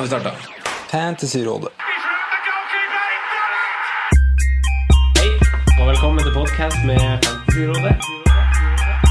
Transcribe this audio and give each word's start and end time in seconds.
Nå 0.00 0.06
har 0.06 0.08
vi 0.08 0.20
starta. 0.20 0.36
Fantasyrådet. 0.90 1.68
Hei, 5.18 5.26
og 5.80 5.88
velkommen 5.90 6.22
til 6.24 6.32
podkast 6.32 6.86
med 6.88 7.02
Fantasyrådet. 7.26 7.92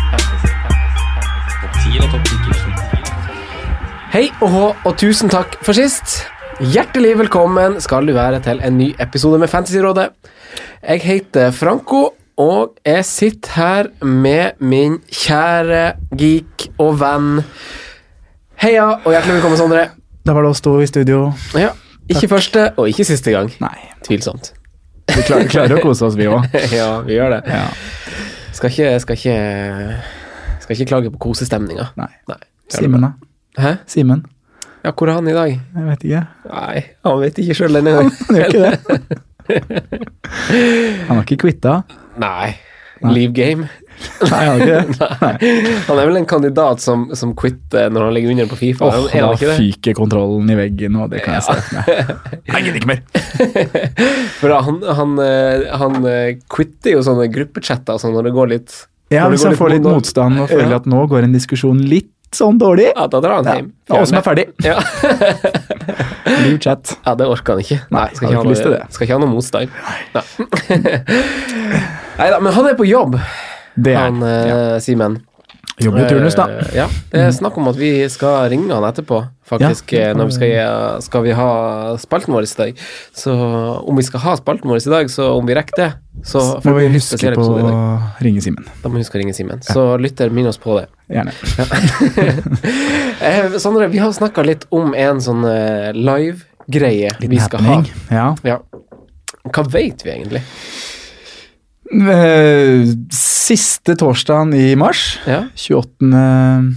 Fantasy, 0.10 0.50
fantasy, 0.64 1.04
fantasy. 1.04 1.52
Topp 1.62 1.78
10 1.84 2.00
og 2.02 2.10
topp 2.16 2.26
10 2.26 4.08
Hei 4.16 4.24
og 4.40 4.50
hå, 4.56 4.64
og 4.86 4.98
tusen 4.98 5.30
takk 5.30 5.60
for 5.62 5.78
sist. 5.78 6.24
Hjertelig 6.58 7.14
velkommen 7.22 7.78
skal 7.86 8.10
du 8.10 8.16
være 8.18 8.42
til 8.50 8.66
en 8.66 8.78
ny 8.82 8.90
episode 8.98 9.38
med 9.38 9.54
Fantasyrådet. 9.54 10.10
Jeg 10.82 11.06
heter 11.06 11.52
Franco, 11.52 12.16
og 12.38 12.82
jeg 12.82 13.06
sitter 13.06 13.54
her 13.62 13.94
med 14.02 14.58
min 14.58 14.98
kjære 15.06 15.86
geek 16.18 16.72
og 16.80 16.98
venn. 17.06 17.44
Heia, 18.58 18.90
og 19.06 19.12
hjertelig 19.14 19.38
velkommen, 19.38 19.62
Sondre. 19.62 19.90
Da 20.26 20.34
var 20.36 20.44
det 20.46 20.50
oss 20.54 20.62
to 20.62 20.76
i 20.82 20.88
studio. 20.88 21.30
Ja, 21.58 21.72
ikke 22.12 22.28
første 22.32 22.70
og 22.78 22.90
ikke 22.92 23.06
siste 23.08 23.32
gang. 23.34 23.52
Nei, 23.64 23.76
Tvilsomt. 24.06 24.52
vi 25.10 25.24
klarer, 25.26 25.48
klarer 25.52 25.78
å 25.80 25.84
kose 25.84 26.06
oss, 26.08 26.18
vi 26.20 26.28
òg. 26.30 26.46
ja, 26.80 26.90
vi 27.06 27.16
gjør 27.18 27.38
det. 27.38 27.42
Ja. 27.50 27.66
Skal 28.56 28.74
ikke, 28.74 28.90
skal 29.00 29.20
ikke 29.20 29.38
Skal 30.64 30.76
ikke 30.76 30.90
klage 30.90 31.14
på 31.14 31.22
kosestemninga. 31.30 31.90
Nei. 31.98 32.12
Nei. 32.30 32.40
Simen, 32.70 33.06
da? 33.08 33.14
Hæ? 33.60 33.72
Simen? 33.90 34.26
Ja, 34.84 34.92
hvor 34.94 35.10
er 35.10 35.18
han 35.18 35.28
i 35.28 35.34
dag? 35.36 35.56
Jeg 35.56 35.88
vet 35.88 36.06
ikke. 36.08 36.22
Nei, 36.52 36.84
han 37.08 37.18
vet 37.24 37.42
ikke 37.42 37.58
sjøl 37.58 37.80
denne 37.80 37.96
gangen. 37.96 38.14
Han 38.28 38.40
gjør 38.40 38.54
ikke 38.54 38.64
det. 38.68 39.24
Han 41.10 41.18
har 41.18 41.24
ikke 41.24 41.40
quitta. 41.42 41.72
Nei. 42.22 42.52
Leave 43.02 43.34
game. 43.34 43.66
Nei, 44.00 44.40
han 44.46 44.50
har 44.50 44.60
ikke 44.64 44.76
det. 44.76 45.08
Nei. 45.22 45.64
Han 45.88 46.00
er 46.02 46.08
vel 46.10 46.20
en 46.20 46.28
kandidat 46.30 46.82
som, 46.84 47.08
som 47.18 47.32
quitter 47.40 47.90
når 47.92 48.06
han 48.08 48.14
ligger 48.16 48.34
under 48.36 48.50
på 48.52 48.58
Fifa. 48.60 48.90
Er 49.16 49.26
da 49.28 49.56
fyker 49.58 49.96
kontrollen 49.98 50.50
i 50.52 50.58
veggen, 50.60 50.96
og 51.00 51.10
det 51.14 51.24
kan 51.26 51.36
jeg 51.38 51.44
se. 51.48 51.56
Jeg 52.50 52.68
gidder 52.68 52.80
ikke 52.80 52.92
mer. 52.94 53.02
For 54.40 54.56
han, 54.70 54.80
han, 55.00 55.18
eh, 55.24 55.66
han 55.82 56.00
eh, 56.08 56.38
quitter 56.52 56.96
jo 56.98 57.04
sånne 57.06 57.28
gruppechatter 57.34 58.00
sånn 58.02 58.16
når 58.18 58.30
det 58.30 58.36
går 58.38 58.54
litt 58.56 58.78
Ja, 59.12 59.26
Hvis 59.32 59.44
han 59.48 59.56
får 59.58 59.76
litt 59.78 59.84
mot- 59.84 60.00
motstand 60.00 60.40
og 60.44 60.48
føler 60.52 60.76
Ja. 60.78 60.80
at 60.84 60.88
nå 60.90 61.04
går 61.10 61.26
en 61.28 61.36
diskusjon 61.36 61.80
litt 61.90 62.12
sånn 62.36 62.60
dårlig 62.62 62.92
Ja, 62.92 63.08
da 63.10 63.20
drar 63.24 63.40
han 63.40 63.48
Ja, 63.50 63.56
hjem. 63.58 63.70
Ja. 63.90 64.00
Og 64.00 64.08
som 64.12 64.20
er 64.20 64.26
ferdig. 64.28 64.44
Ja. 64.62 64.76
Leave 66.44 66.60
chat. 66.62 66.92
ja, 67.06 67.16
det 67.18 67.26
orker 67.26 67.56
han 67.58 67.64
ikke. 67.64 67.80
Nei, 67.90 68.04
skal 68.14 68.30
ikke, 68.30 68.38
ha 68.38 68.44
noe, 68.46 68.82
skal 68.94 69.08
ikke 69.08 69.16
ha 69.18 69.22
noe 69.24 69.32
motstand. 69.34 69.74
Nei. 70.14 70.24
Neida, 72.20 72.40
men 72.44 72.54
han 72.54 72.68
er 72.70 72.76
på 72.78 72.86
jobb, 72.86 73.16
Det 73.76 73.94
er 73.96 74.00
han 74.08 74.22
ja. 74.24 74.80
Simen. 74.84 75.20
Jobber 75.80 76.02
i 76.04 76.10
turnus, 76.10 76.36
da. 76.36 76.44
Eh, 76.52 76.74
Ja, 76.76 76.88
det 77.12 77.20
er 77.24 77.32
snakk 77.32 77.56
om 77.58 77.68
at 77.72 77.78
vi 77.80 78.04
skal 78.12 78.50
ringe 78.52 78.74
han 78.76 78.84
etterpå, 78.84 79.22
faktisk. 79.48 79.94
Ja. 79.96 80.10
eh, 80.10 80.14
Når 80.18 80.26
vi 80.28 80.34
skal, 80.36 81.00
skal 81.06 81.24
vi 81.24 81.32
ha 81.38 81.46
spalten 82.02 82.34
vår 82.36 82.44
i 82.44 82.50
dag. 82.58 82.76
Så 83.16 83.32
om 83.88 83.96
vi 83.96 84.04
skal 84.04 84.20
ha 84.26 84.34
spalten 84.36 84.68
vår 84.68 84.82
i 84.84 84.90
dag, 84.92 85.08
så 85.14 85.30
om 85.38 85.46
vi 85.48 85.56
rekker 85.56 85.76
det, 85.80 85.88
så 86.28 86.40
Må 86.58 86.62
får 86.66 86.76
vi 86.82 86.90
huske 86.98 87.32
på 87.38 87.46
å 87.48 87.72
ringe 88.20 88.42
Simen. 88.44 88.68
Da 88.84 88.90
må 88.92 89.00
vi 89.00 89.06
huske 89.06 89.16
å 89.16 89.22
ringe 89.24 89.32
Simen. 89.38 89.64
Så 89.64 89.86
lytter, 90.04 90.28
minn 90.36 90.52
oss 90.52 90.60
på 90.60 90.76
det. 90.82 90.90
Gjerne. 91.16 91.32
Ja. 91.56 91.66
Sondre, 93.64 93.88
vi 93.88 94.04
har 94.04 94.12
snakka 94.12 94.44
litt 94.44 94.68
om 94.76 94.92
en 95.00 95.24
sånn 95.24 95.48
eh, 95.48 95.94
live-greie 95.96 97.08
vi 97.24 97.40
skal 97.40 97.64
ha. 97.64 97.80
happening. 97.80 97.88
Ja. 98.12 98.36
Ja. 98.44 98.60
Hva 99.48 99.64
vet 99.72 100.04
vi 100.06 100.12
egentlig? 100.12 100.44
Eh, 101.90 102.86
Siste 103.16 103.96
torsdagen 103.98 104.54
i 104.54 104.76
mars, 104.78 105.18
Ja, 105.26 105.48
28. 105.58 106.76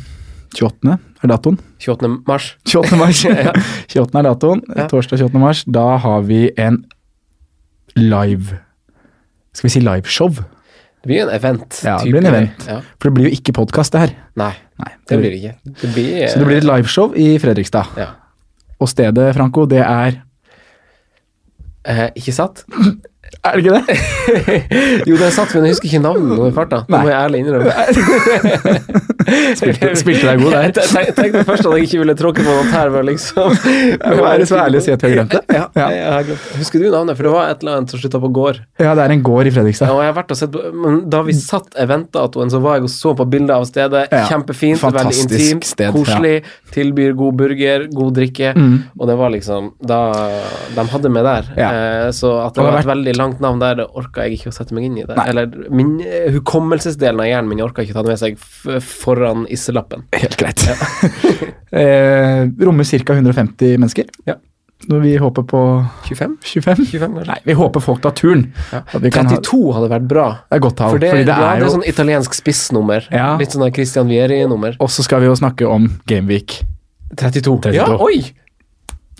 28. 0.56 0.96
er 1.22 1.28
datoen. 1.28 1.58
28. 1.78 2.08
mars. 2.26 2.46
28. 2.64 2.96
mars. 2.98 3.20
28. 3.92 4.18
er 4.18 4.26
datoen. 4.28 4.62
Ja. 4.76 4.86
Torsdag 4.88 5.20
28. 5.20 5.38
mars. 5.42 5.64
Da 5.68 5.84
har 6.00 6.22
vi 6.28 6.46
en 6.56 6.80
live 7.96 8.58
Skal 9.52 9.68
vi 9.68 9.72
si 9.74 9.80
liveshow? 9.84 10.32
Det 10.32 11.10
blir 11.10 11.24
en 11.26 11.32
event. 11.34 11.80
Ja, 11.84 11.98
det 12.00 12.08
blir 12.14 12.22
en 12.22 12.30
event. 12.30 12.64
Ja. 12.68 12.78
For 12.96 13.10
det 13.10 13.14
blir 13.18 13.26
jo 13.28 13.34
ikke 13.36 13.52
podkast, 13.58 13.92
det 13.92 14.00
her. 14.06 14.12
Nei, 14.38 14.52
Nei, 14.80 14.92
det 15.10 15.18
blir 15.20 15.30
det 15.34 15.38
ikke. 15.42 15.54
Det 15.82 15.90
blir, 15.92 16.28
Så 16.30 16.38
det 16.40 16.46
blir 16.48 16.60
et 16.62 16.68
liveshow 16.68 17.12
i 17.18 17.26
Fredrikstad. 17.42 17.90
Ja. 18.00 18.06
Og 18.80 18.88
stedet, 18.88 19.34
Franco, 19.36 19.66
det 19.68 19.82
er 19.84 20.22
Eh, 21.84 22.08
ikke 22.14 22.32
satt? 22.32 22.64
Er 23.43 23.56
det 23.56 23.62
ikke 23.65 23.75
det? 23.75 23.97
jo, 25.09 25.16
det 25.19 25.26
er 25.26 25.32
satt, 25.34 25.54
men 25.56 25.65
jeg 25.66 25.75
husker 25.75 25.88
ikke 25.88 26.03
navnet 26.04 26.37
når 26.38 26.50
i 26.50 26.54
farta. 26.54 26.78
Det 26.87 26.98
må 27.00 27.09
jeg 27.10 27.19
ærlig 27.19 27.38
innrømme. 27.43 27.72
Spilte, 29.56 29.88
spilte 30.00 30.26
deg 30.26 30.41
god 30.43 30.53
der. 30.54 30.65
Jeg 30.66 30.75
tenk- 30.91 31.12
tenkte 31.16 31.42
først 31.47 31.66
at 31.69 31.75
jeg 31.78 31.87
ikke 31.87 32.00
ville 32.03 32.15
tråkke 32.19 32.42
på 32.44 32.54
noen 32.56 32.71
tær, 32.72 32.91
men 32.92 33.06
liksom 33.06 33.53
Jeg 34.03 34.16
må 34.19 34.25
være 34.26 34.47
så 34.50 34.59
ærlig 34.65 34.81
å 34.81 34.84
si 34.84 34.92
at 34.94 35.03
vi 35.04 35.09
har 35.10 35.15
glemt 35.16 35.34
det. 35.37 35.42
Ja, 35.56 35.65
Ja. 35.78 35.87
jeg 35.94 36.12
har 36.16 36.26
glemt. 36.28 36.47
Husker 36.59 36.82
du 36.82 36.88
navnet? 36.91 37.16
For 37.19 37.28
det 37.28 37.32
var 37.34 37.53
et 37.53 37.62
eller 37.62 37.78
annet 37.81 37.94
som 37.94 38.03
slutta 38.03 38.21
på 38.22 38.31
gård. 38.34 38.59
Ja, 38.82 38.94
det 38.98 39.04
er 39.06 39.15
en 39.16 39.22
gård 39.26 39.47
i 39.47 39.53
Ja, 39.53 39.56
Fredrikstad. 39.56 39.92
og 39.94 40.03
jeg 40.03 40.10
har 40.12 40.16
vært 40.19 40.34
og 40.34 40.41
sett 40.42 40.59
men 40.82 40.98
Da 41.12 41.22
vi 41.26 41.37
satt 41.38 41.78
eventdatoen, 41.87 42.50
så 42.53 42.60
var 42.65 42.78
jeg 42.81 42.88
og 42.88 42.92
så 42.94 43.15
på 43.19 43.28
bilder 43.31 43.54
av 43.60 43.66
stedet. 43.71 44.04
Ja, 44.12 44.25
Kjempefint, 44.31 44.82
veldig 44.82 45.22
intimt, 45.22 45.65
sted, 45.71 45.92
koselig. 45.94 46.34
Tilbyr 46.75 47.15
god 47.19 47.38
burger, 47.42 47.87
god 47.94 48.12
drikke. 48.19 48.53
Mm. 48.59 48.76
Og 48.98 49.06
det 49.10 49.16
var 49.22 49.31
liksom 49.34 49.72
da 49.82 50.00
De 50.75 50.87
hadde 50.92 51.10
meg 51.15 51.26
der. 51.26 51.50
Ja. 51.56 51.71
Eh, 51.72 52.10
så 52.16 52.34
at 52.47 52.54
det 52.54 52.62
det 52.62 52.69
var 52.71 52.78
et 52.82 52.87
veldig 52.87 53.12
langt 53.19 53.22
navn 53.43 53.62
der, 53.62 53.78
det 53.81 53.88
orka 53.99 54.27
jeg 54.27 54.38
ikke 54.38 54.53
å 54.53 54.56
sette 54.56 54.77
meg 54.77 54.88
inn 54.88 55.00
i. 55.00 55.06
det 55.09 55.16
Nei. 55.19 55.27
Eller 55.33 55.72
min 55.72 55.97
eh, 56.05 56.31
hukommelsesdelen 56.34 57.22
av 57.22 57.28
hjernen 57.31 57.50
min 57.53 57.65
orka 57.65 57.84
ikke 57.84 57.97
ta 57.97 58.05
den 58.05 58.15
med 58.15 58.21
seg 58.21 58.38
foran 58.87 59.47
isselappen. 59.53 60.06
Helt 60.16 60.38
greit. 60.41 60.65
eh, 61.83 62.49
rommer 62.62 62.88
ca. 62.88 63.19
150 63.19 63.78
mennesker. 63.78 64.10
Ja. 64.28 64.38
Når 64.91 65.00
vi 65.05 65.12
håper 65.16 65.44
på 65.47 65.60
25? 66.09 66.37
25? 66.43 66.87
25? 66.91 67.19
Nei, 67.28 67.38
vi 67.47 67.55
håper 67.55 67.83
folk 67.84 68.03
tar 68.03 68.16
turen. 68.19 68.49
Ja. 68.72 68.83
At 68.83 69.03
vi 69.05 69.12
kan 69.15 69.28
ha, 69.31 69.39
32 69.39 69.77
hadde 69.77 69.91
vært 69.93 70.09
bra. 70.10 70.27
det 70.49 70.59
er 70.59 70.65
godt 70.65 70.78
tall. 70.81 70.97
For 70.97 71.03
det, 71.03 71.12
fordi 71.15 71.28
det 71.28 71.37
ja, 71.37 71.39
er 71.39 71.60
det 71.60 71.62
er 71.62 71.69
jo 71.69 71.75
sånn 71.77 71.89
italiensk 71.93 72.34
spissnummer. 72.34 73.06
Ja. 73.15 73.33
Litt 73.39 73.54
sånn 73.54 73.69
Christian 73.71 74.10
Vieri-nummer. 74.10 74.75
Og 74.83 74.91
så 74.91 75.06
skal 75.06 75.22
vi 75.22 75.31
jo 75.31 75.39
snakke 75.39 75.71
om 75.71 75.87
Gameweek. 76.10 76.59
32. 77.15 77.59
32. 77.69 77.77
Ja, 77.78 77.87
oi! 78.03 78.33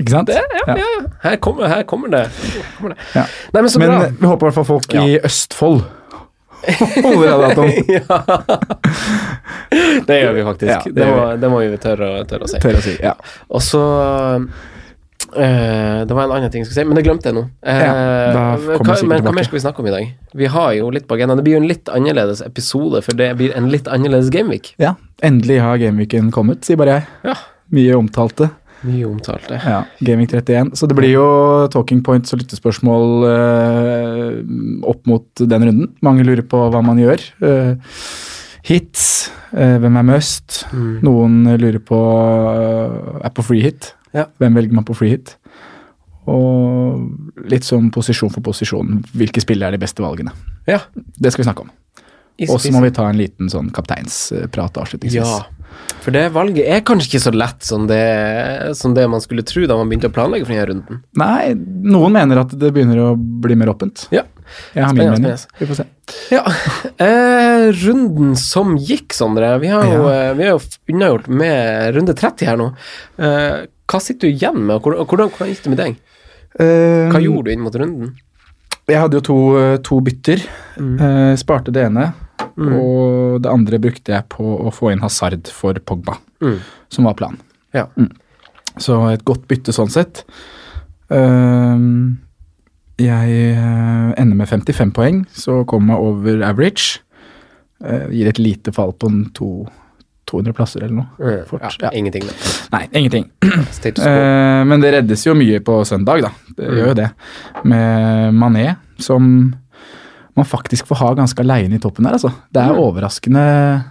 Ikke 0.01 0.13
sant? 0.15 0.31
Det, 0.31 0.39
ja, 0.41 0.63
ja. 0.67 0.77
ja. 0.81 0.93
Her, 1.23 1.37
kommer, 1.45 1.69
her 1.69 1.83
kommer 1.89 2.09
det. 2.13 2.27
Her 2.33 2.69
kommer 2.79 2.95
det. 2.95 3.01
Ja. 3.15 3.27
Nei, 3.53 3.61
men 3.61 3.71
så 3.71 3.83
Men 3.83 3.93
bra. 3.93 4.07
vi 4.21 4.31
håper 4.31 4.47
i 4.47 4.49
hvert 4.49 4.61
fall 4.61 4.71
folk 4.71 4.95
i 5.03 5.19
Østfold 5.21 5.83
holder 7.03 7.33
av 7.33 7.41
datoen. 7.43 7.73
ja. 7.99 8.19
Det 10.07 10.19
gjør 10.21 10.37
vi 10.37 10.45
faktisk. 10.47 10.85
Det, 10.85 10.93
det 11.01 11.09
må, 11.09 11.17
må, 11.17 11.25
det 11.41 11.51
må 11.51 11.63
vi 11.65 11.81
tørre, 11.83 12.13
tørre 12.31 12.47
å 12.47 12.51
si. 12.51 12.61
Tørre 12.63 12.83
å 12.83 12.85
si. 12.85 12.95
Ja. 13.03 13.15
Og 13.51 13.65
så 13.65 13.83
eh, 15.37 16.01
Det 16.07 16.15
var 16.15 16.25
en 16.27 16.35
annen 16.37 16.53
ting 16.53 16.63
jeg 16.63 16.71
skulle 16.71 16.81
si, 16.81 16.87
men 16.89 16.99
det 16.99 17.05
glemte 17.07 17.31
jeg 17.31 17.39
nå. 17.39 17.45
Uh, 17.67 17.83
Ja, 17.83 17.95
vi 18.61 18.79
hva, 18.79 18.99
men 19.11 19.27
hva 19.27 19.35
mer 19.35 19.49
skal 19.49 19.59
vi 19.59 19.65
snakke 19.65 19.83
om 19.83 19.91
i 19.91 19.95
dag? 19.95 20.11
Vi 20.39 20.51
har 20.57 20.75
jo 20.79 20.91
litt 20.95 21.09
på 21.11 21.19
agendaen. 21.19 21.41
Det 21.43 21.47
blir 21.49 21.59
jo 21.59 21.63
en 21.65 21.71
litt 21.71 21.93
annerledes 21.93 22.45
episode, 22.47 23.03
for 23.07 23.19
det 23.19 23.33
blir 23.41 23.57
en 23.59 23.71
litt 23.73 23.91
annerledes 23.91 24.33
Gameweek. 24.35 24.75
ja. 24.83 24.97
Endelig 25.23 25.61
har 25.63 25.77
Gameweeken 25.79 26.33
kommet, 26.35 26.65
sier 26.67 26.79
bare 26.81 26.97
jeg. 26.97 27.05
Ja. 27.29 27.37
Mye 27.73 27.95
omtalte. 27.95 28.49
Mye 28.83 29.07
omtalte. 29.07 29.59
Ja, 29.63 29.85
Gaming 30.03 30.29
31. 30.29 30.73
Så 30.79 30.89
det 30.91 30.97
blir 30.99 31.13
jo 31.13 31.27
talking 31.73 32.03
points 32.05 32.35
og 32.35 32.43
lyttespørsmål 32.43 33.27
eh, 33.29 34.39
opp 34.91 35.07
mot 35.11 35.43
den 35.43 35.67
runden. 35.69 35.91
Mange 36.05 36.27
lurer 36.27 36.45
på 36.47 36.65
hva 36.73 36.83
man 36.85 37.01
gjør. 37.01 37.23
Eh, 37.47 37.99
hits, 38.67 39.05
eh, 39.55 39.77
hvem 39.83 40.01
er 40.01 40.09
must? 40.09 40.65
Mm. 40.73 40.97
Noen 41.07 41.39
lurer 41.63 41.83
på 41.83 42.01
uh, 42.01 43.21
er 43.23 43.35
på 43.35 43.47
free 43.47 43.63
hit. 43.69 43.93
Ja. 44.17 44.27
Hvem 44.43 44.59
velger 44.59 44.81
man 44.81 44.89
på 44.89 44.97
free 44.99 45.15
hit? 45.15 45.37
Og 46.31 47.47
litt 47.51 47.67
som 47.67 47.91
posisjon 47.95 48.31
for 48.35 48.45
posisjon. 48.47 49.01
Hvilke 49.19 49.43
spill 49.43 49.63
er 49.63 49.75
de 49.75 49.83
beste 49.83 50.05
valgene? 50.05 50.35
Ja. 50.71 50.85
Det 50.95 51.33
skal 51.33 51.43
vi 51.43 51.51
snakke 51.51 51.67
om. 51.67 51.73
Og 52.51 52.61
så 52.61 52.73
må 52.73 52.81
vi 52.83 52.91
ta 52.91 53.09
en 53.11 53.19
liten 53.21 53.49
sånn 53.53 53.71
kapteinsprat 53.75 54.79
avslutningsvis. 54.83 55.23
Ja. 55.23 55.43
For 56.03 56.11
det 56.15 56.27
valget 56.35 56.67
er 56.69 56.81
kanskje 56.85 57.09
ikke 57.13 57.23
så 57.25 57.33
lett 57.35 57.63
som 57.65 57.87
det, 57.89 58.77
som 58.77 58.95
det 58.95 59.07
man 59.11 59.21
skulle 59.25 59.43
tro 59.47 59.65
da 59.67 59.77
man 59.79 59.89
begynte 59.89 60.11
å 60.11 60.15
planlegge 60.15 60.45
for 60.47 60.53
denne 60.55 60.67
runden. 60.69 61.01
Nei, 61.17 61.55
noen 61.57 62.13
mener 62.13 62.43
at 62.43 62.53
det 62.59 62.73
begynner 62.75 62.99
å 63.01 63.09
bli 63.17 63.55
mer 63.59 63.71
åpent. 63.73 64.07
Ja. 64.15 64.25
Jeg 64.75 64.85
har 64.85 64.93
min 64.93 65.09
mening. 65.09 65.37
spennende. 65.39 65.59
Vi 65.59 65.67
får 65.71 65.79
se. 65.79 65.87
Ja, 66.35 66.43
eh, 67.01 67.71
runden 67.87 68.35
som 68.37 68.75
gikk, 68.77 69.15
Sondre. 69.17 69.59
Vi 69.63 69.69
har 69.73 69.85
jo, 69.89 70.03
Ja. 70.09 70.31
eh, 70.31 70.35
vi 70.35 70.45
har 70.45 70.59
jo 70.59 70.61
unnagjort 70.93 71.29
med 71.29 71.95
runde 71.97 72.15
30 72.15 72.47
her 72.47 72.57
nå. 72.61 72.75
Eh, 73.19 73.67
hva 73.89 74.01
sitter 74.01 74.29
du 74.29 74.35
igjen 74.37 74.59
med, 74.67 74.77
og 74.77 74.83
hvordan, 74.83 75.07
hvordan, 75.07 75.31
hvordan 75.31 75.49
gikk 75.55 75.63
det 75.63 75.71
med 75.73 75.79
deg? 75.79 75.97
Hva 76.59 77.17
Eh, 77.17 77.23
gjorde 77.25 77.45
du 77.45 77.51
inn 77.53 77.61
mot 77.65 77.75
runden? 77.75 78.13
Jeg 78.89 78.99
hadde 79.01 79.15
jo 79.15 79.21
to, 79.21 79.79
to 79.79 80.01
bytter. 80.01 80.43
Eh, 80.77 81.35
sparte 81.37 81.73
det 81.73 81.87
ene, 81.87 82.13
og 82.57 83.43
det 83.43 83.51
andre 83.51 83.79
brukte 83.79 84.13
jeg 84.13 84.29
på 84.29 84.45
å 84.67 84.73
få 84.75 84.93
inn 84.93 85.01
Hazard 85.01 85.49
for 85.49 85.75
Pogba, 85.75 86.19
Mm. 86.43 86.59
som 86.91 87.05
var 87.05 87.15
planen. 87.15 87.39
Ja. 87.75 87.87
Så 88.79 88.97
et 89.13 89.25
godt 89.25 89.47
bytte 89.49 89.73
sånn 89.73 89.91
sett. 89.91 90.25
Uh, 91.11 92.13
jeg 93.03 93.31
eh, 93.57 94.13
ender 94.21 94.37
med 94.37 94.47
55 94.49 94.93
poeng, 94.95 95.23
så 95.35 95.65
kommer 95.67 95.95
jeg 95.97 96.03
over 96.09 96.43
average. 96.47 97.01
Uh, 97.83 98.07
gir 98.15 98.29
et 98.31 98.39
lite 98.39 98.73
fall 98.77 98.93
på 98.95 99.09
en 99.11 99.25
to, 99.35 99.67
200 100.31 100.55
plasser 100.55 100.85
eller 100.85 101.01
noe. 101.01 101.41
Fort, 101.49 101.65
ja, 101.65 101.89
ja. 101.89 101.91
Ingenting. 101.99 102.23
da. 102.29 102.37
Nei, 102.77 102.85
ingenting. 102.93 103.31
Eh, 103.83 104.63
men 104.69 104.81
det 104.81 104.93
reddes 104.95 105.25
jo 105.27 105.33
mye 105.35 105.59
på 105.65 105.81
søndag, 105.89 106.23
da. 106.23 106.31
Det 106.57 106.69
Mm. 106.69 106.77
gjør 106.79 106.87
jo 106.87 106.95
det. 106.95 107.09
Med 107.65 108.35
Mané, 108.39 108.77
som 109.03 109.27
man 110.37 110.45
faktisk 110.49 110.87
får 110.87 110.97
ha 110.97 111.15
ganske 111.15 111.41
aleine 111.41 111.75
i 111.75 111.79
toppen 111.79 112.05
der, 112.05 112.13
altså. 112.19 112.33
Det 112.53 112.63
er 112.63 112.73
Mm. 112.73 112.79
overraskende 112.81 113.85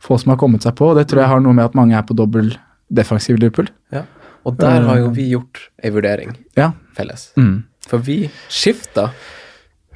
få 0.00 0.18
som 0.18 0.30
har 0.30 0.36
kommet 0.38 0.62
seg 0.62 0.74
på. 0.74 0.90
og 0.90 0.96
Det 0.96 1.06
tror 1.08 1.20
jeg 1.20 1.28
har 1.28 1.40
noe 1.40 1.52
med 1.52 1.64
at 1.64 1.74
mange 1.74 1.92
er 1.96 2.02
på 2.02 2.14
dobbel 2.16 2.56
defensiv 2.92 3.36
Liverpool. 3.38 3.68
ja. 3.92 4.02
Og 4.46 4.56
der 4.58 4.80
har 4.86 4.96
jo 4.98 5.08
vi 5.10 5.30
gjort 5.32 5.58
ei 5.82 5.90
vurdering 5.90 6.36
Ja. 6.56 6.72
felles. 6.94 7.32
Mm. 7.36 7.64
For 7.88 7.98
vi 7.98 8.30
skifta, 8.48 9.10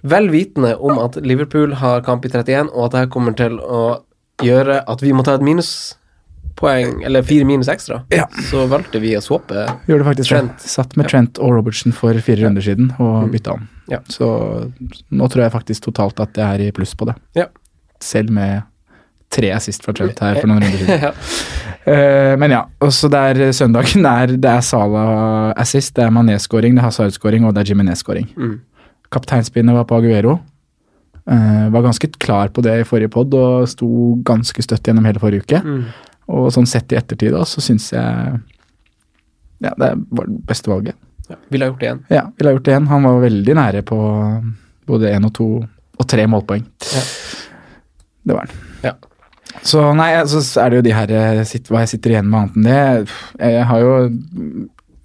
vel 0.02 0.28
vitende 0.28 0.76
om 0.80 0.98
at 0.98 1.16
Liverpool 1.24 1.72
har 1.74 2.00
kamp 2.02 2.24
i 2.24 2.28
31, 2.28 2.68
og 2.74 2.86
at 2.86 2.90
det 3.00 3.10
kommer 3.10 3.36
til 3.36 3.58
å 3.58 4.02
gjøre 4.42 4.82
at 4.88 5.00
vi 5.00 5.12
må 5.12 5.22
ta 5.24 5.34
et 5.34 5.40
minuspoeng, 5.40 7.04
eller 7.04 7.22
fire 7.22 7.44
minus 7.44 7.68
ekstra. 7.68 8.02
Ja. 8.10 8.26
Så 8.50 8.66
valgte 8.68 9.00
vi 9.00 9.14
å 9.14 9.20
swappe. 9.22 9.66
Gjorde 9.86 10.04
faktisk 10.04 10.28
Trent. 10.28 10.58
det. 10.58 10.68
Satt 10.68 10.96
med 10.96 11.08
Trent 11.08 11.38
og 11.38 11.52
Robertson 11.54 11.92
for 11.92 12.12
fire 12.14 12.44
runder 12.44 12.60
siden 12.64 12.90
og 12.98 13.30
bytta 13.30 13.52
om. 13.54 13.68
Ja. 13.90 14.00
Så 14.10 14.26
nå 15.10 15.28
tror 15.30 15.44
jeg 15.44 15.54
faktisk 15.54 15.88
totalt 15.88 16.20
at 16.22 16.36
jeg 16.38 16.46
er 16.46 16.68
i 16.68 16.74
pluss 16.74 16.94
på 16.98 17.08
det. 17.08 17.16
Ja. 17.38 17.48
Selv 18.02 18.32
med 18.34 18.62
tre 19.30 19.52
assist 19.54 19.84
fra 19.86 19.94
Trent 19.94 20.18
her 20.24 20.40
for 20.40 20.50
noen 20.50 20.64
runder 20.64 20.80
siden. 20.80 21.04
ja. 21.06 21.12
Uh, 21.80 22.34
men 22.40 22.52
ja, 22.52 22.64
også 22.82 23.08
der 23.12 23.40
søndagen 23.56 24.06
er 24.06 24.34
det 24.34 24.50
er 24.50 24.64
Salah 24.64 25.52
assist, 25.60 25.94
det 25.96 26.04
er 26.04 26.14
Mané-scoring, 26.14 26.76
det 26.76 26.82
er 26.82 26.88
Hazard-scoring 26.88 27.46
og 27.46 27.54
det 27.54 27.64
er 27.64 27.72
Jimenez-scoring. 27.72 28.28
Mm. 28.36 28.56
Kapteinspinnet 29.14 29.78
var 29.78 29.86
på 29.88 29.98
Aguero. 30.00 30.38
Uh, 31.30 31.66
var 31.70 31.86
ganske 31.86 32.10
klar 32.18 32.50
på 32.50 32.62
det 32.64 32.80
i 32.80 32.86
forrige 32.86 33.12
pod 33.12 33.34
og 33.38 33.68
sto 33.70 33.88
ganske 34.26 34.64
støtt 34.66 34.88
gjennom 34.88 35.06
hele 35.06 35.22
forrige 35.22 35.46
uke. 35.46 35.62
Mm. 35.62 35.84
Og 36.30 36.50
sånn 36.54 36.68
sett 36.68 36.92
i 36.92 36.98
ettertid 36.98 37.34
da, 37.34 37.44
så 37.48 37.62
syns 37.64 37.90
jeg 37.94 38.40
ja, 39.60 39.72
det 39.76 39.92
var 40.10 40.28
det 40.28 40.42
beste 40.48 40.72
valget. 40.72 40.96
Ja. 41.30 41.38
Ville 41.48 41.66
ha 41.66 41.72
gjort 41.72 41.82
det 41.82 41.88
igjen. 41.88 42.02
Ja, 42.12 42.24
ville 42.36 42.50
ha 42.50 42.56
gjort 42.58 42.66
det 42.66 42.74
igjen. 42.74 42.88
Han 42.90 43.06
var 43.08 43.22
veldig 43.24 43.56
nære 43.60 43.84
på 43.86 44.00
både 44.90 45.14
én 45.14 45.28
og 45.28 45.34
to 45.36 45.48
og 46.00 46.08
tre 46.08 46.26
målpoeng. 46.30 46.66
Ja. 46.94 47.04
Det 48.26 48.36
var 48.36 48.48
han. 48.48 48.66
Ja. 48.84 48.94
Så 49.66 49.84
nei, 49.98 50.12
så 50.30 50.42
er 50.62 50.70
det 50.70 50.80
jo 50.80 50.86
de 50.86 50.96
her 50.96 51.14
hva 51.68 51.82
jeg 51.84 51.92
sitter 51.94 52.14
igjen 52.14 52.28
med 52.30 52.40
annet 52.40 52.60
enn 52.60 52.68
det. 52.70 53.16
Jeg 53.50 53.66
har 53.70 53.82
jo 53.84 53.94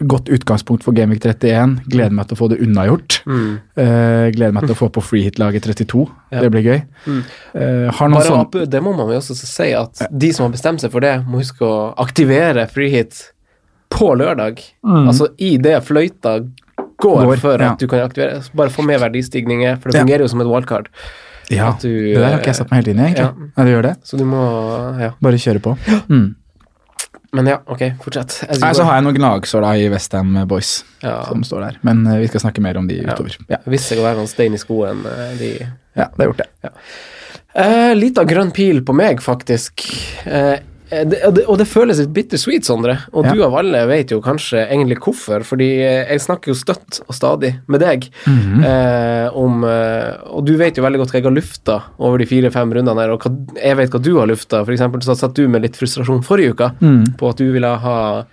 godt 0.03 0.29
utgangspunkt 0.33 0.83
for 0.83 0.95
Gameweek 0.95 1.23
31. 1.23 1.77
Gleder 1.87 2.15
meg 2.15 2.27
til 2.27 2.35
å 2.35 2.39
få 2.39 2.49
det 2.51 2.59
unnagjort. 2.63 3.19
Mm. 3.25 3.51
Uh, 3.79 4.25
gleder 4.35 4.55
meg 4.55 4.67
til 4.67 4.75
å 4.75 4.79
få 4.79 4.89
på 4.93 5.03
freehit-laget 5.03 5.67
32. 5.67 6.03
Ja. 6.33 6.43
Det 6.43 6.51
blir 6.53 6.67
gøy. 6.67 6.81
Mm. 7.05 7.21
Eh, 7.55 7.85
har 7.95 8.11
noen 8.11 8.19
Bare 8.19 8.27
sånn 8.27 8.73
det 8.73 8.81
må 8.83 8.91
man 8.97 9.13
jo 9.13 9.21
også 9.21 9.37
si, 9.39 9.69
at 9.77 10.03
de 10.11 10.31
som 10.35 10.47
har 10.47 10.55
bestemt 10.55 10.83
seg 10.83 10.91
for 10.93 11.05
det, 11.05 11.15
må 11.23 11.39
huske 11.39 11.63
å 11.63 11.93
aktivere 12.03 12.67
freehit 12.71 13.21
på 13.89 14.11
lørdag. 14.17 14.61
Altså 14.83 15.29
i 15.37 15.57
det 15.61 15.77
fløyta 15.87 16.39
går, 16.39 17.21
Mm. 17.21 17.27
Går, 17.27 17.37
for 17.43 17.59
ja. 17.59 17.71
at 17.73 17.79
du 17.79 17.87
kan 17.87 17.99
aktivere. 18.05 18.41
Bare 18.55 18.69
få 18.71 18.81
med 18.85 18.99
verdistigninger, 18.99 19.77
for 19.81 19.91
det 19.91 19.99
Ja. 19.99 20.03
fungerer 20.05 20.19
jo 20.25 20.27
som 20.27 20.41
et 20.41 20.47
wildcard. 20.47 20.87
Ja, 21.51 21.75
du, 21.81 21.89
det 21.89 22.15
der 22.15 22.31
har 22.31 22.39
ikke 22.39 22.49
jeg 22.49 22.55
satt 22.55 22.71
meg 22.71 22.81
helt 22.81 22.87
inn 22.87 22.99
i, 22.99 23.03
egentlig. 23.11 23.51
Ja. 23.57 23.65
Ja, 23.65 23.81
det. 23.81 23.95
Så 24.03 24.17
du 24.17 24.25
må 24.25 24.41
Ja. 24.99 25.11
Bare 25.21 25.37
kjøre 25.37 25.61
på. 25.61 25.77
Mm. 26.09 26.35
Men 27.35 27.47
ja, 27.47 27.57
ok, 27.67 27.81
fortsett. 28.01 28.37
Nei, 28.61 28.71
så 28.73 28.85
har 28.87 28.95
jeg 28.95 29.03
noen 29.03 29.17
gnagsår 29.17 29.61
da 29.65 29.73
i 29.75 29.89
Westham 29.91 30.37
Boys 30.47 30.85
ja. 31.03 31.17
som 31.27 31.43
står 31.43 31.65
der. 31.65 31.79
Men 31.83 32.05
uh, 32.07 32.15
vi 32.21 32.29
skal 32.31 32.45
snakke 32.45 32.61
mer 32.63 32.77
om 32.79 32.87
de 32.87 33.01
utover. 33.03 33.35
Ja, 33.51 33.57
hvis 33.67 33.89
jeg 33.91 33.99
å 33.99 34.05
være 34.05 34.21
noen 34.21 34.31
stein 34.31 34.55
i 34.55 34.61
skoen, 34.61 35.03
eh, 35.09 35.33
de 35.39 35.49
ja 35.95 36.07
det 36.11 36.21
har 36.21 36.29
gjort 36.31 36.43
det. 36.43 36.47
ja. 36.63 36.71
litt 37.95 38.17
av 38.19 38.27
grønn 38.27 38.51
pil 38.55 38.81
på 38.87 38.95
meg, 38.95 39.21
faktisk. 39.23 39.83
Eh, 40.25 40.57
det, 40.89 41.17
og, 41.25 41.33
det, 41.33 41.43
og 41.49 41.57
det 41.57 41.65
føles 41.67 41.97
litt 42.01 42.11
bittersweet, 42.13 42.65
Sondre. 42.67 42.97
Og 43.13 43.25
Ja. 43.25 43.31
du 43.33 43.43
av 43.45 43.55
alle 43.57 43.79
vet 43.89 44.11
jo 44.13 44.19
kanskje 44.21 44.67
egentlig 44.69 44.99
hvorfor, 45.01 45.41
fordi 45.43 45.69
eh, 45.81 46.05
jeg 46.11 46.21
snakker 46.21 46.51
jo 46.51 46.55
støtt 46.59 46.99
og 47.07 47.15
stadig 47.17 47.55
med 47.67 47.81
deg 47.81 48.05
Mhm. 48.27 48.63
eh, 48.63 49.29
om 49.35 49.63
eh, 49.63 50.13
Og 50.31 50.45
du 50.45 50.55
vet 50.57 50.75
jo 50.77 50.83
veldig 50.83 50.99
godt 51.01 51.11
hva 51.11 51.19
jeg 51.19 51.23
har 51.25 51.31
lufta 51.35 51.77
over 51.99 52.17
de 52.21 52.25
fire-fem 52.29 52.71
rundene 52.73 53.01
her, 53.01 53.09
og 53.15 53.21
hva, 53.25 53.31
jeg 53.57 53.77
vet 53.77 53.89
hva 53.91 54.01
du 54.01 54.11
har 54.19 54.27
lufta. 54.27 54.63
For 54.65 54.73
eksempel 54.75 55.01
så 55.01 55.15
satt 55.17 55.33
du 55.35 55.47
med 55.47 55.61
litt 55.63 55.75
frustrasjon 55.79 56.23
forrige 56.23 56.53
uke 56.53 56.71
mm. 56.81 57.15
på 57.17 57.29
at 57.29 57.37
du 57.37 57.51
ville 57.51 57.67
ha 57.85 58.25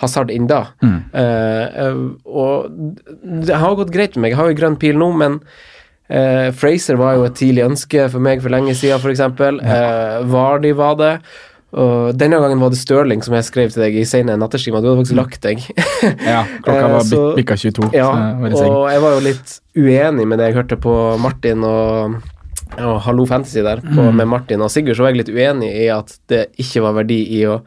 hasard 0.00 0.30
inn 0.30 0.46
da. 0.46 0.66
Mm. 0.82 0.98
eh, 1.14 1.94
og 2.26 2.68
det 3.46 3.54
har 3.56 3.76
gått 3.76 3.92
greit 3.94 4.16
med 4.16 4.22
meg. 4.28 4.30
Jeg 4.34 4.38
har 4.42 4.50
jo 4.52 4.58
grønn 4.60 4.78
pil 4.80 4.98
nå, 5.00 5.12
men 5.16 5.40
Eh, 6.04 6.50
Fraser 6.52 6.98
var 7.00 7.14
jo 7.16 7.22
et 7.24 7.32
tidlig 7.34 7.62
ønske 7.64 8.10
for 8.12 8.20
meg 8.20 8.42
for 8.44 8.52
lenge 8.52 8.74
siden, 8.76 9.00
f.eks. 9.00 9.20
Eh, 9.64 10.18
Vardi 10.28 10.74
var 10.76 10.98
det. 11.00 11.12
Og 11.74 12.14
denne 12.14 12.38
gangen 12.38 12.60
var 12.62 12.70
det 12.70 12.78
Stirling 12.78 13.22
som 13.26 13.34
jeg 13.34 13.46
skrev 13.48 13.72
til 13.74 13.82
deg 13.82 13.96
i 13.98 14.04
sene 14.06 14.36
natteskima. 14.38 14.78
Du 14.80 14.86
hadde 14.92 15.00
faktisk 15.02 15.16
lagt 15.18 15.40
deg. 15.42 15.62
Ja, 16.34 16.44
klokka 16.62 16.84
Eh, 16.84 16.92
var 16.92 17.00
så- 17.08 17.34
bikka 17.34 17.56
22. 17.58 17.88
ja, 17.96 18.10
jeg 18.44 18.54
og 18.70 18.86
jeg 18.92 19.00
var 19.02 19.16
jo 19.16 19.20
litt 19.24 19.54
uenig 19.74 20.26
med 20.28 20.38
det 20.38 20.50
jeg 20.52 20.58
hørte 20.60 20.78
på 20.78 20.94
Martin 21.18 21.64
og, 21.66 22.20
og 22.78 23.00
Hallo 23.02 23.26
Fantasy 23.26 23.62
der, 23.66 23.82
på, 23.82 23.90
Mm. 24.06 24.14
med 24.20 24.28
Martin 24.28 24.62
og 24.62 24.70
Sigurd, 24.70 24.96
så 24.96 25.02
var 25.02 25.10
jeg 25.14 25.24
litt 25.24 25.34
uenig 25.34 25.72
i 25.82 25.88
at 25.90 26.14
det 26.30 26.44
ikke 26.62 26.82
var 26.86 26.94
verdi 27.02 27.18
i 27.40 27.42
å 27.50 27.60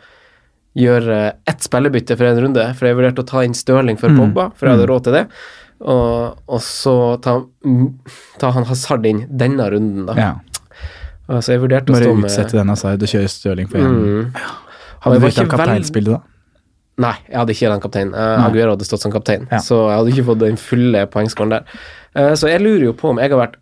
gjøre 0.78 1.34
ett 1.50 1.64
spillebytte 1.66 2.16
for 2.16 2.30
en 2.30 2.40
runde, 2.46 2.64
for 2.78 2.86
jeg 2.88 2.96
vurderte 3.00 3.24
å 3.24 3.28
ta 3.28 3.42
inn 3.44 3.54
Stirling 3.58 3.98
for 4.00 4.10
Mm. 4.14 4.20
Pogba, 4.20 4.52
for 4.56 4.68
jeg 4.70 4.78
hadde 4.78 4.88
råd 4.92 5.04
til 5.04 5.14
det. 5.14 5.26
Og, 5.82 6.38
og 6.50 6.60
så 6.62 6.94
ta, 7.22 7.42
mm, 7.66 8.00
ta 8.40 8.50
han 8.52 8.64
Hazard 8.66 9.06
inn 9.06 9.26
denne 9.30 9.68
runden, 9.70 10.06
da. 10.08 10.14
Ja. 10.18 10.32
Altså, 11.28 11.54
jeg 11.54 11.62
vurderte 11.64 11.92
å 11.92 12.00
stå 12.00 12.14
med 12.16 12.24
Bare 12.24 12.32
utsette 12.32 12.58
den 12.58 12.72
Hazard 12.72 13.04
og 13.04 13.12
kjøre 13.12 13.30
Stirling 13.32 13.70
for 13.72 13.84
én. 13.84 13.96
mm. 13.98 14.42
Og 14.98 15.14
Hadde 15.14 15.20
du 15.22 15.28
ikke 15.28 15.48
kapteinspillet 15.52 16.16
da? 16.16 16.22
Nei, 16.98 17.14
jeg 17.28 17.38
hadde 17.38 17.54
ikke 17.54 17.70
den 17.70 17.82
kapteinen. 17.84 18.14
Uh, 18.18 18.46
Aguero 18.48 18.74
hadde 18.74 18.88
stått 18.88 19.04
som 19.04 19.12
kaptein, 19.14 19.44
Ja. 19.52 19.60
så 19.62 19.84
jeg 19.86 19.98
hadde 20.00 20.14
ikke 20.16 20.28
fått 20.32 20.40
den 20.42 20.58
fulle 20.58 21.04
poengskåren 21.14 21.54
der. 21.54 21.68
Uh, 22.18 22.34
så 22.34 22.50
jeg 22.50 22.64
lurer 22.64 22.88
jo 22.88 22.94
på 22.98 23.12
om 23.12 23.20
jeg 23.22 23.30
har 23.30 23.38
vært 23.44 23.60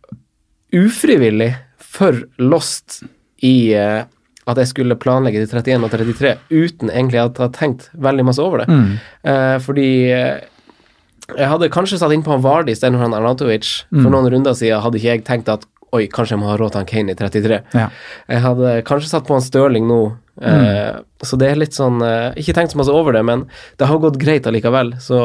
ufrivillig 0.76 1.50
for 1.84 2.22
lost 2.40 3.02
i 3.44 3.76
uh, 3.76 4.06
at 4.48 4.62
jeg 4.62 4.70
skulle 4.72 4.96
planlegge 5.02 5.42
de 5.42 5.50
31 5.52 5.84
og 5.84 5.92
33 5.92 6.34
uten 6.54 6.92
egentlig 6.94 7.20
at 7.20 7.36
jeg 7.36 7.44
hadde 7.44 7.58
tenkt 7.58 7.90
veldig 8.08 8.26
masse 8.30 8.44
over 8.44 8.64
det. 8.64 8.68
Mm. 8.72 8.92
Uh, 9.26 9.58
fordi 9.66 9.90
jeg 11.36 11.50
hadde 11.50 11.72
kanskje 11.74 11.98
satt 12.00 12.14
inn 12.14 12.24
på 12.24 12.32
han 12.32 12.44
Vardi 12.46 12.76
istedenfor 12.76 13.08
han 13.08 13.16
Arnautovic. 13.18 13.68
Mm. 13.90 14.04
For 14.04 14.14
noen 14.14 14.30
runder 14.32 14.56
siden 14.58 14.84
hadde 14.84 15.02
ikke 15.02 15.16
jeg 15.16 15.26
tenkt 15.28 15.50
at 15.52 15.66
oi, 15.96 16.06
kanskje 16.12 16.36
jeg 16.36 16.44
må 16.44 16.52
ha 16.52 16.58
råd 16.60 16.76
til 16.76 16.82
han 16.84 16.90
Kane 16.92 17.16
i 17.16 17.18
33. 17.20 17.62
Ja. 17.78 17.88
Jeg 18.32 18.44
hadde 18.46 18.76
kanskje 18.88 19.12
satt 19.14 19.26
på 19.28 19.36
han 19.38 19.44
Stirling 19.46 19.88
nå, 19.90 20.00
eh, 20.44 21.00
så 21.26 21.40
det 21.40 21.48
er 21.54 21.58
litt 21.62 21.74
sånn 21.74 22.02
eh, 22.06 22.36
Ikke 22.42 22.54
tenkt 22.54 22.74
så 22.76 22.78
masse 22.82 22.92
over 22.94 23.16
det, 23.16 23.24
men 23.26 23.46
det 23.80 23.88
har 23.90 24.02
gått 24.04 24.20
greit 24.22 24.46
allikevel. 24.50 24.94
Så, 25.02 25.18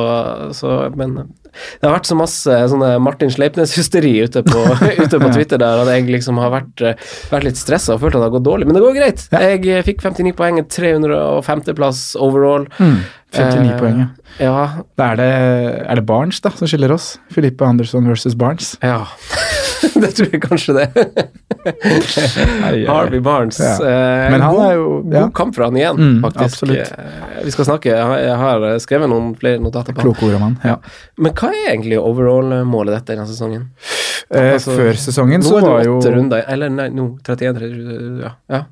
så 0.56 0.76
Men 0.96 1.16
det 1.50 1.82
har 1.88 1.96
vært 1.96 2.06
så 2.06 2.14
masse 2.14 2.56
sånne 2.70 2.92
Martin 3.02 3.32
Sleipnes-hysteri 3.34 4.12
ute, 4.22 4.44
på- 4.46 4.76
ute 5.02 5.18
på 5.18 5.30
Twitter 5.34 5.58
der 5.58 5.82
at 5.82 5.88
jeg 5.90 6.06
liksom 6.06 6.38
har 6.38 6.52
vært, 6.54 6.84
eh, 6.86 7.08
vært 7.32 7.48
litt 7.48 7.58
stressa 7.58 7.96
og 7.96 8.04
følt 8.04 8.14
at 8.14 8.22
det 8.22 8.28
har 8.28 8.36
gått 8.38 8.46
dårlig. 8.46 8.68
Men 8.70 8.78
det 8.78 8.84
går 8.86 8.94
greit. 9.00 9.24
Jeg 9.34 9.66
eh, 9.66 9.82
fikk 9.86 10.04
59 10.06 10.36
poeng, 10.38 10.62
305.-plass 10.70 12.04
overall. 12.22 12.68
Mm. 12.78 13.00
59 13.34 13.66
Eh, 13.70 13.76
poeng, 13.78 13.98
ja. 14.00 14.06
Ja. 14.42 14.62
Da 14.98 15.10
er 15.12 15.18
det, 15.20 15.26
er 15.90 16.00
det 16.00 16.06
Barnes 16.08 16.40
da, 16.42 16.50
som 16.54 16.66
skiller 16.70 16.94
oss. 16.94 17.12
Filippe 17.34 17.66
Andersson 17.66 18.06
versus 18.10 18.34
Barnes. 18.38 18.76
ja. 18.82 19.02
det 20.02 20.10
tror 20.16 20.28
jeg 20.32 20.40
kanskje 20.42 20.74
det. 20.76 20.86
Harvey 22.88 23.20
Barnes. 23.20 23.58
Ja. 23.60 23.74
Eh, 23.80 24.30
Men 24.30 24.40
han 24.40 24.54
god, 24.54 24.64
er 24.66 24.74
jo- 24.74 25.04
ja. 25.12 25.20
god 25.24 25.34
kamp 25.34 25.54
for 25.54 25.64
han 25.64 25.76
igjen, 25.76 25.96
Mm, 25.96 26.22
faktisk. 26.22 26.44
absolutt. 26.44 26.92
Eh, 26.98 27.44
Vi 27.44 27.50
skal 27.50 27.64
snakke, 27.64 27.84
jeg 27.90 28.36
har, 28.36 28.60
skrevet 28.78 29.08
noen 29.08 29.34
flere 29.38 29.58
notater 29.60 29.92
på 29.94 30.02
han. 30.02 30.12
Kloke 30.12 30.28
ord. 30.28 30.56
Ja. 30.64 30.76
Men 31.18 31.32
hva 31.32 31.48
er 31.52 31.74
egentlig 31.76 31.98
overall-målet 31.98 32.94
dette 32.98 33.14
denne 33.16 33.26
sesongen? 33.26 33.68
Eh, 34.30 34.52
Altså, 34.54 34.76
Før 34.76 34.92
sesongen 34.94 35.40
Nå 35.42 35.56
er 35.58 35.78
det 35.78 35.86
jo 35.86 35.98
åtte 35.98 36.14
runder, 36.14 36.44
eller 36.48 36.68
nei, 36.70 36.88
nå 36.90 37.18
31, 37.22 38.20
ja. 38.22 38.30
ja. 38.48 38.64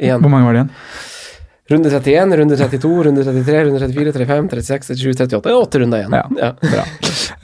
Igjen. 0.00 0.20
Hvor 0.20 0.30
mange 0.30 0.44
var 0.48 0.52
det 0.56 0.64
igjen? 0.64 0.70
Runde 1.70 1.88
31, 1.90 2.36
runde 2.36 2.56
32, 2.60 3.04
runde 3.06 3.24
33, 3.24 3.64
runde 3.64 3.78
34, 3.80 4.12
35, 4.12 4.48
36, 4.50 4.96
37, 5.00 5.14
38. 5.16 5.42
Det 5.46 5.52
er 5.54 5.60
åtte 5.62 5.80
runder 5.80 6.02
igjen. 6.02 6.16
Ja. 6.36 6.50
Bra. 6.60 6.84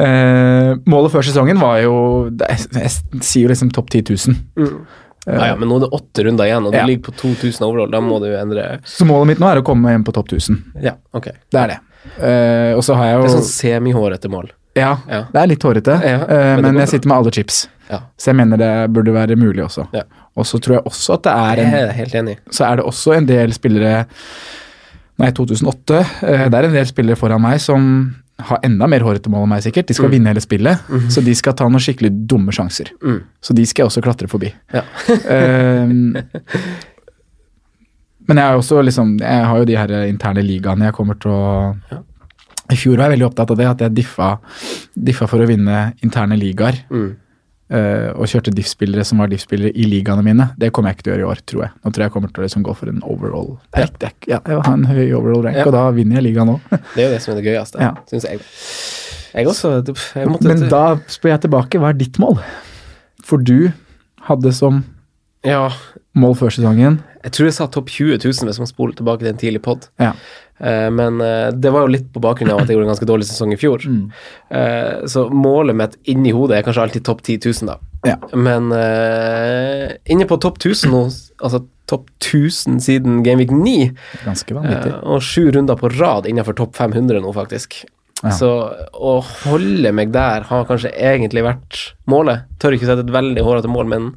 Eh, 0.05 0.75
målet 0.93 1.13
før 1.15 1.25
sesongen 1.25 1.59
var 1.61 1.79
jo 1.81 1.95
er- 2.29 2.67
Jeg 2.83 2.91
sier 3.25 3.43
jo 3.47 3.49
liksom 3.49 3.71
topp 3.73 3.89
10 3.91 4.03
000. 4.11 4.37
Mm. 4.57 4.87
Ja, 5.27 5.47
ja, 5.51 5.57
men 5.57 5.69
nå 5.69 5.77
er 5.77 5.81
det 5.87 5.91
åtte 5.93 6.25
runder 6.25 6.45
igjen, 6.49 6.67
og 6.67 6.73
du 6.73 6.79
Ja. 6.79 6.85
ligger 6.87 7.03
på 7.11 7.13
2000 7.17 7.65
overall. 7.67 7.91
Da 7.91 8.01
må 8.01 8.21
du 8.21 8.27
endre 8.37 8.79
Så 8.85 9.05
målet 9.07 9.27
mitt 9.27 9.39
nå 9.39 9.47
er 9.53 9.61
å 9.61 9.65
komme 9.65 9.89
hjem 9.91 10.05
på 10.05 10.13
topp 10.13 10.29
1000. 10.29 10.59
Ja, 10.83 10.93
ok. 11.15 11.25
Det 11.51 11.61
er 11.61 11.67
det. 11.69 11.79
Eh, 12.21 12.73
og 12.77 12.83
så 12.83 12.95
har 12.97 13.05
jeg 13.07 13.23
Det 13.23 13.31
er 13.31 13.37
sånn 13.41 13.83
semihårete 13.83 14.29
mål. 14.31 14.51
Ja, 14.77 14.99
Ja. 15.09 15.25
det 15.33 15.43
er 15.43 15.47
litt 15.47 15.63
hårete, 15.63 16.01
Ja, 16.03 16.25
eh, 16.25 16.57
men 16.57 16.75
men 16.75 16.77
jeg 16.77 16.89
sitter 16.89 17.09
med 17.09 17.17
alle 17.19 17.31
chips. 17.31 17.69
Ja. 17.91 17.99
Så 18.17 18.27
jeg 18.31 18.37
mener 18.37 18.57
det 18.57 18.93
burde 18.93 19.13
være 19.13 19.37
mulig 19.37 19.65
også. 19.65 19.89
Ja. 19.93 20.03
Og 20.41 20.49
så 20.49 20.59
tror 20.63 20.79
jeg 20.79 20.87
også 20.89 21.19
at 21.19 21.27
det 21.29 21.35
er 21.37 21.61
Jeg 21.63 21.85
er 21.85 21.93
helt 22.01 22.15
enig. 22.23 22.39
så 22.51 22.65
er 22.71 22.81
det 22.81 22.87
også 22.89 23.15
en 23.19 23.29
del 23.29 23.53
spillere 23.57 24.07
Nei, 25.21 25.29
2008. 25.37 26.01
eh, 26.25 26.47
Det 26.49 26.57
er 26.57 26.65
en 26.71 26.73
del 26.79 26.87
spillere 26.89 27.17
foran 27.21 27.43
meg 27.45 27.61
som 27.61 27.87
har 28.41 28.63
enda 28.65 28.87
mer 28.89 29.03
hårete 29.05 29.29
mål 29.29 29.43
enn 29.45 29.51
meg, 29.53 29.61
sikkert. 29.67 29.85
De 29.91 29.93
skal 29.93 30.09
vinne 30.09 30.31
hele 30.33 30.41
spillet, 30.41 30.87
så 31.13 31.21
de 31.21 31.35
skal 31.37 31.53
ta 31.53 31.67
noen 31.69 31.83
skikkelig 31.85 32.09
dumme 32.31 32.55
sjanser. 32.57 32.89
Mm. 33.05 33.19
Så 33.45 33.53
de 33.53 33.67
skal 33.69 33.83
jeg 33.83 33.91
også 33.91 34.01
klatre 34.07 34.29
forbi. 34.33 34.49
Ja. 34.73 34.81
Ehm, 35.29 36.17
men 38.31 38.41
jeg, 38.41 38.57
også 38.63 38.81
liksom, 38.87 39.19
jeg 39.21 39.45
har 39.51 39.59
jo 39.61 39.67
de 39.69 39.77
her 39.77 39.93
interne 40.09 40.41
ligaene 40.47 40.89
jeg 40.89 40.97
kommer 40.97 41.19
til 41.21 41.33
å 41.35 41.75
I 42.71 42.79
fjor 42.79 42.97
var 42.97 43.11
jeg 43.11 43.17
veldig 43.19 43.27
opptatt 43.29 43.51
av 43.53 43.59
det, 43.59 43.67
at 43.67 43.81
jeg 43.85 43.97
diffa, 43.99 44.31
diffa 44.95 45.27
for 45.29 45.43
å 45.43 45.49
vinne 45.51 45.91
interne 46.07 46.37
ligaer. 46.39 46.81
Eh, 47.71 48.09
og 48.19 48.27
kjørte 48.27 48.51
diff-spillere 48.51 49.05
som 49.07 49.21
var 49.23 49.29
diff-spillere 49.31 49.71
i 49.79 49.85
ligaene 49.87 50.25
mine. 50.27 50.49
Det 50.59 50.73
kommer 50.75 50.91
jeg 50.91 50.97
ikke 50.99 51.05
til 51.07 51.13
å 51.13 51.15
gjøre 51.15 51.23
i 51.23 51.29
år, 51.31 51.43
tror 51.47 51.61
jeg. 51.63 51.71
Nå 51.79 51.93
tror 51.93 52.03
jeg 52.03 52.09
jeg 52.09 52.15
kommer 52.17 52.33
til 52.35 52.43
å 52.43 52.47
liksom 52.49 52.65
gå 52.67 52.73
for 52.75 52.91
en 52.91 53.03
overall 53.07 53.51
rank. 53.77 54.03
Er 54.03 54.15
Ja, 54.27 54.41
jeg 54.41 54.57
vil 54.57 54.65
ha 54.67 54.73
en 54.73 54.85
høy 54.91 55.13
overall 55.15 55.45
rank, 55.47 55.57
Ja. 55.61 55.67
og 55.69 55.73
da 55.77 55.85
vinner 55.95 56.19
jeg 56.19 56.25
ligaen 56.35 56.51
òg. 56.57 56.61
Det 56.97 57.05
er 57.05 57.07
jo 57.07 57.13
det 57.15 57.23
som 57.23 57.33
er 57.37 57.41
det 57.41 57.47
gøyeste, 57.47 57.79
Ja. 57.81 57.93
syns 58.11 58.27
jeg. 58.27 58.41
Jeg 59.31 59.47
også 59.47 59.71
jeg 60.17 60.27
måtte, 60.27 60.49
Men 60.51 60.69
da 60.69 60.97
spør 61.07 61.31
jeg 61.37 61.41
tilbake, 61.47 61.79
hva 61.79 61.91
er 61.91 62.01
ditt 62.01 62.19
mål? 62.19 62.43
For 63.23 63.39
du 63.39 63.71
hadde 64.27 64.53
som 64.53 64.83
Ja, 65.47 65.71
mål 66.15 66.35
før 66.35 66.51
sesongen 66.51 66.99
jeg 67.23 67.33
tror 67.37 67.45
jeg 67.51 67.53
sa 67.55 67.67
topp 67.69 67.91
20 67.93 68.17
000 68.25 68.49
hvis 68.49 68.59
man 68.59 68.67
spoler 68.67 68.95
tilbake 68.97 69.21
til 69.21 69.29
en 69.29 69.37
tidlig 69.37 69.61
pod. 69.63 69.89
Ja. 70.01 70.15
Eh, 70.61 70.91
men 70.93 71.21
eh, 71.25 71.49
det 71.57 71.73
var 71.73 71.87
jo 71.87 71.95
litt 71.97 72.09
på 72.13 72.23
bakgrunn 72.23 72.53
av 72.53 72.63
at 72.63 72.69
jeg 72.69 72.77
gjorde 72.77 72.89
en 72.89 72.93
ganske 72.95 73.09
dårlig 73.09 73.29
sesong 73.31 73.55
i 73.57 73.61
fjor. 73.61 73.85
Mm. 73.89 74.05
Eh, 74.61 75.07
så 75.11 75.27
målet 75.33 75.79
mitt 75.79 75.99
inni 76.13 76.35
hodet 76.37 76.59
er 76.59 76.67
kanskje 76.69 76.87
alltid 76.87 77.07
topp 77.09 77.25
10 77.25 77.41
000, 77.65 77.71
da. 77.73 77.79
Ja. 78.09 78.17
Men 78.33 78.71
inne 80.09 80.25
på 80.25 80.39
topp 80.41 80.57
1000 80.63 80.89
nå, 80.93 81.03
altså 81.45 81.65
topp 81.91 82.09
1000 82.23 82.81
siden 82.85 83.23
Gameweek 83.27 83.51
9, 83.51 83.91
Ganske 84.25 84.55
vanvittig. 84.55 84.93
eh, 84.93 85.01
og 85.03 85.25
sju 85.27 85.51
runder 85.55 85.79
på 85.81 85.91
rad 85.99 86.29
innenfor 86.31 86.57
topp 86.59 86.77
500 86.79 87.23
nå, 87.25 87.33
faktisk. 87.35 87.83
Ja. 88.21 88.35
Så 88.37 88.51
å 88.93 89.15
holde 89.47 89.93
meg 89.97 90.13
der 90.13 90.45
har 90.51 90.67
kanskje 90.69 90.93
egentlig 90.93 91.45
vært 91.47 91.81
målet. 92.11 92.45
Tør 92.61 92.77
ikke 92.77 92.89
sette 92.91 93.07
et 93.07 93.15
veldig 93.15 93.45
hårete 93.47 93.71
mål, 93.73 93.89
men 93.89 94.11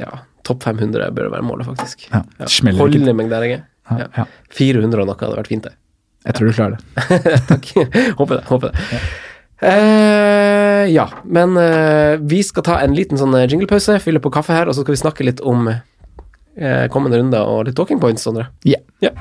ja, 0.00 0.22
topp 0.46 0.62
500 0.66 1.10
bør 1.14 1.32
være 1.34 1.46
målet, 1.46 1.66
faktisk. 1.68 2.06
Ja, 2.12 2.22
Holde 2.78 3.14
meg 3.18 3.30
der 3.32 3.46
jeg 3.46 3.58
er. 3.58 3.64
Ja, 3.90 3.98
Ja. 4.00 4.06
ja. 4.16 4.24
400 4.56 5.02
og 5.02 5.08
noe 5.10 5.18
hadde 5.20 5.36
vært 5.40 5.50
fint, 5.52 5.66
det. 5.68 5.74
Jeg 6.24 6.34
tror 6.38 6.48
du 6.48 6.56
klarer 6.56 6.76
det. 6.78 7.44
Takk. 7.50 7.70
håper 8.18 8.38
det. 8.38 8.44
Håper 8.48 8.70
det. 8.72 9.00
Eh, 9.64 10.84
ja, 10.92 11.04
men 11.24 11.56
eh, 11.60 12.16
vi 12.20 12.42
skal 12.44 12.64
ta 12.66 12.78
en 12.84 12.94
liten 12.96 13.20
sånn 13.20 13.34
eh, 13.38 13.46
jinglepause, 13.48 13.98
fylle 14.02 14.20
på 14.24 14.32
kaffe 14.34 14.52
her, 14.56 14.68
og 14.68 14.76
så 14.76 14.82
skal 14.84 14.96
vi 14.96 15.00
snakke 15.02 15.24
litt 15.28 15.40
om 15.44 15.68
eh, 15.70 16.86
kommende 16.92 17.20
runder 17.20 17.44
og 17.48 17.66
litt 17.68 17.76
talking 17.78 18.00
points, 18.02 18.24
Sondre. 18.26 18.48
Yeah. 18.64 18.82
yeah. 19.04 19.14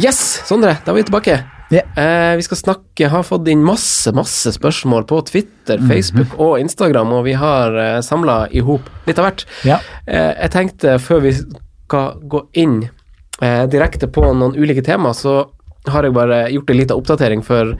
Yes, 0.00 0.18
Sondre, 0.48 0.78
da 0.84 0.92
er 0.92 0.96
vi 0.96 1.04
tilbake. 1.08 1.38
Ja. 1.72 1.82
Eh, 1.96 2.36
vi 2.36 2.44
skal 2.44 2.60
snakke, 2.60 3.08
har 3.08 3.24
fått 3.24 3.48
inn 3.48 3.64
masse, 3.64 4.12
masse 4.16 4.52
spørsmål 4.52 5.06
på 5.08 5.20
Twitter, 5.30 5.80
Facebook 5.88 6.34
og 6.38 6.58
Instagram, 6.60 7.14
og 7.16 7.24
vi 7.24 7.36
har 7.38 7.76
eh, 7.80 8.00
samla 8.04 8.44
i 8.52 8.60
hop 8.64 8.90
litt 9.08 9.20
av 9.20 9.30
hvert. 9.30 9.46
Yeah. 9.64 9.88
Eh, 10.06 10.32
jeg 10.44 10.52
tenkte 10.52 10.98
før 11.00 11.24
vi 11.24 11.32
skal 11.38 12.20
gå 12.28 12.44
inn 12.60 12.82
eh, 12.84 13.64
direkte 13.72 14.10
på 14.12 14.26
noen 14.32 14.56
ulike 14.58 14.84
tema, 14.84 15.14
så 15.16 15.46
har 15.88 16.06
jeg 16.06 16.14
bare 16.14 16.44
gjort 16.52 16.70
en 16.70 16.78
liten 16.78 17.00
oppdatering 17.00 17.42
for 17.46 17.74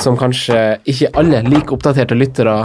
som 0.00 0.16
kanskje 0.18 0.80
ikke 0.90 1.12
alle 1.14 1.44
like 1.46 1.70
oppdaterte 1.70 2.16
lyttere 2.18 2.56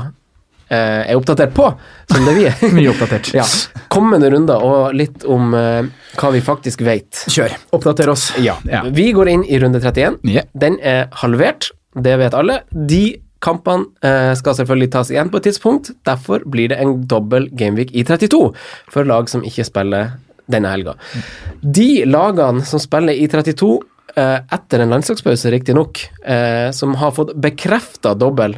er 0.77 1.17
oppdatert 1.17 1.53
på, 1.55 1.69
som 2.11 2.27
det 2.27 2.35
vi 2.37 2.45
er. 2.49 2.59
Mye 2.77 2.91
oppdatert. 2.91 3.31
ja. 3.33 3.45
Kommende 3.89 4.29
runder 4.31 4.61
og 4.65 4.93
litt 4.97 5.25
om 5.25 5.55
eh, 5.57 5.87
hva 6.19 6.33
vi 6.35 6.43
faktisk 6.45 6.83
vet. 6.85 7.23
Kjør. 7.31 7.55
Oppdater 7.75 8.11
oss. 8.11 8.29
Ja. 8.37 8.59
Ja. 8.69 8.83
Vi 8.93 9.09
går 9.15 9.31
inn 9.33 9.47
i 9.47 9.59
runde 9.61 9.81
31. 9.81 10.21
Yeah. 10.27 10.45
Den 10.53 10.77
er 10.85 11.07
halvert, 11.23 11.71
det 11.97 12.19
vet 12.21 12.37
alle. 12.37 12.61
De 12.69 13.19
kampene 13.43 13.87
eh, 14.05 14.33
skal 14.37 14.57
selvfølgelig 14.57 14.91
tas 14.93 15.11
igjen 15.13 15.29
på 15.31 15.39
et 15.39 15.49
tidspunkt, 15.49 15.93
derfor 16.07 16.43
blir 16.49 16.71
det 16.73 16.79
en 16.83 16.97
dobbel 17.09 17.47
gameweek 17.55 17.93
i 17.95 18.03
32 18.07 18.41
for 18.91 19.07
lag 19.07 19.29
som 19.31 19.45
ikke 19.47 19.65
spiller 19.67 20.17
denne 20.49 20.71
helga. 20.71 20.95
De 21.61 22.03
lagene 22.09 22.65
som 22.67 22.81
spiller 22.81 23.15
i 23.15 23.27
32 23.31 23.69
eh, 24.17 24.39
etter 24.55 24.83
en 24.83 24.95
landslagspause, 24.95 25.51
riktignok, 25.53 26.01
eh, 26.25 26.69
som 26.75 26.97
har 26.99 27.13
fått 27.15 27.35
bekrefta 27.39 28.15
dobbel, 28.17 28.57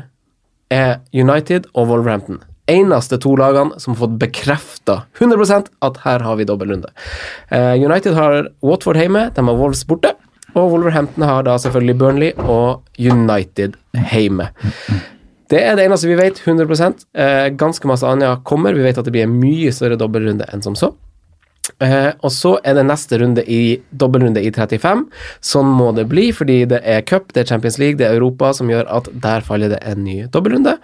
er 0.72 1.02
United 1.14 1.68
og 1.76 1.92
Wolverhampton. 1.92 2.42
Eneste 2.72 3.18
to 3.20 3.34
lagene 3.36 3.80
som 3.82 3.94
har 3.94 4.06
fått 4.06 4.18
bekrefta 4.22 5.02
100% 5.20 5.72
at 5.84 6.02
her 6.06 6.24
har 6.24 6.38
vi 6.40 6.48
dobbeltrunde. 6.48 6.92
Eh, 7.52 7.76
United 7.76 8.16
har 8.16 8.48
Watford 8.64 9.00
hjemme, 9.02 9.28
de 9.36 9.48
har 9.48 9.58
Wolves 9.60 9.84
borte. 9.88 10.14
Og 10.52 10.74
Wolverhampton 10.74 11.24
har 11.24 11.46
da 11.48 11.56
selvfølgelig 11.60 11.98
Burnley 12.00 12.32
og 12.44 12.84
United 13.00 13.78
hjemme. 14.12 14.50
Det 15.52 15.60
er 15.60 15.76
det 15.76 15.86
eneste 15.86 16.08
vi 16.08 16.20
vet, 16.20 16.40
100 16.48 17.06
eh, 17.16 17.48
Ganske 17.60 17.88
masse 17.88 18.08
annet 18.08 18.44
kommer. 18.48 18.76
Vi 18.76 18.84
vet 18.84 19.00
at 19.00 19.08
det 19.08 19.14
blir 19.16 19.28
en 19.28 19.40
mye 19.40 19.72
større 19.76 20.00
dobbeltrunde 20.00 20.48
enn 20.52 20.64
som 20.64 20.78
så. 20.80 20.94
Eh, 21.80 22.12
og 22.22 22.32
så 22.34 22.56
er 22.68 22.76
det 22.78 22.86
neste 22.90 23.20
runde 23.22 23.44
i 23.48 23.80
dobbeltrunde 23.92 24.44
i 24.44 24.52
35. 24.52 25.06
Sånn 25.52 25.70
må 25.78 25.92
det 25.98 26.08
bli, 26.12 26.30
fordi 26.36 26.64
det 26.70 26.82
er 26.84 27.06
cup, 27.08 27.32
det 27.34 27.46
er 27.46 27.52
Champions 27.54 27.80
League, 27.82 28.00
det 28.00 28.10
er 28.10 28.20
Europa, 28.20 28.52
som 28.58 28.72
gjør 28.72 28.90
at 28.92 29.10
der 29.24 29.46
faller 29.48 29.74
det 29.74 29.82
en 29.88 30.04
ny 30.06 30.24
dobbeltrunde. 30.34 30.78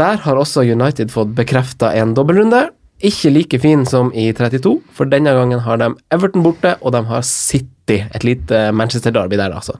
Der 0.00 0.22
har 0.24 0.38
også 0.40 0.64
United 0.64 1.12
fått 1.12 1.34
bekrefta 1.36 1.92
en 1.98 2.14
dobbeltrunde. 2.16 2.68
Ikke 3.02 3.32
like 3.34 3.58
fin 3.58 3.82
som 3.88 4.12
i 4.14 4.28
32, 4.32 4.76
for 4.94 5.10
denne 5.10 5.34
gangen 5.34 5.60
har 5.64 5.80
de 5.82 5.90
Everton 6.14 6.44
borte, 6.44 6.76
og 6.80 6.94
de 6.94 7.02
har 7.08 7.24
City, 7.26 7.98
et 8.14 8.24
lite 8.24 8.68
Manchester 8.72 9.12
Derby 9.14 9.36
der, 9.40 9.52
altså. 9.52 9.74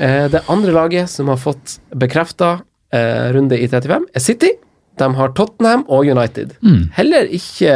Eh, 0.00 0.26
det 0.32 0.42
andre 0.50 0.72
laget 0.72 1.10
som 1.12 1.28
har 1.28 1.38
fått 1.40 1.78
bekrefta 1.94 2.58
eh, 2.92 3.32
runde 3.36 3.58
i 3.60 3.68
35, 3.68 4.08
er 4.14 4.24
City. 4.24 4.50
De 4.98 5.10
har 5.18 5.34
Tottenham 5.36 5.84
og 5.88 6.08
United. 6.08 6.56
Heller 6.96 7.28
ikke, 7.28 7.74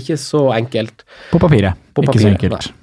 ikke 0.00 0.18
så 0.20 0.48
enkelt. 0.56 1.06
På 1.30 1.42
papiret. 1.42 1.78
På 1.94 2.02
Ikke 2.04 2.20
så 2.20 2.32
enkelt. 2.34 2.52
enkelt. 2.52 2.74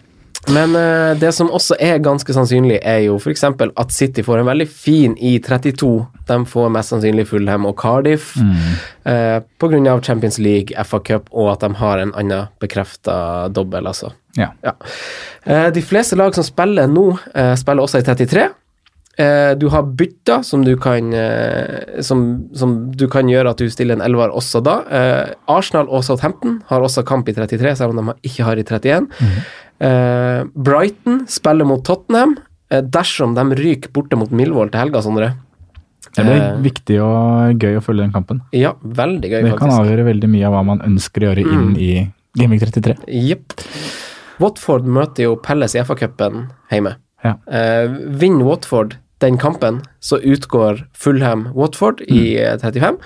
Men 0.51 0.75
uh, 0.75 1.15
det 1.15 1.31
som 1.35 1.51
også 1.55 1.77
er 1.79 2.01
ganske 2.03 2.33
sannsynlig, 2.35 2.79
er 2.83 3.05
jo 3.05 3.15
f.eks. 3.15 3.45
at 3.47 3.93
City 3.95 4.23
får 4.25 4.41
en 4.41 4.49
veldig 4.49 4.67
fin 4.67 5.13
i 5.15 5.37
32. 5.39 5.91
De 6.27 6.39
får 6.49 6.73
mest 6.73 6.91
sannsynlig 6.91 7.27
Fulham 7.29 7.67
og 7.69 7.77
Cardiff 7.79 8.33
eh, 8.37 9.39
pga. 9.59 10.01
Champions 10.03 10.39
League, 10.39 10.75
FA 10.85 10.99
Cup 10.99 11.29
og 11.31 11.53
at 11.53 11.63
de 11.63 11.71
har 11.79 12.01
en 12.01 12.13
annen 12.19 12.51
bekrefta 12.59 13.47
dobbel, 13.55 13.87
altså. 13.87 14.11
Ja. 14.35 14.51
Ja. 14.65 14.75
Uh, 15.47 15.69
de 15.73 15.83
fleste 15.85 16.17
lag 16.19 16.35
som 16.35 16.43
spiller 16.43 16.91
nå, 16.91 17.11
uh, 17.35 17.53
spiller 17.59 17.85
også 17.85 18.01
i 18.01 18.07
33. 18.07 18.49
Eh, 19.21 19.53
du 19.61 19.67
har 19.69 19.83
bytter 19.83 20.41
som 20.41 20.63
du 20.65 20.71
kan 20.81 21.13
eh, 21.13 22.01
som, 22.01 22.49
som 22.57 22.71
du 22.97 23.05
kan 23.07 23.29
gjøre 23.29 23.51
at 23.53 23.61
du 23.61 23.69
stiller 23.69 23.99
en 23.99 24.01
elver 24.05 24.33
også 24.33 24.61
da. 24.65 24.79
Eh, 24.89 25.33
Arsenal 25.53 25.85
og 25.93 26.01
Southampton 26.07 26.61
har 26.71 26.81
også 26.81 27.03
kamp 27.05 27.29
i 27.29 27.35
33, 27.37 27.75
selv 27.77 27.93
om 27.93 28.01
de 28.09 28.15
ikke 28.25 28.47
har 28.47 28.57
i 28.57 28.63
31. 28.65 29.07
Eh, 29.83 30.43
Brighton 30.55 31.25
spiller 31.29 31.65
mot 31.69 31.83
Tottenham 31.85 32.37
dersom 32.73 33.35
de 33.37 33.43
ryker 33.59 33.91
borte 33.93 34.17
mot 34.17 34.31
Milvold 34.33 34.71
til 34.73 34.81
helga, 34.81 35.01
Sondre. 35.05 35.33
Det 36.15 36.23
blir 36.25 36.41
Eh, 36.41 36.57
viktig 36.65 36.97
og 37.05 37.61
gøy 37.61 37.77
å 37.77 37.83
følge 37.85 38.03
den 38.07 38.11
kampen. 38.15 38.41
Ja, 38.51 38.73
veldig 38.81 39.29
gøy, 39.29 39.41
Det 39.43 39.51
kan 39.59 39.69
faktisk. 39.69 39.79
avgjøre 39.83 40.05
veldig 40.09 40.29
mye 40.29 40.47
av 40.49 40.53
hva 40.53 40.63
man 40.65 40.81
ønsker 40.81 41.21
å 41.21 41.29
gjøre 41.29 41.45
inn 41.53 41.77
i 41.77 41.91
Gaming 42.35 42.59
33. 42.59 42.97
Jepp. 43.07 43.53
Watford 44.41 44.85
møter 44.89 45.27
jo 45.27 45.35
Pelles 45.37 45.75
i 45.75 45.79
FA-cupen 45.85 46.47
hjemme. 46.71 46.95
Ja. 47.23 47.37
Eh, 47.47 47.89
vinner 48.19 48.45
Watford 48.45 48.97
den 49.23 49.37
kampen, 49.39 49.81
så 50.03 50.17
utgår 50.19 50.81
Fulham 50.93 51.47
Watford 51.55 52.01
i 52.11 52.35
eh, 52.43 52.57
35. 52.59 52.97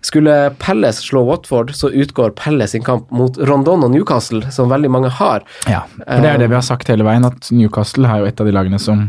Skulle 0.00 0.50
Pelles 0.62 1.00
slå 1.02 1.24
Watford, 1.26 1.72
så 1.74 1.88
utgår 1.90 2.30
Pelles 2.38 2.70
sin 2.70 2.84
kamp 2.86 3.10
mot 3.10 3.38
Rondon 3.38 3.82
og 3.82 3.90
Newcastle, 3.90 4.44
som 4.54 4.70
veldig 4.70 4.90
mange 4.94 5.08
har. 5.10 5.42
Ja, 5.66 5.80
for 5.96 6.22
det 6.22 6.30
er 6.36 6.38
det 6.44 6.48
vi 6.52 6.54
har 6.54 6.62
sagt 6.62 6.86
hele 6.92 7.02
veien, 7.06 7.26
at 7.26 7.48
Newcastle 7.50 8.06
er 8.06 8.22
jo 8.22 8.28
et 8.30 8.40
av 8.40 8.46
de 8.46 8.54
lagene 8.54 8.78
som 8.78 9.08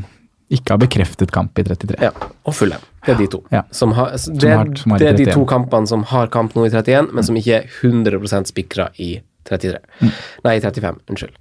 ikke 0.49 0.73
har 0.73 0.81
bekreftet 0.81 1.29
kamp 1.29 1.59
i 1.61 1.63
33. 1.67 1.99
Ja, 2.01 2.09
og 2.41 2.55
Fulham. 2.57 2.81
Det 3.05 3.13
er 3.13 3.19
de 3.21 3.27
to. 3.29 3.43
Ja. 3.53 3.61
Som 3.69 3.93
har, 3.93 4.15
det, 4.17 4.39
det, 4.41 4.49
har- 4.57 4.71
som 4.81 4.95
har 4.95 5.03
det 5.03 5.11
er 5.11 5.19
de 5.21 5.27
to 5.29 5.45
kampene 5.45 5.85
som 5.91 6.01
har 6.09 6.31
kamp 6.33 6.57
nå 6.57 6.65
i 6.65 6.71
31, 6.73 7.11
men 7.13 7.27
som 7.27 7.37
ikke 7.37 7.59
er 7.61 7.69
100% 7.83 8.49
spikra 8.49 8.89
i 8.97 9.11
33. 9.45 9.77
Mm. 10.01 10.09
Nei, 10.49 10.55
i 10.57 10.63
35. 10.65 10.97
Unnskyld. 11.13 11.37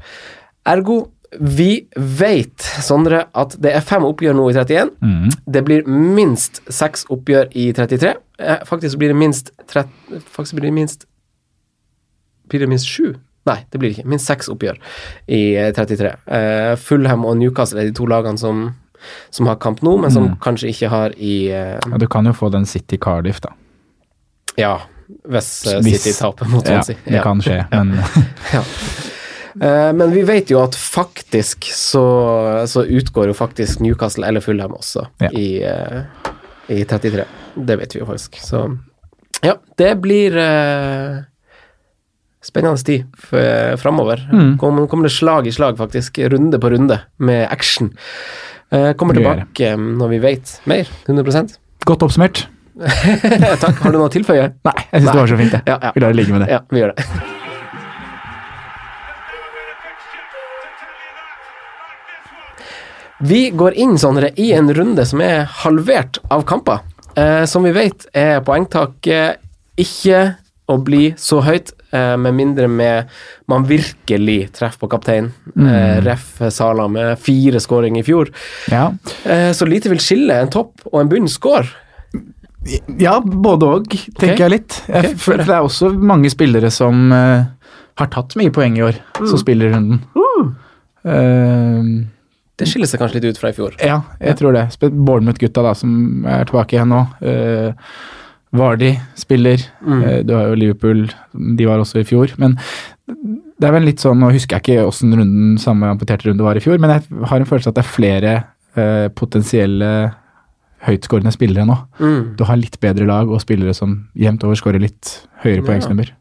Ergo, 0.68 0.98
vi 1.36 1.86
vet, 1.96 2.62
Sondre, 2.82 3.26
at 3.36 3.56
det 3.60 3.74
er 3.76 3.80
fem 3.84 4.04
oppgjør 4.08 4.34
nå 4.38 4.46
i 4.50 4.54
31. 4.56 4.90
Mm. 5.04 5.28
Det 5.46 5.62
blir 5.66 5.84
minst 5.88 6.62
seks 6.72 7.04
oppgjør 7.12 7.50
i 7.52 7.66
33. 7.76 8.14
Eh, 8.40 8.62
Faktisk 8.64 8.96
blir 8.98 9.08
det 9.12 9.16
minst 9.20 9.50
tret- 9.68 9.92
Faktisk 10.32 10.54
blir 10.56 10.70
det 10.70 10.74
minst 10.78 11.04
Blir 12.48 12.60
det 12.64 12.68
minst 12.70 12.86
sju? 12.88 13.14
Nei, 13.48 13.58
det 13.70 13.78
blir 13.80 13.90
det 13.92 13.98
ikke. 13.98 14.08
Minst 14.08 14.26
seks 14.28 14.48
oppgjør 14.48 14.78
i 15.28 15.42
eh, 15.56 15.70
33. 15.76 16.14
Eh, 16.26 16.76
Fulham 16.80 17.24
og 17.28 17.36
Newcastle 17.36 17.80
er 17.82 17.90
de 17.90 17.96
to 17.96 18.06
lagene 18.08 18.38
som, 18.40 18.74
som 19.30 19.46
har 19.50 19.56
kamp 19.60 19.82
nå, 19.84 19.98
men 20.00 20.10
som 20.14 20.30
kanskje 20.40 20.72
ikke 20.72 20.88
har 20.92 21.12
i 21.16 21.48
eh, 21.52 21.76
Ja, 21.76 21.98
du 22.00 22.06
kan 22.08 22.24
jo 22.28 22.32
få 22.36 22.48
den 22.52 22.64
City 22.68 22.96
Cardiff, 22.96 23.40
da. 23.44 23.52
Ja, 24.56 24.78
hvis 25.28 25.52
eh, 25.68 25.80
Hvis- 25.84 26.02
City 26.08 26.16
taper 26.18 26.48
mot 26.48 26.64
Ja, 26.68 26.80
det 26.88 26.96
det 27.04 27.22
kan 27.22 27.40
skje, 27.44 27.60
men 27.72 27.98
Ja. 28.56 28.64
Eh, 29.60 29.92
men 29.96 30.12
vi 30.12 30.22
vet 30.28 30.50
jo 30.52 30.60
at 30.62 30.76
faktisk 30.78 31.68
så, 31.74 32.04
så 32.68 32.84
utgår 32.84 33.30
jo 33.32 33.36
faktisk 33.38 33.80
Newcastle 33.84 34.26
eller 34.28 34.44
Fulham 34.44 34.74
også 34.76 35.06
Ja. 35.24 35.30
i, 35.32 35.62
eh, 35.64 36.02
i 36.68 36.84
33. 36.84 37.24
Det 37.56 37.78
vet 37.80 37.94
vi 37.96 38.02
jo 38.02 38.06
faktisk. 38.08 38.38
Så 38.44 38.66
ja, 39.42 39.54
det 39.78 39.92
blir 40.02 40.36
eh, 40.36 41.22
spennende 42.44 42.82
tid 42.84 43.06
framover. 43.78 44.22
Mm. 44.32 44.58
Kommer, 44.58 44.86
kommer 44.90 45.08
det 45.08 45.14
slag 45.14 45.46
i 45.46 45.52
slag, 45.54 45.78
faktisk. 45.78 46.18
Runde 46.18 46.58
på 46.58 46.70
runde 46.70 47.00
med 47.18 47.46
action. 47.50 47.92
Eh, 48.70 48.92
kommer 48.92 49.14
tilbake 49.16 49.72
når 49.78 50.08
vi 50.12 50.18
vet 50.22 50.54
mer. 50.68 50.88
100% 51.06 51.56
godt 51.88 52.02
oppsummert. 52.04 52.46
Takk. 53.62 53.80
Har 53.82 53.90
du 53.90 53.98
noe 53.98 54.06
å 54.06 54.12
tilføye? 54.12 54.52
Nei, 54.68 54.76
jeg 54.92 55.02
syns 55.02 55.10
det 55.10 55.18
var 55.18 55.30
så 55.32 55.38
fint, 55.40 55.56
jeg. 55.56 55.62
Ja, 55.66 55.78
ja. 55.82 55.90
Vi 55.96 56.02
lar 56.04 56.14
det 56.14 56.20
ligge 56.20 56.34
med 56.36 56.44
det. 56.44 56.52
Ja, 56.52 56.60
vi 56.70 56.82
gjør 56.84 56.94
det. 56.94 57.37
Vi 63.18 63.50
går 63.50 63.74
inn, 63.74 63.98
Sondre, 63.98 64.30
i 64.38 64.52
en 64.54 64.70
runde 64.74 65.02
som 65.06 65.20
er 65.24 65.48
halvert 65.64 66.20
av 66.30 66.44
kamper. 66.46 66.84
Eh, 67.18 67.44
som 67.50 67.64
vi 67.66 67.72
vet 67.74 68.06
er 68.14 68.44
poengtaket 68.46 69.40
ikke 69.78 70.20
å 70.68 70.76
bli 70.84 71.14
så 71.18 71.40
høyt, 71.42 71.72
eh, 71.90 72.14
med 72.16 72.36
mindre 72.36 72.68
med 72.68 73.08
man 73.48 73.64
virkelig 73.66 74.52
treffer 74.52 74.84
på 74.84 74.90
kaptein. 74.92 75.32
Eh, 75.56 75.98
ref 76.04 76.42
Sala 76.54 76.86
med 76.88 77.18
fire 77.18 77.58
scoring 77.60 77.98
i 77.98 78.04
fjor. 78.06 78.30
Ja. 78.70 78.92
Eh, 79.24 79.50
så 79.52 79.66
lite 79.66 79.88
vil 79.88 79.98
skille 79.98 80.38
en 80.38 80.52
topp 80.52 80.86
og 80.92 81.00
en 81.00 81.08
bunn 81.08 81.28
score. 81.28 81.66
Ja, 82.98 83.18
både 83.20 83.66
òg, 83.66 83.88
tenker 84.18 84.34
okay. 84.34 84.44
jeg 84.44 84.50
litt. 84.50 84.82
Jeg, 84.86 84.98
okay, 84.98 85.16
for 85.16 85.40
det 85.40 85.48
er 85.48 85.64
også 85.64 85.90
mange 85.94 86.30
spillere 86.30 86.70
som 86.70 87.10
eh, 87.12 87.46
har 87.98 88.12
tatt 88.12 88.36
mye 88.38 88.52
poeng 88.54 88.78
i 88.78 88.84
år, 88.84 88.98
som 89.24 89.38
spiller 89.40 89.70
i 89.70 89.74
runden. 89.74 90.04
Eh, 91.02 91.90
Det 92.58 92.66
skiller 92.66 92.90
seg 92.90 93.00
kanskje 93.02 93.20
litt 93.20 93.34
ut 93.36 93.40
fra 93.40 93.52
i 93.52 93.56
fjor. 93.56 93.76
ja, 93.78 94.00
jeg 94.20 94.38
tror 94.40 94.56
det. 94.56 94.64
Bournemouth-gutta 94.82 95.62
da, 95.62 95.74
som 95.78 96.24
er 96.26 96.48
tilbake 96.48 96.74
igjen 96.76 96.90
nå. 96.90 97.04
Uh, 97.22 97.72
Vardi 98.58 98.94
spiller. 99.18 99.60
Eh, 99.84 100.22
du 100.24 100.32
har 100.34 100.48
jo 100.48 100.54
Liverpool, 100.56 101.02
de 101.58 101.66
var 101.68 101.82
også 101.82 102.00
i 102.00 102.06
fjor. 102.08 102.32
Men 102.40 102.54
det 103.06 103.68
er 103.68 103.74
vel 103.74 103.84
litt 103.84 104.00
sånn, 104.00 104.18
nå 104.22 104.30
husker 104.32 104.56
jeg 104.56 104.64
ikke 104.78 104.86
åssen 104.88 105.12
runden 105.12 105.58
samme 105.60 105.90
amputerte 105.92 106.30
runde 106.30 106.46
var 106.46 106.56
i 106.56 106.62
fjor, 106.64 106.78
men 106.80 106.94
jeg 106.94 107.26
har 107.28 107.42
en 107.42 107.48
følelse 107.48 107.68
at 107.68 107.76
det 107.76 107.84
er 107.84 107.90
flere 107.92 108.32
uh, 108.78 109.08
potensielle 109.12 109.90
høytskårende 110.86 111.32
spillere 111.34 111.66
nå. 111.68 111.76
Mm. 112.00 112.20
Du 112.38 112.44
har 112.48 112.56
litt 112.56 112.78
bedre 112.80 113.04
lag 113.08 113.28
og 113.28 113.42
spillere 113.42 113.74
som 113.76 113.96
jevnt 114.16 114.44
over 114.46 114.56
skårer 114.58 114.80
litt 114.82 115.14
høyere 115.42 115.60
Ja. 115.60 115.66
poengsnummer. 115.66 116.12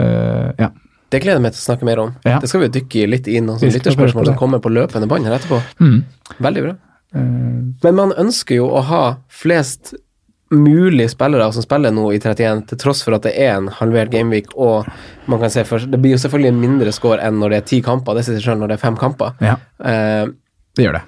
Eh, 0.00 0.48
ja. 0.58 0.70
Det 1.12 1.20
gleder 1.20 1.38
jeg 1.38 1.44
meg 1.44 1.52
til 1.54 1.60
å 1.62 1.66
snakke 1.66 1.86
mer 1.88 2.00
om. 2.02 2.14
Ja. 2.24 2.38
Det 2.40 2.48
skal 2.50 2.64
vi 2.64 2.70
dykke 2.78 3.06
litt 3.12 3.28
i 3.28 3.38
noen 3.44 3.60
lytterspørsmål 3.60 4.30
som 4.32 4.38
kommer 4.40 4.62
på 4.64 4.72
løpende 4.72 5.08
bånd 5.10 5.28
her 5.28 5.36
etterpå. 5.36 5.60
Mm. 5.82 5.98
Veldig 6.48 6.62
bra. 6.64 6.72
Eh, 7.14 7.28
Men 7.84 7.98
man 7.98 8.14
ønsker 8.16 8.56
jo 8.62 8.70
å 8.72 8.80
ha 8.88 9.02
flest 9.28 9.92
mulig 10.52 11.06
spillere 11.08 11.46
som 11.56 11.64
spiller 11.64 11.92
nå 11.96 12.10
i 12.12 12.18
31, 12.20 12.66
til 12.68 12.78
tross 12.82 13.00
for 13.04 13.16
at 13.16 13.24
det 13.24 13.30
er 13.40 13.54
en 13.56 13.70
halvert 13.72 14.10
gameweek, 14.12 14.50
og 14.60 14.84
man 15.32 15.40
kan 15.40 15.52
se 15.52 15.62
for, 15.64 15.80
det 15.80 15.96
blir 16.02 16.12
jo 16.12 16.20
selvfølgelig 16.20 16.50
en 16.52 16.60
mindre 16.60 16.92
score 16.92 17.22
enn 17.24 17.38
når 17.40 17.54
det 17.54 17.60
er 17.62 17.68
ti 17.70 17.78
kamper. 17.86 18.18
Det 18.18 18.26
sier 18.26 18.36
seg 18.36 18.50
selv 18.50 18.60
når 18.60 18.72
det 18.74 18.76
er 18.76 18.82
fem 18.88 18.98
kamper. 19.00 19.32
ja, 19.40 19.56
Uh, 19.80 20.28
det 20.76 20.84
gjør 20.86 20.94
det. 20.98 21.02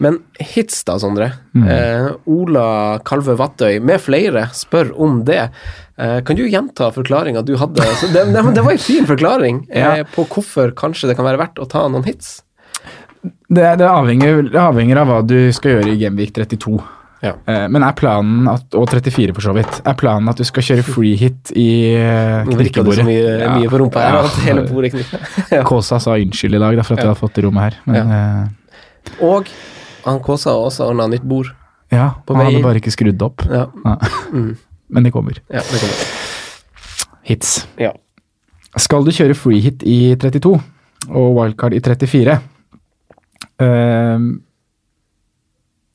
men 0.00 0.18
hits 0.40 0.84
da, 0.88 0.94
Sondre. 1.00 1.30
Mm. 1.56 1.64
Uh, 1.68 2.06
Ola 2.32 2.66
Kalve 3.04 3.34
Vattøy 3.40 3.80
med 3.80 4.00
flere 4.00 4.46
spør 4.56 4.92
om 5.00 5.22
det. 5.24 5.50
Eh, 5.98 6.20
kan 6.24 6.36
du 6.38 6.46
gjenta 6.48 6.88
forklaringa 6.94 7.42
du 7.44 7.56
hadde? 7.60 7.84
Så 8.00 8.08
det, 8.14 8.24
det, 8.32 8.42
det 8.56 8.62
var 8.64 8.72
en 8.72 8.78
fin 8.80 9.04
forklaring 9.06 9.66
eh, 9.70 9.82
Ja. 10.00 10.04
på 10.14 10.24
hvorfor 10.30 10.72
kanskje 10.78 11.10
det 11.10 11.16
kan 11.18 11.26
være 11.28 11.38
verdt 11.42 11.60
å 11.60 11.68
ta 11.68 11.84
noen 11.88 12.04
hits. 12.08 12.38
Det, 13.52 13.66
det, 13.78 13.86
avhenger, 13.86 14.48
avhenger 14.56 14.98
av 15.02 15.06
hva 15.12 15.20
du 15.26 15.36
skal 15.54 15.76
gjøre 15.76 15.92
i 15.92 15.98
Genvik 16.00 16.32
32. 16.34 16.78
Ja. 17.22 17.36
Eh, 17.46 17.66
men 17.70 17.84
er 17.86 17.92
planen 17.94 18.48
at, 18.50 18.64
og 18.74 18.88
34 18.90 19.30
for 19.36 19.44
så 19.44 19.52
vidt, 19.54 19.76
er 19.86 19.94
planen 20.00 20.26
at 20.32 20.40
du 20.40 20.46
skal 20.48 20.64
kjøre 20.66 20.82
free 20.88 21.12
hit 21.20 21.52
i 21.54 21.68
knirkebordet? 21.94 22.48
Nå 22.48 22.56
virka 22.58 22.82
det 22.88 22.96
så 22.98 23.04
mye, 23.06 23.52
mye 23.60 23.70
på 23.70 23.78
rumpa 23.84 24.02
her 24.02 24.16
Ja. 24.16 24.24
at 24.26 24.40
hele 24.48 24.64
bordet 24.72 24.90
kniper. 24.96 25.62
Kåsa 25.70 26.00
sa 26.02 26.16
unnskyld 26.18 26.56
i 26.58 26.62
dag 26.64 26.80
da, 26.80 26.82
for 26.88 26.96
at 26.98 27.04
du 27.04 27.12
har 27.12 27.20
fått 27.20 27.36
det 27.38 27.44
rommet 27.46 27.68
her. 27.68 27.78
Men 27.86 28.50
Og 29.22 29.52
han 30.08 30.18
Kåsa 30.24 30.50
har 30.56 30.66
også 30.66 30.88
ordna 30.90 31.06
nytt 31.12 31.22
bord. 31.28 31.52
ja 31.94 32.08
På 32.26 32.34
han 32.34 32.48
hadde 32.48 32.64
bare 32.64 32.80
ikke 32.82 32.90
skrudd 32.96 33.22
opp. 33.22 33.44
Ja. 33.46 33.68
Mm. 34.32 34.56
Men 34.92 35.06
det 35.06 35.12
kommer. 35.14 35.40
ja 35.48 35.62
det 35.64 35.80
kommer. 35.80 36.00
Hits. 37.22 37.52
Ja. 37.80 37.92
Skal 38.80 39.04
du 39.04 39.12
kjøre 39.14 39.36
free 39.36 39.60
hit 39.64 39.84
i 39.88 40.14
32 40.20 40.54
og 41.10 41.36
wildcard 41.36 41.74
i 41.74 41.80
34, 41.82 42.38
eh, 43.62 44.26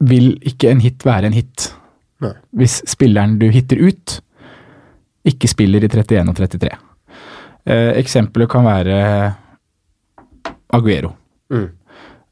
vil 0.07 0.27
ikke 0.45 0.71
en 0.71 0.83
hit 0.83 1.05
være 1.07 1.29
en 1.29 1.38
hit 1.38 1.71
Nei. 2.21 2.33
hvis 2.57 2.81
spilleren 2.89 3.38
du 3.41 3.47
hitter 3.53 3.81
ut, 3.81 4.19
ikke 5.27 5.49
spiller 5.51 5.83
i 5.83 5.89
31 5.89 6.29
og 6.31 6.38
33. 6.38 6.69
Eh, 7.67 7.91
eksempler 7.99 8.47
kan 8.47 8.65
være 8.65 8.99
Aguero. 10.73 11.12
Mm. 11.51 11.67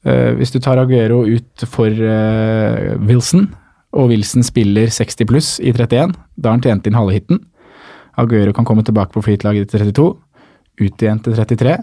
Eh, 0.05 0.31
hvis 0.37 0.53
du 0.53 0.59
tar 0.59 0.79
Aguero 0.79 1.23
ut 1.25 1.65
for 1.67 1.89
eh, 1.89 2.95
Wilson, 3.01 3.49
og 3.95 4.11
Wilson 4.11 4.43
spiller 4.43 4.91
60 4.91 5.27
pluss 5.29 5.49
i 5.63 5.71
31, 5.71 6.13
da 6.35 6.49
har 6.51 6.57
han 6.57 6.63
tjent 6.63 6.87
inn 6.87 6.97
halve 6.97 7.15
hiten. 7.15 7.41
Aguero 8.19 8.53
kan 8.55 8.67
komme 8.67 8.83
tilbake 8.83 9.15
på 9.15 9.23
flytlaget 9.23 9.71
til 9.71 9.85
32, 9.87 10.07
ut 10.83 11.03
igjen 11.03 11.21
til 11.23 11.35
33. 11.35 11.75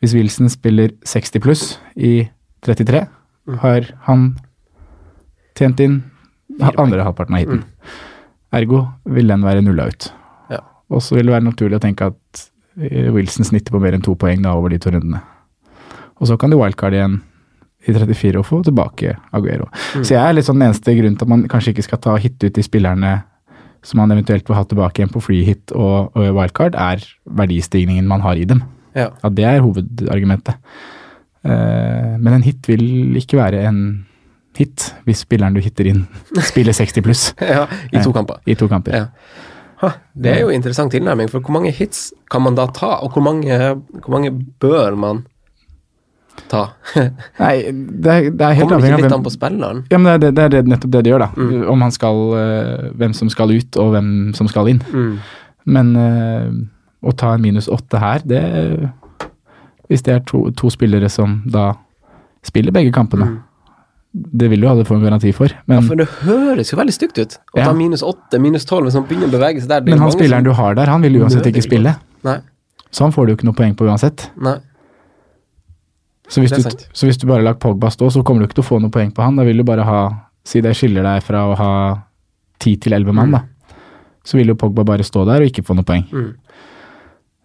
Hvis 0.00 0.14
Wilson 0.16 0.50
spiller 0.52 0.92
60 1.08 1.44
pluss 1.44 1.62
i 1.96 2.26
33, 2.64 3.04
har 3.62 3.88
han 4.08 4.26
tjent 5.56 5.80
inn 5.80 6.02
andre 6.60 7.04
halvparten 7.04 7.36
av 7.36 7.44
hiten. 7.44 7.62
Ergo 8.54 8.84
vil 9.10 9.30
den 9.32 9.44
være 9.44 9.64
nulla 9.64 9.88
ut. 9.90 10.08
Ja. 10.52 10.60
Og 10.92 11.02
så 11.02 11.16
vil 11.16 11.28
det 11.28 11.34
være 11.34 11.48
naturlig 11.48 11.80
å 11.80 11.82
tenke 11.82 12.10
at 12.12 12.44
eh, 12.78 13.10
Wilson 13.14 13.48
snitter 13.48 13.74
på 13.74 13.80
mer 13.82 13.96
enn 13.96 14.04
to 14.04 14.14
poeng 14.18 14.44
da 14.44 14.54
over 14.54 14.72
de 14.72 14.78
to 14.82 14.92
rundene. 14.94 15.22
Og 16.20 16.28
så 16.30 16.36
kan 16.38 16.52
de 16.52 16.60
wildcard 16.60 16.94
igjen 16.94 17.18
i 17.84 17.92
34 17.92 18.40
og 18.40 18.46
få 18.48 18.62
tilbake 18.64 19.14
Aguero. 19.36 19.68
Så 20.00 20.14
jeg 20.14 20.22
er 20.22 20.36
litt 20.36 20.48
sånn 20.48 20.60
den 20.60 20.70
eneste 20.70 20.94
grunnen 20.96 21.18
til 21.20 21.26
at 21.26 21.32
man 21.34 21.46
kanskje 21.50 21.74
ikke 21.74 21.86
skal 21.86 22.00
ta 22.04 22.16
hit 22.20 22.38
ut 22.44 22.54
de 22.56 22.64
spillerne 22.64 23.14
som 23.84 24.00
man 24.00 24.14
eventuelt 24.14 24.48
vil 24.48 24.56
ha 24.56 24.64
tilbake 24.64 25.00
igjen 25.00 25.12
på 25.12 25.22
free 25.22 25.44
hit 25.44 25.72
og, 25.76 26.14
og 26.16 26.30
wildcard, 26.38 26.76
er 26.78 27.04
verdistigningen 27.36 28.08
man 28.08 28.24
har 28.24 28.40
i 28.40 28.46
dem. 28.48 28.62
Ja. 28.96 29.10
Ja, 29.22 29.30
det 29.30 29.44
er 29.48 29.62
hovedargumentet. 29.64 30.56
Uh, 31.44 32.16
men 32.16 32.38
en 32.38 32.46
hit 32.46 32.64
vil 32.70 33.18
ikke 33.20 33.36
være 33.36 33.66
en 33.68 33.80
hit 34.56 34.86
hvis 35.04 35.24
spilleren 35.26 35.56
du 35.56 35.60
hitter 35.60 35.90
inn, 35.90 36.04
spiller 36.50 36.72
60 36.72 37.04
pluss 37.04 37.24
ja, 37.42 37.66
I 37.92 38.00
to 38.00 38.14
kamper. 38.14 38.40
i 38.48 38.56
to 38.56 38.70
kamper. 38.70 38.96
Ja. 38.96 39.52
Ha, 39.82 39.90
det 40.16 40.30
er 40.30 40.44
jo 40.46 40.52
interessant 40.54 40.94
tilnærming, 40.94 41.28
for 41.28 41.44
hvor 41.44 41.58
mange 41.58 41.74
hits 41.74 42.06
kan 42.32 42.44
man 42.46 42.56
da 42.56 42.68
ta, 42.72 42.94
og 43.04 43.12
hvor 43.12 43.24
mange, 43.26 43.58
hvor 43.98 44.14
mange 44.14 44.30
bør 44.62 44.96
man 44.96 45.24
ta? 46.48 46.62
Nei, 47.40 47.54
det 47.72 48.10
er, 48.14 48.30
det 48.30 48.40
er 48.46 48.52
helt 48.58 48.68
Kommer 48.70 48.88
ikke 48.92 49.02
litt 49.04 49.12
an 49.16 49.22
på 49.26 49.32
spilleren? 49.34 49.84
Ja, 49.90 49.98
men 49.98 50.20
det, 50.20 50.28
er 50.30 50.34
det, 50.36 50.50
det 50.52 50.58
er 50.62 50.68
nettopp 50.74 50.90
det 50.94 51.04
det 51.04 51.12
gjør, 51.14 51.24
da. 51.26 51.68
Om 51.72 51.80
han 51.86 51.94
skal 51.94 52.20
eh, 52.40 52.90
Hvem 53.00 53.14
som 53.14 53.30
skal 53.32 53.50
ut, 53.54 53.76
og 53.80 53.90
hvem 53.94 54.10
som 54.34 54.48
skal 54.50 54.68
inn. 54.74 54.82
Mm. 54.92 55.14
Men 55.64 55.94
eh, 55.96 56.50
å 57.04 57.12
ta 57.16 57.34
en 57.34 57.42
minus 57.44 57.68
åtte 57.72 57.98
her, 58.00 58.20
det 58.24 58.42
Hvis 59.88 60.02
det 60.04 60.14
er 60.14 60.22
to, 60.28 60.46
to 60.56 60.70
spillere 60.72 61.08
som 61.12 61.42
da 61.46 61.72
spiller 62.44 62.72
begge 62.72 62.92
kampene, 62.92 63.40
Det 64.14 64.46
vil 64.52 64.60
du 64.62 64.68
alle 64.70 64.84
få 64.86 64.94
en 64.94 65.02
garanti 65.02 65.32
for. 65.34 65.50
Men, 65.66 65.82
For 65.88 65.98
det 65.98 66.06
høres 66.22 66.70
jo 66.70 66.76
veldig 66.78 66.92
stygt 66.94 67.18
ut. 67.18 67.32
Å 67.56 67.58
Ja. 67.58 67.64
ta 67.66 67.72
minus 67.74 68.02
åtte, 68.06 68.38
minus 68.38 68.64
tolv, 68.64 68.86
hvis 68.86 68.94
han 68.94 69.06
begynner 69.08 69.26
å 69.26 69.32
bevege 69.34 69.60
seg 69.60 69.68
der. 69.68 69.80
er 69.82 69.88
men 69.90 69.98
han 69.98 70.12
spilleren 70.12 70.44
som- 70.44 70.44
du 70.44 70.52
har 70.52 70.74
der, 70.74 70.86
han 70.86 71.02
vil 71.02 71.16
uansett 71.20 71.46
ikke 71.50 71.62
spille. 71.64 71.96
Nei, 72.22 72.38
Så 72.92 73.02
han 73.02 73.10
får 73.12 73.26
du 73.26 73.32
jo 73.32 73.36
ikke 73.36 73.44
noe 73.48 73.54
poeng 73.58 73.74
på 73.74 73.88
uansett. 73.88 74.30
nei. 74.40 74.54
Så 76.28 76.40
hvis, 76.40 76.54
du, 76.56 76.86
så 76.92 77.06
hvis 77.08 77.18
du 77.20 77.26
bare 77.28 77.44
lar 77.44 77.58
Pogba 77.60 77.90
stå, 77.92 78.08
så 78.10 78.22
kommer 78.24 78.42
du 78.42 78.48
ikke 78.48 78.60
til 78.60 78.64
å 78.64 78.68
få 78.70 78.78
noe 78.80 78.92
poeng 78.92 79.10
på 79.12 79.22
han. 79.24 79.36
Da 79.36 79.44
vil 79.44 79.60
du 79.60 79.66
bare 79.66 79.84
ha 79.86 80.04
Si 80.44 80.60
det 80.60 80.74
skiller 80.76 81.00
deg 81.06 81.22
fra 81.24 81.46
å 81.48 81.54
ha 81.56 81.68
ti 82.60 82.74
til 82.76 82.92
elleve 82.92 83.14
mann, 83.16 83.30
da. 83.32 83.38
Så 84.28 84.36
vil 84.36 84.50
jo 84.52 84.56
Pogba 84.60 84.84
bare 84.84 85.04
stå 85.06 85.22
der 85.24 85.40
og 85.40 85.48
ikke 85.48 85.64
få 85.64 85.72
noe 85.78 85.86
poeng. 85.88 86.04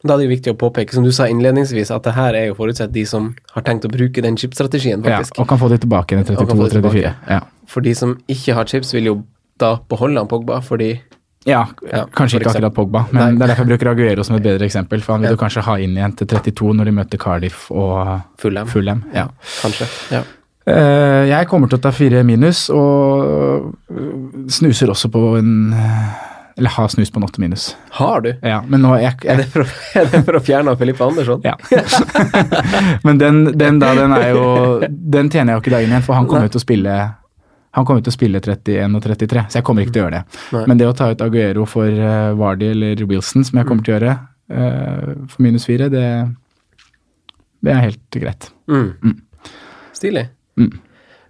Da 0.03 0.13
er 0.13 0.19
det 0.19 0.25
jo 0.25 0.31
viktig 0.31 0.51
å 0.51 0.57
påpeke, 0.59 0.95
som 0.95 1.03
du 1.03 1.11
sa 1.15 1.29
innledningsvis, 1.31 1.93
at 1.95 2.03
det 2.07 2.13
her 2.15 2.35
er 2.35 2.49
jo 2.49 2.57
forutsett 2.57 2.91
de 2.95 3.03
som 3.07 3.33
har 3.55 3.63
tenkt 3.67 3.87
å 3.87 3.91
bruke 3.91 4.23
den 4.23 4.35
chipstrategien, 4.39 5.03
Ja, 5.07 5.19
og 5.23 5.47
kan 5.47 5.59
få 5.59 5.67
de 5.71 5.79
tilbake 5.83 6.15
igjen 6.15 6.27
i 6.27 6.35
Og 6.39 6.47
kan 6.47 6.59
32-34. 6.59 7.13
Ja. 7.31 7.39
For 7.67 7.83
de 7.83 7.95
som 7.95 8.17
ikke 8.31 8.55
har 8.55 8.67
chips, 8.67 8.93
vil 8.95 9.11
jo 9.11 9.15
da 9.59 9.73
beholde 9.91 10.19
han 10.19 10.27
Pogba, 10.31 10.61
fordi 10.63 10.93
Ja, 11.47 11.65
Ja, 11.87 12.05
kanskje 12.11 12.39
ikke 12.41 12.49
akkurat 12.51 12.73
Pogba, 12.75 13.03
Pogba, 13.05 13.13
Nei. 13.15 13.25
men 13.29 13.37
det 13.39 13.43
er 13.45 13.47
derfor 13.53 13.65
jeg 13.65 13.71
bruker 13.79 13.89
Aguero 13.93 14.23
som 14.27 14.35
et 14.35 14.43
bedre 14.43 14.65
eksempel. 14.67 15.01
For 15.01 15.13
han 15.13 15.21
vil 15.21 15.29
Ja. 15.31 15.35
du 15.35 15.39
kanskje 15.43 15.61
ha 15.63 15.75
inn 15.79 15.95
igjen 15.95 16.15
til 16.17 16.27
32 16.27 16.73
når 16.75 16.85
de 16.85 16.91
møter 16.91 17.17
Cardiff 17.17 17.71
og 17.71 18.21
Fulham. 18.37 18.67
Fulham. 18.67 19.03
Ja. 19.15 19.27
Kanskje. 19.61 19.87
Ja. 20.11 20.23
Eh, 20.67 21.27
jeg 21.29 21.47
kommer 21.47 21.69
til 21.69 21.79
å 21.79 21.81
ta 21.81 21.91
fire 21.91 22.23
minus, 22.23 22.69
og 22.69 23.73
snuser 24.51 24.87
også 24.91 25.09
på 25.09 25.37
en 25.39 25.73
Eller 26.59 26.69
har 26.75 26.87
snust 26.91 27.13
på 27.13 27.17
en 27.21 27.23
åtte 27.23 27.39
minus. 27.39 27.73
Har 27.91 28.19
du? 28.21 28.33
Ja, 28.43 28.59
men 28.67 28.81
nå 28.81 28.99
jeg, 28.99 29.15
Er 29.23 29.37
jeg, 29.37 29.37
det 29.37 29.45
for, 29.47 29.61
er 29.95 30.05
det 30.11 30.25
for 30.25 30.33
å 30.33 30.41
fjerne 30.43 30.73
Filippe 30.77 31.05
Andersson? 31.07 31.39
ja. 31.45 31.53
Men 33.05 33.17
den, 33.17 33.45
den 33.57 33.79
da, 33.79 33.93
den 33.95 34.11
er 34.11 34.29
jo 34.35 34.79
Den 34.89 35.29
tjener 35.31 35.53
jeg 35.53 35.55
jo 35.55 35.61
ikke 35.63 35.71
da 35.71 35.79
inn 35.85 35.93
igjen, 35.93 36.03
for 36.03 36.15
han 36.19 36.27
kommer 36.27 36.49
jo 36.49 36.57
til 36.57 36.59
å 36.59 36.65
spille 36.67 36.97
han 37.77 37.85
kommer 37.85 38.01
til 38.01 38.11
å 38.11 38.15
spille 38.15 38.41
31 38.41 38.97
og 38.97 39.03
33, 39.05 39.45
så 39.51 39.59
jeg 39.59 39.65
kommer 39.67 39.85
ikke 39.85 39.93
til 39.95 40.01
å 40.01 40.05
gjøre 40.07 40.19
det. 40.19 40.41
Nei. 40.55 40.65
Men 40.71 40.79
det 40.81 40.89
å 40.89 40.95
ta 40.97 41.09
ut 41.11 41.21
Aguero 41.21 41.65
for 41.69 41.85
uh, 41.85 42.33
Vardy 42.39 42.71
eller 42.73 43.03
Wilson, 43.09 43.45
som 43.45 43.59
jeg 43.59 43.69
kommer 43.69 43.85
til 43.85 43.93
å 43.93 43.97
gjøre, 43.97 44.15
uh, 44.55 45.11
for 45.29 45.45
minus 45.45 45.67
fire, 45.69 45.89
det, 45.93 46.05
det 47.65 47.73
er 47.75 47.83
helt 47.85 48.17
greit. 48.17 48.49
Mm. 48.71 49.19
Stilig. 49.93 50.25
Mm. 50.59 50.71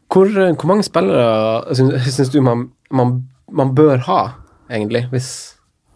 Hvor, 0.09 0.31
eh, 0.31 0.55
hvor 0.55 0.69
mange 0.71 0.85
spillere 0.87 1.75
syns 1.77 2.31
du 2.33 2.39
man, 2.41 2.69
man, 2.89 3.19
man 3.53 3.75
bør 3.77 3.99
ha, 4.07 4.21
egentlig, 4.71 5.03
hvis 5.11 5.29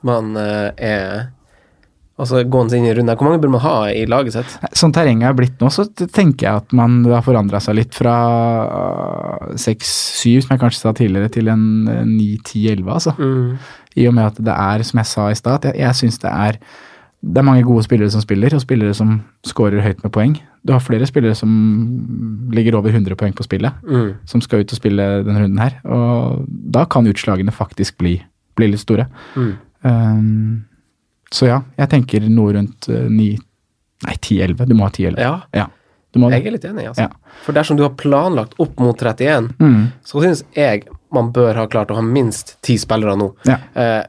man 0.06 0.36
uh, 0.38 0.69
er 0.77 1.32
Altså 2.21 2.43
gående 2.45 2.78
inn 2.78 2.86
i 2.86 2.93
runden. 2.93 3.15
Hvor 3.17 3.26
mange 3.26 3.41
bør 3.41 3.49
man 3.56 3.63
ha 3.63 3.76
i 3.89 4.04
laget 4.06 4.36
sitt? 4.36 4.52
Sånn 4.78 4.93
terrenget 4.93 5.32
er 5.32 5.34
blitt 5.38 5.56
nå, 5.63 5.71
så 5.73 5.88
tenker 5.97 6.45
jeg 6.45 6.62
at 6.62 6.76
man 6.78 6.99
har 7.10 7.23
forandra 7.26 7.58
seg 7.63 7.80
litt 7.80 7.95
fra 7.97 8.13
seks-syv, 9.60 10.43
som 10.45 10.54
jeg 10.54 10.62
kanskje 10.62 10.82
sa 10.84 10.93
tidligere, 10.97 11.32
til 11.34 11.49
en 11.52 11.63
ni-ti-elleve, 12.13 12.93
altså. 12.99 13.15
Mm. 13.17 13.58
I 13.97 14.08
og 14.10 14.15
med 14.17 14.30
at 14.32 14.41
det 14.45 14.54
er, 14.56 14.84
som 14.88 15.02
jeg 15.02 15.10
sa 15.10 15.28
i 15.34 15.38
stad, 15.38 15.67
jeg, 15.69 15.80
jeg 15.82 15.99
syns 15.99 16.19
det 16.23 16.32
er 16.34 16.60
det 17.23 17.39
er 17.39 17.45
mange 17.47 17.63
gode 17.63 17.86
spillere 17.86 18.12
som 18.12 18.19
spiller, 18.19 18.52
og 18.52 18.60
spillere 18.60 18.91
som 18.97 19.13
scorer 19.47 19.80
høyt 19.86 20.02
med 20.04 20.12
poeng. 20.12 20.34
Du 20.67 20.73
har 20.76 20.82
flere 20.84 21.08
spillere 21.08 21.38
som 21.39 21.54
ligger 22.52 22.76
over 22.76 22.91
100 22.91 23.15
poeng 23.19 23.32
på 23.38 23.45
spillet, 23.47 23.71
Mm. 23.88 24.10
som 24.28 24.41
skal 24.43 24.60
ut 24.65 24.73
og 24.73 24.80
spille 24.82 25.06
denne 25.23 25.39
runden 25.45 25.62
her. 25.63 25.78
Og 25.88 26.43
da 26.49 26.84
kan 26.84 27.08
utslagene 27.08 27.54
faktisk 27.56 27.95
bli, 27.97 28.17
bli 28.60 28.67
litt 28.73 28.84
store. 28.84 29.06
Mm. 29.39 29.54
Um, 29.88 30.65
så 31.34 31.48
ja, 31.50 31.62
jeg 31.82 31.89
tenker 31.96 32.28
noe 32.30 32.54
rundt 32.60 32.88
ni 33.10 33.32
Nei, 34.04 34.17
10-11. 34.19 34.65
Du 34.67 34.74
må 34.76 34.84
ha 34.84 34.91
10-11. 34.91 35.19
Ja, 35.24 35.34
Ja, 35.56 35.67
jeg 36.30 36.46
er 36.46 36.52
litt 36.54 36.65
enig, 36.67 36.84
altså. 36.91 37.06
Ja. 37.08 37.38
For 37.46 37.56
dersom 37.56 37.78
du 37.80 37.86
har 37.86 37.93
planlagt 37.98 38.58
opp 38.62 38.78
mot 38.84 39.00
31, 39.00 39.48
Mm, 39.63 39.86
så 40.06 40.19
syns 40.22 40.43
jeg 40.54 40.84
man 41.13 41.32
bør 41.34 41.56
ha 41.56 41.63
klart 41.72 41.89
å 41.93 41.96
ha 41.96 42.04
minst 42.04 42.58
ti 42.62 42.76
spillere 42.78 43.15
nå. 43.17 43.32
ja. 43.48 43.58
Eh, 43.74 44.04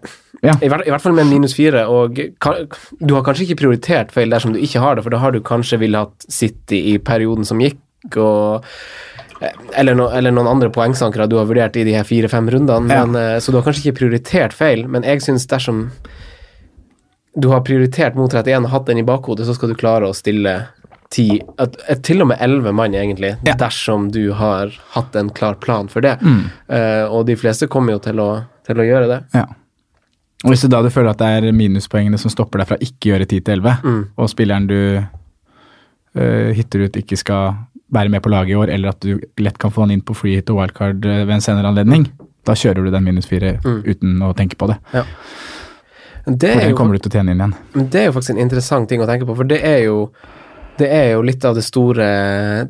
Ja. 0.44 0.52
I, 0.60 0.68
hvert, 0.68 0.82
I 0.84 0.90
hvert 0.92 1.00
fall 1.00 1.14
med 1.16 1.30
minus 1.30 1.54
fire, 1.56 1.87
og 1.88 2.18
kan, 2.42 2.66
du 3.00 3.14
har 3.14 3.22
kanskje 3.24 3.46
ikke 3.46 3.56
prioritert 3.62 4.10
feil 4.12 4.28
dersom 4.28 4.52
du 4.52 4.58
ikke 4.60 4.82
har 4.82 4.96
det, 4.98 5.04
for 5.06 5.14
da 5.14 5.16
har 5.22 5.32
du 5.32 5.38
kanskje 5.40 5.78
ville 5.80 5.96
hatt 6.02 6.26
City 6.28 6.82
i 6.92 6.98
perioden 6.98 7.46
som 7.48 7.62
gikk, 7.64 7.78
og 8.20 8.66
eh, 9.40 9.54
eller, 9.80 9.94
no, 9.96 10.10
eller 10.12 10.34
noen 10.37 10.50
andre 10.50 10.68
poengsankere 10.74 11.28
du 11.30 11.38
har 11.38 11.46
vurdert 11.48 11.78
i 11.80 11.84
de 11.88 11.94
her 11.96 12.04
fire-fem 12.04 12.50
rundene, 12.52 12.92
Ja. 12.92 13.06
men, 13.06 13.16
eh, 13.16 13.38
så 13.40 13.52
du 13.54 13.56
har 13.56 13.64
kanskje 13.64 13.87
ikke 13.87 13.98
prioritert 14.02 14.52
feil, 14.52 14.84
men 14.87 15.02
jeg 15.08 15.22
syns 15.24 15.46
dersom 15.48 15.87
du 17.36 17.48
har 17.50 17.60
prioritert 17.66 18.14
mot 18.14 18.30
31 18.32 18.64
og 18.64 18.70
hatt 18.70 18.86
den 18.86 18.98
i 18.98 19.02
bakhodet, 19.06 19.46
så 19.48 19.54
skal 19.56 19.72
du 19.72 19.74
klare 19.74 20.06
å 20.08 20.14
stille 20.14 20.52
10, 21.14 21.40
at, 21.62 21.76
at 21.90 22.02
til 22.06 22.22
og 22.22 22.28
med 22.30 22.38
elleve 22.42 22.72
mann, 22.74 22.94
egentlig, 22.94 23.34
Ja. 23.46 23.54
dersom 23.58 24.10
du 24.14 24.32
har 24.32 24.70
hatt 24.94 25.14
en 25.16 25.30
klar 25.30 25.54
plan 25.62 25.88
for 25.88 26.00
det. 26.00 26.16
Mm. 26.22 26.44
Uh, 26.70 27.04
og 27.10 27.26
de 27.26 27.36
fleste 27.38 27.66
kommer 27.70 27.92
jo 27.94 27.98
til 28.02 28.18
å, 28.22 28.28
til 28.66 28.80
å 28.82 28.86
gjøre 28.86 29.08
det. 29.10 29.20
Ja. 29.34 29.44
Og 30.44 30.50
Hvis 30.52 30.62
du 30.62 30.68
da 30.68 30.82
du 30.82 30.90
føler 30.92 31.10
at 31.14 31.18
det 31.22 31.28
er 31.48 31.52
minuspoengene 31.56 32.18
som 32.20 32.30
stopper 32.30 32.60
deg 32.60 32.68
fra 32.68 32.76
ikke 32.82 33.12
gjøre 33.14 33.26
10 33.30 33.40
til 33.46 33.54
11, 33.60 33.76
Mm. 33.84 34.02
og 34.18 34.28
spilleren 34.32 34.66
du 34.68 34.78
uh, 35.00 36.50
hitter 36.54 36.86
ut 36.86 36.98
ikke 37.00 37.16
skal 37.20 37.54
være 37.94 38.10
med 38.10 38.22
på 38.24 38.30
laget 38.32 38.54
i 38.54 38.58
år, 38.58 38.72
eller 38.74 38.90
at 38.94 39.00
du 39.04 39.20
lett 39.38 39.58
kan 39.60 39.70
få 39.70 39.84
han 39.84 39.92
inn 39.94 40.02
på 40.02 40.14
free 40.18 40.38
hit 40.40 40.50
og 40.50 40.58
wildcard 40.62 41.04
eh, 41.06 41.20
ved 41.28 41.34
en 41.36 41.44
senere 41.44 41.68
anledning, 41.70 42.08
da 42.44 42.56
kjører 42.58 42.82
du 42.84 42.90
den 42.90 43.04
minus 43.06 43.28
4 43.30 43.58
Mm. 43.64 43.82
uten 43.86 44.18
å 44.24 44.32
tenke 44.36 44.56
på 44.58 44.66
det. 44.72 44.78
Det 46.26 46.52
For 46.54 46.60
er, 46.62 46.68
den 46.70 46.76
kommer 46.78 46.96
du 46.96 47.02
til 47.04 47.10
å 47.12 47.16
tjene 47.18 47.32
inn 47.34 47.40
igjen. 47.42 47.54
men 47.74 47.88
det 47.92 48.00
er 48.00 48.06
jo 48.08 48.12
faktisk 48.16 48.30
en 48.37 48.38
interessant 48.46 48.88
ting 48.88 49.02
å 49.04 49.06
tenke 49.06 49.26
på, 49.28 49.37
for 49.37 49.44
det 49.44 49.60
er 49.62 49.82
jo 49.84 50.08
det 50.78 50.88
er 50.90 51.12
jo 51.12 51.20
litt 51.22 51.44
av 51.46 51.54
det 51.54 51.62
store 51.62 52.04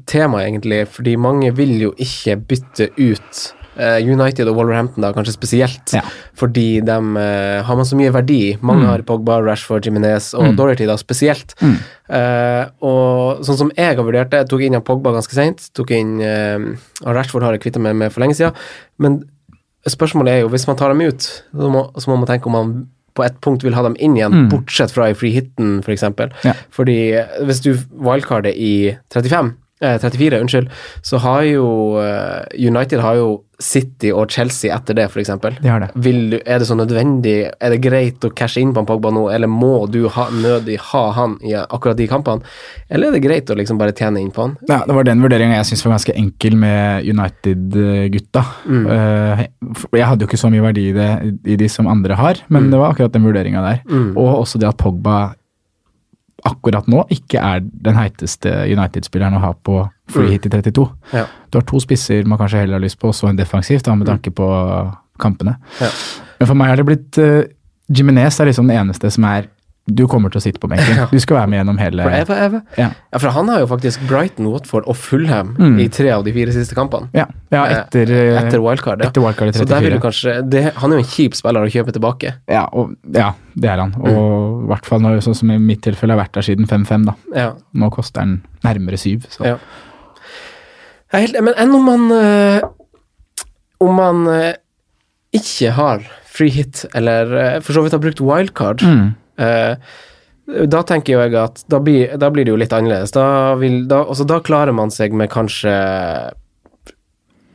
temaet, 0.05 0.49
egentlig, 0.51 0.83
fordi 0.93 1.15
mange 1.17 1.49
vil 1.57 1.71
jo 1.87 1.93
ikke 1.97 2.35
bytte 2.51 2.91
ut 2.99 3.39
eh, 3.81 3.97
United 4.05 4.47
og 4.51 4.59
Wolverhampton, 4.59 5.01
da, 5.03 5.13
kanskje 5.17 5.33
spesielt, 5.33 5.95
Ja. 5.97 6.03
fordi 6.37 6.83
de 6.85 6.93
uh, 7.17 7.63
har 7.65 7.77
man 7.81 7.85
så 7.89 7.97
mye 7.97 8.13
verdi. 8.13 8.59
Mange 8.61 8.85
Mm. 8.85 8.91
har 8.91 9.03
Pogba, 9.09 9.39
Rashford, 9.43 9.87
Jimenez 9.89 10.35
og 10.35 10.51
Mm. 10.53 10.57
Dorothy 10.57 10.87
da, 10.87 10.97
spesielt. 11.01 11.55
Mm. 11.63 11.79
Uh, 12.11 12.67
og 12.85 13.41
sånn 13.43 13.57
som 13.57 13.73
jeg 13.75 13.97
har 13.97 14.05
vurdert 14.05 14.31
det, 14.31 14.43
jeg 14.45 14.49
tok 14.53 14.61
inn 14.61 14.75
av 14.77 14.85
Pogba 14.85 15.11
ganske 15.17 15.33
seint. 15.33 15.71
Og 15.81 15.89
Rashford 17.15 17.43
har 17.43 17.53
jeg 17.57 17.63
kvitta 17.63 17.81
meg 17.81 17.97
med 17.97 18.13
for 18.13 18.21
lenge 18.21 18.37
siden. 18.37 18.53
Men 18.99 19.23
spørsmålet 19.89 20.29
er 20.29 20.41
jo, 20.45 20.49
hvis 20.53 20.67
man 20.69 20.77
tar 20.77 20.89
dem 20.93 21.01
ut, 21.01 21.21
så 21.21 21.71
må, 21.73 21.87
så 21.97 22.11
må 22.13 22.17
man 22.21 22.27
tenke 22.29 22.47
om 22.47 22.53
man 22.53 22.87
på 23.15 23.25
et 23.25 23.37
punkt 23.41 23.63
vil 23.65 23.75
ha 23.77 23.83
dem 23.87 23.95
inn 24.03 24.17
igjen, 24.19 24.33
Mm. 24.35 24.49
bortsett 24.51 24.91
fra 24.91 25.09
i 25.11 25.15
free 25.15 25.31
hiten, 25.37 25.79
f.eks. 25.85 26.03
Ja. 26.45 26.55
Fordi 26.75 26.97
eh, 27.15 27.37
hvis 27.47 27.61
du 27.63 27.75
wildcarder 27.95 28.51
i 28.57 28.97
35 29.15 29.53
eh, 29.81 29.99
34, 30.03 30.41
unnskyld, 30.41 30.69
så 31.03 31.19
har 31.23 31.43
jo 31.47 31.67
eh, 32.03 32.43
United 32.59 33.01
har 33.01 33.15
jo 33.21 33.29
City 33.65 34.11
og 34.13 34.29
Chelsea 34.35 34.69
etter 34.75 34.97
det, 34.99 35.07
f.eks. 35.09 35.31
Det. 35.41 35.53
Du, 35.97 36.37
er 36.45 36.61
det 36.61 36.67
så 36.69 36.77
nødvendig, 36.77 37.35
er 37.49 37.73
det 37.73 37.81
greit 37.85 38.25
å 38.27 38.31
cashe 38.37 38.61
inn 38.61 38.75
på 38.77 38.83
en 38.83 38.89
Pogba 38.89 39.13
nå, 39.15 39.23
eller 39.33 39.49
må 39.49 39.87
du 39.91 40.03
ha, 40.13 40.27
nødig 40.31 40.77
ha 40.91 41.05
han 41.17 41.39
i 41.43 41.55
akkurat 41.57 41.97
de 41.97 42.07
kampene? 42.11 42.45
Eller 42.93 43.09
er 43.09 43.17
det 43.17 43.23
greit 43.25 43.51
å 43.51 43.57
liksom 43.57 43.81
bare 43.81 43.95
tjene 43.97 44.21
inn 44.21 44.31
på 44.35 44.45
han? 44.47 44.57
Ja, 44.69 44.83
Det 44.85 44.95
var 44.99 45.09
den 45.09 45.23
vurderinga 45.25 45.57
jeg 45.63 45.71
syns 45.71 45.85
var 45.87 45.95
ganske 45.97 46.17
enkel 46.21 46.59
med 46.61 47.09
United-gutta. 47.09 48.45
Mm. 48.69 48.85
Eh, 48.97 49.45
jeg 49.97 50.09
hadde 50.11 50.25
jo 50.27 50.31
ikke 50.31 50.41
så 50.45 50.51
mye 50.53 50.65
verdi 50.69 50.89
i 50.91 50.97
det 50.97 51.09
i 51.55 51.57
de 51.61 51.69
som 51.73 51.89
andre 51.91 52.19
har, 52.21 52.43
men 52.49 52.65
Mm. 52.65 52.71
det 52.71 52.79
var 52.81 52.93
akkurat 52.95 53.13
den 53.13 53.25
vurderinga 53.25 53.61
der. 53.65 53.81
Mm. 53.91 54.17
Og 54.17 54.43
også 54.45 54.59
det 54.61 54.69
at 54.69 54.77
Pogba 54.79 55.35
akkurat 56.45 56.87
nå 56.93 57.07
ikke 57.15 57.41
er 57.41 57.63
den 57.65 57.97
heiteste 57.97 58.51
United-spilleren 58.69 59.39
å 59.39 59.41
ha 59.41 59.53
på 59.55 59.79
free 60.13 60.27
Mm. 60.27 60.33
hit 60.33 60.47
i 60.47 60.51
32. 60.53 60.85
Ja. 61.15 61.25
Du 61.51 61.59
har 61.59 61.65
to 61.65 61.81
spisser 61.81 62.27
man 62.29 62.39
kanskje 62.39 62.61
heller 62.61 62.77
har 62.77 62.85
lyst 62.85 62.99
på, 63.01 63.09
og 63.09 63.15
så 63.15 63.29
en 63.31 63.37
defensivt, 63.39 63.87
med 63.87 64.07
tanke 64.07 64.31
på 64.31 64.49
kampene. 65.19 65.57
Ja. 65.81 65.89
Men 66.41 66.47
for 66.51 66.55
meg 66.55 66.69
har 66.69 66.77
det 66.77 66.87
blitt 66.87 67.19
uh, 67.19 67.43
Jimenez 67.89 68.41
er 68.41 68.51
liksom 68.51 68.69
den 68.69 68.77
eneste 68.77 69.11
som 69.11 69.25
er 69.25 69.49
Du 69.87 70.07
kommer 70.09 70.33
til 70.33 70.41
å 70.41 70.43
sitte 70.43 70.61
på 70.63 70.69
benken. 70.71 70.97
Ja. 71.03 71.07
Du 71.11 71.19
skal 71.21 71.37
være 71.37 71.49
med 71.53 71.59
gjennom 71.59 71.79
hele 71.79 72.05
Forever, 72.07 72.39
ever. 72.47 72.61
Ja. 72.81 72.87
Ja, 73.13 73.19
for 73.21 73.29
han 73.35 73.49
har 73.53 73.61
jo 73.61 73.67
faktisk 73.69 74.07
Brighton, 74.09 74.47
Watford 74.49 74.87
og 74.89 74.97
Fulham 74.97 75.51
Mm. 75.59 75.75
i 75.85 75.89
tre 75.93 76.09
av 76.15 76.25
de 76.25 76.33
fire 76.33 76.53
siste 76.57 76.75
kampene. 76.75 77.11
Ja, 77.13 77.27
ja 77.53 77.65
etter, 77.69 78.09
eh, 78.11 78.39
Etter 78.41 78.63
wildcard, 78.65 79.03
ja. 79.05 79.11
etter 79.11 79.21
wildcard 79.21 79.51
i 79.51 79.53
34. 79.53 79.61
Så 79.61 79.69
der 79.75 79.85
vil 79.85 79.93
du 79.99 80.01
kanskje 80.01 80.37
det, 80.49 80.63
Han 80.81 80.93
er 80.93 80.97
jo 81.03 81.05
en 81.05 81.11
kjip 81.13 81.37
spiller 81.37 81.67
å 81.69 81.73
kjøpe 81.75 81.93
tilbake. 81.93 82.33
Ja, 82.49 82.65
og, 82.73 82.95
ja, 83.13 83.33
det 83.55 83.69
er 83.75 83.83
han. 83.85 83.93
Og 84.01 84.65
i 84.65 84.69
hvert 84.73 84.87
fall 84.89 85.01
når, 85.05 85.21
sånn 85.27 85.37
som 85.37 85.51
i 85.53 85.59
mitt 85.61 85.83
tilfelle 85.85 86.17
har 86.17 86.23
vært 86.25 86.33
der 86.39 86.47
siden 86.49 86.65
5-5, 86.71 87.05
da. 87.11 87.15
Ja. 87.37 87.51
Nå 87.75 87.91
koster 87.93 88.25
han 88.25 88.39
nærmere 88.65 88.97
7. 88.97 89.29
Så. 89.29 89.59
Helt, 91.15 91.37
men 91.45 91.55
enn 91.61 91.75
om 91.77 91.85
man 91.87 92.07
øh, 92.11 92.65
Om 93.85 93.95
man 94.01 94.25
øh, 94.33 94.53
ikke 95.35 95.71
har 95.77 96.03
free 96.35 96.51
hit, 96.51 96.85
eller 96.95 97.31
øh, 97.37 97.61
for 97.63 97.77
så 97.77 97.83
vidt 97.85 97.93
har 97.95 98.03
brukt 98.03 98.21
wildcard, 98.25 98.83
Mm. 98.83 99.13
Eh, 99.41 99.77
da 100.45 100.83
tenker 100.85 101.15
jo 101.15 101.21
jeg 101.23 101.37
at 101.41 101.63
da 101.73 101.81
blir, 101.81 102.17
da 102.21 102.29
blir 102.33 102.45
det 102.45 102.53
jo 102.53 102.61
litt 102.61 102.73
annerledes. 102.77 103.15
Da, 103.17 103.27
vil, 103.61 103.85
da, 103.89 104.03
altså 104.05 104.27
da 104.29 104.43
klarer 104.45 104.77
man 104.77 104.93
seg 104.93 105.15
med 105.17 105.33
kanskje 105.33 105.73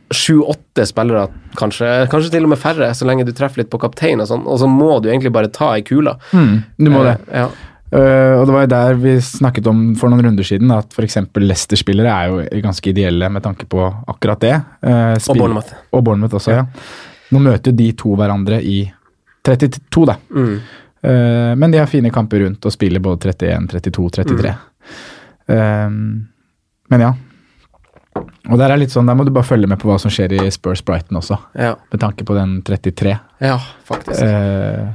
sju-åtte 0.09 0.85
spillere, 0.89 1.27
kanskje, 1.59 1.87
kanskje 2.09 2.33
til 2.33 2.47
og 2.47 2.53
med 2.55 2.61
færre, 2.61 2.87
så 2.97 3.05
lenge 3.05 3.27
du 3.27 3.33
treffer 3.37 3.61
litt 3.61 3.69
på 3.69 3.77
kaptein 3.81 4.21
og 4.23 4.29
sånn, 4.29 4.45
og 4.49 4.57
så 4.61 4.69
må 4.69 4.95
du 5.03 5.09
egentlig 5.11 5.31
bare 5.35 5.51
ta 5.53 5.75
ei 5.75 5.83
kule. 5.85 6.15
Mm, 6.33 6.55
du 6.81 6.89
må 6.93 7.03
det. 7.05 7.17
Eh, 7.29 7.43
Ja. 7.45 7.49
Uh, 7.89 8.37
og 8.37 8.43
det 8.45 8.53
var 8.53 8.61
jo 8.61 8.69
der 8.69 8.97
vi 9.01 9.11
snakket 9.17 9.65
om 9.65 9.79
for 9.97 10.13
noen 10.13 10.21
runder 10.21 10.45
siden 10.45 10.69
at 10.75 10.91
f.eks. 10.93 11.15
Leicester-spillere 11.41 12.11
er 12.13 12.27
jo 12.29 12.59
ganske 12.61 12.91
ideelle 12.91 13.31
med 13.33 13.41
tanke 13.41 13.65
på 13.65 13.81
akkurat 13.81 14.43
det. 14.43 14.51
Uh, 14.85 15.15
Og 15.17 15.39
Bournemouth. 15.39 15.71
Og 15.89 16.03
Bournemouth 16.05 16.37
også, 16.37 16.53
ja. 16.53 16.67
Nå 17.33 17.41
møter 17.41 17.73
jo 17.73 17.79
de 17.79 17.87
to 17.97 18.13
hverandre 18.13 18.59
i 18.61 18.83
32, 19.41 20.05
da. 20.05 20.19
Mm. 20.29 20.53
Eh, 21.03 21.55
men 21.55 21.71
de 21.71 21.77
har 21.79 21.87
fine 21.87 22.09
kamper 22.11 22.39
rundt 22.43 22.65
og 22.65 22.71
spiller 22.75 22.99
både 23.03 23.29
31, 23.31 23.67
32, 23.71 24.09
33. 24.19 24.53
Eh, 25.47 25.89
men 26.89 27.01
ja. 27.05 27.13
Og 28.49 28.57
der 28.59 28.71
er 28.73 28.79
litt 28.81 28.91
sånn, 28.91 29.07
der 29.07 29.15
må 29.15 29.23
du 29.27 29.31
bare 29.31 29.47
følge 29.47 29.67
med 29.69 29.79
på 29.79 29.87
hva 29.89 29.99
som 30.01 30.11
skjer 30.11 30.33
i 30.39 30.47
Spurs 30.51 30.81
Brighton 30.85 31.19
også, 31.21 31.37
Ja. 31.55 31.75
med 31.91 32.01
tanke 32.01 32.25
på 32.25 32.33
den 32.35 32.61
33. 32.65 33.19
ja, 33.41 33.59
faktisk. 33.85 34.21
Eh, 34.21 34.87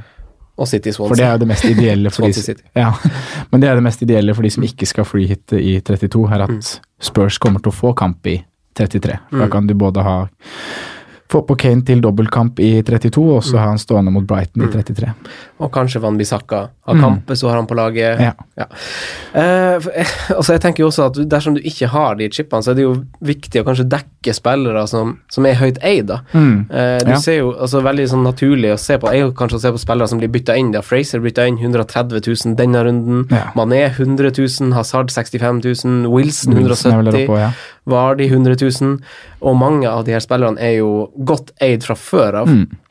Og 0.57 0.67
City 0.67 0.91
Swansea. 0.91 1.07
for 1.09 1.15
det 1.15 1.25
er 1.25 1.31
jo 1.33 1.37
det 1.39 1.47
mest 1.47 1.65
ideelle 1.65 2.11
for 2.11 2.27
de, 2.27 2.55
ja, 2.75 2.93
Men 3.51 3.61
det 3.61 3.69
er 3.69 3.75
det 3.75 3.83
mest 3.83 4.01
ideelle 4.01 4.33
for 4.35 4.41
de 4.43 4.49
som 4.49 4.63
ikke 4.63 4.85
skal 4.87 5.03
freehitte 5.03 5.59
i 5.59 5.79
32, 5.81 6.31
er 6.31 6.41
at 6.43 6.81
Spurs 7.01 7.37
kommer 7.37 7.59
til 7.59 7.71
å 7.71 7.75
få 7.75 7.93
kamp 7.95 8.25
i 8.27 8.37
33. 8.75 9.17
For 9.29 9.39
Da 9.39 9.47
kan 9.47 9.67
du 9.67 9.73
både 9.73 10.03
ha 10.03 10.27
få 11.31 11.41
på 11.47 11.55
Kane 11.57 11.81
til 11.81 12.01
dobbeltkamp 12.05 12.59
i 12.61 12.83
32, 12.85 13.21
og 13.37 13.43
så 13.43 13.57
ha 13.57 13.71
han 13.71 13.79
stående 13.81 14.11
mot 14.13 14.23
Brighton 14.29 14.61
i 14.61 14.67
33. 14.69 15.09
Og 15.65 15.71
kanskje 15.73 16.01
Van 16.03 16.17
Bissaka 16.19 16.59
har 16.85 16.99
kamp, 17.01 17.31
så 17.33 17.49
har 17.49 17.55
han 17.57 17.65
på 17.65 17.73
laget. 17.79 18.19
Ja. 18.21 18.67
Eh, 19.33 19.79
for- 19.81 19.91
eh, 19.95 20.05
altså 20.37 20.53
jeg 20.53 20.61
tenker 20.61 20.83
jo 20.83 20.89
også 20.91 21.07
at 21.09 21.17
dersom 21.29 21.55
du 21.57 21.61
ikke 21.65 21.87
har 21.91 22.15
de 22.19 22.29
chipene, 22.29 22.61
så 22.63 22.71
er 22.71 22.77
det 22.79 22.85
jo 22.85 22.93
viktig 23.25 23.61
å 23.63 23.65
kanskje 23.67 23.87
dekke 23.89 24.35
spillere 24.37 24.85
som, 24.87 25.15
som 25.31 25.45
er 25.49 25.57
høyt 25.59 25.79
eid. 25.83 26.05
da. 26.11 26.19
Mm. 26.33 26.65
Eh, 26.69 26.97
du 27.05 27.11
Ja. 27.15 27.17
ser 27.19 27.37
jo 27.39 27.51
altså 27.53 27.81
veldig 27.81 28.07
sånn 28.11 28.23
naturlig 28.25 28.73
å 28.73 28.79
se 28.79 28.97
på 29.01 29.09
er 29.11 29.19
jo 29.25 29.31
kanskje 29.31 29.57
å 29.57 29.61
se 29.65 29.71
på 29.75 29.81
spillere 29.81 30.07
som 30.11 30.19
blir 30.21 30.29
bytta 30.29 30.55
inn. 30.57 30.71
da. 30.71 30.81
Fraser 30.81 31.19
bytta 31.25 31.47
inn 31.47 31.57
130 31.57 32.21
000 32.21 32.55
denne 32.55 32.83
runden. 32.85 33.25
Ja. 33.31 33.49
Mané 33.55 33.85
100 33.89 34.31
000, 34.37 34.73
Hazard 34.77 35.09
65 35.09 35.61
000, 35.85 36.11
Wilson 36.11 36.53
Wilson 36.55 36.91
er 36.93 37.01
vel 37.01 37.11
der 37.11 37.11
170 37.11 37.23
oppe 37.25 37.33
også, 37.33 37.39
ja. 37.39 37.51
Vardy 37.85 38.27
100 38.31 38.55
000. 38.81 38.97
Og 39.41 39.55
mange 39.59 39.89
av 39.89 40.05
de 40.07 40.11
her 40.15 40.23
spillerne 40.23 40.57
er 40.61 40.77
jo 40.79 41.11
godt 41.25 41.51
eid 41.61 41.83
fra 41.85 41.95
før 41.95 42.41
av. 42.43 42.49
Mm. 42.49 42.81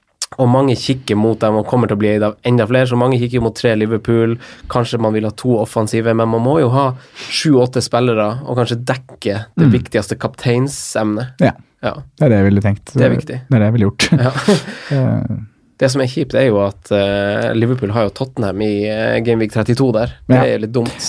Og 0.42 0.48
mange 0.50 0.74
kikker 0.74 1.14
mot 1.14 1.38
dem 1.38 1.54
og 1.60 1.66
kommer 1.70 1.86
til 1.86 1.94
å 1.94 2.00
bli 2.00 2.08
eid 2.16 2.24
av 2.26 2.34
enda 2.42 2.64
flere. 2.66 2.88
Så 2.90 2.96
mange 2.98 3.20
kikker 3.22 3.42
mot 3.44 3.54
tre 3.54 3.76
Liverpool. 3.78 4.34
Kanskje 4.72 4.98
man 4.98 5.14
vil 5.14 5.28
ha 5.28 5.30
to 5.38 5.52
offensive, 5.60 6.10
men 6.14 6.28
man 6.32 6.42
må 6.42 6.56
jo 6.62 6.72
ha 6.74 6.88
sju-åtte 7.30 7.82
spillere 7.84 8.40
og 8.42 8.58
kanskje 8.58 8.80
dekke 8.88 9.36
det 9.60 9.68
viktigste 9.76 10.18
kapteinsemnet. 10.18 11.34
ja. 11.44 11.52
Ja. 11.84 11.90
Det 12.16 12.24
er 12.24 12.30
det 12.32 12.36
jeg 12.38 12.44
ville 12.46 12.60
tenkt. 12.64 12.92
Det 12.96 13.04
er 13.04 13.10
viktig. 13.12 13.34
Det 13.44 13.56
er 13.56 13.60
det 13.60 13.66
jeg 13.66 13.74
ville 13.74 13.88
gjort. 13.90 14.06
ja. 14.16 14.30
Eh, 14.94 15.34
Det 15.76 15.88
som 15.92 16.00
er 16.00 16.06
kjipt, 16.08 16.32
er 16.38 16.46
jo 16.46 16.60
at 16.64 16.88
eh, 16.94 17.50
Liverpool 17.52 17.90
har 17.92 18.06
jo 18.06 18.12
Tottenham 18.14 18.60
i 18.64 18.86
uh, 18.88 19.18
Gameweek 19.26 19.52
32 19.52 19.88
der. 19.92 20.14
Det 20.30 20.36
Ja. 20.38 20.44
er 20.54 20.62
litt 20.62 20.72
dumt. 20.72 21.08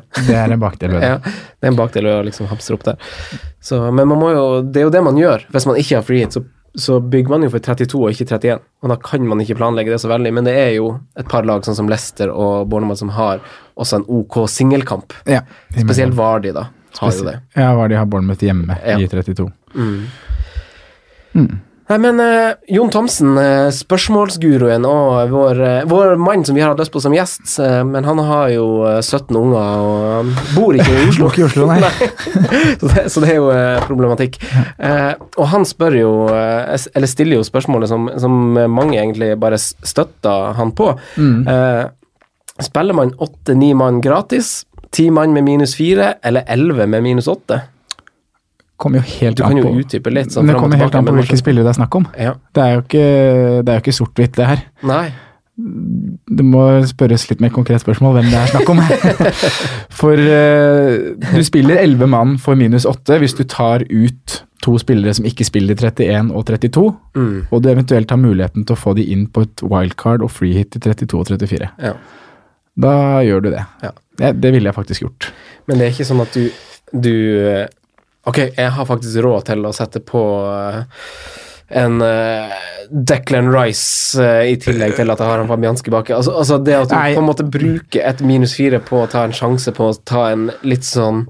det 0.26 0.34
er 0.38 0.52
en 0.54 0.60
bakdel 0.62 0.90
ved 0.94 1.00
det. 1.04 1.08
Ja, 1.12 1.18
det 1.60 1.68
er 1.68 1.72
en 1.72 1.78
bakdel 1.78 2.08
å 2.08 2.16
liksom 2.26 2.48
hamstre 2.50 2.74
opp 2.78 2.84
der. 2.88 2.96
Så, 3.60 3.78
men 3.92 4.08
man 4.08 4.18
må 4.20 4.32
jo, 4.32 4.44
det 4.64 4.82
er 4.82 4.86
jo 4.88 4.92
det 4.94 5.02
man 5.04 5.18
gjør. 5.20 5.44
Hvis 5.54 5.66
man 5.68 5.78
ikke 5.80 5.98
har 6.00 6.06
free 6.06 6.22
hit, 6.24 6.36
så, 6.36 6.42
så 6.74 6.96
bygger 7.00 7.28
man 7.34 7.44
jo 7.46 7.50
for 7.52 7.62
32 7.62 8.00
og 8.00 8.10
ikke 8.14 8.26
31. 8.32 8.62
Og 8.82 8.92
da 8.94 8.96
kan 9.04 9.26
man 9.28 9.42
ikke 9.44 9.58
planlegge 9.60 9.92
det 9.94 10.00
så 10.02 10.10
veldig, 10.10 10.32
men 10.38 10.48
det 10.48 10.54
er 10.58 10.70
jo 10.78 10.92
et 11.20 11.28
par 11.30 11.44
lag 11.48 11.64
sånn 11.66 11.76
som 11.78 11.90
Leicester 11.92 12.32
og 12.32 12.68
Bournemouth 12.72 13.02
som 13.02 13.12
har 13.18 13.42
også 13.76 14.00
en 14.00 14.06
OK 14.20 14.40
singelkamp. 14.50 15.12
Ja. 15.30 15.42
Spesielt 15.76 16.16
Vardi, 16.18 16.54
da. 16.56 16.68
Har 16.98 17.12
jo 17.16 17.24
det. 17.24 17.38
Ja, 17.56 17.70
de 17.88 17.96
har 17.96 18.08
Bournemouth 18.08 18.42
hjemme 18.44 18.76
Ja. 18.84 18.98
i 19.00 19.06
32. 19.08 19.48
Nei, 21.90 21.98
men 21.98 22.20
uh, 22.22 22.54
Jon 22.70 22.90
Thomsen, 22.94 23.34
uh, 23.36 23.68
spørsmålsguruen 23.74 24.86
og 24.88 25.32
vår, 25.32 25.60
uh, 25.60 25.78
vår 25.90 26.14
mann 26.20 26.44
som 26.46 26.56
vi 26.56 26.62
har 26.62 26.72
hatt 26.72 26.82
lyst 26.82 26.94
på 26.94 27.02
som 27.02 27.14
gjest, 27.16 27.44
men 27.88 28.06
han 28.06 28.20
har 28.22 28.50
jo 28.52 28.66
eh, 28.88 29.00
17 29.02 29.36
unger 29.38 29.82
og 29.82 30.30
bor 30.54 30.76
ikke 30.76 30.92
i 30.92 31.02
Oslo. 31.10 31.30
Ikke 31.30 31.42
i 31.42 31.46
Oslo, 31.46 31.66
nei. 31.70 31.80
så, 32.80 32.90
det, 32.92 33.04
så 33.12 33.22
det 33.24 33.32
er 33.32 33.38
jo 33.38 33.48
problematikk. 33.86 34.38
Og 35.36 35.48
han 35.52 35.66
spør 35.68 35.96
jo, 35.98 36.12
eller 36.32 37.10
stiller 37.10 37.40
jo 37.40 37.46
spørsmålet 37.46 37.90
som, 37.90 38.08
som 38.22 38.38
mange 38.72 38.98
egentlig 39.00 39.32
bare 39.42 39.60
støtter 39.60 40.56
han 40.58 40.72
på. 40.78 40.92
Eh, 41.22 41.84
spiller 42.62 42.94
man 42.94 43.14
åtte-ni 43.18 43.74
mann 43.74 44.00
gratis, 44.00 44.64
ti 44.90 45.10
mann 45.10 45.32
med 45.32 45.44
minus 45.44 45.74
fire, 45.76 46.14
eller 46.22 46.44
elleve 46.48 46.86
med 46.86 47.02
minus 47.02 47.28
åtte? 47.28 47.62
Kommer 48.82 48.98
jo 48.98 49.04
helt 49.20 49.38
Du 49.38 49.44
an 49.46 49.52
kan 49.54 49.60
jo 49.62 49.68
på 49.68 49.82
utdype 49.84 50.10
litt. 50.10 50.32
Sånn, 50.34 50.48
det 50.50 50.56
kommer 50.58 50.80
helt 50.80 50.94
an 50.98 51.06
på 51.06 51.14
hvilke 51.14 51.36
spillere 51.38 51.62
det 51.68 51.70
er 51.76 51.78
snakk 51.78 51.94
om. 52.00 52.06
Ja. 52.18 52.32
Det 52.56 52.62
er 52.64 52.72
jo 52.74 52.80
ikke, 52.82 53.04
det 53.62 53.68
er 53.70 53.76
jo 53.78 53.82
ikke 53.84 53.94
sort-hvitt, 54.00 54.34
det 54.40 54.48
her. 54.48 54.64
Nei. 54.90 55.04
Det 56.32 56.44
må 56.48 56.62
spørres 56.88 57.26
litt 57.30 57.42
mer 57.44 57.52
konkret 57.54 57.82
spørsmål 57.84 58.16
hvem 58.16 58.30
det 58.32 58.38
er 58.40 58.50
snakk 58.54 58.70
om. 58.72 58.80
For 60.00 60.16
uh, 60.16 61.12
du 61.36 61.42
spiller 61.46 61.78
11 61.82 62.08
mann 62.10 62.38
for 62.42 62.58
minus 62.58 62.86
8 62.88 63.18
hvis 63.22 63.36
du 63.38 63.44
tar 63.52 63.84
ut 63.90 64.38
to 64.62 64.76
spillere 64.78 65.12
som 65.14 65.26
ikke 65.28 65.44
spiller 65.46 65.74
31 65.78 66.30
og 66.38 66.44
32, 66.48 66.84
Mm. 67.18 67.46
og 67.52 67.62
du 67.62 67.68
eventuelt 67.68 68.10
har 68.10 68.16
muligheten 68.22 68.64
til 68.64 68.72
å 68.76 68.78
få 68.80 68.94
de 68.96 69.04
inn 69.12 69.26
på 69.28 69.42
et 69.44 69.62
wildcard 69.62 70.22
og 70.24 70.30
free 70.32 70.54
hit 70.56 70.78
i 70.78 70.80
32 70.80 71.18
og 71.20 71.26
34. 71.28 71.68
Ja. 71.82 71.92
Da 72.80 72.92
gjør 73.26 73.42
du 73.44 73.50
det. 73.52 73.64
Ja. 73.82 73.90
Det, 74.16 74.30
det 74.40 74.52
ville 74.54 74.70
jeg 74.70 74.76
faktisk 74.78 75.02
gjort. 75.04 75.28
Men 75.68 75.78
det 75.78 75.86
er 75.86 75.92
ikke 75.92 76.06
sånn 76.08 76.22
at 76.24 76.32
du, 76.38 76.46
du 76.94 77.12
eh, 77.42 77.66
Ok, 78.28 78.38
jeg 78.56 78.70
har 78.76 78.86
faktisk 78.86 79.18
råd 79.24 79.48
til 79.48 79.64
å 79.66 79.72
sette 79.74 79.98
på 80.06 80.20
eh, 80.52 80.84
en 81.82 81.96
eh, 82.06 82.52
Declan 82.92 83.48
Rice 83.50 84.20
eh, 84.22 84.52
i 84.52 84.56
tillegg 84.62 84.94
til 84.98 85.10
at 85.10 85.18
jeg 85.22 85.30
har 85.32 85.42
en 85.42 85.50
Fabianski 85.50 85.90
baki. 85.90 86.14
Altså, 86.14 86.36
altså 86.38 86.58
det 86.62 86.76
at 86.78 86.92
du 86.92 86.94
Nei. 86.94 87.14
på 87.16 87.22
en 87.24 87.30
måte 87.32 87.46
bruker 87.48 88.04
et 88.06 88.22
minus 88.22 88.54
fire 88.58 88.78
på 88.84 89.02
å 89.02 89.08
ta 89.10 89.24
en 89.26 89.34
sjanse 89.34 89.74
på 89.74 89.88
å 89.90 89.96
ta 90.06 90.28
en 90.34 90.50
litt 90.62 90.86
sånn 90.86 91.24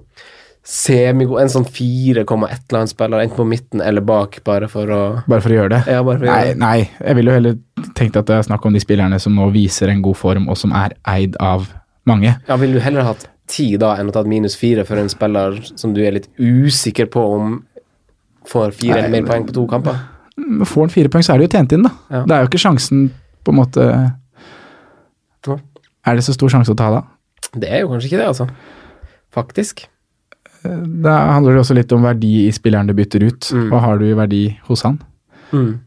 semigod 0.62 1.40
En 1.42 1.48
sånn 1.50 1.64
4, 1.66 2.22
et 2.22 2.28
eller 2.30 2.78
annet 2.78 2.90
spiller, 2.92 3.18
enten 3.24 3.34
på 3.40 3.46
midten 3.50 3.80
eller 3.82 4.04
bak, 4.06 4.36
bare 4.46 4.68
for 4.70 4.86
å 4.94 5.00
Bare 5.26 5.42
for 5.42 5.50
å 5.50 5.56
gjøre 5.56 5.72
det. 5.72 5.80
Ja, 5.90 6.04
bare 6.06 6.20
for 6.20 6.28
å 6.28 6.30
Nei, 6.30 6.36
gjøre 6.44 6.52
det. 6.52 6.60
nei, 6.62 6.76
jeg 7.08 7.18
ville 7.18 7.32
jo 7.32 7.38
heller 7.40 7.56
tenkt 7.98 8.18
at 8.20 8.28
det 8.28 8.36
er 8.36 8.44
snakk 8.46 8.68
om 8.68 8.76
de 8.76 8.82
spillerne 8.84 9.18
som 9.18 9.34
nå 9.34 9.48
viser 9.50 9.90
en 9.90 10.04
god 10.04 10.20
form, 10.20 10.46
og 10.52 10.60
som 10.60 10.70
er 10.78 10.94
eid 11.10 11.34
av 11.42 11.66
mange. 12.06 12.36
Ja, 12.46 12.60
Ville 12.62 12.78
du 12.78 12.84
heller 12.84 13.08
hatt 13.10 13.26
ti 13.52 13.68
da 13.80 13.94
enn 14.00 14.08
å 14.10 14.14
ta 14.14 14.22
minus 14.28 14.56
fire 14.58 14.84
for 14.88 15.00
en 15.00 15.10
spiller 15.12 15.58
som 15.74 15.92
du 15.94 16.00
er 16.04 16.16
litt 16.16 16.28
usikker 16.40 17.10
på 17.12 17.22
om 17.36 17.60
får 18.48 18.74
fire 18.78 18.98
eller 19.02 19.12
mer 19.12 19.28
poeng 19.28 19.46
på 19.46 19.54
to 19.56 19.66
kamper? 19.70 20.00
Får 20.66 20.86
han 20.86 20.92
fire 20.94 21.12
poeng, 21.12 21.24
så 21.24 21.34
er 21.34 21.42
det 21.42 21.50
jo 21.50 21.54
tjent 21.58 21.74
inn, 21.76 21.86
da. 21.86 21.92
Ja. 22.10 22.24
Det 22.26 22.34
er 22.34 22.44
jo 22.44 22.50
ikke 22.50 22.62
sjansen 22.64 23.06
på 23.44 23.54
en 23.54 23.60
måte 23.60 23.86
Ja. 25.46 25.58
Er 26.02 26.18
det 26.18 26.24
så 26.26 26.34
stor 26.34 26.50
sjanse 26.50 26.72
å 26.72 26.78
ta 26.78 26.88
da? 26.90 27.00
Det 27.52 27.68
er 27.68 27.84
jo 27.84 27.92
kanskje 27.92 28.08
ikke 28.08 28.18
det, 28.22 28.30
altså. 28.32 28.48
Faktisk. 29.34 29.84
Da 30.62 31.14
handler 31.34 31.54
det 31.56 31.62
også 31.62 31.76
litt 31.76 31.92
om 31.94 32.02
verdi 32.06 32.46
i 32.46 32.52
spilleren 32.54 32.88
du 32.90 32.94
bytter 32.96 33.22
ut. 33.26 33.48
Mm. 33.54 33.68
Hva 33.70 33.80
har 33.84 34.00
du 34.00 34.06
i 34.08 34.16
verdi 34.18 34.42
hos 34.68 34.82
han? 34.86 34.98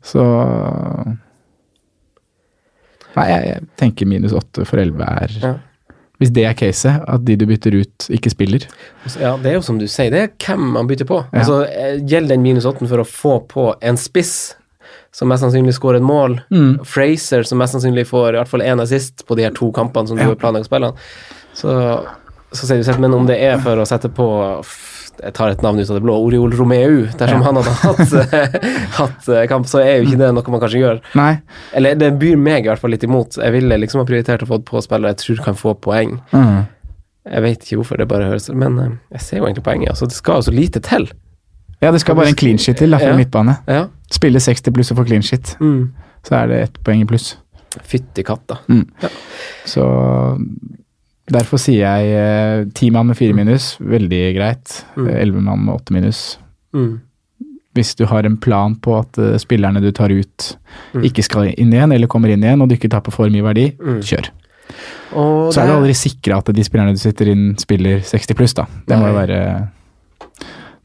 Så 0.05 0.23
Nei, 3.15 3.25
jeg, 3.31 3.43
jeg 3.47 3.67
tenker 3.79 4.09
minus 4.09 4.35
åtte 4.35 4.65
for 4.67 4.81
elleve 4.81 5.07
er 5.23 5.37
Ja. 5.41 5.53
Hvis 6.19 6.31
det 6.31 6.45
er 6.47 6.53
caset, 6.53 7.01
at 7.07 7.25
de 7.27 7.35
du 7.35 7.45
bytter 7.45 7.75
ut, 7.81 8.05
ikke 8.09 8.31
spiller. 8.31 8.63
Ja, 9.19 9.33
det 9.37 9.51
er 9.51 9.57
jo 9.57 9.61
som 9.67 9.77
du 9.81 9.85
sier, 9.91 10.09
det 10.13 10.21
er 10.21 10.29
hvem 10.45 10.69
man 10.77 10.87
bytter 10.87 11.05
på. 11.09 11.17
Ja. 11.33 11.39
Altså, 11.41 11.57
eh, 11.67 11.97
Gjelder 12.07 12.35
den 12.35 12.41
minus 12.45 12.65
åtten 12.65 12.87
for 12.87 13.03
å 13.03 13.07
få 13.07 13.33
på 13.51 13.73
en 13.81 13.97
spiss 13.99 14.55
som 15.15 15.27
mest 15.31 15.43
sannsynlig 15.43 15.73
skårer 15.75 15.97
et 16.01 16.03
mål, 16.07 16.41
Mm. 16.51 16.79
Fraser 16.85 17.43
som 17.47 17.57
mest 17.57 17.73
sannsynlig 17.75 18.05
får 18.07 18.33
i 18.33 18.37
hvert 18.39 18.47
fall 18.51 18.61
én 18.61 18.81
assist 18.81 19.25
på 19.27 19.35
de 19.35 19.43
her 19.43 19.51
to 19.55 19.71
kampene 19.71 20.07
som 20.07 20.17
du 20.17 20.23
Ja. 20.23 20.27
har 20.29 20.35
planlagt 20.35 20.67
å 20.67 20.71
spille, 20.71 20.93
så, 21.55 22.05
så 22.51 22.65
sier 22.67 22.77
du 22.77 22.83
sett, 22.83 22.99
men 22.99 23.13
om 23.13 23.25
det 23.25 23.37
er 23.41 23.57
for 23.63 23.75
å 23.79 23.85
sette 23.87 24.09
på 24.11 24.27
jeg 25.23 25.33
tar 25.33 25.49
et 25.53 25.61
navn 25.63 25.79
ut 25.79 25.89
av 25.89 25.95
det 25.97 26.03
blå, 26.03 26.15
Oriol 26.25 26.51
Romeu, 26.57 27.05
dersom 27.17 27.41
Ja. 27.41 27.45
han 27.45 27.55
hadde 27.55 27.73
hatt, 27.81 28.13
eh, 28.33 28.69
hatt 28.99 29.29
eh, 29.29 29.45
kamp, 29.47 29.65
så 29.67 29.79
er 29.83 29.97
jo 29.99 30.07
ikke 30.09 30.17
det 30.21 30.31
noe 30.35 30.51
man 30.51 30.61
kanskje 30.63 30.81
gjør. 30.81 31.01
Nei. 31.15 31.41
Eller 31.73 31.95
det 31.95 32.13
byr 32.19 32.35
meg 32.37 32.65
i 32.65 32.69
hvert 32.69 32.79
fall 32.81 32.91
litt 32.91 33.03
imot. 33.07 33.37
Jeg 33.41 33.51
ville 33.55 33.77
liksom 33.81 34.01
ha 34.01 34.05
prioritert 34.05 34.43
å 34.43 34.49
få 34.49 34.59
på 34.65 34.81
spillere 34.83 35.13
jeg 35.15 35.21
tror 35.23 35.43
kan 35.49 35.55
få 35.59 35.73
poeng. 35.79 36.17
Mm. 36.31 36.65
Jeg 37.25 37.41
vet 37.41 37.63
ikke 37.65 37.77
hvorfor 37.81 37.97
det 37.97 38.05
bare 38.07 38.27
høres 38.29 38.49
Men 38.53 38.75
eh, 38.79 38.91
jeg 39.17 39.21
ser 39.21 39.37
jo 39.39 39.45
egentlig 39.47 39.63
poenget. 39.65 39.89
Altså, 39.95 40.05
det 40.11 40.13
skal 40.19 40.41
jo 40.41 40.47
så 40.49 40.53
lite 40.53 40.79
til. 40.85 41.07
Ja, 41.81 41.91
det 41.91 41.99
skal 42.01 42.15
bare 42.15 42.29
en 42.31 42.35
clean 42.39 42.57
shit 42.61 42.77
til 42.77 42.91
da, 42.93 42.97
for 43.01 43.07
Ja. 43.11 43.15
midtbane. 43.17 43.57
Ja. 43.67 43.87
Spille 44.11 44.39
60 44.39 44.71
pluss 44.73 44.91
og 44.93 44.97
få 45.01 45.05
clean 45.09 45.21
shit, 45.25 45.55
Mm. 45.59 45.91
så 46.23 46.35
er 46.43 46.47
det 46.47 46.59
ett 46.63 46.77
poeng 46.83 47.01
i 47.01 47.05
pluss. 47.09 47.35
Fytti 47.83 48.23
katta. 48.23 48.59
Så 49.65 49.83
derfor 51.31 51.57
sier 51.61 51.81
jeg 51.85 52.11
eh, 52.13 52.65
ti 52.77 52.89
mann 52.93 53.07
med 53.07 53.17
fire 53.17 53.33
minus, 53.33 53.75
veldig 53.81 54.23
greit. 54.37 54.83
Mm. 54.95 55.07
Elleve 55.09 55.41
mann 55.41 55.65
med 55.65 55.75
åtte 55.75 55.93
minus. 55.95 56.37
Mm. 56.75 56.99
Hvis 57.75 57.95
du 57.99 58.05
har 58.07 58.23
en 58.25 58.37
plan 58.39 58.75
på 58.79 58.93
at 58.99 59.17
eh, 59.19 59.35
spillerne 59.41 59.81
du 59.83 59.91
tar 59.91 60.09
ut, 60.13 60.57
Mm. 60.93 61.03
ikke 61.07 61.23
skal 61.23 61.53
inn 61.55 61.71
igjen, 61.71 61.91
eller 61.95 62.07
kommer 62.07 62.27
inn 62.29 62.43
igjen, 62.43 62.61
og 62.61 62.67
du 62.67 62.75
ikke 62.75 62.89
taper 62.91 63.11
for 63.11 63.29
mye 63.31 63.43
verdi, 63.43 63.69
Mm. 63.79 64.01
kjør. 64.03 64.29
Og 65.15 65.53
Så 65.53 65.61
er 65.61 65.67
du 65.67 65.73
aldri 65.73 65.93
sikra 65.95 66.37
at 66.41 66.45
de 66.53 66.63
spillerne 66.63 66.91
du 66.91 66.99
sitter 66.99 67.29
inn, 67.31 67.55
spiller 67.57 67.99
60 68.01 68.33
pluss, 68.35 68.53
da. 68.53 68.65
Det 68.87 68.97
må 68.99 69.07
jo 69.07 69.13
være 69.15 69.69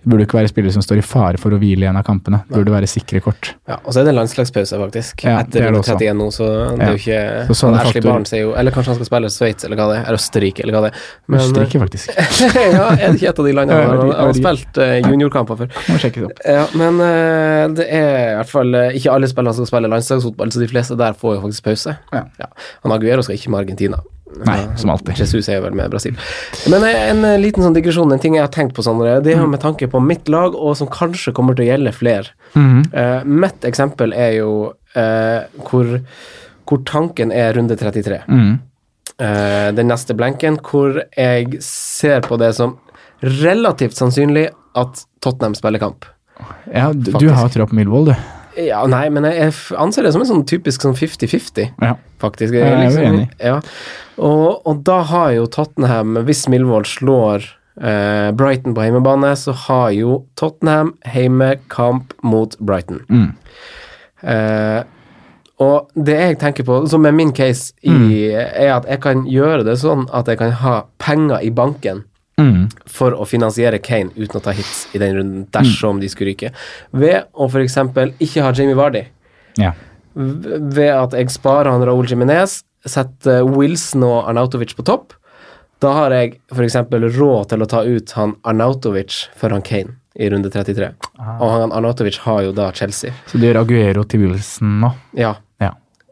Det 0.01 0.09
burde 0.11 0.25
ikke 0.25 0.39
være 0.41 0.49
spillere 0.49 0.73
som 0.73 0.83
står 0.85 0.99
i 0.99 1.05
fare 1.05 1.37
for 1.41 1.53
å 1.53 1.59
hvile 1.61 1.85
i 1.85 1.89
en 1.91 1.97
av 2.01 2.05
kampene. 2.07 2.39
Det 2.49 2.57
burde 2.57 2.73
være 2.73 2.89
sikre 2.89 3.21
kort. 3.21 3.51
Ja, 3.69 3.77
og 3.85 3.93
så 3.93 4.01
er 4.01 4.07
det 4.09 4.15
landslagspause, 4.17 4.79
faktisk. 4.81 5.25
Ja, 5.27 5.39
det 5.43 5.49
Etter 5.51 5.61
er 5.61 5.75
det 5.75 5.81
runde 5.81 5.97
31 5.97 6.17
nå, 6.21 6.29
så 6.33 6.47
det 6.79 6.87
er 6.87 6.95
jo 6.95 7.01
ikke 7.01 7.21
Så 7.51 7.57
sånne 7.61 7.83
Ashley 7.85 8.03
Barnes 8.07 8.33
er 8.33 8.41
jo 8.45 8.55
Eller 8.57 8.73
kanskje 8.73 8.93
han 8.95 8.99
skal 9.01 9.09
spille 9.11 9.31
Sveits, 9.35 9.65
eller 9.69 9.77
hva 9.81 9.87
det 9.91 9.99
er. 9.99 10.05
Eller 10.09 10.21
Østerrike, 10.21 10.65
eller 10.65 10.77
hva 10.79 10.83
det 10.87 10.93
er. 10.95 11.03
Men- 11.27 11.41
Østerrike, 11.45 11.83
faktisk. 11.85 12.15
ja, 12.79 12.87
er 12.97 13.05
det 13.05 13.21
ikke 13.21 13.29
et 13.35 13.43
av 13.45 13.49
de 13.51 13.53
landene? 13.61 13.81
Han 13.91 13.99
har- 14.01 14.15
han 14.21 14.31
har 14.31 14.39
spilt 14.41 14.79
eh, 14.85 14.97
juniorkamper 15.05 15.61
før. 15.61 15.75
Må 15.91 15.99
sjekke 16.03 16.23
det 16.23 16.29
opp. 16.31 16.41
Ja, 16.47 16.65
men 16.81 17.01
uh, 17.01 17.67
det 17.77 17.89
er 17.91 18.09
i 18.33 18.37
hvert 18.41 18.51
fall 18.55 18.75
eh, 18.75 18.97
ikke 19.01 19.13
alle 19.15 19.29
spillere 19.31 19.55
som 19.55 19.67
skal 19.69 19.77
spille 19.77 19.93
landslagsfotball, 19.93 20.51
så 20.55 20.65
de 20.65 20.71
fleste 20.73 20.97
der 21.01 21.13
får 21.21 21.37
jo 21.37 21.43
faktisk 21.45 21.69
pause. 21.69 21.97
Ja. 22.17 22.25
Han 22.85 22.93
Aguero 22.97 23.23
skal 23.27 23.37
ikke 23.37 23.53
med 23.53 23.61
Argentina. 23.67 24.01
Nei, 24.47 24.59
som 24.77 24.91
alltid. 24.91 25.19
Jesus 25.19 25.49
er 25.51 25.59
jo 25.59 25.65
vel 25.67 25.77
med 25.77 25.91
Brasil. 25.93 26.17
Men 26.71 26.85
en 26.87 27.25
eh, 27.27 27.39
liten 27.41 27.65
sånn 27.65 27.77
digresjon, 27.77 28.13
en 28.15 28.23
ting 28.23 28.37
jeg 28.39 28.45
har 28.45 28.53
tenkt 28.55 28.77
på, 28.77 28.85
Sondre, 28.87 29.19
det 29.25 29.35
er 29.35 29.43
jo 29.43 29.49
med 29.51 29.63
tanke 29.63 29.89
på 29.91 30.01
mitt 30.05 30.31
lag, 30.33 30.55
og 30.57 30.77
som 30.79 30.91
kanskje 30.91 31.35
kommer 31.37 31.57
til 31.57 31.67
å 31.67 31.71
gjelde 31.73 31.95
flere. 31.97 32.37
Mhm. 32.55 32.85
uh, 32.95 33.21
mitt 33.27 33.67
eksempel 33.69 34.15
er 34.17 34.37
jo 34.41 34.53
uh, 34.97 35.41
hvor, 35.69 35.93
hvor 36.69 36.83
tanken 36.89 37.35
er 37.35 37.55
runde 37.59 37.77
33. 37.79 38.23
Mm. 38.31 38.55
Uh, 39.21 39.69
den 39.77 39.91
neste 39.91 40.17
blenken, 40.17 40.59
hvor 40.65 41.03
jeg 41.17 41.61
ser 41.67 42.25
på 42.27 42.41
det 42.41 42.55
som 42.57 42.79
relativt 43.21 43.99
sannsynlig 43.99 44.49
at 44.79 45.05
Tottenham 45.21 45.55
spiller 45.59 45.83
kamp. 45.83 46.07
Ja, 46.73 46.91
du, 46.95 47.13
du 47.13 47.29
har 47.35 47.51
trua 47.53 47.69
på 47.69 47.77
Milvold, 47.77 48.15
du. 48.15 48.40
Ja, 48.59 48.83
nei, 48.91 49.09
men 49.15 49.25
jeg, 49.29 49.37
jeg 49.39 49.79
anser 49.79 50.03
det 50.07 50.13
som 50.15 50.23
en 50.25 50.29
sånn 50.29 50.47
typisk 50.49 50.83
sånn 50.83 50.97
50-50, 50.99 51.71
Ja. 51.83 51.95
faktisk. 52.21 52.55
Jeg 52.55 52.67
jo 52.67 53.01
er 53.01 53.07
enig. 53.13 53.29
Ja. 53.39 53.61
Og, 54.19 54.61
og 54.67 54.83
da 54.85 55.03
har 55.09 55.33
jo 55.37 55.47
Tottenham, 55.47 56.17
hvis 56.27 56.47
Milvold 56.49 56.87
slår 56.91 57.47
eh, 57.81 58.31
Brighton 58.37 58.75
på 58.77 58.83
hjemmebane, 58.85 59.31
så 59.39 59.55
har 59.69 59.91
jo 59.97 60.25
Tottenham 60.37 60.95
heimekamp 61.07 62.13
mot 62.23 62.57
Brighton. 62.59 63.05
Mm. 63.09 63.31
Eh, 64.23 64.83
og 65.61 65.91
det 65.95 66.17
jeg 66.19 66.39
tenker 66.41 66.65
på, 66.65 66.83
som 66.89 67.05
er 67.09 67.13
min 67.13 67.33
case, 67.37 67.73
i, 67.85 67.91
Mm. 67.91 68.11
er 68.33 68.75
at 68.79 68.87
jeg 68.89 69.01
kan 69.01 69.25
gjøre 69.29 69.65
det 69.65 69.79
sånn 69.79 70.07
at 70.13 70.27
jeg 70.27 70.39
kan 70.41 70.51
ha 70.63 70.83
penger 70.99 71.41
i 71.45 71.51
banken 71.51 72.05
Mm. 72.41 72.65
for 72.89 73.13
å 73.13 73.27
finansiere 73.29 73.79
Kane 73.85 74.11
uten 74.17 74.41
å 74.41 74.43
ta 74.45 74.55
hits 74.57 74.89
i 74.97 75.01
den 75.03 75.15
runden, 75.19 75.47
dersom 75.53 76.01
de 76.01 76.09
skulle 76.09 76.33
ryke. 76.33 76.53
Ved 76.91 77.29
å 77.33 77.49
f.eks. 77.51 77.77
ikke 78.19 78.45
ha 78.45 78.53
Jamie 78.57 78.79
Vardy. 78.79 79.05
Ja. 79.61 79.75
Ved 80.15 80.91
at 80.91 81.15
jeg 81.17 81.31
sparer 81.31 81.71
han 81.71 81.85
Raúl 81.87 82.09
Jiminez, 82.09 82.63
setter 82.89 83.45
Wilson 83.45 84.07
og 84.09 84.29
Arnautovic 84.31 84.75
på 84.79 84.87
topp. 84.89 85.13
Da 85.81 85.93
har 85.97 86.13
jeg 86.17 86.39
f.eks. 86.53 86.77
råd 87.17 87.53
til 87.53 87.63
å 87.65 87.69
ta 87.69 87.85
ut 87.85 88.17
han 88.17 88.35
Arnautovic 88.45 89.27
for 89.37 89.53
han 89.55 89.65
Kane 89.65 89.97
i 90.21 90.29
runde 90.33 90.51
33. 90.53 90.91
Og 91.39 91.47
han 91.55 91.73
Arnautovic 91.73 92.19
har 92.27 92.43
jo 92.49 92.57
da 92.57 92.71
Chelsea. 92.77 93.15
Så 93.31 93.39
du 93.39 93.47
gjør 93.47 93.63
Aguero 93.63 94.05
til 94.05 94.27
Wilson 94.27 94.81
nå? 94.83 94.91
Ja. 95.17 95.37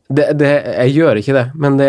Det, 0.09 0.25
det, 0.41 0.49
jeg 0.65 0.93
gjør 0.97 1.19
ikke 1.21 1.35
det, 1.37 1.43
men 1.55 1.75
det 1.77 1.89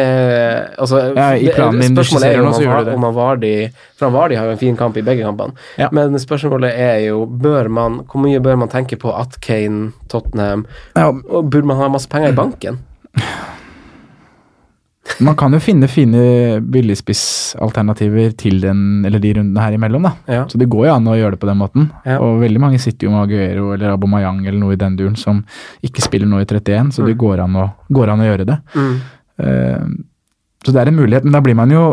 altså, 0.78 0.98
Ja, 1.16 1.30
det- 1.72 1.86
Spørsmålet 1.88 2.26
er 2.28 2.38
jo 2.38 2.48
om 2.50 2.54
han, 2.68 2.90
om 2.98 3.04
han 3.08 3.16
Vardy 3.16 3.52
For 3.96 4.06
han 4.10 4.14
Vardi 4.14 4.36
har 4.36 4.46
jo 4.46 4.52
en 4.52 4.58
fin 4.58 4.76
kamp 4.78 4.98
i 4.98 5.02
begge 5.08 5.24
kampene. 5.24 5.54
Ja. 5.78 5.88
Men 5.96 6.20
spørsmålet 6.20 6.74
er 6.76 6.98
jo 7.08 7.22
bør 7.26 7.70
man, 7.70 8.02
hvor 8.12 8.20
mye 8.26 8.42
bør 8.44 8.58
man 8.60 8.68
tenke 8.68 8.98
på 9.00 9.14
at 9.16 9.40
Kane, 9.42 9.94
Tottenham 10.10 10.66
Ja, 10.98 11.08
og 11.08 11.50
Burde 11.50 11.66
man 11.66 11.78
ha 11.78 11.88
masse 11.88 12.10
penger 12.12 12.34
i 12.34 12.36
banken? 12.36 12.80
Man 15.20 15.36
kan 15.40 15.54
jo 15.56 15.60
finne 15.60 15.90
fine 15.92 16.22
billigspissalternativer 16.72 18.32
til 18.40 18.62
den, 18.64 19.06
eller 19.08 19.22
de 19.22 19.34
rundene 19.36 19.64
her 19.66 19.76
imellom, 19.76 20.06
da. 20.08 20.12
Ja. 20.32 20.44
Så 20.48 20.62
det 20.62 20.70
går 20.72 20.88
jo 20.88 20.94
an 20.94 21.10
å 21.10 21.18
gjøre 21.18 21.36
det 21.36 21.42
på 21.42 21.50
den 21.50 21.60
måten. 21.60 21.90
Ja. 22.06 22.20
Og 22.24 22.40
veldig 22.44 22.62
mange 22.64 22.80
sitter 22.82 23.08
jo 23.10 23.16
med 23.16 23.26
Aguero 23.26 23.74
eller 23.76 23.96
Abomayang 23.96 24.44
eller 24.46 24.60
noe 24.62 24.78
i 24.78 24.80
den 24.80 24.96
duren 25.00 25.18
som 25.20 25.42
ikke 25.86 26.06
spiller 26.06 26.30
nå 26.30 26.40
i 26.40 26.48
31, 26.48 26.94
så 26.96 27.08
det 27.08 27.18
går 27.20 27.44
an 27.44 27.58
å, 27.60 27.66
går 27.92 28.14
an 28.14 28.24
å 28.24 28.30
gjøre 28.30 28.48
det. 28.48 28.60
Mm. 28.78 28.96
Uh, 29.40 29.86
så 30.64 30.76
det 30.76 30.82
er 30.82 30.92
en 30.92 31.00
mulighet, 31.00 31.28
men 31.28 31.36
da 31.36 31.44
blir 31.44 31.58
man 31.58 31.72
jo 31.74 31.84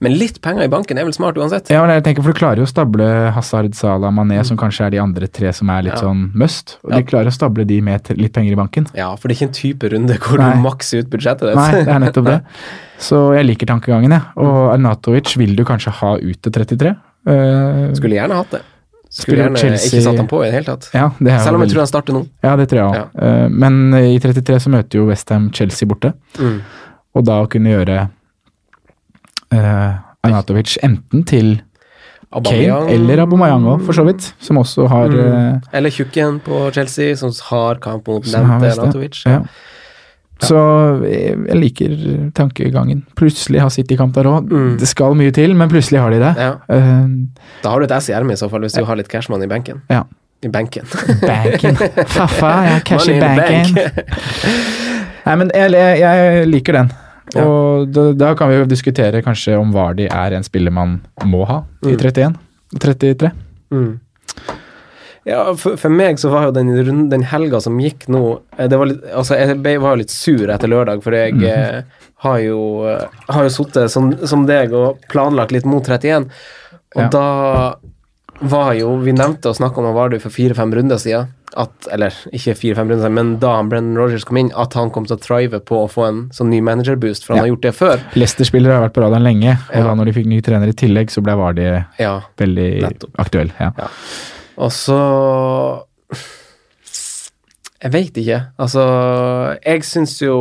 Men 0.00 0.14
litt 0.16 0.38
penger 0.40 0.64
i 0.64 0.68
banken 0.72 0.96
er 0.96 1.04
vel 1.04 1.12
smart 1.12 1.36
uansett? 1.36 1.68
Ja, 1.68 1.82
men 1.84 1.90
jeg 1.98 2.04
tenker, 2.06 2.22
for 2.24 2.32
du 2.32 2.38
klarer 2.38 2.56
jo 2.56 2.64
å 2.64 2.70
stable 2.70 3.04
Hazard, 3.36 3.74
Salah, 3.76 4.08
Mané, 4.10 4.38
som 4.48 4.56
kanskje 4.56 4.86
er 4.86 4.90
de 4.94 4.98
andre 5.02 5.26
tre 5.28 5.52
som 5.52 5.68
er 5.68 5.82
litt 5.82 5.92
Ja. 5.98 6.00
sånn 6.00 6.30
must. 6.34 6.78
Og 6.84 6.90
Ja. 6.92 6.96
de 6.96 7.02
klarer 7.04 7.26
å 7.28 7.32
stable 7.36 7.66
de 7.66 7.80
med 7.82 8.08
litt 8.16 8.32
penger 8.32 8.52
i 8.52 8.56
banken. 8.56 8.86
Ja, 8.96 9.14
for 9.16 9.28
det 9.28 9.36
er 9.36 9.44
ikke 9.46 9.48
en 9.50 9.52
type 9.60 9.90
runde 9.92 10.16
hvor 10.18 10.38
Nei. 10.38 10.54
du 10.56 10.62
makser 10.62 10.98
ut 11.00 11.10
budsjettet 11.10 11.40
ditt. 11.52 11.54
Nei, 11.56 11.84
det 11.84 11.88
er 11.88 11.98
nettopp 12.00 12.24
det. 12.24 12.42
Så 12.98 13.34
jeg 13.36 13.44
liker 13.46 13.66
tankegangen, 13.66 14.10
jeg. 14.10 14.22
Og 14.36 14.72
Arnatovic 14.72 15.36
vil 15.36 15.54
du 15.54 15.64
kanskje 15.64 15.90
ha 15.92 16.16
ut 16.16 16.40
til 16.42 16.52
33. 16.52 16.96
Uh, 17.28 17.92
Skulle 17.92 18.16
gjerne 18.16 18.32
hatt 18.40 18.50
det. 18.50 18.62
Skulle 19.10 19.36
gjerne 19.44 19.56
Chelsea- 19.58 19.90
ikke 19.98 20.02
satt 20.04 20.16
han 20.16 20.28
på 20.28 20.40
i 20.40 20.50
det 20.50 20.54
hele 20.54 20.64
tatt. 20.76 20.88
ja, 20.94 21.08
det 21.20 21.40
Selv 21.42 21.54
om 21.56 21.60
jeg 21.60 21.68
veldig- 21.68 21.72
tror 21.74 21.80
han 21.80 21.86
starter 21.92 22.12
nå. 22.14 22.26
Ja, 22.42 22.56
det 22.56 22.68
tror 22.70 22.78
jeg 22.78 23.04
òg. 23.12 23.50
Men 23.52 23.92
i 23.94 24.18
33 24.18 24.56
så 24.64 24.68
møter 24.70 24.94
jo 24.96 25.06
Westham 25.08 25.50
Chelsea 25.52 25.86
borte. 25.86 26.14
Mm. 26.38 26.60
Og 27.16 27.24
da 27.26 27.42
å 27.44 27.48
kunne 27.50 27.68
gjøre 27.74 28.08
uh, 29.54 29.98
Arnatovic 30.26 30.76
enten 30.82 31.24
til 31.26 31.60
Kane 32.30 32.84
eller 32.94 33.24
Abomayang 33.24 33.64
òg, 33.66 33.80
for 33.88 33.92
så 33.96 34.04
vidt. 34.06 34.32
Som 34.40 34.58
også 34.62 34.86
har 34.88 35.08
Mm. 35.10 35.18
uh, 35.18 35.58
Eller 35.72 35.90
Tjukken 35.90 36.40
på 36.44 36.70
Chelsea, 36.72 37.14
som 37.16 37.32
har 37.50 37.74
kamp 37.82 38.06
mot 38.06 38.22
nevnte 38.24 38.60
det. 38.62 38.78
Arnautovic. 38.78 39.22
Ja. 39.26 39.40
Så 40.40 40.56
jeg, 41.04 41.34
jeg 41.48 41.56
liker 41.58 42.30
tankegangen. 42.32 43.02
Plutselig 43.18 43.60
har 43.60 43.68
City 43.68 43.96
kamp 43.96 44.14
der 44.14 44.24
òg. 44.30 44.46
Mm. 44.48 44.78
Det 44.80 44.88
skal 44.88 45.12
mye 45.18 45.30
til, 45.36 45.52
men 45.54 45.68
plutselig 45.68 46.00
har 46.00 46.10
de 46.14 46.20
det. 46.22 46.30
Ja. 46.38 46.54
Eh, 46.70 47.08
Da 47.62 47.70
har 47.74 47.78
du 47.80 47.84
et 47.84 47.92
ess 47.92 48.08
i 48.08 48.14
ermet 48.16 48.38
i 48.38 48.40
så 48.40 48.48
fall, 48.48 48.60
hvis 48.64 48.72
du 48.78 48.84
har 48.88 48.96
litt 48.96 49.08
cashman 49.12 49.42
i 49.42 49.46
benken. 49.50 49.82
ja. 49.90 50.04
I 50.42 50.48
benken. 50.48 50.86
Banken. 51.20 51.76
Faffa, 52.08 52.48
jeg 52.64 52.72
har 52.72 52.80
cash 52.88 53.10
i 53.12 53.18
banken. 53.20 53.74
bank. 53.74 54.30
Nei, 55.26 55.34
men 55.36 55.50
jeg, 55.52 55.72
jeg, 55.76 55.98
jeg 56.00 56.46
liker 56.48 56.72
den. 56.78 56.88
Ja. 57.34 57.44
Og 57.46 57.88
da, 57.94 58.08
da 58.18 58.32
kan 58.34 58.50
vi 58.50 58.56
jo 58.58 58.64
diskutere 58.66 59.20
kanskje 59.22 59.54
om 59.60 59.70
Vardi 59.74 60.08
er 60.10 60.34
en 60.34 60.42
spiller 60.46 60.72
man 60.74 60.98
må 61.24 61.44
ha 61.46 61.60
i 61.84 61.92
Mm. 61.92 61.98
31 61.98 62.34
og 62.74 62.80
33. 62.82 63.30
Mm. 63.70 64.00
Ja, 65.28 65.42
for, 65.54 65.76
for 65.76 65.92
meg 65.92 66.16
så 66.18 66.30
var 66.32 66.46
jo 66.48 66.52
den, 66.56 66.70
runden- 66.80 67.10
den 67.12 67.22
helga 67.28 67.60
som 67.60 67.76
gikk 67.78 68.06
nå 68.08 68.22
eh, 68.56 68.66
det 68.72 68.78
var 68.80 68.88
litt, 68.88 69.02
altså 69.12 69.36
Jeg 69.36 69.80
var 69.82 69.92
jo 69.94 70.00
litt 70.00 70.14
sur 70.14 70.48
etter 70.50 70.70
lørdag, 70.72 71.02
for 71.04 71.12
jeg 71.14 71.34
mm. 71.36 71.44
eh, 71.44 72.06
har 72.24 72.38
jo, 72.40 72.60
eh, 72.88 73.04
har 73.28 73.44
jo 73.46 73.52
sittet 73.52 73.92
som, 73.92 74.08
som 74.26 74.46
deg 74.48 74.72
og 74.74 75.04
planlagt 75.12 75.52
litt 75.52 75.68
mot 75.68 75.84
31, 75.86 76.30
og 76.96 77.02
Ja. 77.04 77.08
da 77.12 77.26
var 78.40 78.72
jo 78.74 78.96
Vi 79.04 79.12
nevnte 79.12 79.50
og 79.50 79.56
snakka 79.56 79.78
om 79.78 79.84
han 79.90 79.94
var 79.94 80.08
det 80.10 80.22
for 80.22 80.30
fire-fem 80.30 80.72
runder 80.72 80.96
siden. 80.98 81.28
At, 81.58 81.72
eller 81.90 82.14
ikke 82.32 82.54
fire-fem 82.54 82.88
runder 82.88 83.02
siden, 83.04 83.14
men 83.18 83.30
da 83.42 83.56
Brennan 83.66 83.98
Rogers 83.98 84.24
kom 84.24 84.36
inn, 84.38 84.52
at 84.56 84.72
han 84.78 84.90
kom 84.94 85.04
til 85.04 85.16
å 85.16 85.20
thrive 85.20 85.58
på 85.66 85.80
å 85.84 85.88
få 85.90 86.06
en 86.08 86.20
sånn 86.32 86.48
ny 86.52 86.60
manager-boost, 86.62 87.24
for 87.26 87.34
han 87.34 87.40
Ja. 87.40 87.42
har 87.42 87.56
gjort 87.56 87.62
det 87.66 87.74
før. 87.74 88.00
Leicester-spillere 88.14 88.72
har 88.78 88.88
vært 88.88 88.94
på 88.94 89.02
radaren 89.02 89.22
lenge, 89.26 89.56
og 89.68 89.74
Ja. 89.76 89.82
da 89.82 89.94
når 89.94 90.04
de 90.06 90.12
fikk 90.12 90.26
ny 90.26 90.40
trener 90.40 90.68
i 90.68 90.72
tillegg, 90.72 91.10
så 91.10 91.22
ble 91.22 91.32
Vardi 91.34 91.84
Ja. 91.98 92.20
veldig 92.38 92.82
Nettopp. 92.82 93.10
aktuell. 93.18 93.50
Ja. 93.58 93.72
Og 94.58 94.70
så 94.70 95.82
Jeg 97.80 97.92
veit 97.94 98.18
ikke. 98.20 98.38
Altså, 98.60 98.82
jeg 99.64 99.84
syns 99.88 100.18
jo 100.20 100.34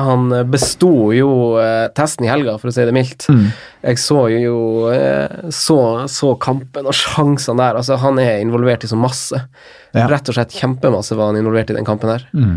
han 0.00 0.30
besto 0.48 0.90
jo 1.12 1.28
eh, 1.60 1.88
testen 1.96 2.24
i 2.24 2.30
helga, 2.30 2.54
for 2.60 2.70
å 2.70 2.72
si 2.72 2.86
det 2.88 2.94
mildt. 2.96 3.26
Mm. 3.28 3.50
Jeg 3.84 4.00
så 4.00 4.22
jo 4.32 4.54
eh, 4.94 5.50
så, 5.52 5.76
så 6.08 6.30
kampen 6.40 6.88
og 6.88 6.96
sjansene 6.96 7.60
der. 7.60 7.76
Altså, 7.82 7.98
han 8.00 8.16
er 8.22 8.40
involvert 8.40 8.86
i 8.86 8.88
så 8.88 8.96
masse. 8.96 9.42
Ja. 9.92 10.06
Rett 10.08 10.30
og 10.32 10.38
slett 10.38 10.56
kjempemasse 10.56 11.18
var 11.18 11.30
han 11.34 11.40
involvert 11.42 11.74
i 11.74 11.76
den 11.76 11.84
kampen 11.88 12.14
her. 12.14 12.24
Mm. 12.32 12.56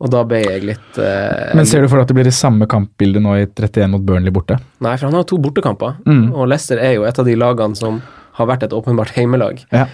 Og 0.00 0.08
da 0.14 0.22
ble 0.24 0.38
jeg 0.40 0.62
litt 0.64 0.96
eh, 1.02 1.50
Men 1.58 1.66
ser 1.68 1.82
du 1.84 1.88
for 1.90 1.98
deg 1.98 2.06
at 2.06 2.12
det 2.12 2.16
blir 2.16 2.28
det 2.30 2.36
samme 2.38 2.64
kampbildet 2.70 3.20
nå 3.26 3.34
i 3.36 3.42
31 3.44 3.90
mot 3.92 4.06
Burnley 4.06 4.32
borte? 4.32 4.56
Nei, 4.80 4.94
for 4.96 5.10
han 5.10 5.18
har 5.18 5.26
to 5.28 5.36
bortekamper, 5.42 5.98
Mm. 6.06 6.30
og 6.32 6.46
Leicester 6.48 6.78
er 6.80 6.94
jo 6.96 7.04
et 7.10 7.18
av 7.20 7.26
de 7.28 7.34
lagene 7.36 7.76
som 7.76 7.98
har 8.38 8.48
vært 8.48 8.62
et 8.68 8.72
åpenbart 8.72 9.12
heimelag, 9.18 9.60
Ja. 9.74 9.88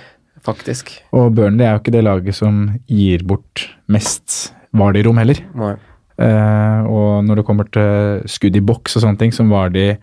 Faktisk. 0.44 0.90
Og 1.16 1.35
Burnley 1.35 1.64
er 1.66 1.75
jo 1.77 1.81
ikke 1.83 1.94
det 1.94 2.05
laget 2.05 2.35
som 2.35 2.79
gir 2.88 3.22
bort 3.27 3.68
mest 3.88 4.53
Vardi-rom 4.77 5.18
heller. 5.18 5.40
Nei. 5.57 5.75
Eh, 6.18 6.81
og 6.88 7.25
når 7.27 7.37
det 7.40 7.44
kommer 7.49 7.68
til 7.72 8.22
skudd 8.31 8.57
i 8.57 8.61
boks 8.64 8.96
og 8.96 9.03
sånne 9.05 9.18
ting, 9.20 9.33
som 9.37 9.51
Vardi 9.53 9.99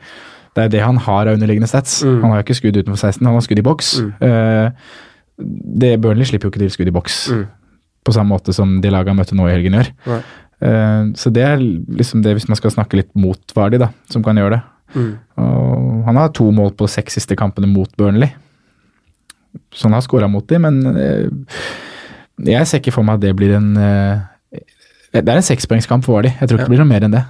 Det 0.53 0.61
er 0.61 0.69
det 0.69 0.81
han 0.85 0.97
har 1.01 1.25
av 1.25 1.33
underliggende 1.33 1.65
stats. 1.67 2.03
Mm. 2.05 2.21
Han 2.21 2.29
har 2.29 2.37
jo 2.41 2.43
ikke 2.45 2.59
skudd 2.59 2.75
utenfor 2.77 2.99
16, 3.09 3.25
han 3.25 3.33
har 3.33 3.41
skudd 3.41 3.57
i 3.57 3.65
boks. 3.65 3.87
Mm. 4.03 4.11
Eh, 4.21 4.71
det 5.81 5.95
Burnley 6.01 6.25
slipper 6.29 6.45
jo 6.45 6.51
ikke 6.53 6.61
til 6.61 6.69
skudd 6.69 6.87
i 6.91 6.93
boks, 6.93 7.15
Mm. 7.31 7.47
på 8.05 8.13
samme 8.13 8.29
måte 8.35 8.53
som 8.53 8.79
de 8.79 8.89
lagene 8.93 9.17
møtte 9.17 9.33
nå 9.33 9.47
i 9.49 9.53
helgen 9.55 9.73
gjør. 9.73 9.89
Eh, 10.61 11.03
så 11.17 11.33
det 11.33 11.41
er 11.43 11.57
liksom 11.57 12.21
det, 12.21 12.35
hvis 12.37 12.47
man 12.47 12.55
skal 12.55 12.69
snakke 12.69 12.93
litt 13.01 13.09
mot 13.15 13.39
Vardi, 13.55 13.79
da, 13.79 13.89
som 14.09 14.21
kan 14.21 14.35
gjøre 14.37 14.51
det. 14.59 14.61
Mm. 14.93 15.17
Og 15.41 16.05
han 16.05 16.15
har 16.21 16.29
to 16.29 16.51
mål 16.51 16.75
på 16.77 16.87
seks 16.87 17.13
siste 17.17 17.35
kampene 17.35 17.65
mot 17.67 17.89
Burnley. 17.97 18.29
Så 19.73 19.83
han 19.87 19.93
har 19.93 20.01
skåra 20.05 20.29
mot 20.29 20.45
dem, 20.49 20.61
men 20.65 20.97
eh, 20.97 21.29
jeg 22.43 22.67
ser 22.67 22.79
ikke 22.81 22.93
for 22.95 23.05
meg 23.05 23.19
at 23.19 23.25
det 23.27 23.35
blir 23.37 23.55
en 23.57 23.71
eh, 23.77 24.19
Det 25.13 25.21
er 25.29 25.37
en 25.37 25.45
sekspoengskamp 25.45 26.03
for 26.05 26.17
Vardi. 26.17 26.31
Jeg 26.39 26.49
tror 26.49 26.57
ikke 26.57 26.63
Ja. 26.63 26.69
det 26.69 26.73
blir 26.73 26.81
noe 26.83 26.89
mer 26.89 27.03
enn 27.05 27.11
det. 27.13 27.23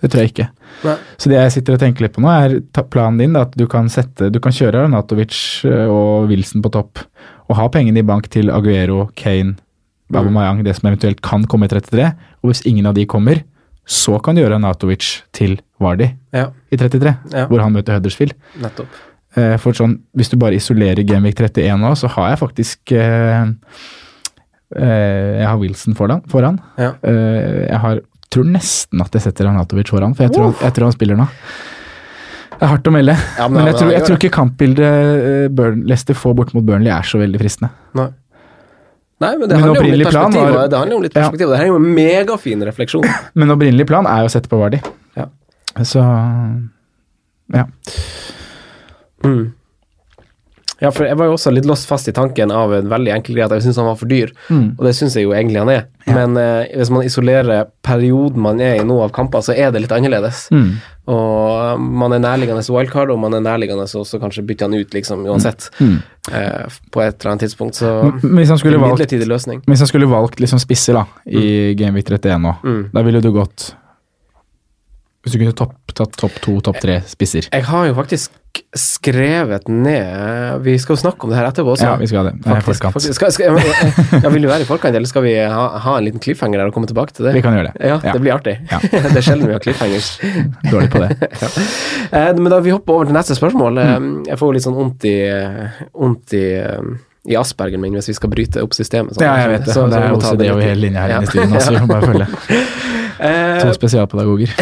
Det 0.00 0.10
tror 0.12 0.22
jeg 0.22 0.30
ikke. 0.32 0.48
Nei. 0.86 0.94
Så 1.18 1.28
det 1.28 1.36
jeg 1.40 1.52
sitter 1.56 1.74
og 1.74 1.80
tenker 1.82 2.04
litt 2.06 2.14
på 2.14 2.22
nå, 2.22 2.30
er 2.30 2.82
planen 2.88 3.18
din 3.18 3.32
da, 3.34 3.42
at 3.42 3.56
du 3.58 3.66
kan 3.66 3.88
sette 3.90 4.30
Du 4.32 4.38
kan 4.40 4.52
kjøre 4.54 4.84
Arnatovic 4.86 5.34
eh, 5.66 5.86
og 5.90 6.28
Wilson 6.30 6.62
på 6.64 6.70
topp, 6.72 7.02
og 7.50 7.56
ha 7.58 7.66
pengene 7.68 7.98
i 8.00 8.06
bank 8.06 8.28
til 8.32 8.48
Aguero, 8.54 9.10
Kane, 9.18 9.56
Babamayang, 10.08 10.62
det 10.64 10.76
som 10.78 10.88
eventuelt 10.88 11.20
kan 11.20 11.44
komme 11.50 11.66
i 11.66 11.68
33. 11.68 12.12
Og 12.42 12.52
hvis 12.52 12.62
ingen 12.64 12.86
av 12.88 12.94
de 12.96 13.04
kommer, 13.10 13.42
så 13.88 14.16
kan 14.22 14.36
du 14.36 14.40
gjøre 14.42 14.56
Arnatovic 14.56 15.22
til 15.36 15.58
Vardi 15.80 16.10
Ja, 16.32 16.46
i 16.72 16.76
33, 16.76 17.16
Ja. 17.34 17.46
hvor 17.48 17.60
han 17.60 17.72
møter 17.76 17.98
Huddersfield. 17.98 18.32
nettopp. 18.62 18.88
Eh, 19.36 19.56
For 19.60 19.72
sånn, 19.76 19.98
Hvis 20.16 20.30
du 20.32 20.36
bare 20.40 20.56
isolerer 20.56 21.04
Genvik 21.06 21.36
31 21.36 21.76
nå, 21.82 21.90
så 22.00 22.08
har 22.14 22.30
jeg 22.30 22.38
faktisk 22.40 22.92
eh, 22.96 23.50
eh, 24.76 25.38
Jeg 25.40 25.46
har 25.46 25.58
Wilson 25.60 25.94
foran. 25.98 26.22
foran. 26.28 26.60
Ja. 26.78 26.92
Eh, 27.02 27.66
jeg 27.68 27.78
har, 27.82 28.00
tror 28.30 28.44
nesten 28.44 29.00
at 29.04 29.12
jeg 29.12 29.22
setter 29.26 29.46
Arnatovic 29.50 29.88
foran, 29.92 30.14
for 30.16 30.24
jeg 30.26 30.32
tror, 30.36 30.54
jeg 30.62 30.72
tror 30.76 30.88
han 30.90 30.96
spiller 30.96 31.16
nå. 31.20 31.26
Det 32.58 32.66
er 32.66 32.72
hardt 32.72 32.88
å 32.90 32.92
melde, 32.92 33.14
Ja, 33.38 33.46
men 33.46 33.60
men, 33.62 33.66
jeg, 33.70 33.74
tror, 33.78 33.90
jeg 33.92 34.02
tror 34.02 34.16
ikke 34.18 34.30
kampbildet 34.34 35.52
Burn, 35.54 35.84
Leicester 35.86 36.14
får 36.18 36.34
bort 36.40 36.54
mot 36.56 36.64
Burnley 36.66 36.90
er 36.90 37.06
så 37.06 37.20
veldig 37.20 37.38
fristende. 37.38 37.70
Nei. 37.94 38.08
Nei, 39.20 39.30
men 39.36 39.48
det 39.50 39.58
handler 39.58 39.74
jo 39.74 39.92
om 39.92 39.98
litt 39.98 40.08
perspektiv. 40.08 40.54
var- 40.54 40.68
Det 40.68 40.78
handler 40.78 40.90
jo 40.92 40.96
om 40.96 41.02
litt 41.02 41.14
Ja. 41.14 41.22
perspektiv. 41.22 41.46
og 41.46 41.50
Det 41.52 41.58
her 41.58 41.64
er 41.64 41.68
jo 41.68 41.76
en 41.76 41.94
megafin 41.94 42.62
refleksjon. 42.66 43.04
Men 43.34 43.48
opprinnelig 43.50 43.86
plan 43.86 44.06
er 44.06 44.20
jo 44.24 44.26
å 44.26 44.30
sette 44.30 44.48
på 44.48 44.58
Vardi. 44.58 44.80
Ja. 45.16 45.26
Så 45.82 46.02
ja. 47.54 47.64
Mm. 49.24 49.52
Ja, 50.80 50.92
for 50.94 51.02
jeg 51.08 51.16
var 51.18 51.26
jo 51.26 51.32
også 51.34 51.50
litt 51.50 51.64
låst 51.66 51.88
fast 51.90 52.06
i 52.06 52.12
tanken 52.14 52.52
av 52.54 52.70
en 52.76 52.86
veldig 52.86 53.10
enkel 53.10 53.34
greie 53.34 53.48
at 53.48 53.54
jeg 53.56 53.64
syns 53.64 53.80
han 53.80 53.88
var 53.88 53.96
for 53.98 54.06
dyr, 54.06 54.30
Mm. 54.48 54.76
og 54.78 54.84
det 54.86 54.92
syns 54.94 55.16
jeg 55.18 55.24
jo 55.24 55.32
egentlig 55.34 55.58
han 55.58 55.70
er. 55.72 55.88
Men 56.06 56.36
eh, 56.38 56.68
hvis 56.78 56.90
man 56.94 57.02
isolerer 57.02 57.66
perioden 57.82 58.38
man 58.44 58.60
er 58.62 58.76
i 58.78 58.84
nå 58.86 59.00
av 59.02 59.10
kamper, 59.10 59.42
så 59.42 59.56
er 59.58 59.72
det 59.74 59.82
litt 59.82 59.90
annerledes. 59.96 60.44
Mm. 60.54 60.76
Og 61.10 61.80
man 61.80 62.12
er 62.14 62.22
nærliggende 62.22 62.62
wildcard, 62.70 63.10
og 63.10 63.18
man 63.18 63.34
er 63.34 63.40
nærliggende 63.42 63.88
så 63.90 64.04
også 64.04 64.20
kanskje 64.22 64.46
bytte 64.46 64.68
han 64.68 64.74
ut, 64.78 64.94
liksom, 64.94 65.26
uansett. 65.26 65.66
Mm. 65.80 65.98
Eh, 66.30 66.78
på 66.94 67.02
et 67.02 67.18
eller 67.24 67.32
annet 67.32 67.42
tidspunkt, 67.48 67.74
så 67.74 68.12
hvis 68.22 68.48
han 68.54 68.58
skulle 68.62 68.78
en 68.78 68.86
valgt. 68.86 69.10
Hvis 69.66 69.82
han 69.82 69.88
skulle 69.90 70.06
valgt 70.06 70.38
liksom 70.38 70.62
spisser 70.62 70.94
da, 70.94 71.06
i 71.26 71.74
Gameweek 71.74 72.06
31 72.06 72.38
nå, 72.46 72.54
Mm. 72.62 72.90
da 72.94 73.02
ville 73.02 73.20
du 73.20 73.32
gått 73.32 73.72
Hvis 75.28 75.36
du 75.36 75.38
kunne 75.44 75.52
topp, 75.52 75.74
tatt 75.92 76.16
topp 76.16 76.40
to, 76.40 76.56
topp 76.64 76.80
tre 76.80 77.02
spisser. 77.06 77.48
Jeg 77.52 77.64
har 77.68 77.86
jo 77.86 77.94
faktisk 77.94 78.32
skrevet 78.74 79.68
ned 79.70 80.62
Vi 80.64 80.72
skal 80.80 80.96
jo 80.96 81.00
snakke 81.02 81.26
om 81.26 81.30
det 81.30 81.36
her 81.38 81.46
etterpå 81.50 81.74
også. 81.76 81.84
Ja, 81.84 81.96
vi 82.00 82.08
skal 82.10 82.24
det. 82.26 82.32
Det 82.40 82.48
Faktisk, 82.48 82.80
forkant. 82.80 82.94
faktisk. 82.96 83.14
Skal, 83.18 83.32
skal, 83.36 83.58
jeg, 83.58 83.66
jeg, 83.68 84.22
jeg 84.24 84.32
vil 84.34 84.46
jo 84.48 84.50
være 84.50 84.64
i 84.64 84.68
forkant, 84.70 84.96
eller 84.98 85.06
skal 85.10 85.22
vi 85.26 85.34
ha, 85.38 85.66
ha 85.84 85.96
en 86.00 86.06
liten 86.08 86.22
cliffhanger 86.24 86.58
der 86.62 86.70
og 86.72 86.74
komme 86.74 86.88
tilbake 86.90 87.12
til 87.14 87.28
det? 87.28 87.34
Vi 87.36 87.42
kan 87.44 87.54
gjøre 87.54 87.70
det. 87.70 87.84
Ja, 87.92 87.98
Ja. 88.02 88.12
det 88.16 88.22
blir 88.24 88.34
artig. 88.34 88.56
Ja. 88.72 88.80
det 89.12 89.14
er 89.20 89.26
sjelden 89.28 89.46
vi 89.46 89.54
har 89.54 89.62
cliffhangers. 89.62 90.08
Dårlig 90.72 90.90
på 90.96 91.04
det. 91.04 91.10
ja. 92.16 92.32
men 92.34 92.48
da 92.50 92.58
vi 92.64 92.72
hopper 92.74 92.96
over 92.98 93.04
til 93.12 93.14
neste 93.20 93.36
spørsmål 93.38 93.78
Mm. 93.78 94.24
eh, 94.24 94.30
Jeg 94.32 94.38
får 94.40 94.48
jo 94.48 94.56
litt 94.56 94.64
sånn 94.64 94.74
vondt 94.80 95.04
i 95.06 95.14
Vondt 95.92 96.32
i, 96.34 96.44
eh, 96.58 96.88
i 97.28 97.36
aspergen 97.36 97.80
min 97.84 97.92
hvis 97.98 98.08
vi 98.08 98.14
skal 98.16 98.30
bryte 98.32 98.62
opp 98.64 98.72
systemet. 98.74 99.14
sånn. 99.14 99.26
Ja, 99.28 99.36
jeg 99.44 99.50
vet 99.58 99.66
det. 99.68 99.74
Så- 99.76 99.86
det 99.92 99.98
er 100.02 100.14
OCD 100.16 100.48
over 100.50 100.62
i- 100.64 100.68
hele 100.72 100.80
linja 100.88 101.00
her 101.04 101.08
Ja. 101.10 101.16
inne 101.20 101.28
i 101.28 101.30
stuen. 101.30 101.50
nå, 101.52 101.60
så 101.60 101.74
vi 101.76 101.84
må 101.84 101.86
bare 101.86 102.06
følge. 102.08 102.97
Eh, 103.18 103.58
To 103.64 103.72
spesialpedagoger. 103.74 104.52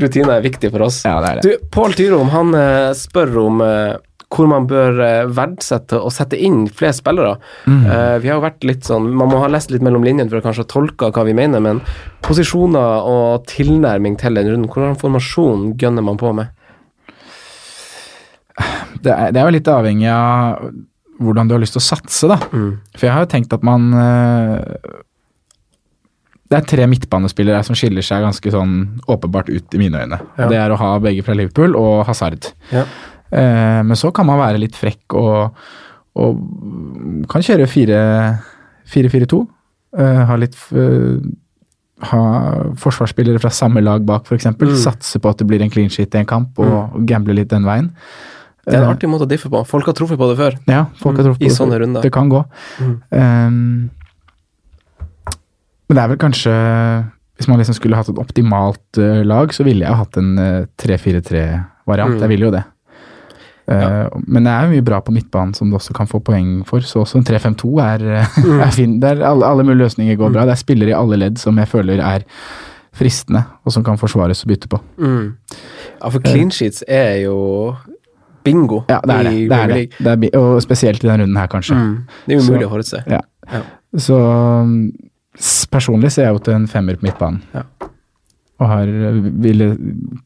Rutine 0.00 0.36
er 0.36 0.44
viktig 0.44 0.70
for 0.72 0.84
oss. 0.86 1.00
Ja, 1.06 1.16
det 1.24 1.30
er 1.30 1.40
det. 1.40 1.48
Du, 1.48 1.66
Pål 1.72 1.94
Tyrom 1.96 2.28
han 2.34 2.54
eh, 2.56 2.92
spør 2.96 3.38
om 3.46 3.60
eh, 3.64 3.94
hvor 4.30 4.46
man 4.46 4.66
bør 4.70 5.00
verdsette 5.34 5.98
og 5.98 6.12
sette 6.14 6.38
inn 6.38 6.68
flere 6.70 6.94
spillere. 6.94 7.32
Mm. 7.66 7.80
Vi 8.22 8.28
har 8.30 8.36
jo 8.36 8.44
vært 8.44 8.62
litt 8.68 8.86
sånn, 8.86 9.08
Man 9.10 9.26
må 9.32 9.40
ha 9.42 9.48
lest 9.50 9.72
litt 9.74 9.82
mellom 9.82 10.04
linjene 10.06 10.30
for 10.30 10.38
å 10.38 10.44
kanskje 10.44 10.68
tolke 10.70 11.08
hva 11.10 11.24
vi 11.26 11.34
mener, 11.34 11.58
men 11.58 11.80
posisjoner 12.22 13.02
og 13.10 13.42
tilnærming 13.50 14.14
til 14.22 14.38
den 14.38 14.46
runden, 14.52 14.70
hvordan 14.70 14.94
formasjon 15.02 15.72
gønner 15.82 16.06
man 16.06 16.20
på 16.22 16.30
med? 16.38 16.46
Det 19.02 19.10
er, 19.10 19.34
det 19.34 19.42
er 19.42 19.50
jo 19.50 19.56
litt 19.56 19.72
avhengig 19.74 20.06
av 20.14 20.62
hvordan 21.26 21.50
du 21.50 21.56
har 21.56 21.62
lyst 21.66 21.74
til 21.74 21.82
å 21.82 21.88
satse, 21.90 22.30
da. 22.30 22.38
Mm. 22.54 22.70
For 22.94 23.08
jeg 23.08 23.16
har 23.16 23.26
jo 23.26 23.32
tenkt 23.34 23.58
at 23.58 23.66
man 23.66 23.90
Det 26.50 26.58
er 26.58 26.64
tre 26.66 26.86
midtbanespillere 26.90 27.60
som 27.64 27.76
skiller 27.78 28.02
seg 28.02 28.24
ganske 28.24 28.50
sånn 28.50 28.72
åpenbart 29.06 29.48
ut 29.54 29.74
i 29.74 29.78
mine 29.78 30.00
øyne. 30.02 30.18
Ja. 30.36 30.48
Det 30.50 30.56
er 30.58 30.72
å 30.74 30.78
ha 30.80 30.88
begge 30.98 31.22
fra 31.22 31.34
Liverpool 31.38 31.76
og 31.78 32.04
Hazard. 32.08 32.48
Ja. 32.72 32.82
Eh, 33.30 33.82
men 33.86 33.94
så 33.96 34.10
kan 34.12 34.26
man 34.26 34.40
være 34.42 34.58
litt 34.58 34.74
frekk 34.74 35.14
og, 35.14 35.54
og 36.18 36.40
kan 37.30 37.44
kjøre 37.46 37.68
4-4-2. 37.70 39.40
Eh, 39.98 40.24
ha 40.30 40.36
litt 40.38 40.56
eh, 40.74 41.22
Ha 42.10 42.20
forsvarsspillere 42.80 43.38
fra 43.42 43.50
samme 43.52 43.82
lag 43.84 44.00
bak, 44.08 44.24
f.eks. 44.24 44.46
Mm. 44.56 44.70
Satse 44.80 45.18
på 45.20 45.28
at 45.28 45.38
det 45.42 45.46
blir 45.50 45.60
en 45.60 45.68
clean 45.70 45.90
sheet 45.92 46.14
i 46.16 46.22
en 46.22 46.28
kamp, 46.30 46.56
og 46.64 46.94
gamble 47.06 47.34
litt 47.36 47.50
den 47.52 47.66
veien. 47.68 47.90
Det 48.64 48.72
er 48.74 48.78
en 48.82 48.86
Eh, 48.88 48.92
artig 48.94 49.08
måte 49.12 49.26
å 49.26 49.28
diffe 49.28 49.50
på. 49.52 49.60
Folk 49.68 49.86
har 49.90 49.94
truffet 49.98 50.16
på 50.20 50.28
det 50.30 50.36
før. 50.38 50.56
ja, 50.66 50.86
folk 50.96 51.16
har 51.18 51.24
Mm, 51.24 51.28
truffet 51.28 51.42
i 51.42 51.44
på 51.44 51.50
det. 51.50 51.56
sånne 51.58 51.78
runder. 51.82 52.02
Det 52.02 52.12
kan 52.12 52.28
gå. 52.32 52.40
Mm. 52.80 52.94
Um, 53.12 53.90
men 55.90 55.98
det 55.98 56.02
er 56.04 56.10
vel 56.12 56.20
kanskje 56.22 56.52
Hvis 57.40 57.48
man 57.50 57.58
liksom 57.58 57.74
skulle 57.74 57.96
hatt 57.98 58.08
et 58.12 58.18
optimalt 58.20 58.98
uh, 59.00 59.22
lag, 59.26 59.50
så 59.56 59.64
ville 59.66 59.82
jeg 59.86 59.96
hatt 59.96 60.16
en 60.20 60.34
uh, 60.38 60.66
3-4-3-variant. 60.78 62.14
Mm. 62.14 62.20
Jeg 62.20 62.28
ville 62.28 62.46
jo 62.46 62.50
det. 62.54 62.62
Uh, 63.70 64.10
Men 64.26 64.44
det 64.44 64.52
er 64.52 64.68
mye 64.72 64.84
bra 64.84 64.98
på 65.00 65.12
midtbanen 65.14 65.54
som 65.56 65.70
du 65.70 65.76
også 65.78 65.94
kan 65.96 66.08
få 66.10 66.18
poeng 66.26 66.60
for, 66.68 66.84
så 66.84 67.00
også 67.04 67.20
en 67.20 67.24
3-5-2 67.24 67.70
er, 67.84 68.04
eh, 68.20 68.38
Mm. 68.44 68.60
er 68.66 68.70
fin. 68.76 68.96
Der 69.00 69.22
alle, 69.24 69.46
alle 69.46 69.64
mulige 69.64 69.84
løsninger 69.86 70.16
går 70.20 70.32
bra. 70.34 70.44
Det 70.44 70.52
er 70.56 70.60
spillere 70.64 70.92
i 70.92 70.98
alle 71.00 71.16
ledd 71.16 71.38
som 71.40 71.56
jeg 71.56 71.68
føler 71.70 71.98
er 72.04 72.26
fristende, 72.92 73.44
og 73.64 73.72
som 73.72 73.84
kan 73.86 73.96
forsvares 73.96 74.42
og 74.44 74.48
bytte 74.52 74.68
på. 74.68 74.80
Mm. 74.98 75.36
Ja, 76.02 76.08
for 76.10 76.20
clean 76.20 76.50
sheets 76.50 76.82
er 76.88 77.22
jo 77.24 77.36
bingo 78.44 78.82
Ja, 78.90 78.98
det 79.06 79.14
er 79.16 79.22
det. 79.22 79.32
i 79.32 79.48
det, 79.48 79.56
er 79.58 79.66
det. 79.66 79.90
Det 79.98 80.30
er, 80.34 80.38
og 80.40 80.60
spesielt 80.62 81.04
i 81.04 81.06
denne 81.08 81.22
runden 81.24 81.36
her, 81.40 81.46
kanskje. 81.46 81.76
Mm. 81.78 81.94
Det 82.26 82.36
er 82.36 82.42
umulig 82.44 82.66
å 82.66 82.72
forutse. 82.74 83.00
Ja. 83.08 83.20
Ja. 83.52 83.62
Så 83.96 84.16
um, 84.18 84.90
personlig 85.70 86.12
ser 86.12 86.28
jeg 86.28 86.36
jo 86.36 86.42
til 86.46 86.54
en 86.58 86.66
femmer 86.70 86.98
på 87.00 87.06
midtbanen. 87.08 87.42
Ja. 87.54 87.62
Og 88.60 88.68
har, 88.68 88.90
ville, 89.40 89.70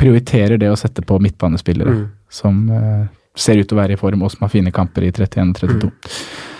prioriterer 0.00 0.58
det 0.58 0.70
å 0.72 0.78
sette 0.78 1.04
på 1.06 1.20
midtbanespillere 1.22 1.92
Mm. 1.94 2.06
som 2.28 2.56
uh, 2.70 3.04
ser 3.36 3.60
ut 3.60 3.68
til 3.68 3.76
å 3.76 3.80
være 3.80 3.94
i 3.94 4.00
form, 4.00 4.22
og 4.26 4.30
som 4.32 4.42
har 4.42 4.50
fine 4.50 4.72
kamper 4.74 5.04
i 5.06 5.12
31 5.12 5.52
og 5.54 5.60
32. 5.60 5.90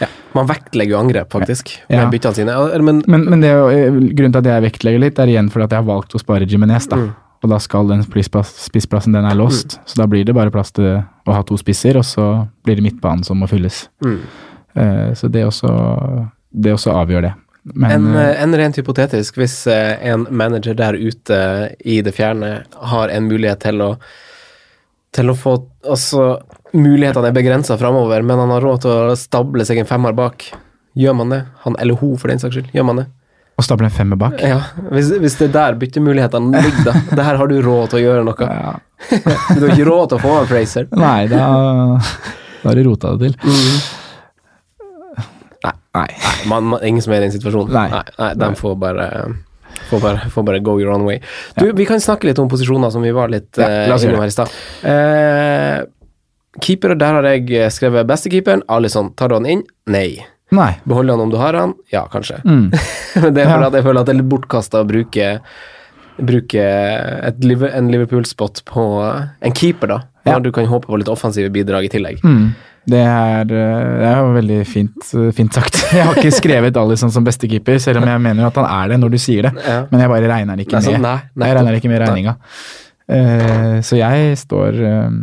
Ja. 0.01 0.07
Man 0.35 0.47
vektlegger 0.51 0.95
jo 0.97 1.01
angrep, 1.01 1.31
faktisk, 1.31 1.71
Ja. 1.89 2.05
med 2.05 2.15
byttene 2.15 2.35
sine. 2.35 2.55
Men, 2.83 3.03
Men, 3.07 3.25
men 3.31 3.41
det, 3.41 3.51
eh, 3.51 3.91
grunnen 3.91 4.33
til 4.35 4.39
at 4.43 4.45
jeg 4.51 4.63
vektlegger 4.65 5.01
litt, 5.01 5.19
er 5.19 5.27
igjen 5.31 5.51
fordi 5.51 5.65
at 5.65 5.71
jeg 5.71 5.83
har 5.83 5.87
valgt 5.87 6.15
å 6.15 6.19
spare 6.23 6.47
Jimenez. 6.47 6.89
Da. 6.91 6.97
Mm. 6.97 7.13
Og 7.45 7.51
da 7.51 7.59
skal 7.59 7.87
den 7.87 8.03
spissplassen 8.03 9.13
den 9.13 9.25
er 9.29 9.35
låst, 9.37 9.79
så 9.87 9.95
da 10.01 10.07
blir 10.07 10.25
det 10.25 10.35
bare 10.35 10.51
plass 10.51 10.73
til 10.73 11.05
å 11.27 11.33
ha 11.33 11.43
to 11.43 11.55
spisser, 11.61 11.97
og 11.97 12.03
så 12.05 12.49
blir 12.65 12.77
det 12.77 12.83
midtbanen 12.87 13.25
som 13.25 13.39
må 13.39 13.47
fylles. 13.51 13.89
mm. 14.03 14.19
Eh, 14.77 15.13
så 15.15 15.31
det 15.31 15.45
også, 15.47 15.71
det 16.51 16.73
også 16.75 16.91
avgjør 16.91 17.23
det. 17.29 17.35
Men, 17.65 17.91
en, 17.91 18.17
eh, 18.17 18.31
eh, 18.31 18.43
en 18.43 18.57
rent 18.57 18.77
hypotetisk, 18.77 19.39
hvis 19.41 19.67
eh, 19.73 19.97
en 20.11 20.27
manager 20.31 20.77
der 20.77 20.99
ute 21.01 21.39
i 21.81 22.01
det 22.05 22.13
fjerne 22.13 22.59
har 22.93 23.09
en 23.09 23.29
mulighet 23.31 23.65
til 23.65 23.81
å 23.85 23.95
til 25.15 25.31
å 25.31 25.37
få 25.39 25.53
Altså, 25.85 26.41
mulighetene 26.75 27.29
er 27.29 27.35
begrensa 27.37 27.77
framover, 27.79 28.23
men 28.25 28.41
han 28.41 28.51
har 28.51 28.65
råd 28.65 28.81
til 28.83 28.91
å 29.13 29.17
stable 29.21 29.67
seg 29.69 29.83
en 29.83 29.89
femmer 29.89 30.15
bak. 30.17 30.47
Gjør 30.97 31.19
man 31.19 31.35
det? 31.35 31.43
Han 31.67 31.77
eller 31.79 32.01
hun, 32.01 32.17
for 32.19 32.33
den 32.33 32.41
saks 32.41 32.57
skyld. 32.57 32.71
Gjør 32.73 32.87
man 32.89 33.03
det? 33.03 33.05
å 33.55 33.63
stable 33.63 33.87
en 33.87 33.95
femmer 33.95 34.19
bak? 34.19 34.41
Ja, 34.43 34.59
hvis, 34.91 35.13
hvis 35.23 35.37
det 35.39 35.51
er 35.51 35.53
der 35.55 35.77
byttemulighetene 35.79 36.63
ligger, 36.65 36.89
da. 36.89 36.95
Det 37.19 37.27
her 37.29 37.39
har 37.39 37.51
du 37.51 37.59
råd 37.63 37.93
til 37.93 38.01
å 38.01 38.05
gjøre 38.09 38.25
noe. 38.27 38.49
Ja. 38.51 38.73
Du 39.55 39.67
har 39.67 39.75
ikke 39.75 39.87
råd 39.91 40.09
til 40.11 40.19
å 40.19 40.23
få 40.25 40.39
en 40.41 40.49
Fraser. 40.51 40.89
Nei, 40.97 41.27
da, 41.31 41.45
da 42.63 42.71
har 42.71 42.81
du 42.81 42.89
rota 42.89 43.15
det 43.15 43.35
til. 43.35 43.53
Nei. 45.65 45.75
nei. 45.97 46.07
Man, 46.51 46.71
man, 46.73 46.85
ingen 46.85 47.03
som 47.05 47.15
er 47.15 47.23
i 47.23 47.27
den 47.27 47.35
situasjonen. 47.35 47.73
Nei. 47.75 47.89
nei, 47.91 48.05
nei 48.21 48.31
de 48.45 48.53
får 48.61 48.79
bare 48.81 49.09
Får 49.89 50.01
bare, 50.01 50.29
får 50.31 50.45
bare 50.47 50.61
go 50.65 50.77
your 50.81 50.93
own 50.95 51.03
way. 51.05 51.19
Du, 51.59 51.67
Vi 51.75 51.85
kan 51.87 52.01
snakke 52.01 52.29
litt 52.29 52.39
om 52.39 52.49
posisjoner 52.49 52.93
som 52.95 53.03
vi 53.03 53.11
var 53.13 53.29
litt 53.33 53.59
Ja, 53.59 53.67
eh, 53.67 53.89
la 53.91 53.97
oss 53.99 54.05
innom 54.07 54.23
her 54.23 54.31
i 54.31 54.35
stad. 54.35 54.53
Eh, 54.87 55.81
keepere, 56.63 56.95
der 56.99 57.19
har 57.19 57.27
jeg 57.33 57.73
skrevet 57.75 58.07
bestekeeperen. 58.09 58.63
Alison, 58.71 59.11
tar 59.19 59.33
du 59.33 59.37
han 59.41 59.49
inn? 59.51 59.65
Nei. 59.91 60.23
Nei. 60.55 60.71
Beholder 60.87 61.17
han 61.19 61.25
om 61.27 61.33
du 61.33 61.39
har 61.41 61.59
han? 61.59 61.75
Ja, 61.93 62.07
kanskje. 62.13 62.39
Mm. 62.47 62.69
Det 63.35 63.43
er 63.43 63.51
fordi 63.51 63.67
Ja. 63.67 63.71
jeg 63.71 63.85
føler 63.89 64.01
at 64.01 64.07
det 64.07 64.15
er 64.15 64.21
litt 64.23 64.31
bortkasta 64.31 64.83
å 64.85 64.89
bruke 64.89 65.31
Bruke 66.15 66.63
et, 66.63 67.41
en 67.75 67.89
Liverpool-spot 67.91 68.61
på 68.69 68.83
en 69.43 69.55
keeper, 69.59 69.91
da. 69.91 69.97
Ja. 70.25 70.39
Du 70.39 70.53
kan 70.55 70.69
håpe 70.71 70.87
på 70.87 70.99
litt 71.01 71.11
offensive 71.11 71.51
bidrag 71.51 71.89
i 71.89 71.91
tillegg. 71.91 72.21
Mm. 72.23 72.53
Det 72.85 73.01
er, 73.01 73.49
eh, 73.49 73.91
det 74.01 74.09
er 74.11 74.27
veldig 74.35 74.59
fint, 74.69 75.07
eh, 75.17 75.31
fint 75.37 75.57
sagt. 75.57 75.79
Jeg 75.97 76.05
har 76.05 76.19
ikke 76.21 76.35
skrevet 76.37 76.77
Alison 76.77 77.13
som 77.13 77.25
bestekeeper, 77.25 77.79
selv 77.81 78.03
om 78.03 78.09
jeg 78.09 78.21
mener 78.21 78.49
at 78.49 78.59
han 78.61 78.67
er 78.69 78.93
det 78.93 78.99
når 79.01 79.15
du 79.15 79.19
sier 79.23 79.49
det. 79.49 79.53
Ja. 79.65 79.79
Men 79.91 80.03
jeg 80.03 80.11
bare 80.13 80.29
regner 80.29 80.61
ikke 80.61 80.77
Nei, 80.77 80.93
med. 80.93 81.05
nei, 81.05 81.17
nei, 81.33 81.49
jeg 81.49 81.57
regner 81.59 81.79
ikke 81.79 81.93
med 81.93 82.03
regninga. 82.05 82.35
Uh, 83.05 83.83
så 83.85 83.99
jeg 83.99 84.33
står 84.41 84.79
eh, 84.81 85.17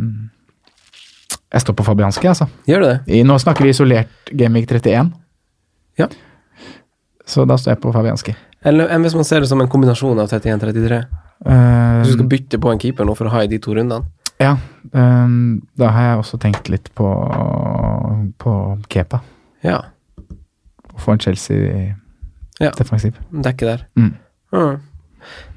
Jeg 1.50 1.64
står 1.64 1.74
på 1.74 1.86
Fabianski, 1.86 2.28
altså. 2.30 2.46
Gjør 2.70 2.84
du 2.84 2.86
det? 2.86 2.98
I, 3.10 3.24
nå 3.26 3.38
snakker 3.42 3.66
vi 3.66 3.72
isolert 3.74 4.30
Gameweek 4.30 4.70
31. 4.70 5.10
Ja. 6.00 6.06
Så 7.28 7.44
da 7.46 7.58
står 7.58 7.74
jeg 7.74 7.82
på 7.82 7.92
Fabianski. 7.94 8.34
Eller 8.64 8.90
hvis 9.02 9.16
man 9.18 9.26
ser 9.26 9.42
det 9.42 9.50
som 9.50 9.60
en 9.60 9.70
kombinasjon 9.70 10.22
av 10.22 10.30
31-33? 10.30 11.02
Uh, 11.42 11.52
Hvis 12.00 12.12
du 12.12 12.18
skal 12.20 12.30
bytte 12.30 12.62
på 12.62 12.70
en 12.70 12.80
keeper 12.82 13.06
nå 13.06 13.14
for 13.18 13.26
å 13.26 13.34
ha 13.34 13.42
i 13.42 13.50
de 13.50 13.58
to 13.62 13.74
rundene? 13.74 14.06
Ja, 14.38 14.56
Um, 14.92 15.62
da 15.78 15.88
har 15.88 16.02
jeg 16.04 16.20
også 16.20 16.38
tenkt 16.42 16.68
litt 16.68 16.90
på, 16.98 17.06
på 18.42 18.54
Kepa. 18.92 19.22
Ja. 19.64 19.78
Å 20.92 21.00
få 21.00 21.14
en 21.14 21.22
Chelsea 21.22 21.94
Ja. 22.60 22.72
Dekke 22.76 23.68
der. 23.70 23.86
Mm. 23.96 24.10
Mm. 24.52 24.82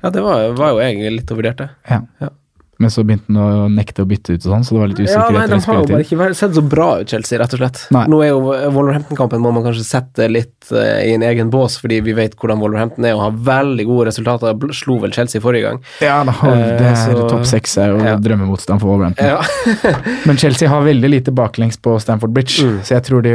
Ja, 0.02 0.12
det 0.14 0.22
var, 0.24 0.46
var 0.56 0.72
jo 0.72 0.80
jeg 0.86 1.12
litt 1.18 1.34
og 1.34 1.42
vurderte. 1.42 1.68
Ja. 1.90 2.00
Ja. 2.22 2.30
Men 2.78 2.92
så 2.92 3.04
begynte 3.08 3.32
han 3.32 3.38
å 3.40 3.68
nekte 3.72 4.04
å 4.04 4.08
bytte 4.10 4.34
ut 4.36 4.44
og 4.46 4.52
sånn, 4.52 4.64
så 4.68 4.76
det 4.76 4.80
var 4.82 4.90
litt 4.92 4.98
Ja, 5.00 5.06
usikkerhet. 5.06 5.32
nei, 5.32 5.48
De 5.48 5.66
har 5.66 5.76
jo 5.76 5.84
bare 5.88 6.04
ikke 6.04 6.36
sett 6.36 6.56
så 6.58 6.64
bra 6.70 6.88
ut, 7.00 7.08
Chelsea, 7.10 7.40
rett 7.40 7.54
og 7.56 7.60
slett. 7.62 7.78
Nei. 7.96 8.02
Nå 8.12 8.20
er 8.26 8.28
jo 8.34 8.40
Wolverhampton-kampen 8.76 9.40
må 9.40 9.54
man 9.56 9.64
kanskje 9.64 9.86
sette 9.88 10.28
litt 10.30 10.72
uh, 10.76 11.00
i 11.00 11.14
en 11.16 11.24
egen 11.24 11.50
bås, 11.54 11.78
fordi 11.80 12.02
vi 12.04 12.12
vet 12.18 12.36
hvordan 12.36 12.60
Wolverhampton 12.60 13.06
er 13.08 13.14
og 13.16 13.22
har 13.22 13.32
veldig 13.48 13.86
gode 13.88 14.10
resultater. 14.10 14.60
Slo 14.76 14.98
vel 15.00 15.12
Chelsea 15.16 15.40
forrige 15.40 15.70
gang. 15.70 15.80
Ja, 16.04 16.18
da, 16.28 16.36
Eh, 16.46 16.66
det 16.82 16.90
er 16.92 17.16
uh, 17.16 17.28
Topp 17.32 17.46
seks 17.48 17.78
er 17.78 17.94
jo 17.94 18.04
Ja. 18.04 18.18
drømmemotstand 18.18 18.82
for 18.84 18.92
Wolverhampton. 18.92 19.26
Ja. 19.26 20.02
Men 20.28 20.36
Chelsea 20.38 20.68
har 20.68 20.84
veldig 20.84 21.10
lite 21.10 21.32
baklengs 21.32 21.78
på 21.80 21.96
Stamford 22.04 22.34
Bridge, 22.36 22.60
Mm. 22.66 22.82
så 22.84 22.96
jeg 23.00 23.04
tror 23.08 23.22
de, 23.24 23.34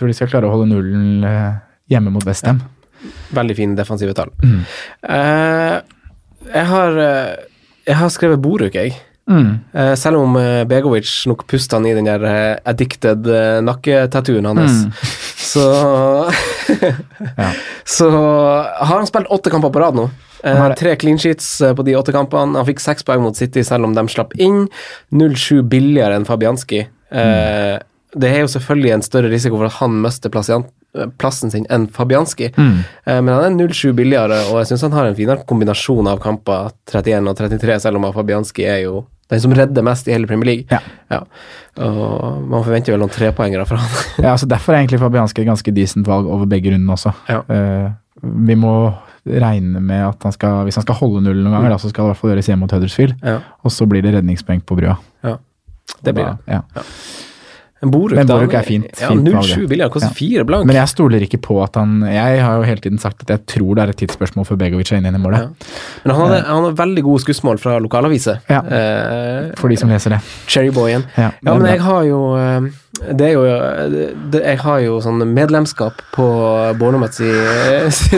tror 0.00 0.06
de 0.08 0.14
skal 0.16 0.28
klare 0.32 0.48
å 0.48 0.50
holde 0.56 0.68
nullen 0.72 1.24
øh, 1.24 1.60
hjemme 1.92 2.10
mot 2.12 2.24
Westham. 2.24 2.62
Veldig 3.36 3.54
fine 3.56 3.76
defensive 3.76 4.14
tall. 4.16 4.30
Mm. 4.42 4.64
Uh, 5.04 5.80
jeg 6.54 6.64
har 6.70 6.96
eh, 6.98 7.36
Jeg 7.88 7.96
har 7.96 8.10
skrevet 8.12 8.42
Boruk, 8.44 8.76
jeg. 8.76 8.94
Mm. 9.28 9.58
Uh, 9.74 9.94
selv 10.00 10.22
om 10.22 10.36
uh, 10.40 10.64
Begovic 10.68 11.10
nok 11.28 11.42
puster 11.50 11.76
han 11.76 11.88
i 11.88 11.92
den 11.96 12.06
der 12.08 12.22
uh, 12.24 12.60
addicted 12.68 13.28
nakketattooen 13.64 14.48
hans, 14.48 14.84
Mm. 14.86 14.92
så 15.50 15.64
Ja. 17.42 17.50
Så 17.84 18.08
har 18.12 18.94
han 18.98 19.06
spilt 19.08 19.30
åtte 19.32 19.50
kamper 19.50 19.72
på 19.72 19.80
rad 19.80 19.96
nå. 19.96 20.08
Tre 20.78 20.92
clean 21.00 21.18
sheets 21.18 21.46
på 21.74 21.84
de 21.86 21.96
åtte 21.98 22.12
kampene. 22.14 22.54
Han 22.60 22.66
fikk 22.68 22.82
seks 22.84 23.06
poeng 23.06 23.24
mot 23.24 23.36
City, 23.36 23.64
selv 23.66 23.88
om 23.88 23.94
de 23.96 24.04
slapp 24.12 24.36
inn. 24.38 24.68
0-7 25.10 25.64
billigere 25.66 26.18
enn 26.20 26.28
Fabianski. 26.28 26.84
Eh, 27.08 27.78
Det 28.16 28.30
er 28.30 28.40
jo 28.40 28.46
selvfølgelig 28.48 28.92
en 28.94 29.02
større 29.02 29.28
risiko 29.30 29.56
for 29.60 29.66
at 29.68 29.72
han 29.82 29.98
mister 30.00 30.30
plassen 30.32 31.50
sin 31.52 31.66
enn 31.70 31.86
Fabianski, 31.92 32.48
Mm. 32.56 32.78
Eh, 33.06 33.20
men 33.20 33.28
han 33.34 33.44
er 33.60 33.66
0-7 33.68 33.92
billigere, 33.94 34.38
og 34.50 34.58
jeg 34.62 34.66
syns 34.70 34.82
han 34.82 34.92
har 34.92 35.06
en 35.06 35.14
finere 35.14 35.44
kombinasjon 35.46 36.08
av 36.08 36.18
kamper, 36.18 36.70
31 36.88 37.28
og 37.28 37.36
33, 37.36 37.80
selv 37.80 37.96
om 37.96 38.12
Fabianski 38.12 38.64
er 38.64 38.84
jo 38.86 39.04
den 39.28 39.40
som 39.40 39.52
redder 39.52 39.82
mest 39.84 40.08
i 40.08 40.12
hele 40.12 40.26
Premier 40.26 40.46
League. 40.46 40.64
Ja. 41.10 41.20
Og 41.76 42.46
man 42.48 42.64
forventer 42.64 42.94
vel 42.94 43.02
noen 43.02 43.12
trepoengere 43.12 43.66
fra 43.68 43.76
han. 43.82 43.90
Ja, 44.24 44.32
altså 44.32 44.48
Derfor 44.48 44.72
er 44.72 44.80
egentlig 44.80 45.00
Fabianski 45.02 45.42
et 45.44 45.50
ganske 45.50 45.74
decent 45.76 46.06
valg 46.08 46.26
over 46.26 46.46
begge 46.48 46.72
rundene 46.72 46.94
også. 46.96 47.12
Ja. 47.28 47.42
Uh, 47.44 47.92
vi 48.48 48.56
må 48.56 48.72
regne 49.28 49.82
med 49.84 50.00
at 50.08 50.22
han 50.24 50.32
skal, 50.32 50.62
hvis 50.64 50.78
han 50.80 50.86
skal 50.86 50.96
holde 51.02 51.20
nullen 51.26 51.44
noen 51.44 51.58
ganger, 51.58 51.74
da, 51.74 51.76
så 51.82 51.90
skal 51.92 52.06
det 52.06 52.08
i 52.08 52.12
hvert 52.14 52.20
fall 52.22 52.30
gjøres 52.32 52.48
hjemme 52.48 52.64
mot 52.64 52.72
Huddersfield. 52.72 53.18
Ja. 53.20 53.36
Og 53.62 53.74
så 53.74 53.84
blir 53.90 54.00
det 54.02 54.14
redningspoeng 54.16 54.64
på 54.64 54.78
brua. 54.80 54.96
Det 56.04 56.12
blir 56.14 56.24
Da- 56.24 56.36
det. 56.46 56.56
Ja. 56.56 56.82
En 57.80 57.92
Boruk, 57.94 58.10
Men 58.18 58.26
Boruk 58.26 58.50
han 58.50 58.58
er 58.58 58.66
fint- 58.66 58.88
fint 58.98 59.28
ja, 59.28 59.38
0-7 59.38 59.68
billigere, 59.70 59.90
koster 59.94 60.10
fire 60.16 60.42
blank. 60.48 60.66
Men 60.66 60.74
jeg 60.80 60.88
stoler 60.90 61.22
ikke 61.22 61.38
på 61.44 61.60
at 61.62 61.76
han 61.78 62.00
Jeg 62.10 62.40
har 62.42 62.56
jo 62.58 62.64
hele 62.66 62.80
tiden 62.82 62.98
sagt 62.98 63.22
at 63.22 63.28
jeg 63.30 63.44
tror 63.46 63.76
det 63.78 63.84
er 63.84 63.92
et 63.92 64.00
tidsspørsmål 64.00 64.48
før 64.48 64.58
Begovic 64.58 64.90
er 64.90 64.98
inne 64.98 65.12
i 65.14 65.22
målet. 65.22 65.44
Ja. 65.46 65.76
Men 66.02 66.14
han 66.16 66.20
hadde, 66.24 66.40
han 66.48 66.64
hadde 66.64 66.76
veldig 66.80 67.04
gode 67.06 67.22
skussmål 67.22 67.60
fra 67.62 67.76
lokalaviser. 67.78 68.40
Ja. 68.50 68.58
Eh, 68.66 69.52
For 69.60 69.68
de 69.70 69.76
som 69.78 69.88
leser 69.94 70.10
det. 70.16 70.18
Cherryboyen. 70.50 71.04
Ja, 71.16 71.30
Ja, 71.44 71.54
er 71.54 71.58
men 71.62 71.70
jeg 71.70 71.80
har 71.86 72.02
jo 72.08 72.20
eh, 72.34 72.60
Det 73.14 73.28
er 73.28 73.32
jo 73.36 73.44
eh, 73.46 74.10
det, 74.32 74.42
Jeg 74.42 74.58
har 74.64 74.78
jo 74.82 74.98
sånn 75.04 75.22
medlemskap 75.34 76.02
på 76.16 76.26
Bornermets 76.80 77.20
i, 77.22 77.30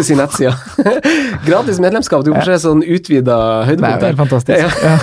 sin 0.09 0.17
nettside. 0.17 0.57
Gratis 1.49 1.79
medlemskap. 1.85 2.25
Du 2.25 2.33
får 2.33 2.49
se 2.55 2.59
sånn 2.65 2.81
utvida 2.81 3.37
Det 3.69 3.77
er 3.77 3.77
høydepunkt 3.77 4.01
jo 4.01 4.09
helt 4.09 4.25
fantastisk. 4.25 4.57
Ja. 4.81 4.97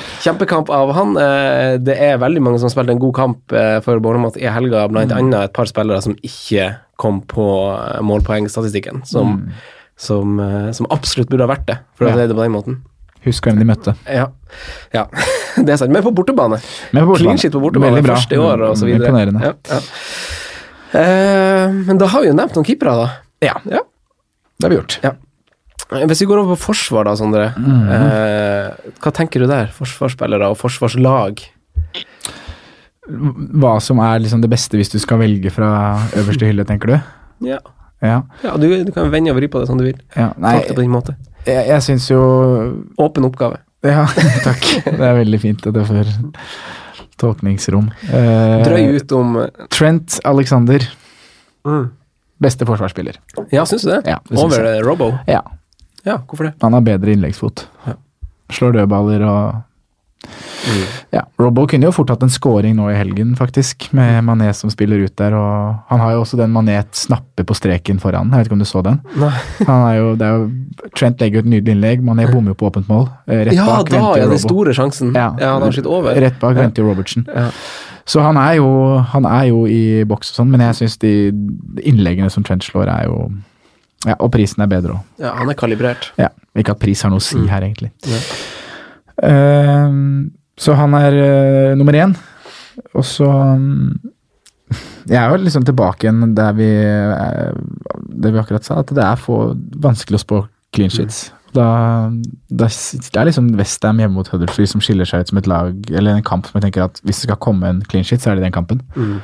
Kjempekamp 0.24 0.70
av 0.72 0.92
han. 0.96 1.16
Eh, 1.20 1.76
Det 1.84 1.96
er 2.00 2.16
veldig 2.22 2.40
mange 2.42 2.58
som 2.62 2.70
spilte 2.72 2.94
en 2.94 3.02
god 3.02 3.14
kamp 3.16 3.52
eh, 3.52 3.78
for 3.84 4.00
Bornermot 4.00 4.36
i 4.40 4.46
helga, 4.48 4.86
blant 4.88 5.10
Mm. 5.12 5.18
annet 5.18 5.50
et 5.50 5.52
par 5.52 5.66
spillere 5.68 6.00
som 6.02 6.14
ikke 6.24 6.70
kom 6.96 7.20
på 7.28 7.44
eh, 7.74 8.00
målpoengstatistikken, 8.00 9.02
som, 9.06 9.50
som, 9.96 10.38
eh, 10.40 10.70
som 10.72 10.86
absolutt 10.90 11.28
burde 11.28 11.44
ha 11.46 11.52
vært 11.54 11.66
det, 11.66 11.78
for 11.98 12.06
å 12.06 12.10
Mm. 12.14 12.14
Si 12.22 12.26
det 12.32 12.36
på 12.36 12.42
den 12.46 12.52
måten. 12.56 12.80
Husk 13.24 13.44
hvem 13.48 13.58
de 13.58 13.64
møtte. 13.64 13.94
Ja. 14.06 14.26
ja. 14.92 15.06
det 15.64 15.68
er 15.72 15.76
sant. 15.80 15.90
Men 15.92 16.02
på 16.04 16.12
bortebane. 16.14 16.58
Men 16.92 17.04
på 17.04 17.14
bortebane. 17.14 17.24
Clean 17.24 17.38
shit 17.40 17.52
på 17.52 17.60
bortebane 17.62 17.94
Veldig 17.96 18.04
bra. 18.04 18.16
første 18.18 18.36
år, 18.38 18.64
så 18.76 18.84
videre. 18.88 19.08
Imponerende. 19.08 19.40
Ja, 19.40 19.52
ja. 19.72 19.80
Uh, 20.94 21.72
men 21.88 21.98
da 21.98 22.06
har 22.06 22.22
vi 22.22 22.28
jo 22.28 22.34
nevnt 22.38 22.54
noen 22.54 22.66
keepere, 22.68 22.92
da. 23.00 23.06
Ja. 23.42 23.54
Ja. 23.66 23.80
Det 24.60 24.66
har 24.68 24.70
vi 24.70 24.76
gjort. 24.78 24.98
Ja. 25.02 25.10
Hvis 26.08 26.22
vi 26.24 26.26
går 26.30 26.40
over 26.42 26.54
på 26.56 26.62
forsvar, 26.72 27.04
da, 27.08 27.14
Sondre. 27.18 27.50
Mhm. 27.56 27.90
eh, 27.94 28.92
hva 29.04 29.12
tenker 29.14 29.40
du 29.44 29.46
der? 29.50 29.70
Forsvarsspillere 29.76 30.48
og 30.50 30.58
forsvarslag? 30.60 31.44
Hva 33.04 33.74
som 33.84 34.00
er 34.00 34.22
liksom 34.24 34.40
det 34.40 34.48
beste 34.52 34.78
hvis 34.80 34.88
du 34.92 34.96
skal 35.02 35.20
velge 35.20 35.50
fra 35.52 35.68
øverste 36.16 36.48
hylle, 36.48 36.64
tenker 36.68 36.94
du? 36.94 36.96
Ja, 37.50 37.58
Ja. 38.04 38.22
ja 38.42 38.56
du, 38.60 38.66
du 38.84 38.92
kan 38.92 39.10
vende 39.12 39.30
og 39.32 39.36
vri 39.38 39.48
på 39.48 39.60
det 39.60 39.68
som 39.68 39.78
du 39.78 39.84
vil. 39.84 39.98
ja. 40.16 40.30
Nei, 40.40 40.58
det 40.64 40.74
på 40.76 40.80
din 40.82 40.92
måte. 40.92 41.14
jeg, 41.46 41.66
jeg 41.68 41.82
syns 41.84 42.08
jo 42.10 42.20
Åpen 43.00 43.24
oppgave. 43.28 43.60
Ja, 43.84 44.06
takk. 44.46 44.64
Det 44.86 45.00
er 45.04 45.18
veldig 45.20 45.40
fint 45.42 45.66
at 45.68 45.76
jeg 45.76 45.86
får 45.90 46.12
tolkningsrom. 47.20 47.90
Eh, 48.08 48.62
Drøy 48.64 48.96
ut 48.96 49.12
om 49.12 49.36
Trent 49.72 50.16
Alexander, 50.24 50.86
mm. 51.68 51.84
beste 52.40 52.64
forsvarsspiller. 52.68 53.20
Ja, 53.52 53.66
syns 53.68 53.84
du 53.84 53.90
det? 53.92 54.00
Ja, 54.08 54.16
det 54.30 54.40
Over 54.40 54.64
eh, 54.72 54.80
Robo? 54.84 55.10
Ja, 55.28 55.42
Ja, 56.04 56.18
hvorfor 56.18 56.50
det? 56.50 56.54
han 56.62 56.72
har 56.72 56.80
bedre 56.84 57.12
innleggsfot. 57.16 57.66
Ja. 57.86 57.94
Slår 58.52 58.72
dødballer 58.80 59.22
og 59.28 59.62
Mm. 60.64 60.84
Ja, 61.12 61.20
Robbo 61.38 61.66
kunne 61.68 61.84
jo 61.84 61.92
fort 61.92 62.08
hatt 62.08 62.22
en 62.24 62.30
scoring 62.32 62.72
nå 62.78 62.86
i 62.88 62.94
helgen, 62.96 63.34
faktisk, 63.36 63.90
med 63.92 64.22
Mané 64.24 64.46
som 64.56 64.70
spiller 64.72 65.02
ut 65.04 65.12
der. 65.20 65.34
og 65.36 65.74
Han 65.90 66.00
har 66.00 66.12
jo 66.14 66.22
også 66.22 66.38
den 66.40 66.50
Mané 66.54 66.78
snapper 66.96 67.44
på 67.44 67.52
streken 67.54 68.00
foran. 68.00 68.30
Jeg 68.32 68.38
vet 68.38 68.46
ikke 68.48 68.56
om 68.56 68.58
du 68.58 68.64
så 68.64 68.82
den? 68.82 69.00
Han 69.66 69.82
er 69.90 69.94
jo, 69.98 70.14
det 70.16 70.22
er 70.26 70.38
jo, 70.38 70.46
Trent 70.96 71.20
legger 71.20 71.40
et 71.44 71.50
nydelig 71.52 71.74
innlegg. 71.76 72.00
Mané 72.08 72.24
bommer 72.32 72.54
jo 72.54 72.54
på 72.54 72.70
åpent 72.70 72.88
mål. 72.88 73.10
Eh, 73.28 73.44
Rett 73.44 73.52
Ja, 73.58 73.66
bak 73.66 73.90
da, 73.92 74.00
ja, 74.16 74.26
den 74.32 74.38
store 74.40 74.72
sjansen. 74.72 75.12
Ja, 75.14 75.28
han 75.38 75.60
har 75.66 75.70
skytt 75.76 75.86
over. 75.92 76.14
Rett 76.16 76.40
bak 76.40 76.56
Ja. 76.56 76.62
venter 76.62 76.82
jo 76.82 76.88
Robertsen. 76.94 77.26
Ja. 77.28 77.50
Så 78.06 78.22
han 78.24 78.36
er 78.40 78.54
jo, 78.56 78.98
han 79.12 79.26
er 79.26 79.44
jo 79.52 79.66
i 79.66 80.04
boks 80.08 80.32
og 80.32 80.40
sånn, 80.40 80.50
men 80.50 80.60
jeg 80.60 80.74
syns 80.80 80.96
de 80.98 81.12
innleggene 81.84 82.30
som 82.32 82.42
Trent 82.42 82.62
slår, 82.64 82.88
er 82.88 83.04
jo 83.12 83.30
Ja, 84.04 84.14
og 84.20 84.30
prisen 84.34 84.60
er 84.64 84.68
bedre 84.68 84.98
òg. 84.98 85.02
Ja, 85.22 85.34
han 85.38 85.48
er 85.48 85.56
kalibrert. 85.58 86.10
Ja, 86.20 86.28
ikke 86.56 86.74
at 86.76 86.80
pris 86.82 87.02
har 87.02 87.10
noe 87.12 87.22
å 87.22 87.24
si 87.24 87.38
Mm. 87.40 87.48
her, 87.48 87.62
egentlig. 87.68 87.90
Ja. 88.10 88.18
Ehm, 89.22 90.32
så 90.58 90.74
han 90.78 90.94
er 90.98 91.12
uh, 91.14 91.76
nummer 91.78 91.92
én. 91.98 92.14
Og 92.94 93.04
så 93.06 93.26
um, 93.26 93.94
Jeg 95.06 95.20
er 95.20 95.30
jo 95.30 95.38
liksom 95.44 95.64
tilbake 95.66 96.06
igjen 96.08 96.34
der 96.34 96.52
vi, 96.56 96.66
uh, 96.66 97.54
det 98.08 98.32
vi 98.34 98.40
akkurat 98.40 98.64
sa, 98.66 98.80
at 98.82 98.90
det 98.94 99.04
er 99.04 99.16
for 99.20 99.54
vanskelig 99.84 100.18
å 100.18 100.24
spå 100.24 100.42
clean 100.74 100.90
sheets. 100.90 101.28
Da, 101.54 102.10
da, 102.50 102.66
det 102.66 103.14
er 103.20 103.28
liksom 103.28 103.52
Westham 103.58 104.00
hjemme 104.02 104.16
mot 104.16 104.26
Huddersfield 104.32 104.72
som 104.72 104.80
skiller 104.82 105.06
seg 105.06 105.22
ut 105.22 105.30
som 105.30 105.38
et 105.38 105.46
lag, 105.46 105.76
eller 105.94 106.16
en 106.16 106.24
kamp 106.26 106.48
som 106.48 106.58
jeg 106.58 106.64
tenker 106.66 106.88
at 106.88 106.98
hvis 107.04 107.20
det 107.22 107.28
skal 107.28 107.38
komme 107.38 107.68
en 107.70 107.82
clean 107.86 108.02
sheet, 108.06 108.24
så 108.24 108.32
er 108.32 108.40
det 108.40 108.48
den 108.48 108.56
kampen. 108.56 108.80
Mm. 108.96 109.20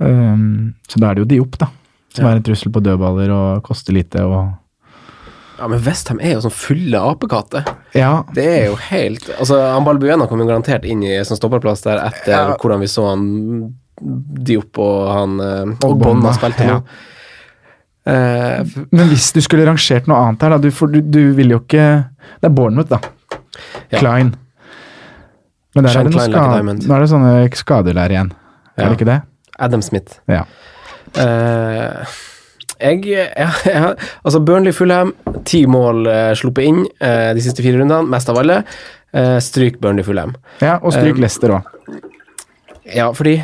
Um, 0.00 0.46
så 0.88 1.02
da 1.02 1.10
er 1.10 1.18
det 1.18 1.26
jo 1.26 1.28
de 1.34 1.40
opp, 1.44 1.58
da. 1.60 1.68
Som 2.16 2.24
Ja. 2.24 2.32
er 2.32 2.36
en 2.40 2.46
trussel 2.46 2.72
på 2.72 2.80
dødballer 2.82 3.30
og 3.34 3.62
koster 3.66 3.92
lite 3.96 4.22
og 4.24 4.54
Ja, 5.58 5.66
men 5.72 5.80
Westham 5.80 6.18
er 6.20 6.34
jo 6.34 6.40
sånn 6.44 6.52
fulle 6.52 6.98
apekatter. 7.00 7.64
Ja, 7.96 8.22
Det 8.34 8.44
er 8.44 8.64
jo 8.70 8.74
helt 8.90 9.24
Altså, 9.38 9.56
han 9.72 9.84
Balbuena 9.86 10.26
kom 10.28 10.40
jo 10.42 10.46
garantert 10.48 10.84
inn 10.84 11.02
i 11.06 11.14
sånn 11.24 11.38
stopperplass 11.40 11.82
der 11.86 12.02
etter 12.10 12.32
Ja. 12.34 12.56
hvordan 12.60 12.80
vi 12.80 12.86
så 12.92 13.06
han 13.10 13.74
Diop 13.96 14.76
og 14.84 15.06
han 15.08 15.38
eh, 15.40 15.62
Og 15.86 15.90
Og 15.94 15.98
Bonna 16.02 16.32
spilte 16.36 16.66
ja. 16.66 16.74
nå. 16.74 16.82
Eh, 18.06 18.60
f- 18.60 18.84
Men 18.92 19.08
hvis 19.08 19.32
du 19.32 19.40
skulle 19.40 19.64
rangert 19.66 20.06
noe 20.06 20.18
annet 20.28 20.42
her, 20.44 20.50
da. 20.50 20.58
Du, 20.58 20.70
for 20.70 20.86
du, 20.92 21.00
du 21.00 21.32
vil 21.34 21.48
jo 21.56 21.58
ikke 21.64 21.86
Det 22.42 22.50
er 22.50 22.54
Bournemouth, 22.54 22.88
da. 22.92 23.00
Ja. 23.90 23.98
Klein. 23.98 24.34
Men 25.74 25.84
der 25.88 25.96
er 26.00 26.04
det 26.04 26.12
noe 26.14 26.24
skade, 26.28 26.60
nå 26.86 26.94
er 26.96 27.00
det 27.02 27.08
sånne 27.10 27.32
skader 27.56 27.96
der 27.96 28.12
igjen. 28.14 28.30
Ja. 28.76 28.84
Er 28.84 28.88
det 28.92 28.98
ikke 29.00 29.08
det? 29.08 29.16
Adam 29.58 29.82
Smith. 29.84 30.18
Ja. 30.28 30.44
Eh, 31.22 32.16
jeg, 32.76 33.02
jeg, 33.08 33.50
jeg 33.64 33.92
Altså, 34.22 34.40
Burnley 34.44 34.74
Fulham, 34.76 35.14
ti 35.48 35.64
mål 35.70 36.06
eh, 36.12 36.32
sluppet 36.38 36.68
inn 36.68 36.82
eh, 37.00 37.32
de 37.36 37.44
siste 37.44 37.64
fire 37.64 37.80
rundene, 37.80 38.04
mest 38.12 38.32
av 38.32 38.40
alle. 38.42 38.62
Eh, 39.16 39.36
stryk 39.42 39.80
Burnley 39.80 40.04
Fulham. 40.06 40.34
ja 40.60 40.78
og 40.82 40.92
stryk 40.92 41.16
Um, 41.16 41.22
Leicester 41.24 41.54
òg. 41.56 41.70
Ja, 42.86 43.10
fordi 43.16 43.38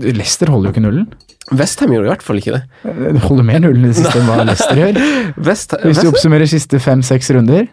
Leicester 0.00 0.50
holder 0.52 0.70
jo 0.70 0.74
ikke 0.74 0.84
nullen. 0.84 1.10
Westham 1.56 1.90
gjorde 1.90 2.06
i 2.06 2.12
hvert 2.12 2.22
fall 2.22 2.38
ikke 2.38 2.52
det. 2.54 2.62
Det 2.84 3.22
holder 3.24 3.46
mer 3.46 3.62
nullen 3.64 3.84
i 3.84 3.90
det 3.90 3.96
siste 3.98 4.20
enn 4.20 4.28
hva 4.28 4.44
Leicester 4.46 4.78
gjør. 4.78 4.98
Hvis 5.46 6.02
du 6.02 6.10
oppsummerer 6.12 6.50
siste 6.50 6.78
fem-seks 6.82 7.32
runder 7.34 7.66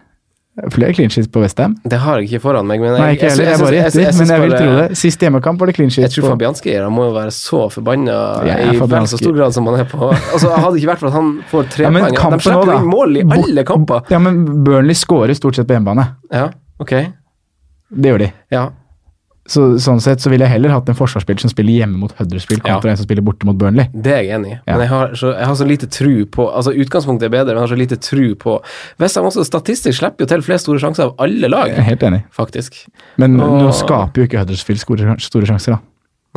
Flere 0.74 0.94
clean 0.96 1.10
sheets 1.12 1.28
på 1.30 1.40
Westham. 1.42 1.76
Det 1.86 1.98
har 2.02 2.18
jeg 2.18 2.28
ikke 2.28 2.40
foran 2.42 2.66
meg, 2.66 2.80
men 2.82 2.96
jeg, 2.96 2.98
Nei, 2.98 3.10
ikke 3.14 3.28
heller. 3.30 3.50
Jeg 3.52 3.60
bare 3.62 3.76
gjetter, 3.78 4.16
men 4.18 4.32
jeg 4.32 4.42
vil 4.42 4.54
tro 4.56 4.70
det. 4.78 4.86
Sist 4.98 5.22
hjemmekamp 5.22 5.60
var 5.62 5.70
det 5.70 5.74
clean 5.76 5.92
Jeg 5.94 6.10
tror 6.14 6.32
Fabianski 6.32 6.74
han 6.74 6.94
må 6.94 7.04
jo 7.06 7.12
være 7.14 7.34
så 7.36 7.60
forbanna 7.72 8.16
i 8.48 8.72
vel 8.80 9.06
så 9.10 9.20
stor 9.20 9.36
grad 9.36 9.54
som 9.54 9.68
han 9.70 9.78
er 9.84 9.86
på 9.90 10.08
Altså, 10.10 10.50
Hadde 10.50 10.72
det 10.74 10.82
ikke 10.82 10.90
vært 10.90 11.02
for 11.04 11.10
at 11.12 11.16
han 11.18 11.30
får 11.52 11.70
tre 11.76 11.86
Ja, 11.86 11.92
poeng 11.94 12.34
De 12.34 12.40
slipper 12.48 12.74
inn 12.74 12.90
mål 12.90 13.20
i 13.20 13.24
alle 13.38 13.64
kamper! 13.68 14.10
Ja, 14.10 14.20
men 14.22 14.42
Burnley 14.66 14.98
skårer 14.98 15.38
stort 15.38 15.58
sett 15.58 15.68
på 15.68 15.76
hjemmebane. 15.76 16.08
Ja, 16.34 16.48
ok. 16.82 16.94
Det 17.88 18.12
gjør 18.12 18.24
de. 18.26 18.32
Ja. 18.52 18.66
Så, 19.48 19.62
sånn 19.80 20.00
sett 20.04 20.20
så 20.20 20.28
ville 20.28 20.44
jeg 20.44 20.52
heller 20.52 20.68
hatt 20.74 20.88
en 20.92 20.96
forsvarsspiller 20.98 21.40
som 21.40 21.48
spiller 21.48 21.72
hjemme 21.78 21.96
mot 21.96 22.12
Huddersfield, 22.18 22.60
kontra 22.66 22.90
Ja. 22.90 22.92
en 22.92 22.98
som 23.00 23.06
spiller 23.08 23.22
borte 23.24 23.46
mot 23.48 23.56
Burnley. 23.56 23.88
Det 23.94 24.12
er 24.12 24.22
jeg 24.22 24.34
enig 24.36 24.50
i, 24.52 24.58
Ja. 24.66 24.74
men 24.76 24.80
jeg 24.84 24.88
har, 24.92 25.08
så, 25.16 25.32
jeg 25.38 25.46
har 25.46 25.54
så 25.54 25.66
lite 25.66 25.86
tru 25.88 26.26
på 26.26 26.46
Altså 26.54 26.74
Utgangspunktet 26.76 27.24
er 27.24 27.32
bedre, 27.32 27.54
men 27.54 27.62
jeg 27.62 27.68
har 27.68 27.72
så 27.76 27.78
lite 27.80 27.96
tru 27.96 28.34
på 28.34 28.58
Westham 29.00 29.24
også 29.24 29.44
statistisk 29.48 29.98
slipper 30.02 30.26
jo 30.26 30.26
til 30.26 30.42
flest 30.42 30.64
store 30.68 30.78
sjanser 30.78 31.04
av 31.08 31.14
alle 31.18 31.48
lag, 31.48 31.68
Jeg 31.68 31.78
er 31.78 31.88
helt 31.88 32.02
enig. 32.02 32.24
faktisk. 32.30 32.76
Men 33.16 33.40
og... 33.40 33.62
nå 33.62 33.72
skaper 33.72 34.12
jo 34.20 34.28
ikke 34.28 34.38
Huddersfield 34.44 34.80
store, 34.84 35.16
store 35.18 35.46
sjanser, 35.46 35.72
da. 35.72 35.78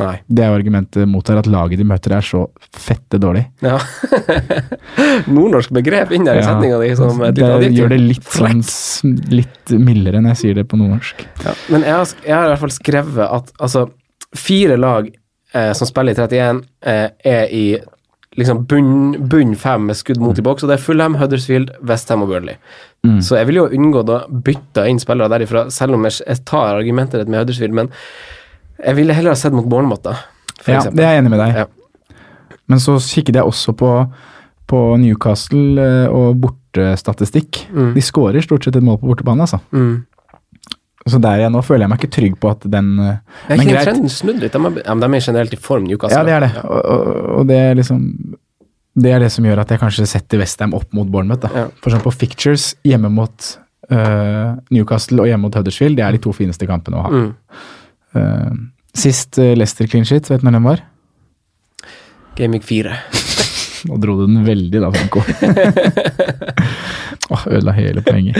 Nei. 0.00 0.14
Det 0.26 0.42
er 0.42 0.48
jo 0.50 0.56
argumentet 0.56 1.08
mot 1.08 1.28
her, 1.28 1.38
at 1.42 1.46
laget 1.52 1.78
de 1.78 1.84
møter 1.86 2.14
er 2.16 2.24
så 2.24 2.46
fette 2.72 3.18
dårlig. 3.20 3.44
Ja. 3.62 3.76
Nordnorsk 5.28 5.72
begrep 5.76 6.12
inn 6.16 6.26
der 6.26 6.40
i 6.40 6.42
Ja, 6.42 6.48
setninga 6.52 6.78
di 6.80 6.90
som 6.98 7.22
et 7.22 7.36
det 7.36 7.42
lite 7.44 7.56
adjektiv. 7.58 7.78
gjør 7.78 7.92
det 7.92 8.00
litt 8.00 8.36
sånn 8.36 8.62
litt 9.32 9.74
mildere 9.78 10.22
når 10.22 10.34
jeg 10.34 10.40
sier 10.42 10.60
det 10.60 10.66
på 10.70 10.80
nordnorsk. 10.80 11.24
Ja, 11.44 11.54
men 11.74 11.86
jeg 11.86 11.96
har, 11.98 12.14
jeg 12.26 12.36
har 12.36 12.46
i 12.48 12.52
hvert 12.54 12.64
fall 12.64 12.74
skrevet 12.74 13.24
at 13.28 13.52
altså, 13.58 13.86
fire 14.36 14.78
lag 14.80 15.10
eh, 15.12 15.72
som 15.78 15.90
spiller 15.90 16.16
i 16.16 16.22
31, 16.24 16.62
eh, 16.88 17.08
er 17.36 17.52
i 17.52 17.64
liksom 18.40 18.62
bunn, 18.64 19.28
bunn 19.28 19.52
fem 19.60 19.90
med 19.90 19.98
skudd 19.98 20.22
mot 20.24 20.38
i 20.40 20.44
boks, 20.44 20.64
og 20.64 20.70
det 20.72 20.78
er 20.78 20.84
Fulham, 20.86 21.18
Huddersfield, 21.20 21.74
Westham 21.84 22.24
og 22.24 22.30
Burnley. 22.32 22.56
Mm. 23.04 23.18
Så 23.20 23.36
jeg 23.36 23.50
vil 23.50 23.60
jo 23.60 23.66
unngå 23.76 24.06
å 24.08 24.20
bytte 24.46 24.86
inn 24.88 25.02
spillere 25.02 25.28
derifra, 25.34 25.66
selv 25.74 25.98
om 25.98 26.06
jeg, 26.08 26.22
jeg 26.24 26.40
tar 26.48 26.78
argumentet 26.78 27.28
med 27.28 27.42
Huddersfield, 27.42 27.76
men 27.76 27.92
jeg 28.78 28.98
ville 28.98 29.14
heller 29.16 29.34
ha 29.34 29.38
sett 29.38 29.54
mot 29.54 29.66
Bournemouth, 29.68 30.02
da. 30.04 30.16
Ja, 30.62 30.78
eksempel. 30.78 30.96
det 31.00 31.04
er 31.06 31.16
jeg 31.16 31.24
enig 31.24 31.32
med 31.32 31.42
deg. 31.42 31.56
Ja. 31.62 32.18
Men 32.70 32.80
så 32.82 32.96
kikket 33.02 33.36
jeg 33.36 33.44
også 33.44 33.74
på, 33.76 33.90
på 34.70 34.80
Newcastle 35.02 35.82
eh, 35.82 36.12
og 36.12 36.38
bortestatistikk. 36.44 37.64
Mm. 37.74 37.92
De 37.96 38.04
skårer 38.04 38.44
stort 38.44 38.64
sett 38.64 38.78
et 38.78 38.86
mål 38.86 39.00
på 39.02 39.10
bortebane, 39.10 39.44
altså. 39.44 39.60
Mm. 39.74 40.04
Så 41.10 41.18
der 41.18 41.40
jeg 41.42 41.50
nå 41.50 41.58
føler 41.66 41.82
jeg 41.82 41.90
meg 41.90 41.98
ikke 41.98 42.14
trygg 42.14 42.36
på 42.38 42.52
at 42.52 42.62
den 42.70 42.92
eh, 43.02 43.16
Jeg 43.48 43.56
Men 43.58 43.64
ikke 43.64 43.74
greit. 43.74 43.88
trenden 43.90 44.12
snudd 44.12 44.38
litt. 44.44 44.54
De 44.54 44.70
er, 44.70 45.00
de 45.02 45.08
er 45.08 45.26
generelt 45.26 45.56
i 45.56 45.58
form, 45.58 45.88
Newcastle. 45.90 46.20
Ja, 46.20 46.28
det 46.28 46.36
er 46.36 46.46
det. 46.46 46.52
Ja. 46.54 46.62
Og, 46.68 47.10
og 47.40 47.50
det 47.50 47.58
er 47.58 47.74
liksom 47.80 48.06
Det 49.02 49.10
er 49.10 49.24
det 49.24 49.32
som 49.32 49.44
gjør 49.48 49.64
at 49.64 49.72
jeg 49.72 49.80
kanskje 49.80 50.06
setter 50.06 50.38
Westham 50.42 50.74
opp 50.78 50.92
mot 50.94 51.08
Bournemouth. 51.10 51.42
Da. 51.42 51.50
Ja. 51.56 51.66
For 51.82 51.94
sånn 51.94 52.04
på 52.04 52.12
fictures 52.14 52.74
hjemme 52.86 53.08
mot 53.10 53.54
uh, 53.88 54.52
Newcastle 54.70 55.24
og 55.24 55.30
hjemme 55.30 55.48
mot 55.48 55.56
Huddersfield, 55.56 55.96
det 55.96 56.04
er 56.04 56.12
de 56.12 56.20
to 56.22 56.34
fineste 56.36 56.68
kampene 56.68 57.00
å 57.00 57.06
ha. 57.06 57.22
Mm. 57.22 57.30
Eh, 58.14 58.52
sist 58.94 59.38
uh, 59.40 59.52
Leicester 59.56 59.86
clean 59.88 60.04
sheet, 60.08 60.28
vet 60.30 60.42
du 60.42 60.48
når 60.48 60.58
den 60.58 60.66
var? 60.66 60.82
Gaming 62.38 62.62
4. 62.72 62.96
Nå 63.88 63.96
dro 63.98 64.14
du 64.20 64.26
den 64.28 64.44
veldig 64.46 64.82
da, 64.84 64.90
Franco. 64.94 65.24
Åh, 67.32 67.46
Ødela 67.48 67.72
hele 67.74 68.02
poenget. 68.04 68.36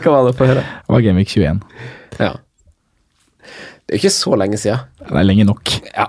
Hva 0.00 0.14
var 0.14 0.30
det 0.30 0.36
på 0.38 0.46
høre? 0.48 0.62
Det 0.64 0.94
var 0.94 1.02
Gaming 1.04 1.26
21. 1.28 1.60
Ja. 2.18 2.30
Det 3.90 3.96
er 3.96 4.00
ikke 4.00 4.12
så 4.14 4.36
lenge 4.38 4.58
siden. 4.60 4.82
Det 5.02 5.18
er 5.18 5.26
lenge 5.26 5.44
nok. 5.48 5.72
Ja. 5.94 6.06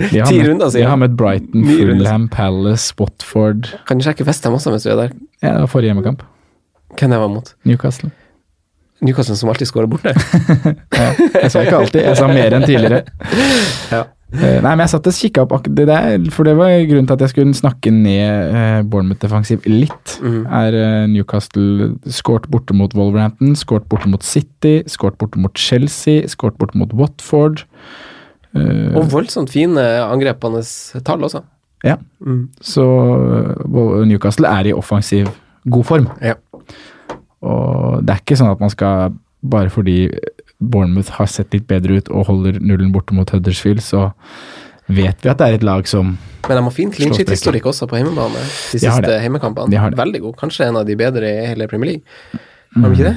Ti 0.00 0.38
runder 0.46 0.70
siden. 0.72 0.80
Vi 0.80 0.86
har 0.88 0.98
møtt 1.00 1.16
Brighton, 1.20 1.66
Fulham, 1.68 2.26
Palace, 2.32 2.94
Watford 3.00 3.68
Kan 3.88 4.00
du 4.00 4.04
sjekke 4.06 4.24
Westham 4.28 4.56
også 4.56 4.72
mens 4.72 4.86
du 4.86 4.90
er 4.92 4.98
der? 5.02 5.12
Ja, 5.42 5.52
det 5.54 5.60
var 5.66 5.70
forrige 5.72 5.90
hjemmekamp. 5.92 6.22
Hvem 6.98 7.12
jeg 7.14 7.20
var 7.22 7.30
mot? 7.32 7.52
Newcastle. 7.68 8.10
Newcastle 9.02 9.36
som 9.36 9.48
alltid 9.52 9.68
skårer 9.70 9.88
borte. 9.90 10.12
Ja, 11.00 11.10
jeg 11.42 11.50
sa 11.52 11.62
ikke 11.64 11.78
alltid, 11.80 12.02
jeg 12.04 12.16
sa 12.18 12.26
mer 12.28 12.56
enn 12.58 12.66
tidligere. 12.68 13.04
Ja. 13.94 14.04
Eh, 14.30 14.60
Nei, 14.62 14.76
men 14.76 14.84
jeg 14.84 14.90
satt 14.92 15.08
og 15.10 15.14
kikka 15.16 15.42
opp 15.42 15.52
akkurat 15.56 15.74
det 15.74 15.86
der, 15.88 16.26
for 16.30 16.46
det 16.46 16.52
var 16.54 16.70
grunnen 16.86 17.08
til 17.08 17.16
at 17.16 17.22
jeg 17.24 17.32
skulle 17.32 17.54
snakke 17.58 17.90
ned 17.90 18.52
eh, 18.54 18.82
Bournemouth 18.86 19.18
defensiv 19.24 19.64
litt. 19.66 20.12
Mm. 20.22 20.44
Er 20.60 20.76
eh, 20.78 21.06
Newcastle 21.10 21.88
skåret 22.14 22.46
borte 22.52 22.76
mot 22.78 22.94
Wolverhampton, 22.94 23.56
skåret 23.58 23.88
borte 23.90 24.06
mot 24.12 24.22
City, 24.22 24.76
skåret 24.86 25.18
borte 25.18 25.40
mot 25.42 25.58
Chelsea, 25.58 26.28
skåret 26.30 26.60
borte 26.62 26.78
mot 26.78 26.92
Watford. 26.94 27.64
Og 28.54 29.04
voldsomt 29.12 29.50
fine 29.54 29.82
angrepende 30.04 30.62
tall 31.06 31.22
også. 31.26 31.42
ja, 31.86 31.96
Mm. 32.20 32.48
så 32.60 32.82
Newcastle 34.06 34.46
er 34.50 34.66
i 34.70 34.72
offensiv 34.76 35.28
god 35.70 35.84
form. 35.84 36.08
Ja. 36.22 36.34
Og 37.46 38.04
det 38.04 38.14
er 38.14 38.22
ikke 38.22 38.38
sånn 38.40 38.52
at 38.52 38.62
man 38.62 38.72
skal 38.72 39.14
bare 39.40 39.72
fordi 39.72 40.10
Bournemouth 40.60 41.14
har 41.16 41.28
sett 41.32 41.54
litt 41.56 41.66
bedre 41.70 42.00
ut 42.00 42.10
og 42.12 42.26
holder 42.28 42.58
nullen 42.60 42.90
borte 42.92 43.16
mot 43.16 43.30
Huddersfield, 43.32 43.80
så 43.84 44.10
vet 44.90 45.22
vi 45.22 45.30
at 45.30 45.40
det 45.40 45.46
er 45.46 45.56
et 45.56 45.64
lag 45.64 45.86
som 45.88 46.16
Men 46.48 46.58
de 46.58 46.62
har 46.66 46.74
fin 46.74 46.90
clean 46.92 47.14
sheet-historikk 47.14 47.70
også 47.70 47.86
på 47.88 47.96
hjemmebane. 48.00 48.40
De 48.42 48.76
De 48.76 48.82
siste 48.82 49.06
det. 49.06 49.20
hjemmekampene. 49.24 49.70
De. 49.70 49.96
Veldig 49.96 50.20
god. 50.26 50.36
Kanskje 50.40 50.66
en 50.68 50.80
av 50.80 50.86
de 50.88 50.96
bedre 50.96 51.30
i 51.30 51.46
hele 51.52 51.68
Premier 51.70 51.92
League. 51.92 52.40
Har 52.76 52.88
de 52.88 52.98
ikke 52.98 53.12
det? 53.12 53.16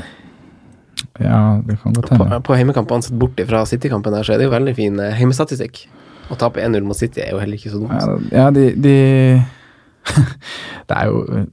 Ja, 1.19 1.39
det 1.67 1.77
kan 1.81 1.93
godt 1.93 2.09
hende. 2.13 2.39
på 2.45 2.55
hjemmekampene 2.55 3.03
sett 3.03 3.17
bort 3.19 3.41
fra 3.49 3.65
City-kampen 3.65 4.13
der, 4.13 4.23
så 4.23 4.33
er 4.33 4.41
det 4.41 4.47
jo 4.47 4.53
veldig 4.53 4.75
fin 4.77 4.99
eh, 4.99 5.17
hjemmestatistikk. 5.19 5.83
Å 6.31 6.37
tape 6.39 6.63
1-0 6.63 6.85
mot 6.87 6.97
City 6.97 7.21
er 7.25 7.33
jo 7.33 7.41
heller 7.41 7.59
ikke 7.59 7.73
så 7.73 7.81
dumt. 7.81 7.91
Ja, 8.31 8.45
ja 8.45 8.51
de, 8.55 8.69
de 8.79 8.95
Det 10.87 10.95
er 10.95 11.09
jo 11.11 11.43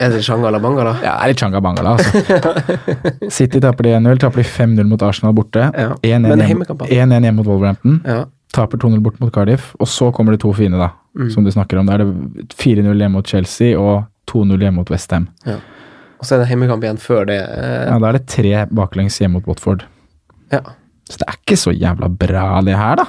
Er 0.00 0.10
det 0.14 0.20
Changala 0.22 0.60
Bangala? 0.62 0.92
Ja, 1.02 1.16
det 1.18 1.24
er 1.24 1.28
litt 1.32 1.40
Changa 1.42 1.60
Bangala, 1.60 1.96
altså. 1.98 3.30
City 3.38 3.58
taper 3.60 3.82
de 3.88 3.94
1-0, 3.98 4.18
taper 4.22 4.42
de 4.42 4.46
5-0 4.46 4.84
mot 4.86 5.02
Arsenal 5.02 5.32
borte. 5.34 5.64
Ja, 5.74 5.94
1-1 6.06 6.28
men 6.28 6.42
hjem- 6.44 7.12
hjemme 7.18 7.32
mot 7.40 7.46
Wolverhampton. 7.50 7.96
Ja. 8.06 8.20
Taper 8.54 8.78
2-0 8.78 9.00
bort 9.02 9.18
mot 9.20 9.32
Cardiff. 9.34 9.72
Og 9.82 9.88
så 9.90 10.12
kommer 10.14 10.32
det 10.36 10.40
to 10.44 10.52
fine, 10.54 10.78
da, 10.78 10.90
Mm. 11.18 11.30
som 11.34 11.42
du 11.44 11.50
snakker 11.50 11.80
om. 11.80 11.86
Da 11.86 11.94
er 11.94 12.04
det 12.04 12.54
4-0 12.54 12.94
hjemme 12.94 13.10
mot 13.18 13.26
Chelsea 13.26 13.74
og 13.78 14.04
2-0 14.30 14.60
hjemme 14.62 14.76
mot 14.78 14.90
Westham. 14.90 15.26
Og 15.48 16.22
så 16.26 16.36
er 16.36 16.44
det 16.44 16.48
hjemmekamp 16.52 16.82
igjen 16.86 16.98
før 17.02 17.26
det. 17.26 17.40
eh, 17.42 17.86
Ja, 17.90 17.98
da 17.98 18.08
er 18.08 18.12
det 18.18 18.26
tre 18.26 18.66
baklengs 18.70 19.18
hjemme 19.18 19.34
mot 19.40 19.46
Watford. 19.50 19.82
Ja. 20.52 20.60
Så 21.10 21.18
det 21.18 21.26
er 21.28 21.34
ikke 21.42 21.56
så 21.58 21.72
jævla 21.74 22.08
bra, 22.08 22.60
det 22.62 22.76
her, 22.76 22.96
da. 23.02 23.04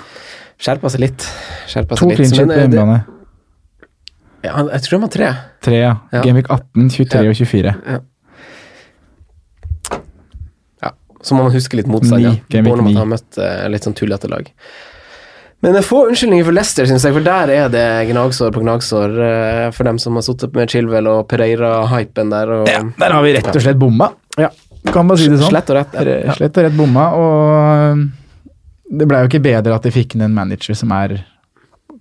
Skjerpa 0.60 0.90
seg 0.90 1.02
litt. 1.02 1.22
Skjerpa 1.68 1.96
To 1.98 2.06
seg 2.10 2.10
litt. 2.10 2.18
clean 2.18 2.34
shit 2.34 2.48
på 2.48 2.52
eh, 2.54 2.66
hjemmebane. 2.68 3.06
Ja, 4.46 4.54
jeg 4.72 4.82
tror 4.86 4.96
de 4.96 5.02
har 5.04 5.12
tre. 5.14 5.30
Tre, 5.66 5.80
ja. 5.82 5.96
Ja. 6.16 6.22
Gameweek 6.24 6.48
18, 6.54 6.90
23 6.96 7.30
og 7.32 7.36
24. 7.36 7.74
Ja, 10.82 10.92
Så 11.22 11.36
må 11.36 11.44
man 11.44 11.52
huske 11.52 11.76
litt 11.76 11.90
motstand. 11.92 12.24
Ja. 12.24 12.32
Bournemouth 12.64 12.94
ni. 12.94 12.96
har 12.96 13.10
møtt 13.10 13.40
uh, 13.42 13.66
litt 13.72 13.84
sånn 13.84 13.96
tullete 13.98 14.30
lag. 14.32 14.48
Men 15.60 15.74
det 15.76 15.82
er 15.82 15.88
få 15.90 16.06
unnskyldninger 16.08 16.46
for 16.48 16.56
Leicester, 16.56 16.88
syns 16.88 17.04
jeg, 17.04 17.12
for 17.18 17.26
der 17.26 17.52
er 17.52 17.72
det 17.74 17.84
gnagsår 18.14 18.54
på 18.56 18.62
gnagsår 18.64 19.18
uh, 19.20 19.66
for 19.76 19.90
dem 19.90 20.00
som 20.00 20.16
har 20.16 20.24
sittet 20.24 20.56
med 20.56 20.72
Chilwell 20.72 21.10
og 21.12 21.26
Pereira-hypen 21.32 22.32
der. 22.32 22.54
Og, 22.62 22.70
Ja, 22.72 22.80
der 23.04 23.16
har 23.18 23.26
vi 23.26 23.34
rett 23.36 23.50
og 23.52 23.66
slett 23.66 23.82
bomma. 23.82 24.14
Ja, 24.40 24.48
kan 24.96 25.12
bare 25.12 25.20
si 25.20 25.28
det 25.28 25.42
sånn. 25.42 25.52
Slett 25.52 25.74
og 25.74 25.82
rett. 25.82 26.00
ja. 26.00 26.38
Slett 26.40 26.56
og 26.62 26.70
rett 26.70 26.78
bomma, 26.80 27.10
og 27.20 28.08
det 28.90 29.10
blei 29.12 29.20
jo 29.26 29.34
ikke 29.34 29.44
bedre 29.50 29.76
at 29.76 29.84
de 29.84 29.92
fikk 29.94 30.16
inn 30.16 30.24
en 30.30 30.34
manager 30.38 30.80
som 30.80 30.96
er 30.96 31.18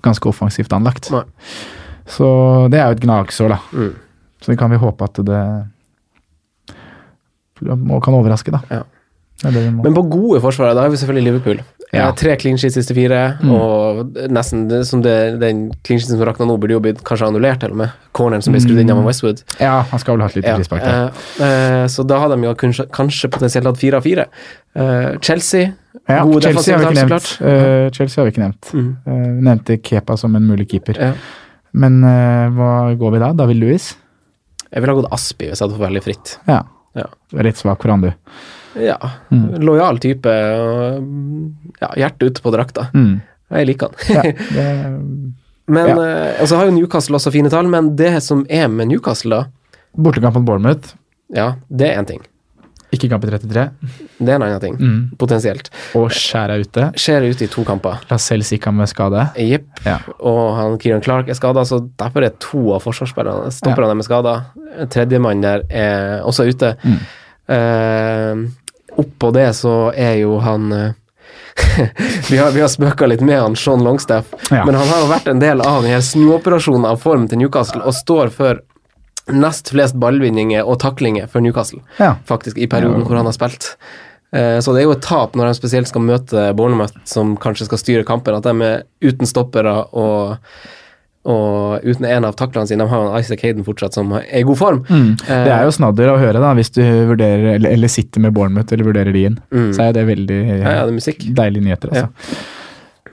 ganske 0.07 0.30
offensivt 0.30 0.70
anlagt. 0.78 1.11
Nei. 1.11 1.24
Så 2.09 2.29
det 2.73 2.81
er 2.81 2.87
jo 2.93 2.97
et 2.99 3.03
gnagsår, 3.05 3.49
da. 3.55 3.59
Mm. 3.73 3.95
Så 4.41 4.53
det 4.53 4.59
kan 4.59 4.71
vi 4.73 4.79
håpe 4.81 5.05
at 5.05 5.19
det 5.25 5.43
kan 8.05 8.15
overraske, 8.15 8.55
da. 8.55 8.61
Ja. 8.71 8.85
Men 9.49 9.95
på 9.95 10.03
gode 10.11 10.41
forsvarere, 10.43 10.75
da 10.75 10.83
har 10.87 10.91
vi 10.91 10.99
selvfølgelig 10.99 11.27
Liverpool. 11.29 11.61
Ja. 11.93 12.09
Eh, 12.09 12.15
Tre 12.21 12.35
clean 12.37 12.59
sheets 12.59 12.75
siste 12.77 12.93
fire, 12.95 13.39
Mm. 13.41 13.51
og 13.55 14.17
nesten 14.29 14.85
som 14.85 15.01
det, 15.03 15.39
den 15.41 15.71
clean 15.87 16.01
sheeten 16.01 16.19
som 16.19 16.27
rakna 16.27 16.45
nå, 16.47 16.59
burde 16.61 16.75
jo 16.75 16.81
blitt 16.81 17.03
kanskje 17.03 17.29
annullert, 17.29 17.61
til 17.61 17.71
og 17.71 17.77
med. 17.77 17.91
Corneren 18.13 18.43
som 18.43 18.53
ble 18.53 18.61
skrudd 18.61 18.81
inn 18.83 18.91
av 18.91 19.03
Westwood. 19.07 19.43
Ja, 19.61 19.83
han 19.83 19.99
skal 20.03 20.17
vel 20.17 20.21
ha 20.23 20.29
et 20.29 20.37
lite 20.37 20.49
Ja, 20.49 20.57
frispark 20.59 20.83
der. 20.83 21.13
eh, 21.41 21.83
eh, 21.83 21.87
så 21.87 22.05
da 22.07 22.19
hadde 22.21 22.37
de 22.37 22.43
jo 22.49 22.55
kanskje, 22.55 22.87
kanskje 22.91 23.31
potensielt 23.31 23.65
hatt 23.67 23.79
fire 23.79 23.95
av 23.97 24.03
fire. 24.03 24.27
Eh, 24.77 25.19
Chelsea, 25.21 25.73
Ja, 26.09 26.25
Chelsea 26.41 26.77
har 26.79 26.85
vi 26.85 26.95
ikke 26.97 27.09
nevnt. 27.09 27.41
Eh, 27.43 27.91
Chelsea 27.91 28.23
har 28.23 28.31
vi 28.31 28.33
ikke 28.33 28.45
nevnt. 28.47 28.73
Mm. 28.73 28.97
Uh, 29.07 29.43
nevnte 29.43 29.77
Kepa 29.83 30.17
som 30.17 30.35
en 30.37 30.43
mulig 30.47 30.69
keeper. 30.71 30.95
Ja. 30.99 31.13
Men 31.73 31.99
uh, 32.05 32.49
hva 32.57 32.71
går 32.99 33.12
vi 33.12 33.19
da? 33.23 33.33
David 33.37 33.57
Louis? 33.61 33.89
Jeg 34.71 34.81
ville 34.83 34.93
ha 34.95 35.01
gått 35.03 35.12
Aspi 35.12 35.49
hvis 35.49 35.59
jeg 35.61 35.66
hadde 35.69 35.77
fått 35.79 35.87
veldig 35.89 36.03
fritt. 36.05 36.39
Ja. 36.49 36.62
Ja. 36.99 37.07
Litt 37.45 37.57
svak 37.61 37.83
for 37.83 37.93
han, 37.93 38.01
du. 38.07 38.12
Ja, 38.79 38.97
Mm. 39.33 39.59
lojal 39.64 39.99
type. 39.99 40.29
Ja, 41.81 41.89
hjertet 41.97 42.23
ute 42.31 42.43
på 42.45 42.53
drakta. 42.55 42.87
Mm. 42.95 43.21
Jeg 43.51 43.66
liker 43.71 43.89
han. 43.89 44.16
Ja, 44.16 44.23
det, 44.57 44.66
Men, 45.69 45.89
Ja. 45.89 45.97
Uh, 45.97 46.43
og 46.43 46.49
så 46.49 46.57
har 46.57 46.69
jo 46.69 46.75
Newcastle 46.79 47.16
også 47.19 47.33
fine 47.35 47.51
tall, 47.53 47.66
men 47.69 47.95
det 47.97 48.23
som 48.25 48.45
er 48.49 48.69
med 48.73 48.89
Newcastle, 48.89 49.37
da, 49.43 49.75
bortekamp 49.97 50.37
mot 50.39 50.47
Bournemouth. 50.49 50.95
ja, 51.35 51.55
det 51.69 51.91
er 51.91 51.99
én 52.01 52.07
ting. 52.09 52.23
Ikke 52.95 53.09
kamp 53.12 53.24
i 53.26 53.28
33. 53.28 53.64
Det 54.18 54.30
er 54.32 54.36
en 54.39 54.45
annen 54.47 54.61
ting. 54.62 54.76
Mm. 54.80 55.01
Potensielt. 55.20 55.68
Og 55.99 56.09
Skjær 56.14 56.55
er 56.55 56.62
ute. 56.64 56.86
Skjer 56.97 57.26
ute 57.28 57.45
i 57.45 57.51
to 57.53 57.64
kamper. 57.68 57.99
Lascelles 58.09 58.49
Sikka 58.49 58.72
med 58.72 58.89
skade. 58.89 59.26
Jepp. 59.36 59.66
Ja. 59.84 59.99
Og 60.24 60.41
han 60.57 60.78
Kieran 60.80 61.05
Clark 61.05 61.28
er 61.28 61.36
skada, 61.36 61.66
så 61.68 61.82
derfor 62.01 62.24
er 62.24 62.32
to 62.41 62.62
av 62.76 62.80
forsvarsspillerne 62.86 63.53
stopperne 63.53 63.99
med 63.99 64.09
skader. 64.09 64.47
Tredjemann 64.89 65.45
der 65.45 65.66
er 65.68 66.22
også 66.24 66.49
ute. 66.49 66.72
Mm. 66.84 67.03
Uh, 67.49 68.49
Oppå 68.99 69.30
det 69.36 69.51
så 69.55 69.93
er 69.95 70.16
jo 70.24 70.39
han 70.43 70.72
eh, 70.74 70.89
vi 72.30 72.39
har, 72.41 72.51
vi 72.51 72.61
har 72.64 72.70
spøka 72.72 73.07
litt 73.07 73.20
med 73.22 73.39
han 73.39 73.55
Sean 73.59 73.84
Longstaff, 73.84 74.32
Ja. 74.51 74.64
men 74.66 74.74
han 74.74 74.89
har 74.91 75.05
jo 75.05 75.11
vært 75.12 75.28
en 75.30 75.39
del 75.43 75.62
av 75.62 75.84
denne 75.86 76.01
snuoperasjonen 76.03 76.86
av 76.89 76.99
form 77.03 77.28
til 77.30 77.39
Newcastle 77.43 77.82
og 77.86 77.95
står 77.95 78.32
for 78.34 78.61
nest 79.33 79.70
flest 79.74 79.95
ballvinninger 80.01 80.64
og 80.66 80.79
taklinger 80.81 81.29
for 81.29 81.41
Newcastle, 81.45 81.81
Ja. 81.99 82.14
faktisk, 82.29 82.57
i 82.59 82.66
perioden 82.66 83.01
Ja. 83.03 83.07
hvor 83.07 83.16
han 83.16 83.26
har 83.26 83.33
spilt. 83.37 83.76
Eh, 84.33 84.59
Så 84.61 84.72
det 84.74 84.81
er 84.83 84.85
jo 84.85 84.93
et 84.93 85.03
tap 85.03 85.33
når 85.37 85.49
de 85.49 85.55
spesielt 85.55 85.89
skal 85.89 86.03
møte 86.03 86.55
Bournemouth, 86.57 86.93
som 87.05 87.37
kanskje 87.37 87.64
skal 87.64 87.79
styre 87.79 88.05
kampen, 88.05 88.35
at 88.37 88.43
de 88.45 88.62
er 88.62 88.83
uten 89.03 89.26
stoppere 89.26 89.87
og, 89.95 90.37
og 91.29 91.81
uten 91.85 92.05
en 92.09 92.24
av 92.24 92.35
taklene 92.37 92.66
sine. 92.68 92.85
De 92.85 92.89
har 92.89 93.05
jo 93.05 93.18
Isaac 93.18 93.41
Hayden 93.43 93.64
fortsatt, 93.64 93.95
som 93.95 94.12
er 94.12 94.24
i 94.33 94.43
god 94.43 94.57
form. 94.61 94.85
Mm. 94.89 95.16
Det 95.26 95.53
er 95.53 95.64
jo 95.64 95.70
snadder 95.70 96.12
å 96.12 96.18
høre, 96.20 96.41
da, 96.41 96.53
hvis 96.55 96.70
du 96.72 96.83
vurderer 96.83 97.55
eller, 97.57 97.70
eller 97.70 97.89
sitter 97.89 98.20
med 98.20 98.33
Bournemouth 98.37 98.72
eller 98.72 98.85
vurderer 98.85 99.12
de 99.12 99.24
inn. 99.31 99.39
Mm. 99.53 99.72
Så 99.74 99.89
er 99.89 99.93
det 99.93 100.07
veldig 100.07 100.39
Ja, 100.62 100.70
ja, 100.79 100.87
det 100.87 101.09
er 101.09 101.35
deilige 101.35 101.64
nyheter, 101.64 101.89
altså. 101.89 102.09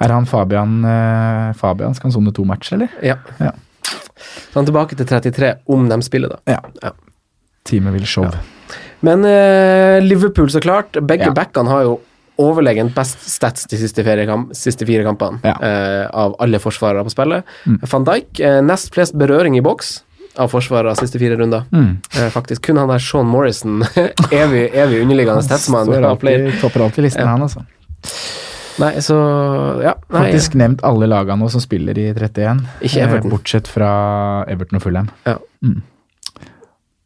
Er 0.01 0.11
han 0.11 0.25
Fabian 0.27 0.83
eh, 0.83 1.53
Fabian 1.55 1.93
skal 1.95 2.09
han 2.09 2.15
sone 2.17 2.33
to 2.35 2.43
matcher, 2.43 2.75
eller? 2.75 2.89
Ja. 3.01 3.15
Ja. 3.39 3.51
Så 4.49 4.57
han 4.59 4.65
er 4.65 4.71
tilbake 4.71 4.97
til 4.99 5.07
33, 5.09 5.53
om 5.75 5.87
de 5.89 5.99
spiller, 6.05 6.35
da. 6.35 6.55
Ja. 6.55 6.59
Ja. 6.83 6.91
Teamet 7.65 7.95
vil 7.97 8.05
show. 8.09 8.27
Men 9.05 9.25
eh, 9.25 10.01
Liverpool, 10.03 10.49
så 10.53 10.61
klart. 10.63 10.97
Begge 11.05 11.31
backene 11.35 11.69
har 11.71 11.85
jo 11.87 11.95
overlegent 12.41 12.95
best 12.95 13.21
stats 13.31 13.67
de 13.71 13.77
siste, 13.79 14.03
kamp, 14.27 14.51
siste 14.57 14.85
fire 14.87 15.05
kampene 15.07 15.39
eh, 15.55 16.03
av 16.11 16.35
alle 16.43 16.59
forsvarere 16.59 17.05
på 17.07 17.13
spillet. 17.13 17.45
Mm. 17.65 17.77
Van 17.91 18.07
Dijk 18.09 18.41
eh, 18.43 18.59
nest 18.65 18.91
flest 18.95 19.15
berøring 19.19 19.55
i 19.57 19.63
boks 19.63 20.01
av 20.41 20.51
forsvarere 20.51 20.95
siste 20.99 21.19
fire 21.21 21.37
runder. 21.39 21.63
Mm. 21.71 21.93
Eh, 22.17 22.27
faktisk 22.33 22.65
kun 22.67 22.81
han 22.81 22.91
der 22.91 23.03
Sean 23.03 23.29
Morrison, 23.31 23.85
evig, 24.43 24.67
evig 24.73 25.01
underliggende 25.05 25.45
alltid, 26.11 26.59
topper 26.61 26.87
alltid 26.89 27.07
listen, 27.07 27.23
Ja. 27.23 27.35
han, 27.35 27.47
altså. 27.47 27.63
Nei, 28.81 28.91
så 29.03 29.15
Ja. 29.83 29.93
Nei, 30.11 30.21
Faktisk 30.27 30.55
nevnt 30.59 30.83
alle 30.83 31.07
lagene 31.07 31.39
nå 31.43 31.49
som 31.51 31.63
spiller 31.63 31.97
i 31.97 32.09
31. 32.13 32.63
Ikke 32.81 32.99
eh, 33.01 33.05
Everton. 33.07 33.31
Bortsett 33.31 33.69
fra 33.71 33.89
Everton 34.51 34.79
og 34.79 34.83
Fulham. 34.83 35.09
Ja. 35.27 35.37
Mm. 35.63 35.81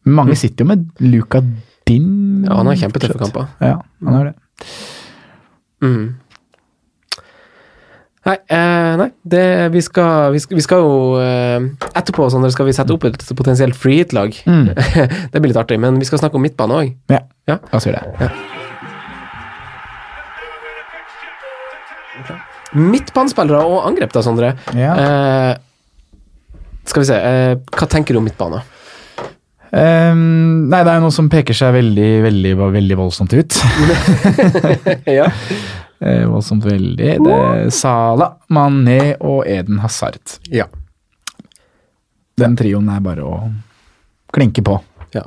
Mange 0.09 0.35
sitter 0.39 0.65
jo 0.65 0.69
med 0.71 0.87
Luca 1.03 1.43
Din. 1.87 2.45
Ja, 2.47 2.57
han 2.61 2.69
har 2.71 2.79
kjempetøffe 2.79 3.19
kamper. 3.21 3.51
Ja, 3.61 3.77
han 4.05 4.17
har 4.17 4.31
det. 4.31 4.33
Mm. 5.85 6.07
Nei, 8.29 8.35
eh, 8.51 8.93
nei 8.99 9.07
det, 9.31 9.43
vi, 9.73 9.81
skal, 9.81 10.33
vi, 10.35 10.41
skal, 10.43 10.57
vi 10.59 10.63
skal 10.65 10.83
jo 10.83 10.95
eh, 11.23 11.69
Etterpå 11.95 12.27
Sander, 12.29 12.51
skal 12.53 12.67
vi 12.67 12.75
sette 12.75 12.93
opp 12.93 13.07
et 13.07 13.23
potensielt 13.37 13.77
free 13.79 14.01
hit-lag. 14.03 14.35
Mm. 14.45 14.73
det 15.31 15.39
blir 15.39 15.53
litt 15.53 15.61
artig, 15.61 15.79
men 15.81 16.01
vi 16.01 16.09
skal 16.09 16.21
snakke 16.21 16.37
om 16.37 16.45
midtbane 16.45 16.81
òg. 16.83 16.95
Ja, 17.13 17.23
Ja. 17.49 17.61
la 17.71 17.77
oss 17.79 17.87
gjøre 17.87 18.03
det. 18.19 18.58
Midtbanespillere 22.77 23.61
og 23.65 23.87
angrep, 23.89 24.11
da, 24.13 24.21
Sondre. 24.25 24.53
Ja. 24.77 24.93
Eh, 24.95 25.53
skal 26.89 27.03
vi 27.03 27.09
se, 27.09 27.15
eh, 27.17 27.55
hva 27.75 27.87
tenker 27.89 28.13
du 28.13 28.21
om 28.21 28.27
midtbane? 28.27 28.61
Um, 29.69 30.65
nei, 30.71 30.79
det 30.81 30.95
er 30.95 31.01
noe 31.03 31.13
som 31.13 31.27
peker 31.29 31.53
seg 31.53 31.75
veldig, 31.75 32.07
veldig, 32.25 32.53
veldig 32.73 32.95
voldsomt 32.97 33.35
ut. 33.37 33.59
ja. 35.19 35.29
Eh, 35.99 36.21
voldsomt 36.31 36.63
veldig. 36.63 37.07
Det 37.19 37.31
er 37.35 37.65
Sala, 37.75 38.29
Mané 38.55 39.17
og 39.19 39.41
Eden 39.43 39.81
Hazard. 39.83 40.37
ja. 40.47 40.63
Den 42.39 42.53
trioen 42.55 42.87
er 42.87 43.01
bare 43.03 43.25
å 43.27 43.39
klinke 44.31 44.63
på. 44.63 44.77
ja. 45.11 45.25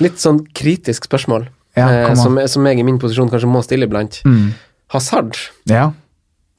Litt 0.00 0.16
sånn 0.16 0.38
kritisk 0.56 1.04
spørsmål, 1.04 1.44
Ja, 1.76 1.90
eh, 1.92 2.14
som, 2.16 2.40
som 2.48 2.64
jeg 2.70 2.80
i 2.80 2.86
min 2.88 2.96
posisjon 3.02 3.28
kanskje 3.28 3.50
må 3.52 3.60
stille 3.66 3.84
iblant. 3.84 4.22
Mm. 4.24 4.54
Hazard, 4.90 5.36
Ja. 5.70 5.92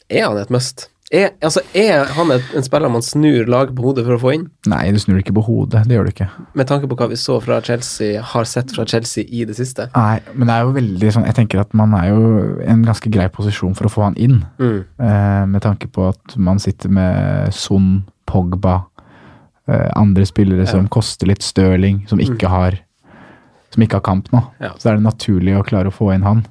er 0.09 0.27
han 0.27 0.37
et 0.41 0.49
must? 0.53 0.87
Er, 1.11 1.33
altså, 1.43 1.59
er 1.75 2.05
han 2.15 2.29
et, 2.31 2.43
en 2.55 2.63
spiller 2.63 2.87
man 2.87 3.03
snur 3.03 3.43
lag 3.51 3.73
på 3.75 3.83
hodet 3.83 4.05
for 4.07 4.15
å 4.15 4.19
få 4.21 4.29
inn? 4.37 4.45
Nei, 4.71 4.85
du 4.95 4.99
snur 5.03 5.17
ikke 5.19 5.33
på 5.35 5.41
hodet. 5.43 5.81
Det 5.89 5.97
gjør 5.97 6.07
du 6.07 6.11
ikke. 6.13 6.27
Med 6.55 6.69
tanke 6.69 6.87
på 6.87 6.95
hva 6.95 7.09
vi 7.11 7.17
så 7.19 7.35
fra 7.43 7.57
Chelsea, 7.67 8.21
har 8.23 8.47
sett 8.47 8.71
fra 8.71 8.85
Chelsea 8.87 9.25
i 9.27 9.43
det 9.49 9.57
siste. 9.57 9.89
Nei, 9.91 10.21
men 10.31 10.47
det 10.47 10.55
er 10.55 10.63
jo 10.63 10.71
veldig 10.77 11.09
sånn 11.11 11.27
Jeg 11.27 11.35
tenker 11.41 11.59
at 11.65 11.75
man 11.75 11.91
er 11.99 12.07
jo 12.13 12.21
i 12.63 12.69
en 12.71 12.85
ganske 12.87 13.11
grei 13.11 13.27
posisjon 13.27 13.75
for 13.75 13.89
å 13.89 13.91
få 13.91 14.05
han 14.07 14.15
inn. 14.15 14.37
Mm. 14.61 14.77
Eh, 15.03 15.41
med 15.51 15.65
tanke 15.67 15.91
på 15.91 16.07
at 16.13 16.37
man 16.39 16.63
sitter 16.63 16.87
med 16.95 17.51
Son, 17.59 18.05
Pogba, 18.31 18.77
eh, 19.67 19.89
andre 19.99 20.23
spillere 20.29 20.63
som 20.69 20.87
koster 20.87 21.27
litt 21.27 21.43
Stirling, 21.43 22.05
som 22.07 22.23
ikke 22.23 22.47
har 22.47 22.79
Som 23.71 23.83
ikke 23.83 23.99
har 23.99 24.03
kamp 24.03 24.31
nå. 24.31 24.39
Mm. 24.39 24.63
Ja. 24.63 24.71
Så 24.79 24.89
er 24.89 24.97
det 24.97 25.03
naturlig 25.03 25.53
å 25.55 25.63
klare 25.63 25.87
å 25.87 25.95
få 25.95 26.09
inn 26.15 26.23
han. 26.27 26.45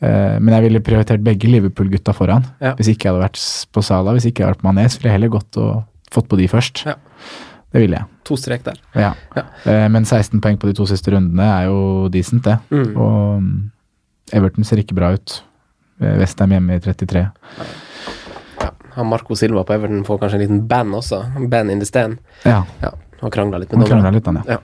Eh, 0.00 0.36
men 0.38 0.54
jeg 0.54 0.68
ville 0.68 0.82
prioritert 0.84 1.22
begge 1.26 1.50
Liverpool-gutta 1.50 2.14
foran. 2.14 2.46
Ja. 2.62 2.74
Hvis 2.78 2.92
ikke 2.92 3.08
jeg 3.08 3.14
hadde 3.16 3.24
vært 3.26 3.42
på 3.74 3.82
Sala, 3.82 4.14
hvis 4.16 4.28
ikke 4.30 4.42
jeg 4.42 4.46
hadde 4.48 4.56
vært 4.56 4.62
på 4.64 4.68
Manes, 4.70 4.98
ville 4.98 5.10
jeg 5.10 5.18
heller 5.18 5.32
gått 5.34 5.58
og 5.60 5.72
fått 6.14 6.28
på 6.30 6.38
de 6.40 6.46
først. 6.50 6.84
Ja. 6.88 6.94
Det 7.68 7.82
ville 7.82 7.98
jeg. 7.98 8.08
To 8.28 8.36
strek 8.40 8.62
der. 8.64 8.78
Ja. 8.96 9.10
Eh, 9.36 9.88
men 9.92 10.06
16 10.08 10.40
poeng 10.44 10.56
på 10.60 10.70
de 10.70 10.76
to 10.78 10.86
siste 10.88 11.12
rundene 11.12 11.48
er 11.58 11.66
jo 11.68 11.80
decent, 12.12 12.46
det. 12.46 12.56
Mm. 12.72 12.94
Og 12.94 13.42
mm, 13.42 13.50
Everton 14.38 14.64
ser 14.64 14.80
ikke 14.80 14.96
bra 14.96 15.12
ut. 15.16 15.42
Eh, 16.00 16.14
Westham 16.22 16.54
hjemme 16.54 16.78
i 16.78 16.84
33. 16.84 17.26
Ja. 17.58 18.70
Han 18.98 19.06
Marco 19.10 19.36
Silva 19.38 19.62
på 19.66 19.76
Everton 19.76 20.00
får 20.06 20.22
kanskje 20.22 20.38
en 20.40 20.44
liten 20.46 20.62
band 20.70 20.96
også. 20.98 21.20
Band 21.50 21.74
in 21.74 21.82
the 21.82 21.86
stand. 21.86 22.18
Ja, 22.46 22.62
Ja, 22.82 22.94
han 23.20 23.34
krangla 23.34 23.58
litt 23.58 23.72
med 23.72 23.82
han 23.82 23.90
krangla 23.90 24.10
litt, 24.14 24.26
han, 24.26 24.40
ja. 24.46 24.58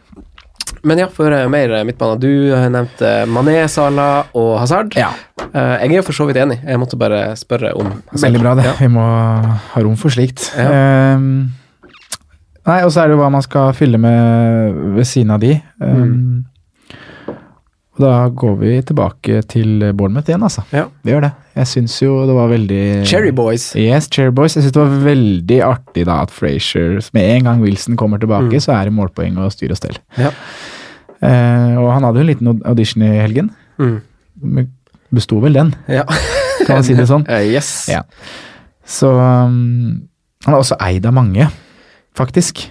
Men 0.85 1.01
ja, 1.01 1.07
for 1.13 1.33
eh, 1.33 1.47
mer 1.49 1.73
eh, 1.79 1.85
midtbane. 1.89 2.19
Du 2.21 2.29
eh, 2.53 2.67
nevnte 2.73 3.13
Mané, 3.31 3.57
Salah 3.73 4.27
og 4.37 4.59
Hazard. 4.61 4.93
Ja. 5.01 5.11
Eh, 5.41 5.75
jeg 5.87 5.91
er 5.95 5.99
jo 6.01 6.05
for 6.11 6.17
så 6.19 6.27
vidt 6.29 6.37
enig. 6.43 6.59
Jeg 6.61 6.81
måtte 6.83 6.99
bare 7.01 7.23
spørre 7.41 7.73
om 7.79 7.89
Hazard. 8.13 8.25
Veldig 8.27 8.43
bra, 8.43 8.55
det. 8.59 8.67
Ja. 8.69 8.75
Vi 8.83 8.91
må 8.93 9.05
ha 9.05 9.85
rom 9.85 9.97
for 10.01 10.13
slikt. 10.13 10.51
Ja. 10.59 11.15
Um, 11.17 11.55
nei, 12.69 12.81
og 12.85 12.93
så 12.93 13.03
er 13.05 13.09
det 13.11 13.17
jo 13.17 13.23
hva 13.23 13.31
man 13.33 13.45
skal 13.45 13.73
fylle 13.77 14.01
med 14.01 14.83
ved 14.99 15.09
siden 15.09 15.33
av 15.37 15.41
de. 15.45 15.57
Ehm, 15.85 16.45
Og 17.95 18.01
da 18.03 18.13
går 18.35 18.55
vi 18.59 18.71
tilbake 18.83 19.43
til 19.47 19.85
Bournemouth 19.95 20.27
igjen, 20.29 20.43
altså. 20.43 20.65
Ja. 20.75 20.89
Vi 21.07 21.13
gjør 21.15 21.29
det. 21.29 21.33
Jeg 21.55 21.71
syns 21.71 21.95
jo 22.03 22.17
det 22.27 22.35
var 22.35 22.49
veldig 22.51 22.81
Cherry 23.07 23.31
Boys. 23.35 23.69
Yes, 23.79 24.09
Cherry 24.11 24.33
Boys. 24.35 24.57
Jeg 24.57 24.65
syns 24.65 24.75
det 24.75 24.83
var 24.83 24.95
veldig 25.05 25.59
artig 25.63 26.07
da 26.09 26.17
at 26.25 26.33
Frazier 26.35 26.99
Med 27.15 27.29
en 27.37 27.45
gang 27.49 27.63
Wilson 27.63 27.99
kommer 28.01 28.19
tilbake, 28.19 28.59
så 28.63 28.75
er 28.75 28.89
det 28.89 28.97
målpoeng 28.97 29.39
og 29.39 29.53
styr 29.55 29.75
og 29.75 29.79
stell. 29.79 30.01
Ja. 30.19 30.33
Eh, 31.25 31.77
og 31.79 31.93
han 31.95 32.05
hadde 32.05 32.21
jo 32.21 32.25
en 32.27 32.33
liten 32.33 32.63
audition 32.67 33.05
i 33.07 33.13
helgen. 33.23 33.53
Mm. 33.79 34.67
Besto 35.15 35.39
vel 35.43 35.55
den, 35.55 35.75
Ja. 35.89 36.03
kan 36.67 36.81
man 36.81 36.87
si 36.87 36.97
det 36.99 37.07
sånn. 37.11 37.27
Uh, 37.31 37.45
yes. 37.55 37.87
Ja. 37.89 38.03
Så 38.85 39.13
um, 39.15 40.09
Han 40.45 40.55
er 40.55 40.61
også 40.61 40.77
eid 40.83 41.07
av 41.07 41.15
mange, 41.17 41.47
faktisk. 42.19 42.67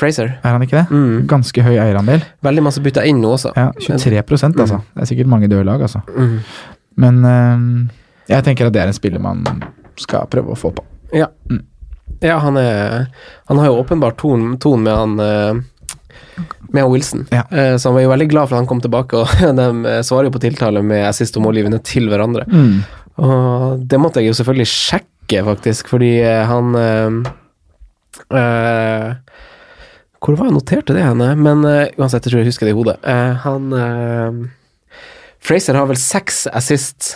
Fraser. 0.00 0.38
Er 0.40 0.54
han 0.54 0.62
ikke 0.64 0.78
det? 0.78 0.86
Mm. 0.96 1.26
Ganske 1.28 1.60
høy 1.60 1.74
eierandel. 1.74 2.22
Veldig 2.46 2.62
masse 2.64 2.80
bytta 2.80 3.02
inn 3.04 3.18
nå 3.20 3.34
også. 3.34 3.50
Ja, 3.58 3.66
23% 3.76 4.56
altså. 4.62 4.78
Det 4.94 5.02
er 5.04 5.10
sikkert 5.10 5.28
mange 5.28 5.50
døde 5.50 5.66
lag, 5.68 5.82
altså. 5.84 6.00
Mm. 6.08 6.38
Men 6.96 7.24
um, 7.24 7.90
jeg 8.30 8.46
tenker 8.46 8.68
at 8.68 8.74
det 8.74 8.82
er 8.82 8.90
en 8.90 8.96
spiller 8.96 9.22
man 9.22 9.44
skal 10.00 10.28
prøve 10.30 10.54
å 10.54 10.58
få 10.58 10.72
på. 10.74 10.84
Ja. 11.12 11.26
ja, 12.22 12.36
han 12.38 12.54
er 12.60 13.08
Han 13.50 13.58
har 13.58 13.66
jo 13.66 13.80
åpenbart 13.80 14.20
ton, 14.20 14.52
ton 14.62 14.84
med 14.86 14.94
han 14.94 15.16
eh, 15.24 15.62
med 16.70 16.86
Wilson. 16.86 17.26
Ja. 17.34 17.42
Eh, 17.50 17.76
så 17.76 17.88
han 17.88 17.96
var 17.96 18.04
jo 18.04 18.12
veldig 18.12 18.28
glad 18.30 18.48
for 18.48 18.56
at 18.56 18.62
han 18.62 18.70
kom 18.70 18.82
tilbake, 18.82 19.18
og 19.18 19.42
de 19.60 19.68
eh, 19.90 20.02
svarer 20.06 20.30
jo 20.30 20.36
på 20.36 20.44
tiltale 20.46 20.82
med 20.86 21.08
assist 21.08 21.36
og 21.40 21.46
målgivende 21.48 21.80
til 21.84 22.08
hverandre. 22.12 22.46
Mm. 22.46 22.76
Og 23.20 23.82
det 23.90 24.00
måtte 24.00 24.22
jeg 24.22 24.30
jo 24.30 24.38
selvfølgelig 24.38 24.70
sjekke, 24.70 25.42
faktisk, 25.50 25.90
fordi 25.92 26.14
eh, 26.22 26.46
han 26.46 26.78
eh, 26.78 27.18
eh, 28.38 29.10
Hvor 30.20 30.38
var 30.38 30.48
jeg 30.48 30.56
noterte 30.56 30.96
det 30.96 31.04
henne? 31.04 31.34
Men 31.38 31.66
eh, 31.66 31.92
uansett, 31.98 32.24
jeg 32.24 32.32
tror 32.32 32.42
jeg 32.44 32.52
husker 32.52 32.70
det 32.70 32.74
i 32.74 32.78
hodet. 32.78 32.96
Eh, 33.02 33.44
han 33.44 33.68
eh, 33.74 34.40
Fraser 35.40 35.74
har 35.78 35.88
vel 35.90 35.98
seks 36.00 36.44
assist 36.52 37.14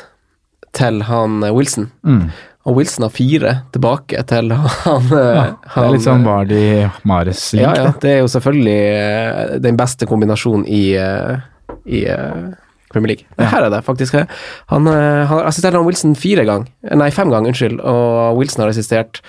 til 0.74 1.02
han 1.08 1.42
eh, 1.44 1.52
Wilson. 1.54 1.90
Mm. 2.06 2.26
Og 2.64 2.78
Wilson 2.78 3.04
har 3.04 3.12
fire 3.12 3.50
tilbake 3.74 4.22
til 4.30 4.52
han, 4.56 5.08
eh, 5.12 5.36
Ja, 5.36 5.46
det 5.52 5.82
er 5.84 5.90
litt 5.92 6.06
sånn 6.06 6.24
Vardi 6.24 6.62
Mares-link. 7.04 7.64
ja, 7.66 7.74
ja, 7.76 7.90
det 8.00 8.14
er 8.14 8.22
jo 8.22 8.30
selvfølgelig 8.32 8.78
eh, 8.98 9.56
den 9.64 9.76
beste 9.80 10.08
kombinasjonen 10.08 10.64
i, 10.66 10.84
eh, 10.96 11.42
i 11.84 12.04
eh, 12.08 12.54
Premier 12.94 13.12
League. 13.14 13.28
Men 13.36 13.50
Her 13.52 13.66
er 13.68 13.74
det 13.74 13.82
faktisk. 13.84 14.14
eh, 14.16 14.26
Han, 14.72 14.88
eh, 14.88 15.26
han 15.28 15.42
har 15.42 15.50
assistert 15.50 15.76
han 15.76 15.84
Wilson 15.84 16.16
fire 16.16 16.46
gang, 16.48 16.64
nei, 16.96 17.10
fem 17.12 17.28
ganger, 17.30 17.52
unnskyld, 17.52 17.84
og 17.84 18.40
Wilson 18.40 18.64
har 18.64 18.72
assistert 18.72 19.20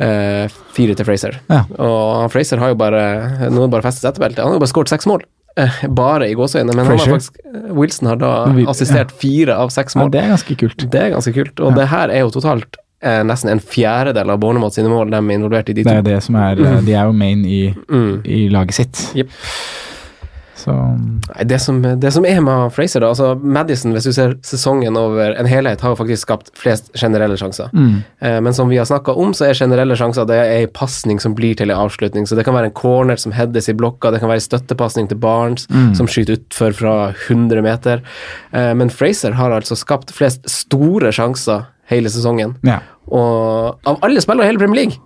eh, 0.00 0.48
fire 0.76 0.96
til 0.96 1.04
Fraser. 1.08 1.38
Ja. 1.52 1.62
Og 1.76 2.30
Fraser 2.32 2.60
har 2.62 2.72
jo 2.72 2.80
bare 2.80 3.04
det 3.44 3.70
bare 3.76 3.84
festet 3.84 4.08
setebeltet. 4.08 4.40
Han 4.42 4.54
har 4.54 4.58
jo 4.58 4.64
bare 4.64 4.72
skåret 4.72 4.92
seks 4.96 5.06
mål 5.08 5.20
eh, 5.22 5.28
bare 5.88 6.28
i 6.30 6.34
gåseøynene, 6.36 6.74
men 6.76 6.84
han 6.86 6.98
har 6.98 7.06
faktisk, 7.16 7.38
eh, 7.48 7.70
Wilson 7.74 8.08
har 8.10 8.16
da 8.20 8.32
assistert 8.68 9.10
fire 9.16 9.56
av 9.56 9.70
seks 9.72 9.94
Ja, 9.96 10.02
mål. 10.02 10.10
det 10.12 10.20
er 10.24 10.28
ganske 10.34 10.56
kult. 10.60 10.90
Det 10.90 11.00
er 11.00 11.14
ganske 11.14 11.32
kult, 11.34 11.60
og 11.64 11.74
det 11.78 11.86
her 11.88 12.08
er 12.12 12.20
jo 12.26 12.30
totalt 12.34 12.76
eh, 13.02 13.22
nesten 13.24 13.50
en 13.52 13.60
fjerdedel 13.60 14.30
av 14.32 14.38
Bornemot 14.40 14.72
sine 14.76 14.88
mål 14.92 15.10
de 15.10 15.16
er 15.16 15.38
involvert 15.38 15.68
i 15.68 15.72
de 15.76 15.82
Det 15.84 15.92
to. 15.92 15.96
er 15.98 16.02
det 16.02 16.22
som 16.24 16.36
er 16.36 16.54
De 16.56 16.92
er 16.92 17.04
jo 17.08 17.12
main 17.12 17.44
i, 17.44 17.74
i 18.24 18.48
laget 18.52 18.74
sitt. 18.74 19.02
Jepp. 19.14 19.30
Så 20.66 20.74
det, 21.46 21.60
som, 21.62 21.78
det 21.82 22.10
som 22.10 22.24
er 22.26 22.40
med 22.42 22.72
Fraser, 22.74 23.04
da 23.04 23.12
altså 23.12 23.36
Madison, 23.38 23.92
hvis 23.94 24.08
du 24.08 24.12
ser 24.16 24.34
sesongen 24.46 24.96
over 24.98 25.36
en 25.38 25.46
helhet, 25.46 25.80
har 25.84 25.92
jo 25.94 25.98
faktisk 26.00 26.24
skapt 26.26 26.50
flest 26.58 26.90
generelle 26.98 27.36
sjanser. 27.38 27.70
Eh, 28.18 28.38
men 28.42 28.56
som 28.56 28.68
vi 28.72 28.80
har 28.80 28.88
snakka 28.88 29.14
om, 29.14 29.30
så 29.36 29.46
er 29.46 29.54
generelle 29.58 29.94
sjanser 29.98 30.26
det 30.26 30.40
er 30.42 30.52
ei 30.56 30.66
pasning 30.66 31.22
som 31.22 31.36
blir 31.38 31.54
til 31.58 31.70
en 31.70 31.84
avslutning. 31.84 32.26
Så 32.26 32.34
det 32.38 32.44
kan 32.48 32.56
være 32.56 32.72
en 32.72 32.76
corner 32.76 33.20
som 33.22 33.34
heades 33.36 33.70
i 33.70 33.76
blokka, 33.78 34.10
det 34.10 34.20
kan 34.24 34.32
være 34.32 34.42
en 34.42 34.48
støttepasning 34.48 35.08
til 35.12 35.20
Barnes 35.22 35.68
som 35.96 36.10
skyter 36.10 36.40
utfor 36.40 36.74
fra 36.74 36.96
100 37.28 37.62
meter. 37.62 38.02
Eh, 38.52 38.72
men 38.74 38.90
Fraser 38.90 39.38
har 39.38 39.54
altså 39.54 39.78
skapt 39.78 40.10
flest 40.10 40.48
store 40.50 41.12
sjanser 41.14 41.68
hele 41.86 42.10
sesongen. 42.10 42.56
ja, 42.66 42.80
Og 43.06 43.78
av 43.86 44.00
alle 44.02 44.20
spillere 44.20 44.48
i 44.48 44.50
hele 44.50 44.58
Premier 44.58 44.82
League. 44.82 44.98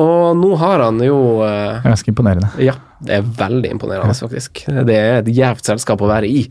Og 0.00 0.34
nå 0.40 0.56
har 0.58 0.80
han 0.82 0.98
jo 1.04 1.16
eh, 1.46 1.80
ganske 1.84 2.10
imponerende. 2.10 2.48
ja, 2.58 2.74
det 3.04 3.18
er 3.20 3.26
veldig 3.38 3.70
imponerende, 3.76 4.14
faktisk. 4.18 4.64
Det 4.66 4.96
er 4.98 5.18
et 5.22 5.28
gjevt 5.36 5.64
selskap 5.70 6.00
å 6.02 6.08
være 6.10 6.26
i. 6.26 6.48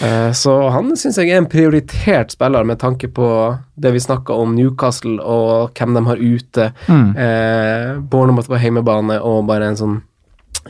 Eh, 0.00 0.30
Så 0.36 0.54
han 0.72 0.90
syns 0.96 1.16
jeg 1.20 1.30
er 1.32 1.38
en 1.42 1.48
prioritert 1.52 2.32
spiller 2.32 2.64
med 2.68 2.78
tanke 2.80 3.08
på 3.12 3.28
det 3.76 3.92
vi 3.92 4.00
snakka 4.00 4.32
om 4.36 4.54
Newcastle 4.56 5.18
og 5.20 5.72
hvem 5.76 5.94
de 5.98 6.04
har 6.08 6.16
ute. 6.20 6.70
Eh, 6.88 7.96
Bournemouth 8.00 8.48
på 8.48 8.60
hjemmebane 8.60 9.18
og 9.20 9.44
bare 9.48 9.68
en 9.72 9.76
sånn 9.80 9.98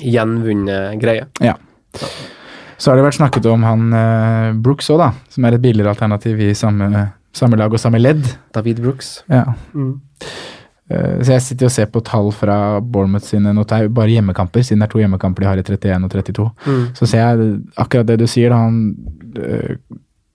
gjenvunnet 0.03 0.99
greie. 1.01 1.27
Ja. 1.41 1.55
Så 2.77 2.91
har 2.91 2.99
det 2.99 3.07
vært 3.07 3.17
snakket 3.21 3.47
om 3.49 3.63
han 3.65 3.87
eh, 3.97 4.51
Brooks 4.61 4.91
òg, 4.93 4.99
da. 5.01 5.13
Som 5.33 5.47
er 5.49 5.57
et 5.57 5.63
billigere 5.65 5.95
alternativ 5.95 6.43
i 6.45 6.51
samme, 6.59 7.07
samme 7.37 7.57
lag 7.57 7.73
og 7.73 7.81
samme 7.81 8.01
ledd. 8.03 8.27
David 8.53 8.83
Brooks. 8.85 9.21
Ja. 9.33 9.47
Eh, 9.73 9.95
så 10.87 11.33
jeg 11.33 11.43
sitter 11.43 11.67
og 11.67 11.73
ser 11.75 11.89
på 11.91 12.01
tall 12.07 12.29
fra 12.31 12.79
Bournemouth 12.79 13.27
sine 13.27 13.51
Nå 13.51 13.65
er 13.65 13.89
det 13.89 13.95
bare 13.97 14.13
hjemmekamper, 14.13 14.63
siden 14.63 14.85
det 14.85 14.87
er 14.87 14.93
to 14.93 15.01
hjemmekamper 15.01 15.43
de 15.43 15.49
har 15.49 15.59
i 15.59 15.65
31 15.65 16.07
og 16.07 16.13
32. 16.13 16.45
Så 16.95 17.09
ser 17.11 17.25
jeg 17.25 17.49
akkurat 17.83 18.07
det 18.07 18.21
du 18.21 18.27
sier, 18.31 18.55
da. 18.55 18.61
Han 18.69 18.77
eh, 19.43 19.75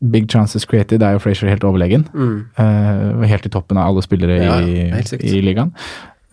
Big 0.01 0.25
chances 0.27 0.65
created 0.65 1.03
er 1.05 1.13
jo 1.13 1.21
Frazier 1.21 1.51
helt 1.51 1.63
overlegen. 1.63 2.07
Mm. 2.09 2.37
Uh, 2.57 3.21
helt 3.29 3.45
i 3.45 3.51
toppen 3.53 3.77
av 3.77 3.91
alle 3.91 4.01
spillere 4.01 4.39
Ja, 4.41 4.55
i, 4.65 4.87
i 5.21 5.43
ligaen. 5.45 5.75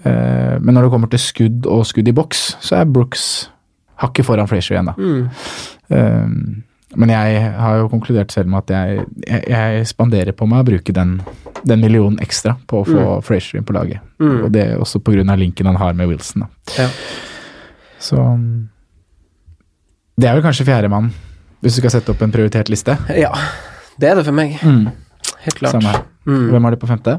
Uh, 0.06 0.56
men 0.62 0.72
når 0.72 0.86
det 0.86 0.92
kommer 0.94 1.10
til 1.12 1.20
skudd 1.20 1.68
og 1.68 1.84
skudd 1.86 2.08
i 2.08 2.14
boks, 2.16 2.46
så 2.64 2.80
er 2.80 2.88
Brooks 2.88 3.50
hakket 4.00 4.24
foran 4.24 4.48
Frazier 4.48 4.78
igjen, 4.78 4.88
da. 4.88 4.94
Eh, 5.88 6.28
men 6.96 7.10
jeg 7.12 7.40
har 7.52 7.78
jo 7.82 7.88
konkludert 7.92 8.32
selv 8.32 8.48
med 8.48 8.64
at 8.64 8.72
jeg, 8.72 9.06
jeg, 9.26 9.42
jeg 9.52 9.88
spanderer 9.90 10.32
på 10.36 10.46
meg 10.48 10.62
å 10.62 10.68
bruke 10.70 10.94
den, 10.96 11.18
den 11.68 11.82
millionen 11.84 12.16
ekstra 12.24 12.54
på 12.70 12.80
å 12.80 12.86
få 12.88 13.06
Frazier 13.26 13.60
inn 13.60 13.66
på 13.68 13.76
laget. 13.76 14.00
Og 14.22 14.48
det 14.54 14.62
er 14.64 14.80
også 14.80 15.02
pga. 15.04 15.24
linken 15.36 15.68
han 15.68 15.76
har 15.76 15.92
med 15.98 16.08
Wilson. 16.08 16.46
Da. 16.46 16.84
Ja. 16.84 16.88
Så 18.00 18.16
Det 20.16 20.28
er 20.28 20.38
vel 20.38 20.42
kanskje 20.42 20.64
fjerdemann, 20.66 21.12
hvis 21.60 21.76
du 21.76 21.82
skal 21.82 21.98
sette 21.98 22.14
opp 22.14 22.22
en 22.22 22.32
prioritert 22.32 22.70
liste. 22.72 22.96
ja, 23.14 23.32
det 24.00 24.08
er 24.08 24.20
det 24.20 24.24
for 24.24 24.32
meg. 24.36 24.56
Helt 24.58 25.58
klart. 25.58 25.74
Samme 25.76 25.92
her. 25.92 26.06
Mm. 26.28 26.48
Hvem 26.52 26.64
har 26.64 26.74
du 26.74 26.80
på 26.80 26.88
femte? 26.90 27.18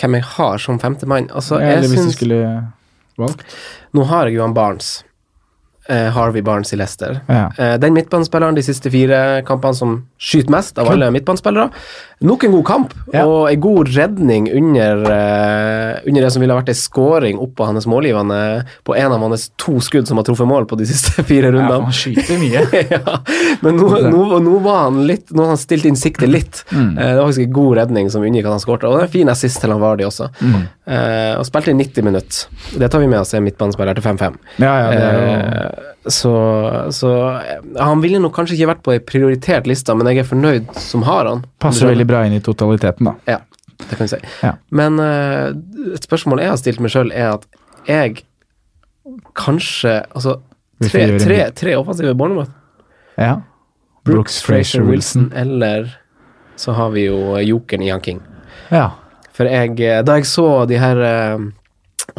Hvem 0.00 0.16
jeg 0.18 0.24
har 0.34 0.58
som 0.58 0.78
femtemann? 0.80 1.28
Altså, 1.30 1.58
Eller 1.60 1.84
jeg 1.84 1.92
hvis 1.94 2.08
du 2.08 2.16
skulle 2.16 2.40
valgt? 3.20 3.44
Nå 3.94 4.06
har 4.10 4.26
jeg 4.28 4.38
jo 4.38 4.42
han 4.46 4.54
Barnes. 4.56 5.02
Eh, 5.88 6.08
Harvey 6.16 6.42
Barnes 6.42 6.72
i 6.72 6.76
Leicester. 6.76 7.18
Ja. 7.28 7.50
Eh, 7.58 7.74
den 7.80 7.92
midtbanespilleren 7.92 8.56
de 8.56 8.62
siste 8.64 8.88
fire 8.90 9.42
kampene 9.44 9.76
som 9.76 9.98
skyter 10.16 10.54
mest 10.54 10.78
av 10.80 10.88
alle 10.88 11.10
midtbanespillere. 11.12 11.68
Nok 12.24 12.44
en 12.46 12.54
god 12.56 12.64
kamp, 12.66 12.92
Ja. 13.12 13.22
og 13.28 13.50
en 13.50 13.60
god 13.60 13.90
redning 13.94 14.46
under, 14.56 15.02
uh, 15.04 16.00
under 16.08 16.24
det 16.24 16.30
som 16.32 16.40
ville 16.42 16.54
ha 16.54 16.60
vært 16.62 16.70
en 16.72 16.78
scoring 16.78 17.38
oppå 17.38 17.66
hans 17.68 17.84
målgivende 17.90 18.38
på 18.88 18.96
en 18.96 19.12
av 19.12 19.20
hans 19.20 19.50
to 19.60 19.76
skudd 19.84 20.08
som 20.08 20.16
har 20.16 20.24
truffet 20.24 20.48
mål 20.48 20.64
på 20.70 20.78
de 20.80 20.86
siste 20.88 21.22
fire 21.28 21.50
Ja, 21.50 21.52
rundene. 21.52 21.82
han 21.84 21.92
skyter 21.92 22.40
mye. 22.40 22.64
ja, 22.94 23.18
men 23.60 23.76
nå, 23.76 23.90
nå, 24.08 24.24
nå 24.40 24.56
var 24.64 24.86
han 24.88 25.02
litt 25.08 25.28
Nå 25.34 25.44
har 25.44 25.52
han 25.54 25.60
stilt 25.60 25.84
inn 25.88 25.96
siktet 26.00 26.32
litt. 26.32 26.64
Mm. 26.72 26.94
Uh, 26.96 27.04
det 27.04 27.16
var 27.20 27.26
faktisk 27.28 27.46
en 27.46 27.56
god 27.60 27.76
redning 27.82 28.10
som 28.10 28.24
unngikk 28.24 28.48
at 28.48 28.56
han 28.56 28.64
skårte. 28.64 28.88
Og 28.88 28.96
det 28.96 29.04
er 29.04 29.08
en 29.10 29.14
fin 29.20 29.32
assist 29.36 29.60
til 29.62 29.74
han 29.76 29.82
Vardi 29.84 30.08
også. 30.08 30.30
Mm. 30.40 30.62
Uh, 30.88 31.32
og 31.38 31.44
spilte 31.48 31.74
i 31.74 31.78
90 31.78 32.08
minutter. 32.08 32.46
Det 32.80 32.88
tar 32.92 33.04
vi 33.04 33.10
med 33.12 33.20
oss 33.20 33.34
er 33.36 33.44
midtbanespiller 33.44 33.94
til 34.00 34.04
5-5. 34.08 34.40
Ja, 34.64 34.72
ja, 34.80 34.88
det 34.94 35.04
er 35.04 35.18
jo 35.20 35.90
så, 36.06 36.34
så 36.92 37.10
eh, 37.40 37.60
han 37.80 38.02
ville 38.04 38.20
nok 38.20 38.34
kanskje 38.36 38.58
ikke 38.58 38.70
vært 38.74 38.84
på 38.84 38.94
ei 38.94 39.00
prioritert 39.04 39.68
liste, 39.70 39.94
men 39.96 40.10
jeg 40.10 40.24
er 40.24 40.28
fornøyd 40.28 40.72
som 40.82 41.04
har 41.08 41.28
han. 41.30 41.44
Passer 41.62 41.88
veldig 41.88 42.06
bra 42.08 42.24
inn 42.28 42.36
i 42.36 42.42
totaliteten, 42.44 43.08
da. 43.08 43.14
Ja, 43.28 43.38
det 43.80 43.96
kan 43.96 44.04
vi 44.04 44.10
si. 44.12 44.20
Ja. 44.44 44.54
Men 44.74 45.00
uh, 45.00 45.54
et 45.96 46.04
spørsmål 46.04 46.44
jeg 46.44 46.52
har 46.52 46.60
stilt 46.60 46.82
meg 46.84 46.92
sjøl, 46.92 47.12
er 47.14 47.38
at 47.38 47.48
jeg 47.88 48.24
kanskje 49.36 49.98
Altså, 50.16 50.38
tre, 50.80 51.06
tre, 51.20 51.40
tre 51.56 51.74
offensive 51.76 52.14
Bournemouth. 52.16 52.52
Ja. 53.20 53.42
Brooks, 54.04 54.40
Frazier, 54.42 54.84
Wilson. 54.84 55.30
Eller 55.36 55.92
så 56.56 56.72
har 56.72 56.92
vi 56.94 57.06
jo 57.06 57.38
jokeren 57.40 57.84
Ian 57.84 58.00
King. 58.00 58.20
Ja. 58.72 58.90
For 59.34 59.48
jeg, 59.50 59.78
eh, 59.82 60.02
da 60.06 60.18
jeg 60.18 60.28
så 60.30 60.64
de 60.70 60.78
her, 60.78 61.00
eh, 61.02 61.38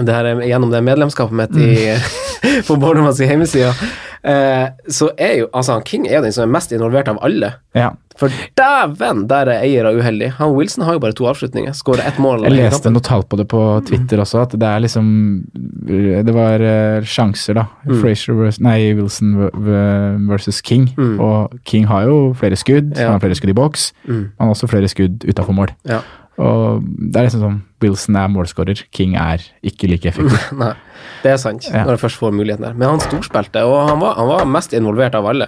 det 0.03 0.15
her 0.15 0.41
gjennom 0.43 0.71
det 0.73 0.83
medlemskapet 0.83 1.37
mitt 1.39 1.55
i, 1.55 1.95
på 2.67 2.75
Bournemouths 2.75 3.21
hjemmeside, 3.23 3.71
eh, 4.27 4.65
så 4.91 5.11
er 5.17 5.37
jo 5.41 5.51
altså 5.53 5.77
han 5.77 5.85
King 5.87 6.09
er 6.09 6.25
den 6.25 6.35
som 6.35 6.43
er 6.47 6.51
mest 6.57 6.73
involvert 6.75 7.11
av 7.11 7.21
alle. 7.23 7.55
ja. 7.77 7.93
For 8.15 8.31
dæven, 8.55 9.25
der 9.27 9.49
er 9.51 9.63
eiere 9.65 9.89
uheldig. 9.91 10.29
Han 10.37 10.53
Wilson 10.55 10.85
har 10.87 10.95
jo 10.95 11.01
bare 11.03 11.11
to 11.11 11.25
avslutninger. 11.27 11.73
Skåra 11.75 12.05
ett 12.07 12.15
mål. 12.15 12.45
Jeg 12.47 12.55
leste 12.55 12.87
noe 12.87 13.03
tall 13.03 13.25
på 13.27 13.35
det 13.35 13.43
på 13.51 13.59
Twitter 13.89 14.21
også, 14.23 14.45
at 14.45 14.53
det 14.55 14.69
er 14.69 14.79
liksom 14.85 15.09
Det 16.23 16.31
var 16.33 16.63
eh, 16.63 17.03
sjanser, 17.03 17.59
da. 17.59 17.65
Mm. 17.83 17.97
Frazier 17.99 18.39
vers, 18.39 18.61
Nei, 18.63 18.93
Wilson 18.95 19.35
versus 20.31 20.61
King. 20.63 20.87
Og 21.19 21.59
King 21.67 21.89
har 21.91 22.07
jo 22.07 22.31
flere 22.39 22.55
skudd. 22.55 22.93
Mm. 22.93 23.01
Ja. 23.01 23.09
Han 23.09 23.17
har 23.17 23.25
flere 23.25 23.35
skudd 23.35 23.51
i 23.51 23.59
boks. 23.59 23.89
Mm. 24.07 24.23
Han 24.39 24.47
har 24.47 24.55
også 24.55 24.71
flere 24.71 24.87
skudd 24.87 25.27
utafor 25.27 25.59
mål. 25.59 25.75
Ja. 25.83 25.99
Og 26.37 26.83
det 26.83 27.15
er 27.21 27.27
liksom 27.29 27.41
sånn 27.45 27.61
Wilson 27.85 28.15
er 28.17 28.29
målskårer, 28.31 28.79
King 28.95 29.13
er 29.19 29.43
ikke 29.63 29.87
like 29.91 30.07
effektiv. 30.09 30.35
Nei, 30.57 30.71
det 31.21 31.31
er 31.35 31.37
sant, 31.37 31.67
Ja. 31.69 31.83
når 31.85 31.93
han 31.95 32.01
først 32.01 32.17
får 32.17 32.31
muligheten 32.33 32.63
der. 32.65 32.73
Men 32.73 32.89
han 32.95 32.99
storspilte, 33.03 33.61
og 33.67 33.75
han 33.91 33.99
var, 34.01 34.15
han 34.17 34.27
var 34.31 34.45
mest 34.49 34.73
involvert 34.73 35.13
av 35.19 35.27
alle. 35.29 35.47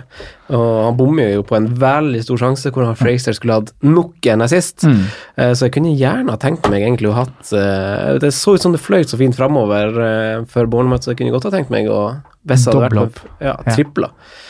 Og 0.53 0.67
han 0.85 0.97
bommer 0.99 1.31
jo 1.33 1.41
på 1.47 1.57
en 1.57 1.67
veldig 1.81 2.21
stor 2.23 2.37
sjanse 2.43 2.69
hvor 2.71 2.85
han 2.85 2.95
Fraser 2.99 3.33
skulle 3.35 3.57
hatt 3.57 3.71
nok 3.83 4.29
en 4.31 4.45
assist. 4.45 4.85
Mm. 4.85 5.01
Eh, 5.37 5.51
Så 5.57 5.65
jeg 5.67 5.73
kunne 5.79 5.95
gjerne 5.97 6.29
ha 6.35 6.37
tenkt 6.37 6.69
meg 6.69 6.83
egentlig 6.85 7.09
å 7.09 7.17
hatt 7.17 7.51
eh, 7.57 8.19
Det 8.21 8.29
så 8.35 8.53
ut 8.55 8.61
som 8.61 8.71
det 8.75 8.83
fløy 8.83 9.03
så 9.07 9.17
fint 9.19 9.35
framover 9.35 9.91
før 9.97 10.45
for 10.51 10.65
Bournemouth, 10.71 11.03
så 11.07 11.11
jeg 11.15 11.23
kunne 11.23 11.33
godt 11.35 11.49
ha 11.49 11.55
tenkt 11.57 11.73
meg 11.73 11.87
å 11.89 12.01
hvis 12.47 12.63
det 12.63 12.73
hadde 12.75 12.83
vært 12.85 13.15
på- 13.17 13.31
Ja, 13.43 13.55
Ja. 13.65 13.73
tripla. 13.75 14.07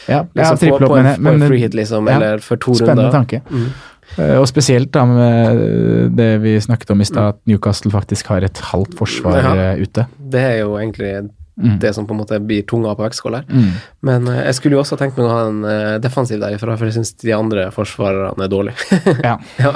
Ja, 0.08 0.18
ja 0.36 0.52
Liksom 0.52 0.70
på, 0.70 0.76
opp, 0.76 0.82
på, 0.92 0.96
men, 1.02 1.16
på 1.16 1.30
en 1.32 1.40
men 1.40 1.50
free 1.50 1.60
hit, 1.64 1.74
liksom, 1.74 2.06
ja, 2.10 2.18
eller 2.20 2.38
for 2.46 2.58
to 2.62 2.74
Spennende 2.78 3.08
runder. 3.08 3.16
tanke. 3.16 3.42
Mm. 3.50 3.72
Eh, 4.18 4.36
Og 4.42 4.48
spesielt 4.50 4.92
da 4.92 5.06
med 5.06 6.16
det 6.18 6.30
vi 6.42 6.56
snakket 6.64 6.92
om 6.96 7.02
i 7.02 7.06
stad, 7.06 7.36
at 7.36 7.40
Newcastle 7.48 7.92
faktisk 7.94 8.28
har 8.34 8.42
et 8.48 8.58
halvt 8.72 8.96
forsvar 8.98 9.38
Ja. 9.44 9.56
eh, 9.74 9.82
ute. 9.84 10.08
Det 10.20 10.42
er 10.42 10.58
jo 10.64 10.76
egentlig 10.78 11.30
Mm. 11.58 11.80
det 11.80 11.90
som 11.96 12.06
på 12.06 12.14
en 12.14 12.20
måte 12.20 12.38
blir 12.40 12.62
tunga 12.70 12.92
på 12.94 13.02
vektskåla 13.02 13.38
her. 13.42 13.46
Mm. 13.50 13.72
Men 14.04 14.28
eh, 14.28 14.44
jeg 14.46 14.54
skulle 14.56 14.76
jo 14.78 14.82
også 14.84 14.98
tenkt 15.00 15.18
meg 15.18 15.26
å 15.26 15.30
ha 15.34 15.48
en 15.48 16.02
defensiv 16.02 16.40
derifra, 16.40 16.78
for 16.78 16.86
jeg 16.86 16.94
syns 16.94 17.16
de 17.18 17.32
andre 17.34 17.72
forsvarerne 17.74 18.44
er 18.44 18.48
dårlige. 18.48 18.78
Ja. 19.24 19.38
ja. 19.58 19.72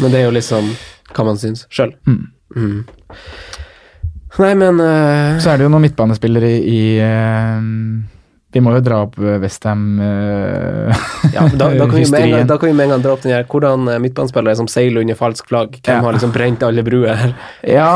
Men 0.00 0.10
det 0.10 0.18
er 0.20 0.24
jo 0.26 0.34
liksom 0.34 0.72
hva 1.14 1.24
man 1.24 1.36
syns 1.38 1.62
sjøl. 1.70 1.94
Mm. 2.06 2.84
Nei, 4.38 4.54
men 4.54 4.78
uh... 4.80 5.38
Så 5.38 5.50
er 5.50 5.58
det 5.58 5.64
jo 5.66 5.70
noen 5.72 5.82
midtbanespillere 5.86 6.50
i, 6.58 6.58
i 6.70 6.82
eh, 7.02 7.62
Vi 8.48 8.62
må 8.64 8.72
jo 8.72 8.80
dra 8.80 9.02
opp 9.04 9.18
Westham 9.20 9.98
uh, 10.00 10.88
ja, 11.34 11.42
da, 11.52 11.66
da, 11.76 11.84
kan 11.84 12.00
gang, 12.00 12.46
da 12.48 12.56
kan 12.56 12.70
vi 12.70 12.72
med 12.78 12.86
en 12.86 12.92
gang 12.94 13.02
dra 13.04 13.12
opp 13.12 13.24
den 13.26 13.34
her 13.34 13.44
Hvordan 13.44 13.82
eh, 13.92 13.98
midtbanespillere 14.00 14.54
som 14.56 14.68
seiler 14.72 15.02
under 15.04 15.18
falsk 15.18 15.50
flagg? 15.50 15.74
Hvem 15.82 15.98
Ja. 15.98 16.04
har 16.06 16.16
liksom 16.16 16.32
brent 16.32 16.62
alle 16.64 16.80
bruer? 16.86 17.34
Ja, 17.68 17.90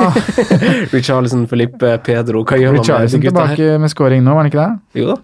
Richarlison, 0.92 1.46
Felipe, 1.48 1.94
Pedro 2.04 2.42
Hva 2.44 2.58
gjør 2.60 2.76
man 2.76 2.84
med 2.84 3.14
de 3.14 3.20
gutta 3.22 3.46
her? 3.46 3.56
tilbake 3.56 3.78
med 3.80 3.92
scoring 3.94 4.26
nå, 4.26 4.34
var 4.36 4.44
han 4.44 4.50
ikke 4.52 4.66
det? 4.66 5.00
Jo 5.00 5.14
da. 5.14 5.16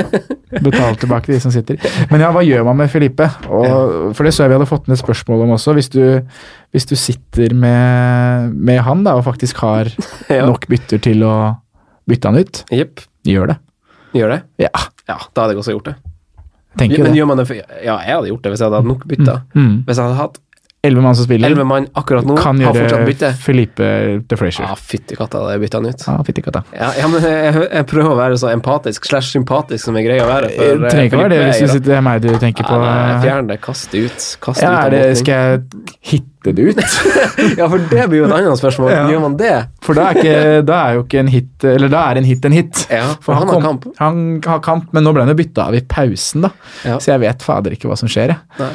Betalt 0.66 1.00
tilbake 1.02 1.30
de 1.30 1.38
som 1.42 1.52
sitter. 1.54 1.78
Men 2.10 2.22
ja, 2.24 2.30
hva 2.34 2.42
gjør 2.46 2.64
man 2.66 2.78
med 2.80 2.90
Felipe? 2.90 3.26
Og, 3.50 4.14
for 4.16 4.26
det 4.26 4.32
så 4.34 4.44
jeg 4.46 4.52
vi 4.54 4.56
hadde 4.56 4.68
fått 4.70 4.86
ned 4.90 4.98
spørsmål 4.98 5.42
om 5.44 5.52
også. 5.58 5.74
Hvis 5.76 5.90
du, 5.92 6.00
hvis 6.74 6.86
du 6.88 6.94
sitter 6.98 7.52
med, 7.54 8.54
med 8.56 8.80
han 8.86 9.04
da, 9.06 9.14
og 9.18 9.26
faktisk 9.26 9.60
har 9.62 9.90
Ja. 10.32 10.46
nok 10.48 10.66
bytter 10.70 11.02
til 11.02 11.22
å 11.26 11.34
bytte 12.08 12.30
han 12.32 12.40
ut, 12.40 12.62
yep. 12.72 13.02
gjør 13.26 13.52
det. 13.52 13.58
Gjør 14.16 14.32
det? 14.34 14.42
Ja, 14.66 14.70
Ja, 15.08 15.18
da 15.34 15.42
hadde 15.44 15.54
jeg 15.54 15.60
også 15.62 15.74
gjort 15.76 15.84
det. 15.90 15.94
tenker 16.78 16.98
Men 17.02 17.12
det. 17.12 17.18
gjør 17.20 17.26
man 17.30 17.38
det 17.40 17.46
for 17.48 17.54
Ja, 17.56 17.96
jeg 18.04 18.14
hadde 18.16 18.28
gjort 18.32 18.42
det 18.42 18.50
hvis 18.52 18.60
jeg 18.60 18.66
hadde 18.70 18.80
hatt 18.82 18.88
nok 18.90 19.04
bytter. 19.08 19.42
Mm. 19.54 19.76
Hvis 19.86 19.96
jeg 20.00 20.04
hadde 20.06 20.18
hatt 20.20 20.40
elleve 20.86 21.02
mann 21.04 21.16
som 21.18 21.26
spiller, 21.26 21.54
mann 21.66 21.86
akkurat 21.98 22.26
nå 22.28 22.36
kan 22.40 22.60
har 22.64 22.76
gjøre 22.78 23.00
bytte. 23.08 23.32
Felipe 23.42 23.88
de 24.28 24.38
Frazier. 24.40 24.66
Ja, 24.68 24.76
fytti 24.78 25.16
katta, 25.18 25.42
det 25.50 25.58
bytta 25.62 25.80
han 25.82 25.88
ut. 25.90 26.04
Ja, 26.06 26.16
fytti 26.26 26.44
katta. 26.46 26.62
Ja, 26.76 26.90
ja, 27.00 27.08
men 27.12 27.24
jeg, 27.26 27.66
jeg 27.66 27.86
prøver 27.90 28.12
å 28.14 28.18
være 28.18 28.38
så 28.40 28.50
empatisk 28.54 29.08
slash 29.10 29.32
sympatisk 29.36 29.84
som 29.88 29.98
jeg 29.98 30.06
greier 30.08 30.24
å 30.24 30.30
være. 30.30 30.52
For, 30.56 30.86
eh, 30.86 30.88
trenger 30.90 31.10
ikke 31.10 31.20
være 31.24 31.34
det 31.34 31.42
hvis 31.46 31.60
du 31.64 31.68
sitter, 31.74 31.90
det 31.92 31.98
er 31.98 32.06
meg 32.06 32.22
du 32.24 32.30
tenker 32.42 32.66
på. 32.68 32.78
Ja, 32.80 32.94
nei, 32.96 33.20
Fjern 33.26 33.50
det, 33.52 33.60
kast 33.64 33.92
det 33.94 34.06
ut. 34.08 34.26
Kast 34.46 34.62
Ja, 34.64 34.74
ut 34.86 34.96
det, 34.96 35.02
skal 35.22 35.34
jeg 35.34 35.92
hitte 36.12 36.54
det 36.56 36.68
ut? 36.70 36.82
Ja, 37.58 37.66
for 37.68 37.80
det 37.90 38.04
blir 38.10 38.20
jo 38.22 38.26
et 38.28 38.34
annet 38.36 38.58
spørsmål. 38.60 38.90
Ja. 38.92 39.06
Gjør 39.10 39.22
man 39.24 39.34
det? 39.40 39.54
For 39.84 39.98
da 39.98 40.10
er, 40.12 40.20
ikke, 40.20 40.36
da 40.68 40.76
er 40.88 40.98
jo 40.98 41.02
ikke 41.04 41.18
en 41.22 41.30
hit 41.32 41.64
Eller 41.68 41.90
da 41.92 42.02
er 42.10 42.20
en 42.20 42.26
hit 42.28 42.44
en 42.46 42.54
hit. 42.54 42.84
Ja, 42.92 43.08
for 43.22 43.34
han 43.38 43.48
har 43.50 43.56
kom- 43.58 43.66
kamp. 43.66 43.88
Han 43.98 44.20
har 44.46 44.60
kamp, 44.64 44.92
men 44.94 45.04
nå 45.06 45.12
ble 45.16 45.24
han 45.26 45.32
jo 45.32 45.38
bytta 45.38 45.66
av 45.70 45.74
i 45.78 45.82
pausen, 45.90 46.46
da. 46.46 46.52
Ja. 46.86 47.00
Så 47.02 47.12
jeg 47.14 47.22
vet 47.24 47.42
fader 47.46 47.74
ikke 47.74 47.90
hva 47.90 47.98
som 47.98 48.10
skjer, 48.10 48.34
jeg. 48.34 48.38
Nei. 48.62 48.70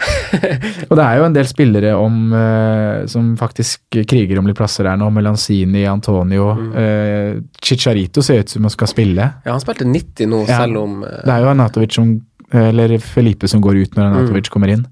Og 0.88 0.96
det 0.96 1.04
er 1.04 1.18
jo 1.20 1.24
en 1.26 1.34
del 1.36 1.46
spillere 1.48 1.90
om, 1.98 2.32
eh, 2.32 3.06
som 3.10 3.34
faktisk 3.40 3.98
kriger 4.08 4.38
om 4.40 4.46
litt 4.48 4.56
plasser 4.56 4.88
her 4.88 4.96
nå, 5.00 5.10
Melanzini, 5.12 5.82
Antonio. 5.90 6.54
Mm. 6.56 6.70
eh, 6.80 7.40
Chicharito 7.62 8.22
ser 8.24 8.40
ut 8.44 8.48
som 8.54 8.64
han 8.64 8.72
skal 8.74 8.88
spille. 8.88 9.26
Ja, 9.44 9.52
han 9.52 9.60
spilte 9.60 9.84
90 9.88 10.26
nå, 10.30 10.44
Ja. 10.48 10.62
selv 10.64 10.80
om 10.82 11.02
eh, 11.04 11.20
Det 11.24 11.34
er 11.34 11.44
jo 11.44 11.52
Anatovic 11.54 11.94
som 11.94 12.20
Eller 12.52 12.96
Felipe 12.98 13.46
som 13.46 13.60
går 13.62 13.76
ut 13.84 13.92
når 13.94 14.08
Anatovic 14.08 14.48
Mm. 14.48 14.52
kommer 14.52 14.68
inn. 14.72 14.86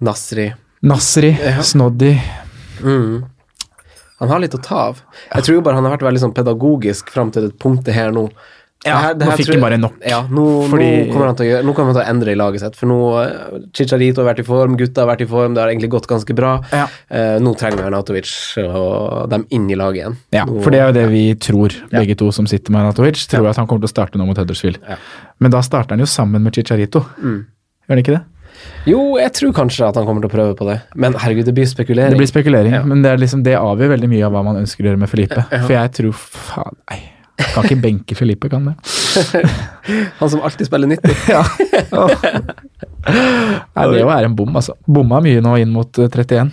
Nasri 0.00 0.52
Nasri, 0.82 1.32
Ja. 1.40 1.62
Snoddy 1.62 2.20
mm. 2.82 3.24
Han 4.20 4.28
har 4.30 4.38
litt 4.40 4.54
å 4.54 4.60
ta 4.62 4.76
av. 4.90 5.00
Jeg 5.34 5.42
tror 5.44 5.56
jo 5.56 5.62
bare 5.66 5.74
han 5.74 5.84
har 5.84 5.96
vært 5.96 6.04
veldig 6.06 6.20
sånn 6.22 6.34
pedagogisk 6.36 7.10
fram 7.10 7.32
til 7.34 7.48
det 7.48 7.58
punktet 7.58 7.92
her 7.96 8.12
nå. 8.14 8.28
Ja, 8.84 8.98
her- 9.00 9.14
nå 9.14 9.30
fikk 9.38 9.48
han 9.54 9.60
bare 9.64 9.78
nok. 9.80 9.94
Ja, 10.06 10.22
nå, 10.28 10.44
Fordi- 10.68 11.06
nå, 11.08 11.12
kommer 11.12 11.26
han 11.30 11.36
til 11.36 11.46
å 11.46 11.48
gjøre, 11.50 11.64
nå 11.64 11.74
kommer 11.74 11.92
han 11.92 11.96
til 11.98 12.04
å 12.04 12.10
endre 12.14 12.32
i 12.32 12.34
laget 12.36 12.60
sitt. 12.60 12.76
For 12.76 12.86
nå 12.86 12.98
eh, 13.22 13.60
Chicharito 13.72 14.22
har 14.22 14.34
vært 14.34 14.40
i 14.40 14.46
form, 14.48 14.76
gutta 14.76 15.04
har 15.06 15.08
vært 15.16 15.22
i 15.22 15.28
form, 15.30 15.54
det 15.54 15.62
har 15.62 15.70
egentlig 15.72 15.90
gått 15.90 16.06
ganske 16.06 16.34
bra. 16.36 16.52
Ja. 16.72 16.86
Eh, 17.10 17.38
nå 17.40 17.54
trenger 17.56 17.78
vi 17.80 17.86
Arnatovic 17.88 18.34
og 18.68 19.30
dem 19.30 19.46
inn 19.50 19.70
i 19.70 19.74
laget 19.74 20.02
igjen. 20.02 20.16
Ja, 20.32 20.44
nå, 20.44 20.60
for 20.62 20.70
det 20.70 20.80
er 20.80 20.92
jo 20.92 20.96
det 21.00 21.06
vi 21.10 21.24
tror, 21.34 21.72
begge 21.90 22.16
to 22.16 22.30
som 22.30 22.46
sitter 22.46 22.70
med 22.72 22.82
Arnatovic. 22.84 23.26
Tror 23.28 23.48
at 23.48 23.56
han 23.56 23.66
kommer 23.66 23.80
til 23.86 23.88
å 23.88 23.94
starte 23.94 24.20
nå 24.20 24.26
mot 24.26 24.36
Huddersfield. 24.36 24.78
Ja. 24.88 24.96
Men 25.40 25.50
da 25.50 25.60
starter 25.60 25.90
han 25.96 25.98
jo 26.04 26.06
sammen 26.06 26.42
med 26.42 26.52
Chicharito. 26.52 27.04
Mm. 27.22 27.46
Gjør 27.88 27.96
han 27.96 27.98
ikke 28.04 28.14
det? 28.18 28.22
Jo, 28.86 29.16
jeg 29.18 29.32
tror 29.34 29.52
kanskje 29.52 29.88
at 29.88 29.96
han 29.98 30.06
kommer 30.06 30.22
til 30.22 30.30
å 30.30 30.32
prøve 30.32 30.54
på 30.56 30.66
det. 30.68 30.76
Men 30.94 31.12
herregud, 31.14 31.44
det 31.48 31.54
blir 31.56 31.66
spekulering. 31.66 32.10
Det 32.14 32.20
blir 32.20 32.30
spekulering, 32.30 32.72
Ja. 32.72 32.82
men 32.84 33.02
det, 33.02 33.18
liksom, 33.20 33.42
det 33.42 33.56
avgjør 33.58 33.90
veldig 33.96 34.08
mye 34.08 34.24
av 34.24 34.32
hva 34.32 34.44
man 34.44 34.56
ønsker 34.56 34.84
å 34.84 34.88
gjøre 34.92 34.98
med 34.98 35.08
Felipe. 35.10 35.42
For 35.50 35.72
jeg 35.74 35.92
tror 35.92 36.12
faen, 36.14 36.76
nei. 36.90 37.00
Kan 37.36 37.64
ikke 37.66 37.80
benke 37.82 38.14
Filipe, 38.14 38.48
kan 38.48 38.68
det? 38.68 38.74
Han 40.20 40.30
som 40.30 40.42
alltid 40.46 40.68
spiller 40.68 40.86
90. 40.86 41.14
Ja. 41.34 41.42
Nei, 43.74 43.86
det 43.92 44.02
er 44.02 44.26
en 44.28 44.36
bom, 44.38 44.54
altså. 44.56 44.76
Bomma 44.86 45.18
mye 45.24 45.42
nå 45.44 45.56
inn 45.60 45.72
mot 45.74 45.98
eh, 46.00 46.08
31. 46.08 46.52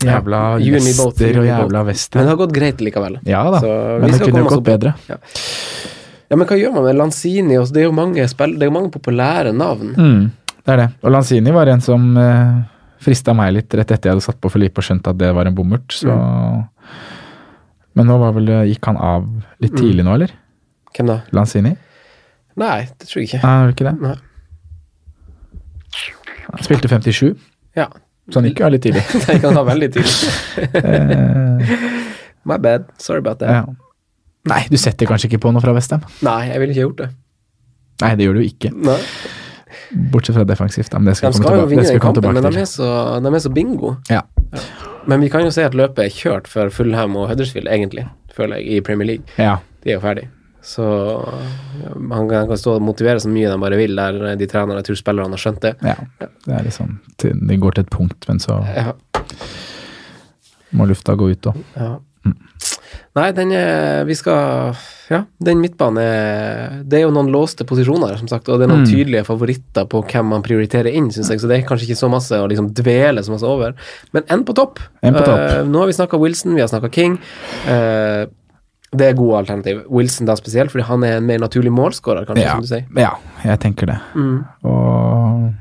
Jævla 0.00 0.40
You 0.62 0.76
and 0.78 0.86
me 0.86 0.92
both, 0.96 1.20
you 1.20 1.26
Leicester 1.26 1.28
and 1.28 1.40
og 1.40 1.48
jævla 1.50 1.82
vester. 1.88 2.18
Men 2.20 2.26
det 2.28 2.32
har 2.32 2.38
gått 2.40 2.54
greit 2.56 2.84
likevel. 2.84 3.18
Ja 3.28 3.42
da, 3.52 3.60
Så 3.60 3.72
men 4.00 4.14
det 4.14 4.20
kunne 4.24 4.44
jo 4.44 4.52
gått 4.54 4.64
bedre. 4.68 4.94
Ja, 5.10 6.38
men 6.38 6.46
hva 6.46 6.56
gjør 6.60 6.76
man 6.76 6.86
med 6.86 6.96
Lanzini? 7.00 7.58
Det 7.58 7.82
er 7.82 7.88
jo 7.88 7.94
mange, 7.96 8.26
spill, 8.30 8.54
det 8.56 8.64
er 8.64 8.70
jo 8.70 8.76
mange 8.78 8.92
populære 8.94 9.52
navn. 9.56 9.90
Mm, 9.98 10.54
det 10.64 10.74
er 10.76 10.82
det. 10.84 10.88
Og 11.02 11.12
Lanzini 11.16 11.52
var 11.56 11.68
en 11.72 11.82
som 11.84 12.06
eh, 12.22 12.60
frista 13.02 13.34
meg 13.36 13.52
litt 13.58 13.76
rett 13.76 13.90
etter 13.96 14.08
jeg 14.12 14.16
hadde 14.16 14.24
satt 14.28 14.40
på 14.40 14.52
Filipe 14.52 14.80
og 14.80 14.86
skjønt 14.86 15.10
at 15.10 15.18
det 15.20 15.32
var 15.36 15.50
en 15.50 15.56
bommert. 15.58 15.88
Så 15.96 16.08
Mm. 16.14 16.68
Men 18.00 18.08
nå 18.08 18.16
var 18.22 18.32
vel, 18.38 18.48
gikk 18.72 18.86
han 18.88 18.96
av 18.96 19.26
litt 19.60 19.74
Mm. 19.76 19.80
tidlig 19.84 20.04
nå, 20.08 20.14
eller? 20.16 20.32
Hvem 20.96 21.06
da? 21.12 21.18
Lanzini? 21.36 21.74
Nei, 22.60 22.78
det 22.98 23.06
tror 23.08 23.20
jeg 23.20 23.28
ikke. 23.28 23.40
Nei, 23.44 23.52
var 23.60 23.68
det 23.70 23.76
ikke 23.76 23.88
det? 23.90 23.96
Nei. 24.00 24.14
Han 26.50 26.64
spilte 26.66 26.88
57, 26.90 27.36
Ja, 27.78 27.86
så 28.30 28.40
han 28.40 28.48
gikk 28.48 28.60
jo 28.62 28.66
av 28.66 28.72
litt 28.74 28.82
tidlig. 28.82 29.04
det 29.26 29.36
kan 29.42 29.56
av 29.60 29.68
veldig 29.70 29.90
tidlig. 29.94 30.16
Eh, 30.80 31.76
My 32.48 32.56
bad. 32.56 32.86
Sorry 32.98 33.18
about 33.20 33.38
that. 33.44 33.50
ja. 33.52 33.64
Nei, 34.48 34.62
du 34.72 34.76
setter 34.80 35.04
kanskje 35.06 35.28
ikke 35.28 35.42
på 35.44 35.50
noe 35.52 35.60
fra 35.60 35.74
Westham? 35.76 36.00
Nei, 36.24 36.48
jeg 36.48 36.60
ville 36.62 36.72
ikke 36.72 36.86
gjort 36.86 37.00
det. 37.02 37.08
Nei, 38.00 38.14
det 38.16 38.24
gjør 38.26 38.38
du 38.40 38.44
ikke. 38.46 38.70
Nei. 38.72 38.96
Bortsett 40.10 40.34
fra 40.38 40.46
defensivt, 40.48 40.88
da. 40.90 40.98
Men 40.98 41.10
det 41.12 41.18
skal 41.20 41.34
De 41.34 41.38
vi 41.38 41.44
komme 41.44 41.50
skal 41.50 41.58
jo 41.60 41.66
tilbake, 41.66 41.70
vinne 41.74 41.84
skal 41.84 41.92
den 41.92 42.00
vi 42.00 42.04
komme 42.06 42.14
kampen, 42.16 42.32
men 42.32 42.40
tilbake 42.40 42.54
de 42.54 42.56
til. 42.56 42.62
er, 42.64 42.70
så, 42.72 43.20
de 43.20 43.34
er 43.36 43.42
så 43.44 43.52
bingo. 43.52 43.90
Ja. 44.08 44.22
Men 45.06 45.20
vi 45.20 45.30
kan 45.32 45.44
jo 45.44 45.50
si 45.54 45.62
at 45.64 45.74
løpet 45.74 46.04
er 46.04 46.10
kjørt 46.12 46.48
for 46.50 46.70
Fulham 46.74 47.16
og 47.16 47.28
Huddersfield, 47.30 47.68
egentlig, 47.68 48.04
føler 48.36 48.60
jeg, 48.60 48.66
i 48.66 48.80
Premier 48.84 49.06
League. 49.14 49.24
ja. 49.38 49.56
De 49.80 49.88
er 49.88 49.94
jo 49.96 50.00
ferdig. 50.02 50.26
Så 50.60 50.84
han 52.12 52.26
kan, 52.28 52.50
stå 52.60 52.74
og 52.76 52.82
motivere 52.84 53.20
så 53.22 53.30
mye 53.32 53.48
de 53.48 53.56
bare 53.62 53.78
vil, 53.80 53.94
der 53.96 54.36
de 54.36 54.46
trenerne 54.46 54.82
tror 54.84 54.98
spillerne 54.98 55.32
har 55.32 55.40
skjønt 55.40 55.62
det. 55.64 55.70
Ja. 55.80 55.94
Det 56.20 56.52
er 56.52 56.66
liksom 56.66 56.98
Det 57.16 57.56
går 57.62 57.78
til 57.78 57.86
et 57.86 57.90
punkt, 57.90 58.28
men 58.28 58.38
så 58.44 58.58
Ja, 58.76 58.92
må 60.76 60.84
lufta 60.86 61.14
gå 61.16 61.30
ut 61.32 61.48
òg. 61.48 61.56
ja. 61.76 61.94
Nei, 63.18 63.32
den 63.34 63.50
er 63.52 64.04
Vi 64.06 64.14
skal 64.14 64.76
Ja, 65.10 65.24
den 65.42 65.58
midtbanen 65.60 66.84
Det 66.86 67.00
er 67.00 67.02
jo 67.02 67.10
noen 67.10 67.32
låste 67.34 67.64
posisjoner, 67.66 68.16
som 68.20 68.28
sagt, 68.30 68.48
og 68.48 68.60
det 68.60 68.68
er 68.68 68.72
noen 68.72 68.84
Mm. 68.86 68.90
tydelige 68.92 69.24
favoritter 69.26 69.88
på 69.90 70.04
hvem 70.06 70.28
man 70.30 70.42
prioriterer 70.46 70.92
inn, 70.94 71.08
syns 71.10 71.28
jeg, 71.32 71.40
så 71.42 71.48
det 71.50 71.58
er 71.58 71.66
kanskje 71.66 71.88
ikke 71.90 71.98
så 71.98 72.10
masse 72.12 72.30
å 72.38 72.46
liksom 72.48 72.68
dvele 72.72 73.18
så 73.26 73.32
masse 73.34 73.42
over. 73.50 73.74
Men 74.14 74.22
én 74.30 74.44
på 74.46 74.54
topp. 74.54 74.78
En 75.02 75.14
på 75.14 75.24
topp. 75.26 75.40
Uh, 75.40 75.64
nå 75.66 75.78
har 75.82 75.86
vi 75.90 75.96
snakka 75.98 76.20
Wilson, 76.22 76.54
vi 76.54 76.60
har 76.62 76.68
snakka 76.70 76.92
King. 76.94 77.18
Uh, 77.66 78.26
det 78.94 79.08
er 79.10 79.18
gode 79.18 79.38
alternativ. 79.42 79.82
Wilson 79.90 80.26
da 80.26 80.34
spesielt, 80.38 80.70
fordi 80.70 80.86
han 80.86 81.02
er 81.04 81.16
en 81.18 81.26
mer 81.26 81.38
naturlig 81.42 81.70
målskårer, 81.74 82.26
kanskje, 82.26 82.42
Ja. 82.46 82.52
som 82.54 82.60
du 82.62 82.66
sier. 82.70 82.86
ja, 82.96 83.12
jeg 83.44 83.58
tenker 83.60 83.86
det. 83.86 83.98
Mm. 84.14 84.44
Og 84.64 85.54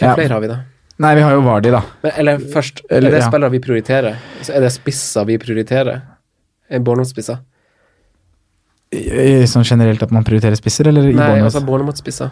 Hvem 0.00 0.08
Ja. 0.08 0.14
flere 0.14 0.28
har 0.32 0.40
vi, 0.40 0.46
da? 0.48 0.56
Nei, 1.00 1.14
vi 1.16 1.22
har 1.24 1.32
jo 1.32 1.40
Vardi, 1.46 1.70
da. 1.72 1.80
Men, 2.04 2.12
eller 2.20 2.42
først, 2.52 2.82
Eller, 2.90 3.08
er 3.08 3.14
det 3.16 3.22
ja. 3.22 3.28
spillere 3.30 3.54
vi 3.54 3.60
prioriterer? 3.64 4.18
Så 4.44 4.52
er 4.56 4.60
det 4.66 4.72
spisser 4.74 5.24
vi 5.28 5.38
prioriterer? 5.40 6.02
Er 6.70 6.82
i- 8.92 9.46
Sånn 9.48 9.64
generelt 9.64 10.02
at 10.02 10.10
man 10.12 10.24
prioriterer 10.26 10.58
spisser, 10.58 10.88
eller 10.90 11.02
i 11.08 11.12
Nei, 11.14 11.24
Bournemouth? 11.24 11.44
altså 11.54 11.64
Bournemouth-spisser. 11.66 12.30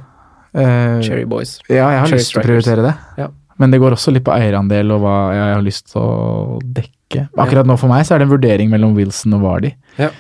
Eh, 0.54 1.00
Cherry 1.04 1.24
Boys. 1.24 1.58
Ja, 1.68 1.88
jeg 1.92 2.00
har 2.00 2.06
Cherry 2.06 2.18
lyst 2.18 2.32
til 2.32 2.40
å 2.40 2.44
prioritere 2.44 2.82
det. 2.82 2.94
Ja. 3.18 3.28
Men 3.58 3.70
det 3.70 3.80
går 3.80 3.92
også 3.96 4.12
litt 4.14 4.24
på 4.24 4.32
eierandel 4.36 4.92
og 4.94 5.00
hva 5.02 5.16
jeg 5.34 5.54
har 5.56 5.62
lyst 5.62 5.90
til 5.92 6.00
å 6.02 6.58
dekke. 6.62 7.28
Akkurat 7.38 7.66
nå 7.66 7.76
for 7.78 7.88
meg 7.90 8.04
så 8.06 8.14
er 8.14 8.18
det 8.22 8.28
en 8.28 8.34
vurdering 8.36 8.70
mellom 8.70 8.94
Wilson 8.94 9.34
og 9.34 9.42
Vardy. 9.42 9.72
Ja. 9.98 10.10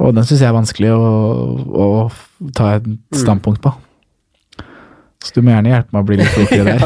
Og 0.00 0.14
den 0.16 0.24
syns 0.24 0.40
jeg 0.40 0.48
er 0.48 0.56
vanskelig 0.56 0.90
å, 0.92 1.06
å 1.70 2.52
ta 2.56 2.74
et 2.78 2.84
standpunkt 3.16 3.60
på. 3.64 3.72
Så 5.20 5.34
du 5.36 5.42
må 5.44 5.52
gjerne 5.52 5.68
hjelpe 5.68 5.92
meg 5.92 6.00
å 6.00 6.06
bli 6.08 6.16
litt 6.16 6.30
klokere 6.32 6.64
der. 6.64 6.84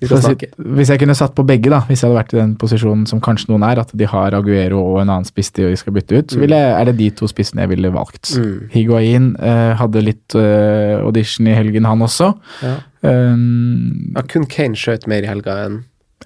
Hvis 0.74 0.90
jeg 0.90 0.98
kunne 1.02 1.14
satt 1.14 1.34
på 1.36 1.44
begge, 1.46 1.70
da, 1.70 1.78
hvis 1.86 2.00
jeg 2.02 2.08
hadde 2.10 2.16
vært 2.18 2.32
i 2.34 2.38
den 2.40 2.54
posisjonen 2.58 3.04
som 3.06 3.20
kanskje 3.22 3.52
noen 3.52 3.62
er, 3.68 3.78
at 3.84 3.92
de 3.94 4.08
har 4.10 4.34
Aguero 4.34 4.80
og 4.82 4.98
en 5.04 5.12
annen 5.12 5.28
spiss 5.28 5.52
de 5.54 5.68
skal 5.78 5.94
bytte 5.94 6.18
ut, 6.18 6.34
så 6.34 6.40
ville, 6.42 6.58
jeg- 6.58 6.74
er 6.80 6.84
det 6.90 6.96
de 6.98 7.10
to 7.20 7.28
spissene 7.30 7.62
jeg 7.62 7.70
ville 7.76 7.92
valgt. 7.94 8.32
Mm. 8.34 8.68
Higuain 8.74 9.28
eh, 9.38 9.74
hadde 9.78 10.02
litt 10.02 10.34
eh, 10.34 10.98
audition 11.04 11.46
i 11.46 11.54
helgen, 11.54 11.86
han 11.86 12.02
også. 12.02 12.32
Ja. 12.66 12.74
Um, 13.06 14.12
ja, 14.16 14.22
kun 14.28 14.44
Kane 14.50 14.74
skjøt 14.76 15.06
mer 15.08 15.22
i 15.24 15.30
helga 15.30 15.54
enn 15.68 15.78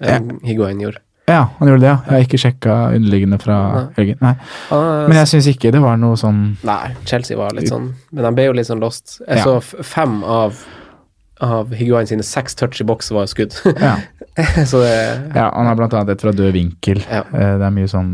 enn 0.03 0.39
Higuain 0.43 0.81
gjorde. 0.83 0.99
ja, 1.29 1.45
han 1.59 1.69
gjorde 1.69 1.81
det, 1.85 1.87
ja. 1.87 1.99
Jeg 2.03 2.11
har 2.17 2.25
ikke 2.25 2.39
sjekka 2.41 2.73
underliggende 2.97 3.37
fra 3.39 3.59
Nei. 3.75 3.83
helgen. 3.95 4.17
Nei. 4.25 4.33
Men 5.07 5.13
jeg 5.21 5.29
syns 5.31 5.47
ikke 5.53 5.71
det 5.71 5.79
var 5.85 5.95
noe 6.01 6.17
sånn 6.19 6.41
Nei, 6.67 6.89
Chelsea 7.07 7.37
var 7.39 7.53
litt 7.55 7.69
sånn 7.71 7.87
Men 8.11 8.27
de 8.27 8.31
ble 8.35 8.49
jo 8.49 8.57
litt 8.57 8.67
sånn 8.67 8.81
lost. 8.83 9.21
Jeg 9.23 9.37
Ja. 9.39 9.45
så 9.45 9.83
fem 9.85 10.17
av 10.23 10.59
av 11.43 11.73
Higuain 11.75 12.07
sine 12.07 12.23
seks 12.23 12.55
touch 12.55 12.79
i 12.81 12.85
boks 12.87 13.11
var 13.11 13.27
skudd. 13.31 13.55
Ja. 13.79 13.97
så 14.69 14.81
det 14.83 14.93
ja 15.35 15.49
han 15.51 15.67
har 15.67 15.75
blant 15.79 15.93
annet 15.95 16.15
et 16.15 16.23
fra 16.23 16.31
død 16.35 16.53
vinkel. 16.55 17.01
Ja. 17.09 17.23
Eh, 17.31 17.53
det 17.59 17.67
er 17.67 17.75
mye 17.75 17.91
sånn 17.91 18.13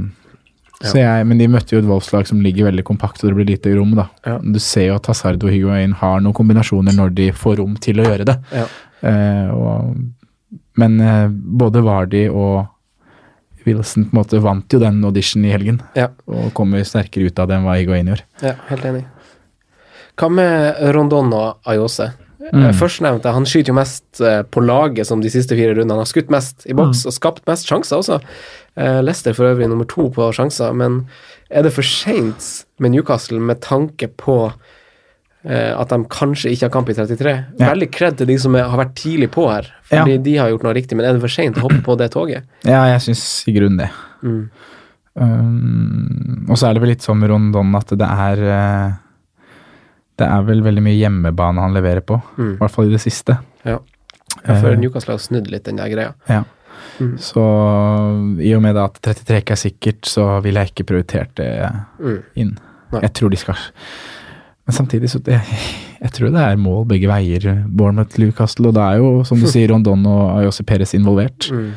så 0.81 0.97
jeg, 0.97 1.25
Men 1.29 1.37
de 1.37 1.45
møtte 1.51 1.75
jo 1.75 1.81
et 1.83 1.85
Wolfslag 1.85 2.25
som 2.25 2.39
ligger 2.41 2.65
veldig 2.71 2.83
kompakt, 2.87 3.21
og 3.21 3.29
det 3.29 3.35
blir 3.37 3.49
lite 3.51 3.73
rom, 3.77 3.91
da. 3.93 4.07
Du 4.41 4.57
ser 4.57 4.87
jo 4.87 4.95
at 4.97 5.05
Hazard 5.11 5.43
og 5.45 5.51
Higuain 5.53 5.93
har 5.99 6.23
noen 6.25 6.33
kombinasjoner 6.33 6.95
når 6.97 7.13
de 7.19 7.27
får 7.37 7.59
rom 7.61 7.75
til 7.77 8.01
å 8.01 8.07
gjøre 8.07 8.25
det. 8.31 8.35
Ja. 8.49 8.63
Eh, 9.05 9.51
og, 9.53 10.57
men 10.81 10.97
eh, 11.05 11.27
både 11.29 11.83
Vardy 11.85 12.23
og 12.33 12.65
Wilson 13.67 14.07
på 14.09 14.15
en 14.15 14.19
måte 14.23 14.41
vant 14.41 14.73
jo 14.73 14.81
den 14.81 15.03
auditionen 15.05 15.51
i 15.51 15.53
helgen, 15.53 15.81
Ja. 15.93 16.07
og 16.25 16.49
kommer 16.57 16.81
sterkere 16.87 17.29
ut 17.29 17.39
av 17.39 17.51
det 17.51 17.59
enn 17.59 17.67
hva 17.67 17.77
Higuain 17.77 18.09
gjør. 18.09 18.25
Ja, 18.41 18.55
helt 18.71 18.89
enig. 18.89 19.05
Hva 20.17 20.29
med 20.33 20.81
Rondon 20.97 21.29
og 21.37 21.69
Ayose? 21.69 22.09
Mm. 22.51 22.71
Førstnevnte, 22.73 23.31
han 23.35 23.45
skyter 23.45 23.69
jo 23.69 23.75
mest 23.77 24.21
eh, 24.25 24.41
på 24.49 24.63
laget 24.65 25.05
som 25.07 25.21
de 25.21 25.29
siste 25.29 25.53
fire 25.55 25.75
rundene. 25.77 25.93
Han 25.93 26.01
har 26.01 26.09
skutt 26.09 26.31
mest 26.33 26.65
i 26.65 26.73
Mm. 26.73 26.77
boks 26.81 27.05
og 27.05 27.13
skapt 27.13 27.45
mest 27.47 27.67
sjanser 27.69 27.99
også. 28.01 28.17
Lester 28.75 29.03
Leicester 29.03 29.33
for 29.37 29.45
øvrig 29.51 29.67
nummer 29.69 29.85
to 29.85 30.09
på 30.09 30.31
sjanser, 30.33 30.73
men 30.73 31.07
er 31.51 31.61
det 31.63 31.73
for 31.75 31.83
seint 31.83 32.65
med 32.79 32.91
Newcastle 32.95 33.39
med 33.39 33.59
tanke 33.61 34.07
på 34.17 34.53
eh, 35.43 35.73
at 35.77 35.89
de 35.89 35.97
kanskje 36.05 36.51
ikke 36.53 36.67
har 36.69 36.73
kamp 36.73 36.89
i 36.89 36.93
33? 36.93 37.35
Ja. 37.59 37.69
Veldig 37.73 37.91
kred 37.91 38.17
til 38.17 38.27
de 38.27 38.37
som 38.39 38.55
er, 38.55 38.63
har 38.69 38.77
vært 38.79 38.95
tidlig 38.95 39.29
på 39.31 39.47
her, 39.51 39.67
Ja. 39.91 40.03
fordi 40.05 40.17
de 40.23 40.35
har 40.37 40.49
gjort 40.49 40.63
noe 40.63 40.73
riktig, 40.73 40.95
men 40.97 41.05
er 41.05 41.13
det 41.13 41.21
for 41.21 41.27
seint 41.33 41.57
å 41.57 41.61
hoppe 41.67 41.81
på 41.83 41.97
det 41.97 42.11
toget? 42.11 42.43
Ja, 42.65 42.85
jeg 42.93 43.01
syns 43.01 43.43
i 43.47 43.53
grunnen 43.53 43.77
det. 43.83 43.89
Mm. 44.23 44.49
Um, 45.13 46.45
og 46.49 46.55
så 46.57 46.69
er 46.69 46.73
det 46.77 46.81
vel 46.83 46.93
litt 46.93 47.05
med 47.19 47.29
Rondon 47.29 47.75
at 47.75 47.89
det 47.99 48.07
er 48.07 48.43
eh, 48.47 48.91
Det 50.19 50.27
er 50.27 50.41
vel 50.47 50.61
veldig 50.65 50.81
mye 50.85 50.97
hjemmebane 50.99 51.61
han 51.63 51.73
leverer 51.73 52.01
på. 52.05 52.17
Mm. 52.37 52.53
I 52.55 52.57
hvert 52.61 52.71
fall 52.75 52.89
i 52.89 52.93
det 52.95 53.01
siste. 53.01 53.37
Ja. 53.65 53.77
Ja, 54.45 54.55
for 54.61 54.71
Eh, 54.71 54.77
Newcastle 54.79 55.13
har 55.13 55.19
snudd 55.19 55.49
litt 55.51 55.63
den 55.65 55.75
der 55.77 55.89
greia. 55.91 56.13
Ja. 56.29 56.43
Mm. 56.99 57.15
Så 57.19 57.41
i 58.41 58.53
og 58.55 58.61
med 58.63 58.77
at 58.77 58.99
33 59.01 59.41
ikke 59.41 59.55
er 59.55 59.59
sikkert, 59.59 60.01
så 60.07 60.25
ville 60.43 60.59
jeg 60.63 60.71
ikke 60.73 60.85
prioritert 60.91 61.33
det 61.35 61.49
Mm. 61.99 62.19
inn. 62.35 62.57
Nei. 62.91 63.01
Jeg 63.01 63.13
tror 63.13 63.29
de 63.31 63.37
skal 63.37 63.55
Men 64.67 64.73
samtidig 64.75 65.09
så 65.09 65.19
det, 65.23 65.39
Jeg 66.01 66.11
tror 66.11 66.31
det 66.31 66.41
er 66.41 66.55
mål 66.57 66.85
begge 66.87 67.07
veier, 67.07 67.63
Bournemouth 67.67 68.17
Newcastle, 68.19 68.67
og 68.67 68.73
det 68.75 68.81
er 68.81 68.97
jo, 68.97 69.23
som 69.23 69.39
du 69.39 69.45
sier, 69.51 69.69
Rondon 69.71 70.05
og 70.05 70.39
Ayose 70.39 70.63
Perez 70.63 70.93
involvert. 70.93 71.49
Mm. 71.51 71.73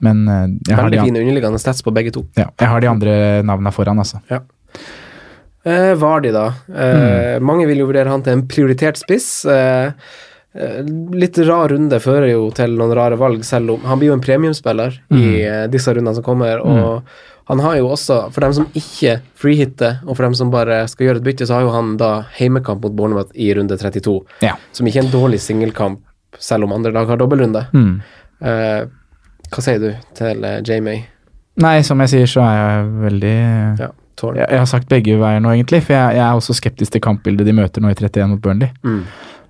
Men 0.00 0.28
eh, 0.28 0.46
jeg 0.68 0.76
har, 0.76 0.90
de, 0.90 0.96
Veldig 0.98 1.06
fine 1.08 1.20
underliggende 1.24 1.58
stats 1.58 1.82
på 1.82 1.92
begge 1.94 2.12
to. 2.12 2.26
ja, 2.36 2.46
jeg 2.60 2.68
har 2.68 2.80
de 2.80 2.88
andre 2.88 3.42
navnene 3.42 3.72
foran, 3.72 3.98
altså. 3.98 4.20
Eh, 5.66 5.94
Vardi, 5.98 6.30
da. 6.34 6.46
Eh, 6.70 7.40
Mange 7.42 7.66
vil 7.66 7.80
jo 7.82 7.88
vurdere 7.90 8.12
han 8.12 8.22
til 8.22 8.36
en 8.36 8.44
prioritert 8.46 8.98
spiss. 9.00 9.44
Eh, 9.50 9.90
litt 11.12 11.36
rar 11.44 11.68
runde 11.74 11.98
fører 12.00 12.30
jo 12.30 12.46
til 12.56 12.76
noen 12.78 12.94
rare 12.96 13.16
valg, 13.20 13.42
selv 13.44 13.74
om 13.74 13.82
han 13.90 13.98
blir 14.00 14.08
jo 14.12 14.14
en 14.16 14.22
premiumspiller 14.24 14.94
i 15.12 15.24
eh, 15.42 15.64
disse 15.72 15.92
rundene 15.92 16.14
som 16.16 16.24
kommer. 16.24 16.62
Og 16.64 17.02
han 17.50 17.60
har 17.62 17.76
jo 17.80 17.90
også, 17.92 18.20
for 18.34 18.46
dem 18.46 18.54
som 18.56 18.68
ikke 18.78 19.18
freehitter, 19.38 19.98
og 20.06 20.16
for 20.16 20.24
dem 20.26 20.34
som 20.38 20.48
bare 20.54 20.84
skal 20.90 21.08
gjøre 21.10 21.20
et 21.20 21.26
bytte, 21.28 21.46
så 21.50 21.58
har 21.58 21.66
jo 21.66 21.74
han 21.74 21.96
da 22.00 22.12
heimekamp 22.38 22.82
mot 22.86 22.94
Bournemouth 22.96 23.34
i 23.34 23.50
runde 23.58 23.76
32, 23.78 24.16
Ja. 24.46 24.54
som 24.72 24.86
ikke 24.88 25.02
er 25.02 25.06
en 25.10 25.12
dårlig 25.12 25.42
singelkamp, 25.44 26.00
selv 26.38 26.64
om 26.64 26.72
andre 26.78 26.90
lag 26.94 27.06
har 27.12 27.20
dobbeltrunde. 27.20 27.66
Mm. 27.76 28.00
Eh, 28.40 28.86
hva 29.50 29.62
sier 29.62 29.78
du 29.78 29.92
til 30.18 30.42
Jamie? 30.66 31.04
Nei, 31.62 31.80
som 31.86 32.00
jeg 32.04 32.08
sier, 32.12 32.26
så 32.28 32.42
er 32.44 32.56
jeg 32.56 32.90
veldig 33.06 33.36
Ja, 33.84 33.90
Tårn. 34.16 34.38
jeg, 34.40 34.48
jeg 34.50 34.62
har 34.62 34.68
sagt 34.70 34.88
begge 34.90 35.16
veier 35.20 35.42
nå, 35.44 35.52
egentlig, 35.52 35.82
for 35.86 35.96
jeg, 35.96 36.18
jeg 36.18 36.24
er 36.26 36.40
også 36.40 36.56
skeptisk 36.56 36.94
til 36.94 37.02
kampbildet 37.04 37.48
de 37.48 37.54
møter 37.56 37.84
nå 37.84 37.92
i 37.92 37.96
31 37.96 38.30
mot 38.32 38.42
Burnley. 38.42 38.72
Mm. 38.86 39.02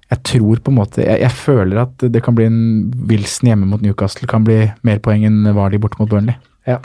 Jeg 0.07 0.23
tror 0.23 0.61
på 0.63 0.71
en 0.71 0.77
måte 0.77 1.03
Jeg, 1.03 1.19
jeg 1.19 1.35
føler 1.35 1.81
at 1.83 2.03
det 2.15 2.21
kan 2.23 2.37
bli 2.39 2.47
en 2.47 2.59
Wilson 3.11 3.51
hjemme 3.51 3.67
mot 3.67 3.83
Newcastle 3.83 4.29
kan 4.31 4.45
bli 4.47 4.61
mer 4.87 5.01
poeng 5.03 5.25
enn 5.27 5.41
Vardy 5.57 5.81
borte 5.83 5.99
mot 5.99 6.11
Burnley. 6.11 6.39
Ja. 6.67 6.79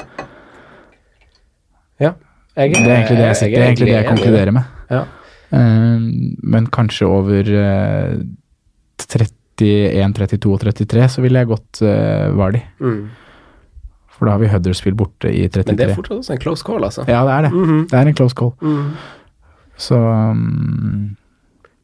ja. 2.01 2.15
Jeg, 2.57 2.73
Det 2.75 2.81
er 2.81 2.95
egentlig 2.95 3.17
det 3.19 3.27
jeg, 3.27 3.39
sitter, 3.39 3.55
det 3.55 3.61
er 3.61 3.67
egentlig 3.69 3.89
det 3.91 3.97
jeg 3.97 4.09
konkluderer 4.09 4.55
med. 4.55 4.77
Ja. 4.91 5.05
Eh, 5.55 6.05
men 6.55 6.67
kanskje 6.73 7.07
over 7.07 7.51
uh, 7.53 8.17
31, 9.01 10.13
32 10.17 10.51
og 10.51 10.61
33 10.63 11.07
så 11.15 11.23
ville 11.23 11.41
jeg 11.41 11.51
gått 11.51 11.81
uh, 11.85 12.31
Vardy. 12.37 12.63
Mm. 12.81 13.03
For 14.21 14.29
da 14.29 14.35
har 14.35 14.41
vi 14.43 14.51
Huddersfield 14.51 14.99
borte 14.99 15.31
i 15.33 15.47
33. 15.49 15.65
Men 15.71 15.77
det 15.79 15.85
er 15.87 15.95
fortsatt 15.97 16.19
også 16.19 16.33
en 16.35 16.41
close 16.43 16.65
call, 16.67 16.83
altså. 16.85 17.07
Ja, 17.09 17.23
det 17.25 17.33
er 17.39 17.47
det. 17.47 17.49
Mhm. 17.57 17.79
Det 17.89 17.97
er 17.97 18.09
en 18.11 18.17
close 18.19 18.37
call. 18.37 18.51
Mm. 18.61 18.91
Så 19.81 19.97
um, 19.97 21.15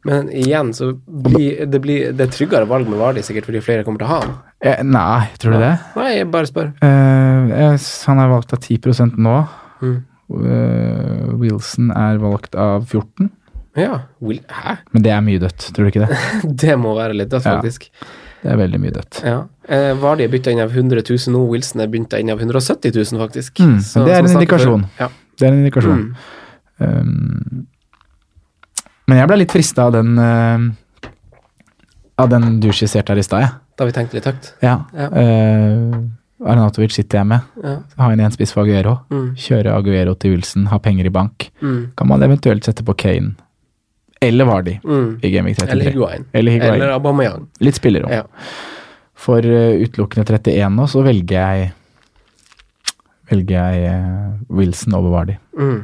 Men 0.05 0.29
igjen, 0.29 0.69
så 0.77 0.91
blir 1.25 1.65
det, 1.65 1.79
blir, 1.81 2.11
det 2.13 2.27
er 2.27 2.35
tryggere 2.35 2.69
valg 2.69 2.85
med 2.91 3.01
Vardi, 3.01 3.23
sikkert 3.25 3.49
fordi 3.49 3.63
flere 3.65 3.88
kommer 3.88 4.03
til 4.03 4.05
å 4.05 4.11
ha 4.11 4.19
han. 4.21 4.35
eh, 4.61 4.83
Nei, 4.85 5.25
tror 5.41 5.57
du 5.57 5.63
det? 5.65 5.73
Nei, 5.97 6.11
jeg 6.19 6.29
bare 6.38 6.51
spør. 6.51 6.69
Eh, 6.85 7.49
jeg, 7.55 7.81
han 8.11 8.21
er 8.21 8.31
valgt 8.35 8.53
av 8.53 8.61
10 8.61 9.17
nå. 9.17 9.35
Mm. 9.81 9.97
Uh, 10.27 11.33
Wilson 11.41 11.89
er 11.95 12.17
valgt 12.19 12.55
av 12.59 12.85
14 12.85 13.29
Ja, 13.79 14.01
Will, 14.19 14.41
hæ? 14.51 14.73
Men 14.91 15.05
det 15.05 15.11
er 15.15 15.21
mye 15.23 15.39
dødt, 15.41 15.69
tror 15.73 15.88
du 15.88 15.91
ikke 15.93 16.05
det? 16.05 16.17
Det 16.67 16.77
må 16.77 16.93
være 16.97 17.17
litt 17.17 17.33
dødt, 17.33 17.49
Ja. 17.49 17.61
Det 18.43 18.51
er 18.53 18.57
veldig 18.59 18.79
mye 18.81 18.93
dødt. 18.95 19.21
Ja. 19.25 19.38
Eh, 19.67 19.93
Vardi 19.99 20.23
er 20.23 20.31
bytta 20.31 20.51
inn 20.53 20.61
av 20.63 20.71
100 20.71 21.01
000 21.09 21.33
nå, 21.33 21.41
Wilson 21.51 21.81
er 21.83 21.89
bytta 21.91 22.19
inn 22.21 22.29
av 22.31 22.39
170 22.39 22.93
000, 22.95 23.21
faktisk. 23.21 23.59
Mm, 23.59 23.79
Så- 23.81 24.05
det 24.05 24.13
er. 24.13 24.21
Ja. 24.99 25.09
Det 25.38 25.47
er 25.47 25.51
en 25.51 25.63
indikasjon. 25.63 26.03
Mm. 26.03 26.15
Um, 26.79 27.67
men 29.07 29.17
jeg 29.17 29.27
ble 29.27 29.38
litt 29.38 29.51
frista 29.51 29.88
av 29.88 29.93
den 29.95 30.17
uh, 30.19 30.59
Av 32.19 32.29
den 32.29 32.59
du 32.59 32.69
skisserte 32.73 33.13
her 33.13 33.17
i 33.21 33.25
stad, 33.25 33.41
jeg. 33.41 33.51
Da 33.77 33.85
vi 33.85 33.91
tenkte 33.93 34.17
litt 34.17 34.25
høyt. 34.25 34.53
Ja. 34.61 34.85
Ja. 34.93 35.09
Uh, 35.13 35.99
Arnatovic 36.49 36.93
sitter 36.93 37.19
jeg 37.19 37.29
med. 37.29 37.41
Ja. 37.63 37.75
Ha 37.97 38.11
inn 38.13 38.21
en 38.25 38.33
spiss 38.33 38.53
for 38.53 38.65
Aguero. 38.65 38.99
Mm. 39.13 39.35
Kjøre 39.38 39.73
Aguero 39.73 40.13
til 40.17 40.35
Wilson, 40.35 40.65
ha 40.71 40.77
penger 40.81 41.09
i 41.09 41.13
bank. 41.13 41.49
Mm. 41.61 41.91
Kan 41.97 42.09
man 42.09 42.25
eventuelt 42.25 42.65
sette 42.65 42.85
på 42.85 42.95
Kane 42.97 43.35
eller 44.22 44.45
Vardy 44.45 44.80
Mm. 44.84 45.20
i 45.22 45.30
Gameweek 45.32 45.57
33. 45.57 45.72
Eller 45.72 45.91
Higuain. 45.91 46.26
Eller 46.34 46.51
Higuain. 46.51 46.74
Eller 46.74 46.93
Aubameyang. 46.95 47.47
Litt 47.59 47.76
spillere 47.76 48.05
òg. 48.07 48.11
Ja. 48.11 48.24
For 49.18 49.45
uh, 49.45 49.76
utelukkende 49.82 50.26
31 50.26 50.70
nå, 50.76 50.88
så 50.88 51.01
velger 51.05 51.38
jeg 51.38 51.72
velger 53.30 53.57
jeg 53.76 53.91
uh, 53.91 54.34
Wilson 54.57 54.95
over 54.97 55.09
Vardy. 55.13 55.36
Mm. 55.57 55.84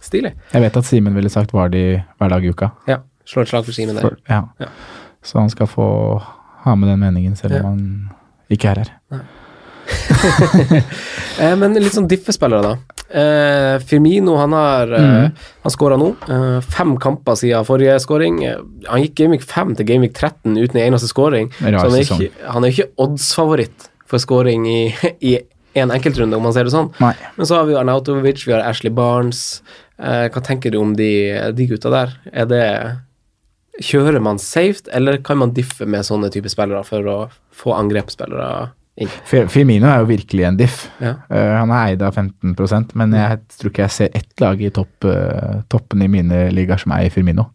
Stilig. 0.00 0.32
Jeg 0.52 0.62
vet 0.64 0.76
at 0.80 0.84
Simen 0.88 1.14
ville 1.16 1.30
sagt 1.32 1.52
Vardy 1.56 1.84
hver 2.18 2.32
dag 2.32 2.44
i 2.44 2.50
uka. 2.52 2.70
Ja. 2.88 3.00
Slå 3.28 3.42
et 3.44 3.50
slag 3.52 3.64
for 3.66 3.76
Simen 3.76 3.96
der. 3.98 4.02
For, 4.06 4.16
ja. 4.28 4.42
Ja. 4.60 4.70
Så 5.22 5.38
han 5.38 5.50
skal 5.52 5.68
få 5.68 5.86
ha 6.64 6.74
med 6.76 6.88
den 6.88 7.00
meningen, 7.02 7.36
selv 7.36 7.58
om 7.60 7.64
han 7.68 7.82
ikke 8.52 8.70
er 8.72 8.80
her. 8.82 8.90
Eh, 9.12 9.20
men 11.60 11.74
litt 11.78 11.94
sånn 11.94 12.08
diffespillere, 12.10 12.62
da. 12.62 13.00
Eh, 13.10 13.76
Firmino 13.82 14.36
han 14.38 14.52
har 14.54 14.92
eh, 14.94 15.06
Mhm. 15.10 15.30
Han 15.64 15.72
skåra 15.74 15.96
nå. 16.00 16.10
Eh, 16.30 16.60
fem 16.62 16.96
kamper 17.00 17.34
siden 17.36 17.66
forrige 17.66 17.98
skåring. 18.00 18.44
Eh, 18.46 18.60
han 18.88 19.02
gikk 19.02 19.14
Gameweek 19.18 19.42
5 19.42 19.74
til 19.76 19.86
Gameweek 19.86 20.14
13 20.14 20.56
uten 20.56 20.76
en 20.80 20.86
eneste 20.92 21.10
skåring. 21.10 21.50
Så 21.58 21.64
han 21.66 21.94
er, 21.94 22.04
ikke, 22.04 22.30
han 22.46 22.64
er 22.64 22.74
ikke 22.74 22.88
oddsfavoritt 23.02 23.90
for 24.06 24.22
skåring 24.22 24.66
i, 24.70 24.80
i 25.32 25.36
en 25.74 25.90
enkeltrunde, 25.94 26.36
om 26.36 26.42
man 26.42 26.54
ser 26.54 26.66
det 26.66 26.74
sånn. 26.74 26.90
Nei. 27.02 27.12
Men 27.36 27.46
så 27.46 27.60
har 27.60 27.68
vi 27.68 27.76
Arnautovic, 27.78 28.46
vi 28.46 28.54
har 28.56 28.64
Ashley 28.66 28.90
Barnes. 28.94 29.62
Eh, 30.00 30.26
hva 30.32 30.42
tenker 30.42 30.72
du 30.74 30.80
om 30.80 30.96
de, 30.98 31.10
de 31.54 31.66
gutta 31.70 31.92
der? 31.92 32.16
Er 32.32 32.50
det 32.50 32.64
Kjører 33.80 34.20
man 34.20 34.36
safe, 34.42 34.82
eller 34.92 35.22
kan 35.24 35.38
man 35.40 35.54
diffe 35.56 35.86
med 35.88 36.04
sånne 36.04 36.28
typer 36.34 36.52
spillere 36.52 36.82
for 36.84 37.06
å 37.08 37.14
få 37.56 37.72
angrepsspillere 37.78 38.66
Firmino 39.24 39.88
er 39.88 40.02
jo 40.02 40.08
virkelig 40.10 40.44
en 40.48 40.58
diff. 40.58 40.82
Ja. 41.00 41.14
Uh, 41.30 41.54
han 41.56 41.72
er 41.72 41.92
eid 41.92 42.04
av 42.04 42.16
15% 42.18 42.94
men 43.00 43.16
jeg 43.16 43.40
tror 43.56 43.72
ikke 43.72 43.86
jeg 43.86 43.96
ser 43.96 44.18
ett 44.18 44.42
lag 44.42 44.60
i 44.60 44.70
topp, 44.74 44.92
uh, 45.08 45.62
toppen 45.72 46.04
i 46.04 46.10
mine 46.12 46.48
ligaer 46.54 46.82
som 46.82 46.92
eier 46.96 47.12
Firmino. 47.14 47.48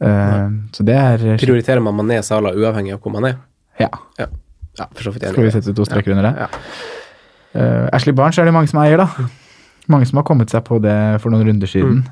Uh, 0.00 0.70
så 0.72 0.86
det 0.86 0.96
er 0.96 1.26
Prioriterer 1.42 1.82
man 1.84 1.98
Mané 1.98 2.20
Sala 2.24 2.54
uavhengig 2.56 2.94
av 2.96 3.02
hvor 3.02 3.14
man 3.16 3.28
er? 3.32 3.40
Ja. 3.80 3.90
Ja, 4.20 4.30
ja. 4.78 4.88
Skal 4.96 5.42
vi 5.44 5.52
sette 5.52 5.74
to 5.76 5.84
streker 5.88 6.14
under 6.14 6.30
det? 6.30 6.46
Ja. 6.46 6.48
Ashley 7.90 8.14
Barnes 8.14 8.38
er 8.38 8.46
det 8.46 8.54
mange 8.54 8.70
som 8.70 8.78
eier, 8.84 9.00
da. 9.00 9.26
Mange 9.90 10.06
som 10.06 10.20
har 10.20 10.24
kommet 10.28 10.52
seg 10.52 10.62
på 10.68 10.78
det 10.82 10.94
for 11.20 11.34
noen 11.34 11.48
runder 11.48 11.68
siden. 11.68 12.04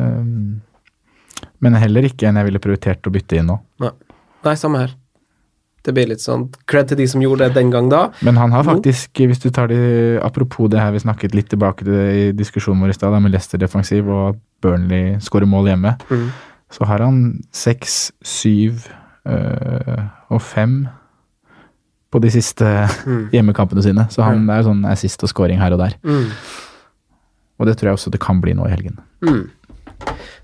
Um, 0.00 0.62
men 1.60 1.76
heller 1.76 2.08
ikke 2.08 2.28
en 2.28 2.38
jeg 2.40 2.48
ville 2.48 2.62
prioritert 2.62 3.06
å 3.06 3.12
bytte 3.12 3.38
inn 3.38 3.50
nå. 3.50 3.58
Nei. 3.82 3.92
Nei, 4.46 4.54
samme 4.58 4.84
her. 4.84 4.94
Det 5.86 5.94
blir 5.94 6.08
litt 6.10 6.22
sånn 6.24 6.48
cred 6.66 6.88
til 6.90 6.98
de 6.98 7.06
som 7.06 7.22
gjorde 7.22 7.46
det 7.46 7.54
den 7.60 7.70
gang 7.70 7.88
da. 7.92 8.08
Men 8.26 8.36
han 8.40 8.50
har 8.50 8.64
Nå- 8.66 8.72
faktisk, 8.74 9.20
hvis 9.22 9.38
du 9.44 9.48
tar 9.54 9.68
det 9.70 10.18
Apropos 10.26 10.68
det 10.72 10.80
her 10.82 10.90
vi 10.92 10.98
snakket 11.04 11.34
litt 11.38 11.48
tilbake 11.52 11.84
til 11.86 11.94
det 11.94 12.06
i 12.18 12.32
diskusjonen 12.34 12.82
vår 12.82 12.90
i 12.90 12.98
stad, 12.98 13.14
med 13.22 13.30
Leicester 13.32 13.58
defensiv 13.62 14.08
og 14.10 14.34
at 14.34 14.40
Burnley 14.66 15.16
skårer 15.22 15.46
mål 15.46 15.68
hjemme, 15.70 15.94
Mm. 16.10 16.28
så 16.72 16.84
har 16.90 16.98
han 17.04 17.40
seks, 17.54 18.10
syv 18.24 18.88
øh, 19.28 20.02
og 20.30 20.42
fem 20.42 20.88
på 22.12 22.20
de 22.22 22.30
siste 22.30 22.64
Mm. 23.06 23.28
hjemmekampene 23.34 23.82
sine. 23.82 24.06
Så 24.10 24.22
han 24.24 24.48
er 24.50 24.62
sånn 24.66 24.84
assist 24.90 25.22
og 25.22 25.28
scoring 25.30 25.58
her 25.60 25.72
og 25.72 25.78
der. 25.78 25.94
Mm. 26.02 26.30
Og 27.60 27.66
det 27.66 27.76
tror 27.78 27.88
jeg 27.90 27.96
også 27.98 28.10
det 28.10 28.20
kan 28.20 28.40
bli 28.40 28.52
nå 28.54 28.66
i 28.66 28.70
helgen. 28.74 28.98
Mm. 29.22 29.50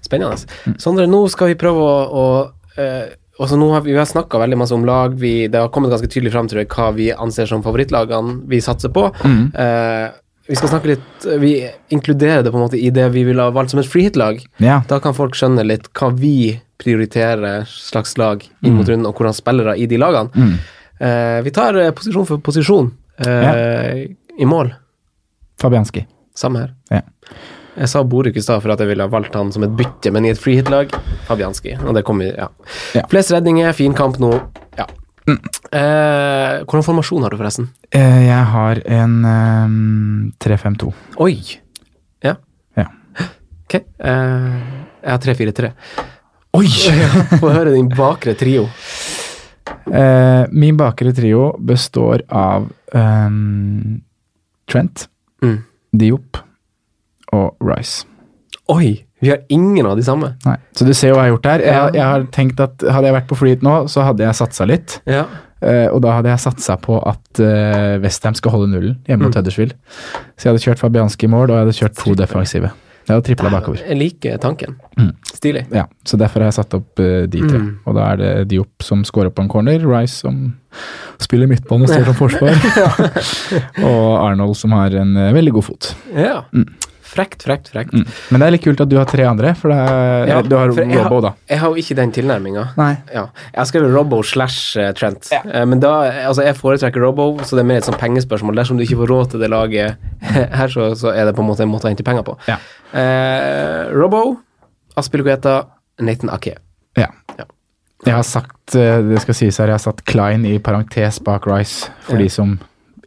Spennende. 0.03 0.37
Mm. 0.67 0.79
Sondre, 0.81 1.07
nå 1.11 1.29
skal 1.31 1.53
vi 1.53 1.59
prøve 1.61 1.83
å, 1.83 1.97
å 2.13 2.25
eh, 2.81 3.11
også 3.41 3.57
nå 3.57 3.71
har 3.73 3.85
Vi, 3.85 3.93
vi 3.93 3.99
har 3.99 4.09
snakka 4.09 4.41
veldig 4.43 4.59
masse 4.61 4.75
om 4.77 4.85
lag. 4.85 5.15
Vi, 5.19 5.49
det 5.49 5.61
har 5.61 5.71
kommet 5.73 5.93
ganske 5.93 6.11
tydelig 6.11 6.35
fram 6.35 6.51
tror 6.51 6.63
jeg, 6.63 6.71
hva 6.75 6.91
vi 6.97 7.13
anser 7.13 7.49
som 7.49 7.63
favorittlagene 7.65 8.43
vi 8.51 8.61
satser 8.65 8.93
på. 8.93 9.07
Mm. 9.25 9.47
Uh, 9.57 10.11
vi 10.51 10.59
skal 10.59 10.73
snakke 10.73 10.91
litt 10.91 11.27
Vi 11.41 11.53
inkluderer 11.95 12.43
det 12.43 12.51
på 12.51 12.59
en 12.59 12.65
måte 12.65 12.81
i 12.81 12.91
det 12.91 13.07
vi 13.15 13.23
ville 13.25 13.45
ha 13.45 13.55
valgt 13.55 13.73
som 13.73 13.81
et 13.81 13.89
freehit-lag. 13.89 14.43
Ja. 14.63 14.83
Da 14.91 14.99
kan 15.03 15.17
folk 15.17 15.39
skjønne 15.39 15.65
litt 15.65 15.89
hva 15.97 16.11
vi 16.13 16.59
prioriterer 16.83 17.65
slags 17.71 18.17
lag 18.19 18.43
inn 18.43 18.75
mot 18.75 18.89
runden, 18.89 19.07
og 19.07 19.15
hvordan 19.15 19.37
spillere 19.37 19.77
i 19.79 19.87
de 19.87 20.01
lagene. 20.03 20.33
Mm. 20.35 20.57
Uh, 21.03 21.39
vi 21.47 21.53
tar 21.55 21.79
eh, 21.79 21.93
posisjon 21.95 22.27
for 22.27 22.43
posisjon 22.43 22.91
eh, 23.27 24.03
i 24.39 24.47
mål. 24.47 24.71
Fabianski. 25.63 26.05
Samme 26.35 26.65
her. 26.65 26.75
Ja. 26.91 27.03
Jeg 27.73 27.89
sa 27.89 28.03
Boruk 28.05 28.37
i 28.37 28.43
stad 28.45 28.61
for 28.61 28.75
at 28.75 28.81
jeg 28.83 28.91
ville 28.91 29.05
ha 29.07 29.09
valgt 29.13 29.37
han 29.39 29.53
som 29.55 29.65
et 29.65 29.73
bytte, 29.79 30.11
men 30.13 30.27
i 30.29 30.33
et 30.35 30.41
freehit-lag 30.41 30.93
Fabianski. 31.29 31.73
Og 31.87 31.95
det 31.97 32.03
kommer, 32.05 32.29
ja. 32.37 32.51
Ja. 32.97 33.07
Flest 33.09 33.33
redninger, 33.33 33.73
fin 33.77 33.95
kamp 33.97 34.19
nå. 34.21 34.33
Ja. 34.77 34.85
Eh, 35.29 36.63
hvordan 36.67 36.85
formasjon 36.85 37.25
har 37.25 37.33
du, 37.33 37.39
forresten? 37.41 37.71
Eh, 37.95 38.19
jeg 38.27 38.45
har 38.53 38.83
en 38.99 39.15
eh, 39.25 39.77
3-5-2. 40.45 40.93
Oi! 41.25 41.35
Ja. 42.27 42.37
Ja. 42.77 42.89
Ok. 43.65 43.79
Eh, 43.81 44.53
jeg 45.01 45.15
har 45.15 45.25
3-4-3. 45.25 45.73
Oi! 46.61 46.67
Få 47.41 47.55
høre 47.55 47.73
din 47.73 47.89
bakre 47.97 48.37
trio. 48.37 48.67
Eh, 49.89 50.45
min 50.53 50.77
bakre 50.77 51.15
trio 51.17 51.55
består 51.65 52.27
av 52.29 52.69
ehm, 52.95 54.01
Trent, 54.69 55.09
Mm. 55.43 55.57
Diop 55.99 56.39
og 57.33 57.57
Rice. 57.65 58.07
Oi! 58.73 59.05
Vi 59.23 59.31
har 59.31 59.39
ingen 59.55 59.87
av 59.87 59.97
de 59.97 60.03
samme. 60.03 60.33
Nei. 60.43 60.57
Så 60.75 60.87
du 60.87 60.91
ser 60.99 61.13
jo 61.13 61.15
hva 61.15 61.29
jeg 61.29 61.31
har 61.31 61.37
gjort 61.37 61.45
der. 61.47 61.63
Jeg, 61.63 61.95
jeg 61.95 62.07
har 62.09 62.25
tenkt 62.35 62.63
at 62.63 62.83
Hadde 62.83 63.07
jeg 63.07 63.15
vært 63.15 63.29
på 63.31 63.39
flyet 63.39 63.63
nå, 63.63 63.75
så 63.93 64.03
hadde 64.09 64.25
jeg 64.27 64.35
satsa 64.35 64.67
litt. 64.67 64.97
Ja. 65.07 65.29
Uh, 65.63 65.87
og 65.95 66.01
da 66.03 66.17
hadde 66.17 66.33
jeg 66.33 66.43
satsa 66.43 66.75
på 66.83 66.97
at 67.07 67.39
uh, 67.39 68.01
Westham 68.03 68.35
skal 68.35 68.57
holde 68.57 68.73
nullen 68.73 68.97
hjemme 69.07 69.29
mot 69.29 69.39
Huddersfield. 69.39 69.77
Så 70.35 70.49
jeg 70.49 70.51
hadde 70.51 70.65
kjørt 70.65 70.83
Fabianski 70.83 71.29
i 71.29 71.31
mål, 71.31 71.53
og 71.53 71.55
jeg 71.55 71.67
hadde 71.69 71.77
kjørt 71.79 72.01
to 72.01 72.17
defensive. 72.19 72.73
Jeg 73.03 73.15
hadde 73.15 73.27
tripla 73.27 73.51
bakover. 73.51 73.83
Jeg 73.87 73.99
liker 73.99 74.43
tanken. 74.43 74.75
Mm. 74.99 75.13
Stilig. 75.31 75.65
Ja, 75.75 75.87
så 76.07 76.19
derfor 76.19 76.43
har 76.43 76.51
jeg 76.51 76.59
satt 76.59 76.75
opp 76.79 77.03
uh, 77.03 77.23
de 77.31 77.47
tre. 77.47 77.63
Mm. 77.63 77.71
Og 77.87 77.99
da 77.99 78.09
er 78.11 78.21
det 78.25 78.33
Diop 78.51 78.87
som 78.87 79.07
scorer 79.07 79.31
på 79.31 79.47
en 79.47 79.51
corner, 79.55 79.87
Rice 79.87 80.19
som 80.23 80.49
spiller 81.23 81.51
midtbane 81.51 81.87
og 81.87 81.95
står 81.95 82.11
som 82.11 82.19
forsvar, 82.25 82.59
og 83.89 84.07
Arnold 84.19 84.59
som 84.59 84.75
har 84.75 84.99
en 84.99 85.15
uh, 85.15 85.31
veldig 85.35 85.55
god 85.61 85.71
fot. 85.71 85.93
Ja. 86.11 86.41
Mm. 86.51 86.67
Frekt, 87.13 87.43
frekt, 87.45 87.69
frekt. 87.69 87.93
Mm. 87.93 88.07
Men 88.33 88.41
det 88.41 88.47
er 88.47 88.55
litt 88.55 88.63
kult 88.65 88.81
at 88.81 88.89
du 88.89 88.97
har 88.97 89.05
tre 89.11 89.27
andre, 89.29 89.51
for 89.59 89.69
det 89.69 89.77
er, 89.85 90.31
Ja, 90.31 90.39
du 90.43 90.55
har 90.57 90.71
for 90.73 90.95
Robbo, 90.97 91.19
da. 91.27 91.33
Jeg 91.51 91.61
har 91.61 91.69
jo 91.75 91.83
ikke 91.83 91.97
den 91.99 92.13
tilnærminga. 92.17 92.63
Ja. 92.79 92.87
Jeg 93.13 93.59
har 93.59 93.69
skrevet 93.69 93.93
Robbo 93.93 94.23
slash 94.25 94.79
eh, 94.81 94.93
Trent. 94.97 95.29
ja. 95.35 95.43
Men 95.69 95.83
da, 95.85 95.93
altså 96.31 96.47
jeg 96.47 96.57
foretrekker 96.57 97.05
Robbo, 97.05 97.27
så 97.45 97.59
det 97.59 97.67
er 97.67 97.69
mer 97.69 97.83
et 97.83 97.89
sånn 97.91 97.99
pengespørsmål. 98.01 98.57
Dersom 98.63 98.81
du 98.81 98.87
ikke 98.87 98.97
får 99.03 99.13
råd 99.13 99.31
til 99.35 99.45
det 99.45 99.51
laget 99.53 100.01
her, 100.59 100.73
så, 100.73 100.89
så 100.97 101.13
er 101.13 101.29
det 101.29 101.37
på 101.37 101.45
en 101.45 101.51
måte 101.53 101.67
en 101.67 101.73
måte 101.75 101.91
å 101.91 101.93
hente 101.93 102.07
penger 102.07 102.25
på. 102.25 102.39
Ja. 102.49 102.57
Eh, 102.97 103.93
Robbo, 103.93 104.39
Aspilicueta, 104.97 105.67
Nathan 106.01 106.31
Ake. 106.33 106.57
Ja. 106.97 107.09
Ja. 107.39 107.45
Jeg 108.07 108.15
har 108.19 108.25
sagt, 108.27 108.75
eh, 108.75 108.99
det 109.13 109.21
skal 109.23 109.37
sies 109.39 109.61
her, 109.61 109.71
jeg 109.71 109.79
har 109.79 109.85
satt 109.85 110.01
Klein 110.09 110.45
i 110.49 110.57
parentes 110.59 111.21
bak 111.23 111.47
Rice, 111.47 111.91
for 112.09 112.17
Ja. 112.17 112.25
de 112.25 112.29
som 112.29 112.57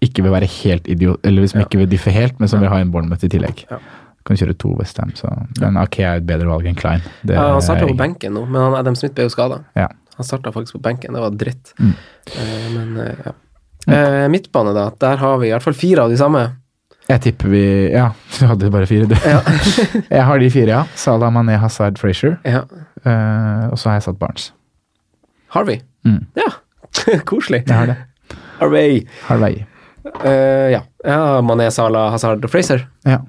ikke 0.07 0.23
vil 0.25 0.33
være 0.33 0.47
helt 0.61 0.87
idiot, 0.91 1.19
eller 1.25 1.47
som 1.51 1.59
Ja. 1.61 1.65
ikke 1.67 1.77
vil 1.83 1.89
diffe 1.91 2.11
helt, 2.15 2.39
men 2.39 2.47
som 2.51 2.59
vil 2.63 2.69
ha 2.71 2.79
en 2.81 2.91
Bournemouth 2.93 3.23
i 3.25 3.29
tillegg. 3.31 3.65
Ja. 3.71 3.79
Kan 4.25 4.37
kjøre 4.39 4.55
to 4.57 4.71
Westham, 4.79 5.11
så 5.13 5.29
Men 5.59 5.77
Ake 5.77 6.01
er 6.01 6.17
et 6.17 6.25
bedre 6.25 6.47
valg 6.49 6.65
enn 6.65 6.75
Klein. 6.75 7.01
Det 7.23 7.35
Ja, 7.35 7.51
han 7.53 7.61
starta 7.61 7.85
på 7.85 7.97
benken 7.97 8.33
nå, 8.33 8.45
men 8.47 8.61
han, 8.61 8.73
Adam 8.79 8.95
Smith 8.95 9.13
ble 9.13 9.27
jo 9.27 9.29
skada. 9.29 9.63
Ja. 9.75 9.87
Han 10.17 10.25
starta 10.25 10.51
faktisk 10.51 10.77
på 10.79 10.81
benken, 10.81 11.13
det 11.13 11.21
var 11.21 11.29
dritt. 11.35 11.73
Mm. 11.77 11.93
Uh, 12.33 12.67
men 12.73 12.97
uh, 12.97 13.15
ja. 13.25 13.33
Uh, 13.87 14.27
midtbane, 14.31 14.73
da. 14.73 14.89
Der 14.99 15.17
har 15.21 15.37
vi 15.37 15.47
i 15.47 15.51
hvert 15.53 15.61
fall 15.61 15.73
fire 15.77 16.01
av 16.07 16.09
de 16.09 16.17
samme. 16.17 16.45
Jeg 17.09 17.21
tipper 17.21 17.49
vi 17.51 17.91
Ja, 17.93 18.07
du 18.39 18.45
hadde 18.47 18.71
bare 18.71 18.87
fire, 18.89 19.05
du. 19.05 19.13
Ja. 19.21 19.41
jeg 20.17 20.23
har 20.25 20.39
de 20.39 20.49
fire, 20.49 20.69
ja. 20.71 20.83
Salah, 20.95 21.29
Mané, 21.29 21.59
Hazard, 21.61 21.99
Frazier. 22.01 22.39
ja. 22.45 22.63
Og 23.05 23.77
så 23.77 23.89
har 23.91 23.99
jeg 23.99 24.07
satt 24.07 24.17
Barnes. 24.17 24.47
Harvey. 25.53 25.81
Mm. 26.03 26.25
Ja, 26.35 26.49
koselig. 27.29 27.61
Jeg 27.67 27.75
har 27.77 27.85
det. 27.85 27.97
Harvey. 28.59 29.05
Harvey. 29.27 29.65
Eh, 30.23 30.69
ja. 30.75 30.81
ja. 31.03 31.41
Mané, 31.41 31.69
Salah, 31.73 32.11
Hazard 32.13 32.43
og 32.45 32.51
Fraser. 32.53 32.85
Ja. 33.05 33.19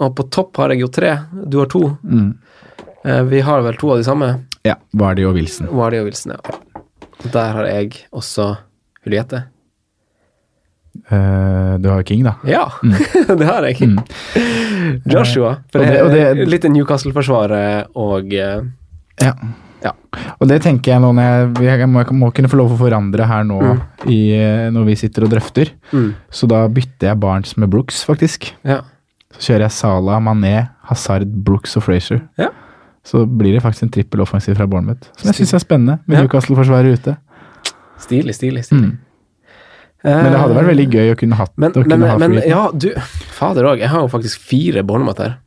Og 0.00 0.14
på 0.18 0.26
topp 0.30 0.56
har 0.60 0.74
jeg 0.74 0.82
jo 0.84 0.88
tre. 0.92 1.14
Du 1.48 1.58
har 1.62 1.66
to. 1.72 1.82
Mm. 2.04 2.34
Uh, 3.06 3.22
vi 3.30 3.40
har 3.46 3.62
vel 3.64 3.76
to 3.80 3.92
av 3.94 4.00
de 4.02 4.04
samme. 4.04 4.28
ja. 4.66 4.74
Vardy 4.92 5.24
og 5.28 5.34
Wilson. 5.38 5.68
Vardi 5.72 6.00
og 6.02 6.08
Wilson, 6.10 6.34
ja. 6.36 6.80
Der 7.32 7.52
har 7.56 7.64
jeg 7.70 7.92
også 8.12 8.56
Juliette. 9.06 9.44
Uh, 11.10 11.76
du 11.78 11.88
har 11.92 12.02
King, 12.08 12.24
da. 12.26 12.34
Ja, 12.48 12.64
det 13.38 13.46
har 13.46 13.62
jeg. 13.68 13.78
Mm. 13.86 13.98
Joshua. 15.12 15.56
For 15.72 15.80
Og 15.80 15.86
det- 15.86 16.02
og 16.02 16.10
det, 16.12 16.48
litt 16.48 16.64
Newcastle-forsvaret 16.72 17.86
og 17.94 18.32
Ja. 18.32 19.32
Ja. 19.86 19.92
Og 20.40 20.48
det 20.50 20.58
tenker 20.64 20.94
jeg 20.96 21.02
nå 21.04 21.12
når 21.14 21.30
jeg, 21.62 21.78
jeg 21.80 21.88
må, 21.92 22.02
må 22.18 22.30
kunne 22.34 22.50
få 22.50 22.58
lov 22.60 22.74
å 22.74 22.80
forandre 22.80 23.26
her 23.30 23.46
nå 23.46 23.60
Mm. 23.62 23.80
i, 24.12 24.18
eh, 24.36 24.66
når 24.74 24.84
vi 24.90 24.98
sitter 24.98 25.26
og 25.26 25.32
drøfter. 25.32 25.70
mm, 25.92 26.10
Så 26.30 26.48
da 26.50 26.64
bytter 26.68 27.10
jeg 27.12 27.20
Barnes 27.22 27.56
med 27.56 27.70
Brooks, 27.72 28.02
faktisk. 28.08 28.50
Ja. 28.66 28.80
Så 29.36 29.50
kjører 29.52 29.66
jeg 29.68 29.74
Salah, 29.76 30.20
Mané, 30.24 30.68
Hazard, 30.90 31.26
Brooks 31.46 31.76
og 31.78 31.84
Frazier. 31.86 32.22
Ja. 32.40 32.50
Så 33.06 33.22
blir 33.28 33.52
det 33.54 33.62
faktisk 33.62 33.86
en 33.86 33.90
trippel 33.94 34.20
offensiv 34.24 34.56
fra 34.58 34.66
Bournemouth. 34.66 35.10
Som 35.16 35.28
jeg 35.30 35.38
syns 35.40 35.54
er 35.54 35.62
spennende, 35.62 35.98
med. 36.06 36.24
Newcastle-forsvaret 36.24 36.96
ute. 36.98 37.16
Stilig, 38.02 38.34
stilig, 38.34 38.64
stilig. 38.66 38.90
Mm. 38.92 38.98
Men 40.06 40.30
det 40.32 40.38
hadde 40.38 40.54
vært 40.54 40.68
veldig 40.70 40.86
gøy 40.92 41.08
å 41.14 41.16
kunne 41.18 41.34
hatt 41.38 41.52
Men, 41.58 41.72
men, 41.88 42.02
ha 42.06 42.16
men 42.20 42.34
ja, 42.46 42.66
du 42.70 42.92
Fader 43.34 43.66
òg, 43.72 43.80
jeg 43.82 43.88
har 43.90 44.04
jo 44.04 44.10
faktisk 44.12 44.38
fire 44.46 44.84
Bournemouth 44.86 45.18
her. 45.22 45.38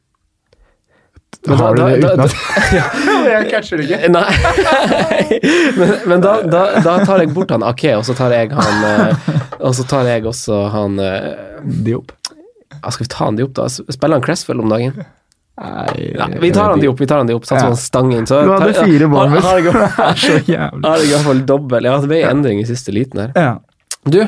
Men 1.47 1.57
Har 1.57 1.75
du 1.75 1.81
da- 1.81 1.87
det 1.89 1.97
utenat. 2.03 2.33
uten 2.73 3.25
Jeg 3.31 3.45
catcher 3.51 3.77
det 3.79 3.85
ikke. 3.87 4.09
Nei. 4.11 5.39
men 5.79 5.93
men 6.11 6.21
da, 6.25 6.33
da, 6.43 6.63
da 6.83 6.97
tar 7.07 7.23
jeg 7.23 7.31
bort 7.33 7.53
han 7.55 7.63
Ake, 7.63 7.93
og 7.95 8.03
så 8.07 8.15
tar 8.17 8.33
jeg 8.35 8.51
han 8.51 8.83
eh, 8.89 9.29
Og 9.63 9.71
så 9.77 9.85
tar 9.87 10.03
jeg 10.09 10.25
også 10.27 10.65
han 10.73 10.99
eh, 10.99 11.29
Diop. 11.87 12.11
ja, 12.81 12.91
Skal 12.91 13.05
vi 13.05 13.09
ta 13.13 13.23
han 13.29 13.39
de 13.39 13.47
opp, 13.47 13.53
da? 13.55 13.69
Spiller 13.71 14.19
han 14.19 14.25
Cresswell 14.25 14.59
om 14.63 14.69
dagen? 14.73 14.99
Nei, 15.59 16.11
Nei, 16.15 16.27
vi 16.39 16.51
tar 16.55 16.69
han 16.71 16.79
de 16.79 16.87
opp, 16.87 16.99
vi 17.01 17.07
tar 17.09 17.19
han 17.19 17.27
de 17.27 17.33
opp. 17.35 17.43
Satser 17.47 17.67
Ja. 17.67 17.71
på 17.75 17.79
stang 17.83 18.13
inn. 18.15 18.27
Så 18.27 18.37
Du 18.45 18.51
hadde 18.53 18.69
tar- 18.73 18.85
fire 18.87 19.07
har- 19.07 19.11
Bournemouth. 19.11 19.43
Har 19.43 19.57
er 19.59 20.45
jævlig. 20.47 20.85
har 20.85 21.01
jeg 21.01 21.07
i 21.09 21.11
hvert 21.15 21.25
fall 21.25 21.41
dobbel. 21.49 21.83
Ja, 21.89 21.97
det 21.99 22.07
ble 22.07 22.21
endring 22.29 22.61
i 22.61 22.67
siste 22.69 22.93
liten 22.95 23.19
her. 23.25 23.33
Ja. 23.35 23.49
Du, 24.09 24.21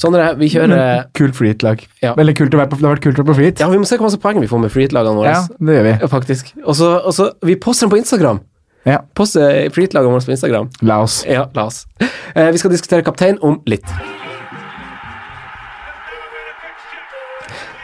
Sondre, 0.00 0.32
vi 0.40 0.48
kjører 0.50 1.04
Kult 1.16 1.36
freehit-lag. 1.38 1.84
Ja. 2.02 2.14
Veldig 2.18 2.34
kult 2.36 2.56
å 2.56 2.60
være 2.60 2.72
på, 2.72 2.78
det 2.80 2.88
har 2.88 2.96
vært 2.96 3.04
kult 3.04 3.20
å 3.20 3.22
være 3.22 3.30
på 3.30 3.36
freehit. 3.38 3.62
Ja, 3.62 3.68
vi 3.70 3.78
må 3.78 3.86
se 3.88 3.98
hvor 4.00 4.08
mange 4.10 4.22
poeng 4.24 4.40
vi 4.42 4.48
får 4.50 4.62
med 4.64 4.72
freehit-lagene 4.74 5.20
våre. 5.20 5.36
Ja, 5.36 5.44
det 5.68 5.76
gjør 5.78 5.86
vi. 5.86 5.94
Ja, 6.02 6.08
faktisk. 6.10 6.50
Og 6.64 6.74
så, 6.76 7.30
Vi 7.46 7.56
poster 7.62 7.86
den 7.86 7.94
på 7.94 8.00
Instagram. 8.02 8.42
Ja. 8.84 8.98
Poster 9.16 9.70
freehit-lagene 9.72 10.16
våre 10.16 10.26
på 10.26 10.34
Instagram. 10.34 10.68
La 10.82 10.98
oss. 11.06 11.22
Ja, 11.30 11.46
la 11.54 11.68
oss. 11.70 11.84
Eh, 12.34 12.50
vi 12.50 12.60
skal 12.60 12.74
diskutere 12.74 13.06
kaptein 13.06 13.38
om 13.40 13.60
litt. 13.70 13.86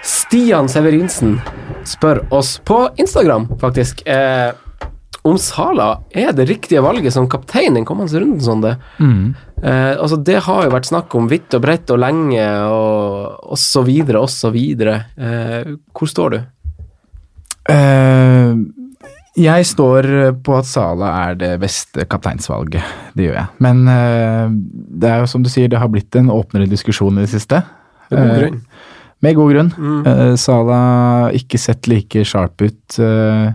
Stian 0.02 0.68
Severinsen 0.68 1.38
spør 1.88 2.24
oss 2.34 2.56
på 2.66 2.88
Instagram, 3.00 3.46
faktisk, 3.60 4.02
eh, 4.06 4.52
om 5.22 5.36
Sala 5.38 6.00
er 6.16 6.32
det 6.32 6.48
riktige 6.48 6.80
valget 6.82 7.12
som 7.12 7.28
kaptein 7.28 7.74
den 7.76 7.84
kommende 7.84 8.20
runden. 8.20 8.40
Sånn 8.40 8.62
det. 8.64 8.76
Mm. 8.98 9.34
Eh, 9.60 9.94
altså 10.00 10.16
det 10.24 10.38
har 10.46 10.64
jo 10.64 10.72
vært 10.72 10.88
snakk 10.88 11.14
om 11.18 11.26
vidt 11.28 11.52
og 11.56 11.62
bredt 11.66 11.90
og 11.92 12.00
lenge 12.00 12.44
og, 12.70 13.52
osv. 13.56 13.90
videre. 14.54 14.96
Eh, 15.20 15.74
hvor 15.92 16.08
står 16.08 16.36
du? 16.36 16.38
Eh, 17.70 18.54
jeg 19.40 19.66
står 19.68 20.08
på 20.44 20.56
at 20.58 20.66
Sala 20.68 21.10
er 21.28 21.36
det 21.38 21.50
beste 21.62 22.04
kapteinsvalget. 22.10 22.82
Det 23.16 23.28
gjør 23.28 23.36
jeg. 23.38 23.48
Men 23.62 23.84
eh, 23.88 24.54
det 25.00 25.10
er 25.12 25.22
jo 25.22 25.30
som 25.30 25.44
du 25.44 25.50
sier, 25.52 25.70
det 25.70 25.80
har 25.80 25.92
blitt 25.92 26.16
en 26.18 26.32
åpnere 26.34 26.68
diskusjon 26.70 27.20
i 27.20 27.26
det 27.26 27.32
siste. 27.36 27.62
Med 28.10 28.18
god 28.18 28.30
Eh, 28.32 28.40
grunn. 28.40 28.62
Med 29.20 29.36
god 29.36 29.52
grunn. 29.52 29.70
Mm. 29.76 30.00
Eh, 30.08 30.34
Sala 30.40 30.80
ikke 31.36 31.60
sett 31.60 31.86
like 31.90 32.24
sharp 32.26 32.64
ut. 32.64 32.98
eh, 32.98 33.52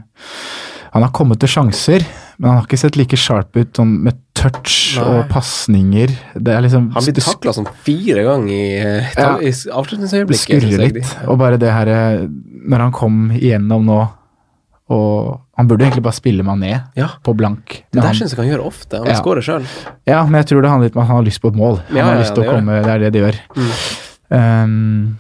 han 0.96 1.04
har 1.04 1.12
kommet 1.12 1.42
til 1.42 1.50
sjanser, 1.52 2.06
men 2.38 2.50
han 2.50 2.58
har 2.60 2.66
ikke 2.68 2.78
sett 2.82 2.98
like 3.00 3.18
sharp 3.18 3.56
ut 3.56 3.74
sånn 3.78 3.94
med 4.04 4.18
touch 4.36 4.98
Nei. 5.00 5.06
og 5.06 5.30
pasninger. 5.32 6.12
Er 6.36 6.62
liksom 6.66 6.92
Han 6.94 7.04
blir 7.04 7.14
det 7.16 7.24
takla 7.24 7.54
sånn 7.56 7.70
fire 7.86 8.24
ganger 8.28 8.52
i, 8.52 8.78
eh, 8.80 9.14
Ja. 9.18 9.38
i 9.40 9.52
det 9.52 9.72
avslutningsøyeblikket. 9.72 10.62
skurrer 10.62 10.94
litt. 10.94 11.16
Og 11.28 11.38
bare 11.40 11.58
det 11.58 11.72
her 11.72 11.88
eh, 11.88 12.28
Når 12.68 12.80
han 12.80 12.92
kom 12.92 13.32
igjennom 13.32 13.86
nå 13.86 14.10
og 14.90 15.42
Han 15.58 15.68
burde 15.68 15.86
egentlig 15.86 16.04
bare 16.04 16.14
spille 16.14 16.44
Mané 16.44 16.84
Ja. 16.96 17.08
på 17.24 17.34
blank. 17.36 17.86
Det 17.92 18.02
der 18.04 18.12
syns 18.14 18.36
jeg 18.36 18.38
han 18.38 18.48
gjør 18.60 18.66
ofte. 18.68 18.98
Han 18.98 19.08
Ja. 19.08 19.22
skårer 19.22 19.42
sjøl. 19.42 19.66
ja, 20.06 20.26
men 20.26 20.44
jeg 20.44 20.48
tror 20.48 20.62
det 20.62 20.70
handler 20.70 20.86
litt 20.90 20.96
om 20.98 21.02
at 21.02 21.08
han 21.08 21.16
har 21.16 21.24
lyst 21.24 21.42
på 21.42 21.48
et 21.48 21.56
mål. 21.56 21.80
Han 21.90 21.98
har 21.98 22.18
lyst 22.18 22.36
til 22.36 22.44
det 22.44 22.50
å 22.52 22.56
komme, 22.56 22.82
komme, 22.82 22.84
det 22.84 22.92
er 22.92 23.00
det 23.00 23.14
de 23.14 23.20
gjør. 23.20 23.40
Mm. 23.56 24.64
Um, 24.64 25.20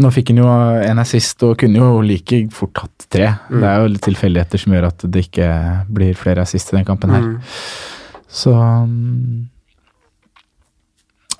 nå 0.00 0.10
fikk 0.12 0.32
han 0.32 0.40
jo 0.42 0.48
en 0.90 1.00
assist 1.02 1.42
og 1.46 1.56
kunne 1.60 1.80
jo 1.80 2.00
like 2.04 2.42
fort 2.56 2.82
hatt 2.84 3.06
tre. 3.12 3.30
Mm. 3.50 3.60
Det 3.60 3.68
er 3.70 3.80
jo 3.82 4.02
tilfeldigheter 4.08 4.62
som 4.62 4.74
gjør 4.76 4.88
at 4.90 5.04
det 5.12 5.24
ikke 5.26 5.48
blir 5.92 6.14
flere 6.18 6.44
assist 6.46 6.72
i 6.72 6.78
den 6.78 6.86
kampen 6.88 7.12
her. 7.14 7.26
Mm. 7.26 7.36
Så 8.30 8.52
um, 8.54 9.48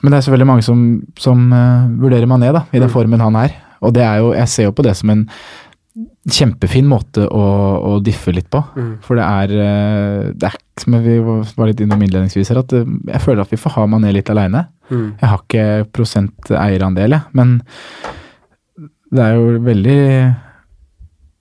Men 0.03 0.13
det 0.13 0.19
er 0.19 0.27
selvfølgelig 0.27 0.49
mange 0.49 0.65
som, 0.67 0.85
som 1.21 1.43
uh, 1.53 1.89
vurderer 2.01 2.29
Mané 2.29 2.53
da, 2.57 2.65
i 2.73 2.79
den 2.79 2.89
Mm. 2.89 2.95
formen 2.95 3.21
han 3.21 3.37
er. 3.37 3.57
Og 3.81 3.93
det 3.97 4.03
er 4.05 4.21
jo, 4.21 4.33
jeg 4.37 4.49
ser 4.49 4.65
jo 4.69 4.73
på 4.77 4.85
det 4.85 4.97
som 4.97 5.11
en 5.13 5.27
kjempefin 6.31 6.87
måte 6.89 7.25
å, 7.27 7.45
å 7.81 7.93
diffe 8.05 8.33
litt 8.33 8.49
på. 8.53 8.61
Mm. 8.77 8.91
For 9.05 9.17
det 9.17 9.25
er, 9.25 9.55
eh, 9.65 10.27
det 10.37 10.51
er 10.51 10.57
som 10.81 10.97
vi 11.03 11.17
var 11.21 11.67
litt 11.71 11.81
innom 11.81 12.03
innledningsvis 12.05 12.53
her, 12.53 12.61
at 12.61 12.75
eh, 12.77 12.85
jeg 13.09 13.23
føler 13.25 13.43
at 13.43 13.53
vi 13.53 13.59
får 13.61 13.75
ha 13.79 13.87
Mané 13.91 14.13
litt 14.15 14.31
aleine. 14.33 14.67
Mm. 14.91 15.07
Jeg 15.21 15.31
har 15.33 15.41
ikke 15.43 15.67
prosent 15.97 16.53
eierandel, 16.53 17.17
jeg, 17.17 17.33
men 17.37 17.57
det 19.11 19.23
er 19.25 19.35
jo 19.35 19.59
veldig 19.67 20.01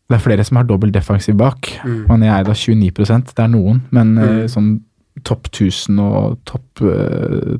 Det 0.10 0.18
er 0.18 0.24
flere 0.24 0.44
som 0.44 0.58
har 0.58 0.66
dobbel 0.66 0.91
defensiv 0.94 1.36
bak. 1.38 1.70
Mm. 1.86 2.06
Man 2.10 2.24
er 2.26 2.44
da 2.48 2.56
29% 2.58 3.34
det 3.36 3.44
er 3.44 3.52
noen, 3.54 3.84
men 3.94 4.16
mm. 4.18 4.24
uh, 4.26 4.46
sånn 4.50 4.72
topp 5.28 5.52
1000 5.52 6.00
og 6.02 6.40
topp 6.50 6.82
uh, 6.82 7.60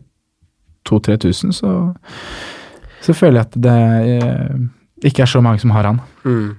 2000-3000, 0.90 1.53
så, 1.53 1.73
så 3.06 3.14
føler 3.14 3.41
jeg 3.41 3.48
at 3.48 3.57
det 3.68 3.77
uh, 4.23 4.57
ikke 5.06 5.23
er 5.27 5.30
så 5.30 5.41
mange 5.45 5.61
som 5.61 5.73
har 5.76 5.91
han. 5.91 6.02
Mm. 6.26 6.49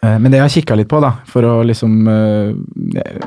Uh, 0.00 0.16
men 0.16 0.30
det 0.30 0.40
jeg 0.40 0.46
har 0.46 0.54
kikka 0.54 0.78
litt 0.80 0.88
på, 0.88 1.02
da, 1.04 1.12
for 1.28 1.44
å 1.44 1.54
liksom 1.68 1.98
eh, 2.08 2.54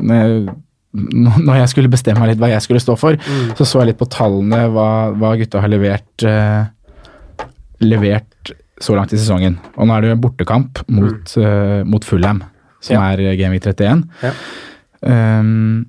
når, 0.02 0.16
jeg, 0.16 0.56
når 1.46 1.60
jeg 1.60 1.72
skulle 1.76 1.92
bestemme 1.94 2.24
meg 2.24 2.34
litt 2.34 2.42
hva 2.42 2.50
jeg 2.56 2.66
skulle 2.66 2.82
stå 2.82 2.98
for, 2.98 3.20
Mm. 3.22 3.54
så 3.60 3.68
så 3.68 3.84
jeg 3.84 3.92
litt 3.92 4.02
på 4.02 4.10
tallene, 4.10 4.64
hva, 4.74 4.88
hva 5.14 5.36
gutta 5.38 5.62
har 5.62 5.70
levert 5.70 6.26
eh, 6.26 6.64
levert 7.84 8.56
så 8.84 8.96
langt 8.98 9.14
i 9.16 9.20
sesongen. 9.22 9.56
Og 9.78 9.88
nå 9.88 9.96
er 9.96 10.04
det 10.04 10.10
jo 10.12 10.16
en 10.18 10.24
bortekamp 10.26 10.82
mot, 10.92 11.38
eh, 11.40 11.84
mot 11.88 12.04
Fulham. 12.08 12.44
som 12.84 12.98
Ja. 12.98 13.02
er 13.14 13.20
eh, 13.24 13.36
Gameweek 13.40 13.64
31. 13.64 14.04
Ja. 14.22 14.34
Um, 15.40 15.86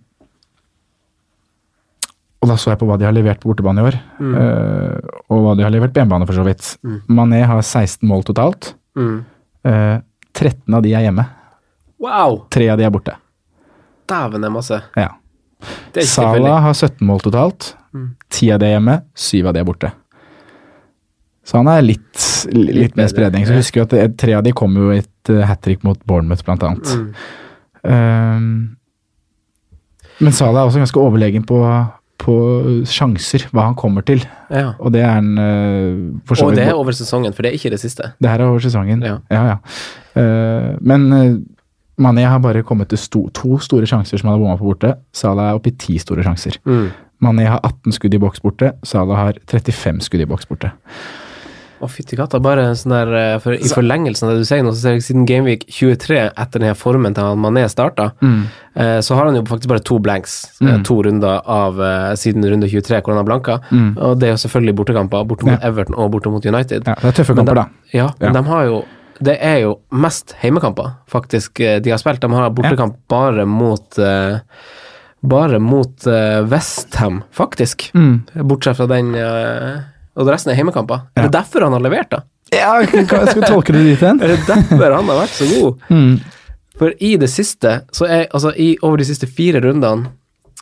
og 2.42 2.50
da 2.50 2.56
så 2.60 2.70
jeg 2.74 2.78
på 2.82 2.86
hva 2.86 2.98
de 3.00 3.06
har 3.08 3.14
levert 3.16 3.40
på 3.40 3.48
bortebane 3.50 3.80
i 3.80 3.86
år, 3.88 3.96
Mm. 4.20 4.34
uh, 4.36 4.98
og 5.32 5.38
hva 5.42 5.54
de 5.56 5.62
har 5.64 5.70
levert 5.72 5.94
på 5.94 6.02
hjemmebane, 6.02 6.26
for 6.28 6.34
så 6.36 6.44
vidt. 6.44 6.76
Mané 7.08 7.42
har 7.48 7.62
16 7.62 8.06
mål 8.06 8.22
totalt. 8.28 8.74
Mm. 8.96 9.24
Uh, 9.64 10.00
13 10.34 10.74
av 10.76 10.82
de 10.82 10.92
er 10.94 11.06
hjemme. 11.08 11.24
Wow! 11.98 12.44
Tre 12.50 12.68
av 12.68 12.76
de 12.78 12.84
er 12.84 12.90
borte. 12.90 13.14
Dæven, 14.06 14.42
det 14.42 14.50
er 14.50 14.52
masse. 14.52 14.82
Ja. 14.96 15.08
Salah 16.04 16.60
har 16.60 16.74
17 16.74 17.06
mål 17.08 17.20
totalt. 17.24 17.72
Mm. 17.94 18.10
10 18.28 18.50
av 18.52 18.60
de 18.60 18.66
er 18.66 18.74
hjemme, 18.78 18.98
7 19.16 19.46
av 19.48 19.54
de 19.54 19.60
er 19.60 19.64
borte. 19.64 19.92
Så 21.44 21.60
han 21.60 21.68
er 21.68 21.82
litt, 21.84 22.20
litt, 22.52 22.76
Litt 22.76 22.94
mer 22.96 23.10
spredning. 23.12 23.44
Så 23.48 23.58
husker 23.58 23.84
vi 23.84 24.00
at 24.00 24.16
tre 24.20 24.36
av 24.38 24.44
de 24.46 24.54
kom 24.56 24.76
jo 24.80 24.92
i 24.94 25.02
et 25.02 25.32
uh, 25.32 25.42
hat 25.44 25.60
trick 25.64 25.84
mot 25.84 25.98
Bournemouth, 26.08 26.44
blant 26.46 26.64
annet. 26.64 26.94
Mm. 26.94 27.10
Um, 27.84 28.48
men 30.24 30.32
Salah 30.32 30.62
er 30.62 30.70
også 30.70 30.80
ganske 30.80 31.02
overlegen 31.02 31.44
på, 31.44 31.58
på 32.22 32.34
sjanser, 32.88 33.48
hva 33.52 33.68
han 33.68 33.76
kommer 33.76 34.06
til. 34.06 34.24
Ja. 34.48 34.72
Og 34.78 34.94
det 34.94 35.02
er 35.04 35.18
han 35.18 35.32
uh, 35.36 36.20
for 36.24 36.40
så 36.40 36.48
Og 36.48 36.56
det 36.56 36.68
er 36.68 36.78
over 36.78 36.96
sesongen, 36.96 37.34
for 37.36 37.44
det 37.44 37.52
er 37.52 37.58
ikke 37.58 37.74
det 37.74 37.82
siste. 37.82 38.14
det 38.22 38.30
her 38.30 38.40
er 38.40 38.52
over 38.52 38.64
sesongen. 38.64 39.04
Ja. 39.04 39.18
ja. 39.34 39.44
ja. 39.52 39.58
Uh, 40.16 40.70
men 40.80 41.08
uh, 41.12 41.34
Mané 42.00 42.24
har 42.26 42.40
bare 42.42 42.64
kommet 42.66 42.88
til 42.90 42.98
sto, 42.98 43.26
to 43.34 43.58
store 43.62 43.86
sjanser 43.86 44.18
som 44.18 44.30
han 44.30 44.38
har 44.38 44.42
bomma 44.42 44.56
på 44.58 44.72
borte. 44.72 44.96
Salah 45.14 45.50
er 45.50 45.58
oppe 45.60 45.70
i 45.70 45.76
ti 45.78 45.98
store 46.02 46.24
sjanser. 46.26 46.56
Mm. 46.66 46.88
Mané 47.22 47.44
har 47.46 47.60
18 47.62 47.94
skudd 47.94 48.16
i 48.16 48.22
boks 48.22 48.42
borte. 48.42 48.72
Salah 48.86 49.20
har 49.28 49.38
35 49.50 50.02
skudd 50.08 50.24
i 50.24 50.30
boks 50.30 50.48
borte. 50.50 50.72
Å, 51.82 51.88
fytti 51.90 52.16
katta. 52.16 52.38
Bare 52.40 52.68
sånn 52.78 52.92
der 52.94 53.10
eh, 53.18 53.38
for, 53.42 53.52
I 53.58 53.68
forlengelsen 53.68 54.28
av 54.28 54.34
det 54.34 54.44
du 54.44 54.48
sier 54.48 54.62
nå, 54.62 54.70
så 54.72 54.80
ser 54.80 54.92
jeg 54.96 55.02
siden 55.08 55.24
Gameweek 55.26 55.64
23, 55.68 56.20
etter 56.30 56.60
den 56.62 56.68
her 56.70 56.76
formen 56.78 57.14
til 57.16 57.26
han 57.26 57.40
Mané 57.42 57.64
starta, 57.68 58.12
eh, 58.22 59.00
så 59.04 59.14
har 59.18 59.26
han 59.26 59.34
jo 59.36 59.42
faktisk 59.48 59.68
bare 59.72 59.82
to 59.84 59.98
blanks. 59.98 60.36
eh, 60.62 60.66
Mm. 60.78 60.84
To 60.86 60.96
runder 61.02 61.40
av 61.44 61.80
eh, 61.82 62.14
siden 62.16 62.46
runde 62.48 62.68
23 62.70 63.00
hvor 63.02 63.12
han 63.14 63.20
har 63.20 63.28
blanka. 63.28 63.58
Mm. 63.70 63.96
Og 63.98 64.18
det 64.20 64.28
er 64.28 64.32
jo 64.36 64.42
selvfølgelig 64.46 64.76
bortekamper, 64.80 65.26
borte 65.26 65.44
mot 65.48 65.58
Ja. 65.60 65.68
Everton 65.68 65.94
og 65.98 66.12
borte 66.14 66.30
mot 66.30 66.44
United. 66.46 66.86
Ja, 66.86 66.94
det 66.94 67.04
er 67.12 67.18
tøffe 67.22 67.34
Men 67.34 67.44
kamper, 67.46 67.54
de- 67.54 67.66
da. 67.66 67.98
Ja, 67.98 68.08
men 68.20 68.34
Ja. 68.34 68.40
de 68.40 68.48
har 68.48 68.64
jo 68.70 68.84
Det 69.22 69.38
er 69.40 69.58
jo 69.62 69.78
mest 69.92 70.32
heimekamper, 70.42 70.96
faktisk, 71.08 71.60
eh, 71.60 71.78
de 71.80 71.90
har 71.90 71.98
spilt. 71.98 72.18
De 72.20 72.28
har 72.28 72.50
bortekamp 72.50 72.96
bare 73.08 73.44
mot 73.46 73.98
eh, 73.98 74.38
Bare 75.26 75.58
mot 75.58 76.06
uh, 76.06 76.42
Westham, 76.44 77.22
faktisk. 77.32 77.90
Mm. 77.94 78.26
Bortsett 78.44 78.76
fra 78.76 78.86
den 78.86 79.14
eh, 79.14 79.78
Og 80.14 80.30
resten 80.30 80.52
er 80.52 80.58
heimekamper. 80.58 81.08
Er 81.16 81.26
det 81.26 81.34
derfor 81.34 81.66
han 81.66 81.74
har 81.74 81.82
levert, 81.82 82.10
da? 82.12 82.22
Ja, 82.54 82.76
skal 82.86 83.40
vi 83.40 83.48
tolke 83.48 83.74
det 83.74 83.82
dit 83.86 84.02
hen? 84.04 84.20
Er 84.22 84.34
det 84.34 84.44
derfor 84.46 84.94
han 84.94 85.08
har 85.10 85.22
vært 85.24 85.34
så 85.34 85.48
god? 85.50 85.86
Mm. 85.90 86.12
For 86.78 86.94
i 87.02 87.14
det 87.18 87.30
siste, 87.30 87.80
så 87.94 88.06
er 88.06 88.28
altså 88.34 88.52
i, 88.58 88.74
over 88.82 89.00
de 89.00 89.06
siste 89.08 89.26
fire 89.30 89.62
rundene, 89.64 90.10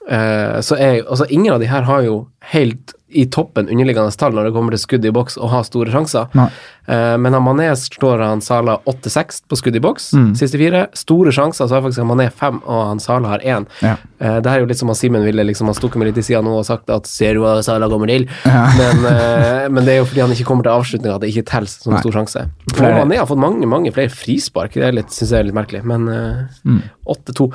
så 0.02 0.74
er 0.78 1.04
altså 1.06 1.28
ingen 1.30 1.54
av 1.54 1.60
de 1.62 1.68
her 1.70 1.82
har 1.86 2.02
jo 2.02 2.26
helt 2.52 2.90
i 3.12 3.26
toppen 3.28 3.68
underliggende 3.68 4.10
tall 4.16 4.32
når 4.32 4.46
det 4.48 4.52
kommer 4.54 4.72
til 4.72 4.80
skudd 4.80 5.04
i 5.04 5.10
boks 5.12 5.34
og 5.36 5.50
har 5.52 5.66
store 5.68 5.92
sjanser. 5.92 6.30
Nei. 6.34 6.46
Eh, 6.88 7.16
men 7.20 7.34
han 7.36 7.44
Mané 7.44 7.66
slår 7.76 8.22
han 8.24 8.40
Sala 8.42 8.78
8-6 8.88 9.42
på 9.52 9.58
skudd 9.60 9.76
i 9.76 9.82
boks, 9.84 10.06
Mm. 10.16 10.30
siste 10.34 10.56
fire. 10.58 10.86
Store 10.96 11.30
sjanser, 11.30 11.68
så 11.68 11.76
har 11.76 11.82
faktisk 11.84 12.06
Mané 12.08 12.30
fem, 12.32 12.62
og 12.64 12.86
han 12.88 12.98
Sala 13.04 13.28
har 13.28 13.44
én. 13.44 13.66
Ja. 13.84 13.98
Eh, 14.18 14.40
det 14.40 14.48
her 14.50 14.56
er 14.56 14.64
jo 14.64 14.70
litt 14.72 14.78
som 14.80 14.88
han 14.88 14.96
Simen 14.96 15.22
ville 15.28 15.44
liksom, 15.44 15.66
han 15.68 15.74
stukket 15.76 15.96
meg 16.00 16.08
litt 16.08 16.18
i 16.18 16.26
sida 16.26 16.40
nå 16.42 16.56
og 16.58 16.64
sagt 16.66 16.88
at 16.90 17.06
ser 17.06 17.34
du 17.34 17.40
hva 17.44 17.62
Sala 17.62 17.86
kommer 17.92 18.08
til? 18.08 18.26
Ja. 18.48 18.64
Men, 18.80 19.04
eh, 19.12 19.68
men 19.68 19.84
det 19.84 19.92
er 19.92 19.98
jo 20.00 20.08
fordi 20.08 20.24
han 20.24 20.32
ikke 20.32 20.48
kommer 20.48 20.64
til 20.64 20.72
avslutninga 20.72 21.14
at 21.14 21.20
det 21.20 21.30
ikke 21.36 21.46
teller 21.52 21.68
som 21.68 21.92
Nei. 21.92 22.00
stor 22.02 22.12
sjanse. 22.16 22.48
For 22.74 22.82
det. 22.88 22.96
Mané 22.96 23.20
har 23.20 23.26
fått 23.28 23.38
mange 23.44 23.68
mange 23.68 23.92
flere 23.92 24.08
frispark, 24.10 24.72
det 24.72 25.06
syns 25.12 25.30
jeg 25.30 25.38
er 25.44 25.50
litt 25.52 25.60
merkelig, 25.60 25.84
men 25.84 26.08
eh, 26.08 26.42
Mm. 26.64 26.82
8-2. 27.06 27.52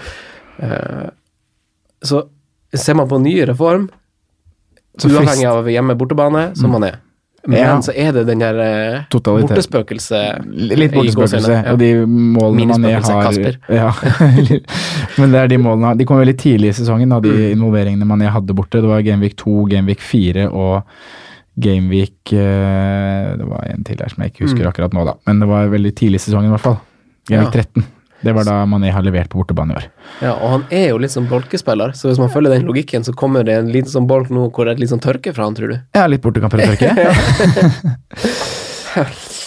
Eh, 0.62 1.10
så 2.06 2.28
ser 2.76 2.94
man 2.96 3.08
på 3.08 3.20
ny 3.22 3.42
reform, 3.48 3.90
Så 4.98 5.08
uavhengig 5.10 5.46
frist- 5.46 5.52
av 5.52 5.66
hjemme-bortebane, 5.70 6.56
som 6.58 6.72
man 6.72 6.84
er. 6.84 6.96
Men 7.48 7.60
Ja. 7.60 7.78
så 7.80 7.94
er 7.96 8.12
det 8.12 8.26
den 8.28 8.40
der 8.40 8.58
eh, 8.60 9.04
Totalitet. 9.10 9.50
bortespøkelset 9.56 10.44
Litt 10.76 10.92
bortespøkelse. 10.92 11.64
ja. 11.64 11.72
Og 11.72 11.78
de 11.80 11.94
målene 12.06 12.74
Mané 12.74 13.00
har. 13.00 13.60
Ja. 13.70 13.94
Men 15.18 15.32
det 15.32 15.40
er 15.40 15.48
de 15.48 15.58
målene 15.58 15.98
De 15.98 16.04
kom 16.06 16.18
veldig 16.20 16.36
tidlig 16.38 16.70
i 16.74 16.74
sesongen, 16.74 17.08
da, 17.10 17.20
de 17.22 17.30
Mm. 17.30 17.56
involveringene 17.56 18.04
Mané 18.10 18.28
hadde 18.30 18.54
borte. 18.54 18.82
Det 18.82 18.90
var 18.90 19.02
Gameweek 19.02 19.36
2, 19.38 19.66
Gameweek 19.70 20.00
4 20.02 20.50
og 20.52 20.84
Gameweek 21.58 22.34
eh, 22.34 23.38
Det 23.38 23.48
var 23.48 23.64
en 23.70 23.84
til 23.84 23.98
her 24.02 24.10
som 24.10 24.24
jeg 24.24 24.34
ikke 24.34 24.44
husker 24.48 24.64
Mm. 24.66 24.72
akkurat 24.74 24.92
nå, 24.94 25.06
da. 25.06 25.14
Men 25.26 25.40
det 25.40 25.48
var 25.48 25.68
veldig 25.70 25.96
tidlig 25.96 26.16
i 26.16 26.26
sesongen, 26.28 26.50
i 26.52 26.56
hvert 26.58 26.62
fall. 26.68 26.80
Gameweek 27.30 27.56
Ja. 27.56 27.62
13. 27.64 27.86
Det 28.26 28.34
var 28.34 28.48
da 28.48 28.56
Mané 28.70 28.90
har 28.94 29.06
levert 29.06 29.30
på 29.30 29.42
bortebane 29.42 29.76
i 29.76 29.78
år. 29.78 29.88
Ja, 30.24 30.34
og 30.34 30.50
han 30.56 30.64
er 30.74 30.88
jo 30.90 31.02
litt 31.02 31.14
sånn 31.14 31.30
bolkespiller, 31.30 31.94
så 31.98 32.10
hvis 32.10 32.22
man 32.22 32.32
følger 32.34 32.56
den 32.56 32.66
logikken, 32.66 33.06
så 33.06 33.14
kommer 33.14 33.46
det 33.46 33.60
en 33.60 33.72
liten 33.74 33.94
sånn 33.94 34.10
bolk 34.10 34.32
nå 34.34 34.50
hvor 34.50 34.66
det 34.66 34.74
er 34.76 34.82
litt 34.82 34.94
sånn 34.94 35.04
tørke 35.04 35.36
fra 35.38 35.46
han, 35.46 35.58
tror 35.58 35.76
du? 35.76 35.78
Ja, 35.98 36.08
litt 36.10 36.24
bortekamper 36.26 36.64
å 36.64 36.70
tørke. 36.74 36.90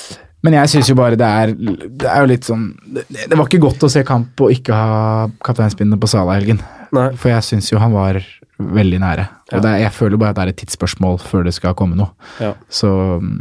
Men 0.45 0.57
jeg 0.57 0.73
syns 0.73 0.89
jo 0.89 0.97
bare 0.99 1.19
det 1.21 1.29
er 1.29 1.53
Det 1.53 2.09
er 2.09 2.25
jo 2.25 2.29
litt 2.31 2.47
sånn 2.49 2.71
Det, 2.81 3.05
det 3.13 3.37
var 3.37 3.49
ikke 3.49 3.63
godt 3.63 3.85
å 3.85 3.91
se 3.93 4.03
kamp 4.09 4.41
og 4.41 4.55
ikke 4.55 4.77
ha 4.77 5.27
kapteinspinnet 5.45 6.01
på 6.01 6.09
Sala 6.11 6.37
i 6.37 6.41
helgen. 6.41 6.63
Nei. 6.97 7.11
For 7.21 7.33
jeg 7.33 7.47
syns 7.47 7.71
jo 7.71 7.81
han 7.81 7.93
var 7.95 8.19
veldig 8.61 9.01
nære. 9.01 9.25
Ja. 9.51 9.57
Og 9.57 9.65
det 9.65 9.71
er, 9.71 9.83
jeg 9.87 9.95
føler 9.97 10.21
bare 10.21 10.35
at 10.35 10.39
det 10.39 10.45
er 10.45 10.53
et 10.53 10.61
tidsspørsmål 10.61 11.21
før 11.23 11.47
det 11.47 11.55
skal 11.57 11.77
komme 11.79 11.97
noe. 11.97 12.11
Ja. 12.43 12.53
Så 12.73 12.91
mm, 13.23 13.37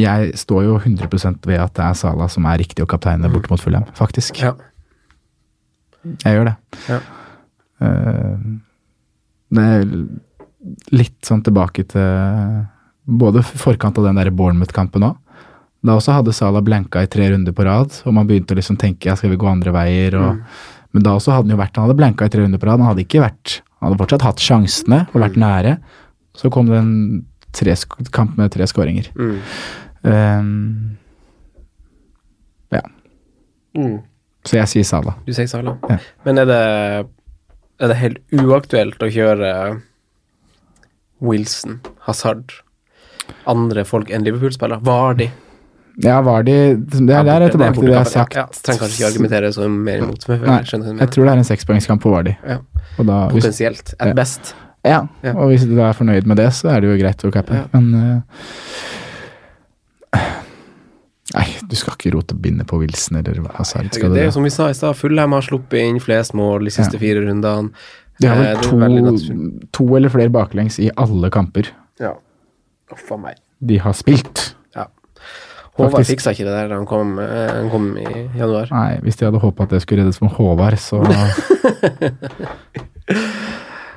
jeg 0.00 0.32
står 0.40 0.64
jo 0.66 0.78
100 0.80 1.10
ved 1.46 1.60
at 1.62 1.74
det 1.76 1.84
er 1.84 1.98
Sala 1.98 2.26
som 2.32 2.48
er 2.50 2.58
riktig 2.62 2.82
å 2.82 2.88
kapteine 2.90 3.30
borte 3.30 3.52
mot 3.52 3.62
Fulham, 3.62 3.86
faktisk. 3.98 4.40
Ja. 4.42 4.54
Jeg 6.04 6.36
gjør 6.36 6.50
det. 6.50 6.54
Ja. 6.90 7.00
Eh, 7.84 8.46
det 9.54 9.64
er 9.64 9.84
litt 10.94 11.18
sånn 11.26 11.42
tilbake 11.44 11.84
til 11.90 12.64
både 13.04 13.42
forkant 13.44 13.98
av 14.00 14.08
den 14.08 14.18
der 14.20 14.32
Bournemouth-kampen 14.34 15.04
òg. 15.10 15.18
Da 15.84 15.98
også 15.98 16.14
hadde 16.16 16.32
Salah 16.32 16.62
blanka 16.64 17.02
i 17.04 17.10
tre 17.12 17.26
runder 17.28 17.52
på 17.52 17.66
rad, 17.66 17.92
og 18.08 18.14
man 18.16 18.28
begynte 18.28 18.54
å 18.54 18.58
liksom 18.58 18.78
tenke 18.80 19.10
ja, 19.10 19.16
skal 19.20 19.34
vi 19.34 19.36
gå 19.40 19.48
andre 19.50 19.74
veier. 19.74 20.16
Og, 20.16 20.40
Men 20.96 21.04
da 21.04 21.12
også 21.18 21.34
hadde 21.34 21.48
han 21.50 21.56
jo 21.56 21.60
vært 21.60 21.76
Han 21.76 21.84
hadde 21.88 21.98
blanka 21.98 22.24
i 22.24 22.32
tre 22.32 22.40
runder 22.40 22.60
på 22.62 22.68
rad, 22.70 22.80
han 22.80 22.88
hadde 22.92 23.02
ikke 23.04 23.20
vært 23.20 23.58
Han 23.80 23.90
hadde 23.90 24.00
fortsatt 24.00 24.24
hatt 24.24 24.40
sjansene 24.40 25.00
og 25.12 25.20
vært 25.20 25.36
nære. 25.36 25.76
Så 26.38 26.48
kom 26.54 26.70
det 26.70 26.78
en 26.80 26.94
tre, 27.54 27.74
kamp 28.14 28.38
med 28.38 28.50
tre 28.54 28.66
skåringer. 28.66 29.10
Mm. 29.14 29.36
Um, 30.04 30.96
ja, 32.72 32.82
Mm. 33.74 33.98
Så 34.44 34.58
jeg 34.60 34.70
sier 34.72 34.88
Sala. 34.88 35.16
Du 35.26 35.32
sier 35.36 35.48
Sala. 35.50 35.76
Ja. 35.90 35.98
Men 36.26 36.42
er 36.42 36.48
det, 36.50 36.60
er 37.80 37.92
det 37.92 38.00
helt 38.00 38.42
uaktuelt 38.44 39.02
å 39.02 39.08
kjøre 39.12 39.52
Wilson, 41.24 41.80
Hazard, 42.08 42.52
andre 43.48 43.86
folk 43.88 44.12
enn 44.12 44.26
Liverpool-spillere? 44.26 44.82
Vardi? 44.84 45.30
Ja, 46.02 46.18
var 46.26 46.42
de 46.42 46.74
Det 46.74 47.14
er, 47.14 47.28
jeg 47.28 47.52
tilbake 47.54 47.78
til 47.78 47.86
det 47.86 47.92
jeg 47.92 48.00
har 48.00 48.10
sagt. 48.10 48.34
Ja, 48.34 48.44
trenger 48.66 48.82
kanskje 48.82 48.98
ikke 48.98 49.10
argumentere 49.12 49.52
så 49.54 49.68
mer 49.70 50.02
imot. 50.02 50.26
Men 50.28 50.42
Nei, 50.42 50.58
jeg 50.66 50.82
Jeg 50.98 51.10
tror 51.14 51.24
det 51.28 51.32
er 51.32 51.38
en 51.38 51.48
sekspoengskamp 51.50 52.02
på 52.02 52.10
Vardi. 52.10 52.34
Ja. 52.42 52.58
Da, 52.98 53.18
Potensielt. 53.30 53.94
At 54.00 54.14
best. 54.18 54.54
ja, 54.84 55.06
og 55.34 55.48
hvis 55.52 55.64
du 55.70 55.78
er 55.80 55.94
fornøyd 55.96 56.26
med 56.26 56.36
det, 56.36 56.50
så 56.52 56.74
er 56.74 56.82
det 56.82 56.90
jo 56.90 56.98
greit 56.98 57.24
å 57.24 57.30
cappe. 57.32 57.62
Men 57.72 57.94
eh, 57.94 58.42
Nei, 61.34 61.46
du 61.68 61.74
skal 61.76 61.96
ikke 61.98 62.12
rote 62.14 62.34
bindet 62.38 62.66
på 62.70 62.78
Wilson 62.78 63.16
eller 63.18 63.40
Hazard. 63.56 63.88
Skal 63.94 64.12
det 64.14 64.20
er 64.22 64.28
jo 64.28 64.34
som 64.36 64.44
vi 64.46 64.50
sa 64.54 64.68
i 64.70 64.74
stad, 64.78 64.94
Fullheim 64.96 65.32
har 65.34 65.42
sluppet 65.42 65.80
inn 65.82 65.98
flest 66.02 66.32
mål 66.38 66.64
de 66.68 66.70
siste 66.70 66.94
Ja. 66.94 67.00
fire 67.02 67.24
rundene. 67.26 67.70
De 68.20 68.28
har 68.28 68.36
Eh, 68.36 68.60
vel 68.70 68.98
er 68.98 69.16
to, 69.18 69.68
to 69.72 69.96
eller 69.96 70.08
flere 70.08 70.30
baklengs 70.30 70.78
i 70.78 70.90
alle 70.96 71.30
kamper 71.34 71.66
Ja. 71.98 72.12
Uff 72.92 73.10
a 73.12 73.16
meg. 73.16 73.34
de 73.64 73.78
har 73.78 73.92
spilt. 73.92 74.54
Ja. 74.76 74.86
Håvard 75.76 76.06
fiksa 76.06 76.30
ikke 76.30 76.44
det 76.46 76.54
der 76.54 76.68
da 76.68 76.74
han 76.76 76.86
kom, 76.86 77.18
eh, 77.18 77.50
han 77.50 77.70
kom 77.70 77.96
i 77.98 78.04
januar. 78.38 78.68
Nei, 78.70 78.98
hvis 79.02 79.16
de 79.16 79.24
hadde 79.26 79.40
håpa 79.42 79.64
at 79.64 79.70
det 79.70 79.82
skulle 79.82 80.04
reddes 80.04 80.20
med 80.22 80.30
Håvard, 80.30 80.78
så 80.78 81.02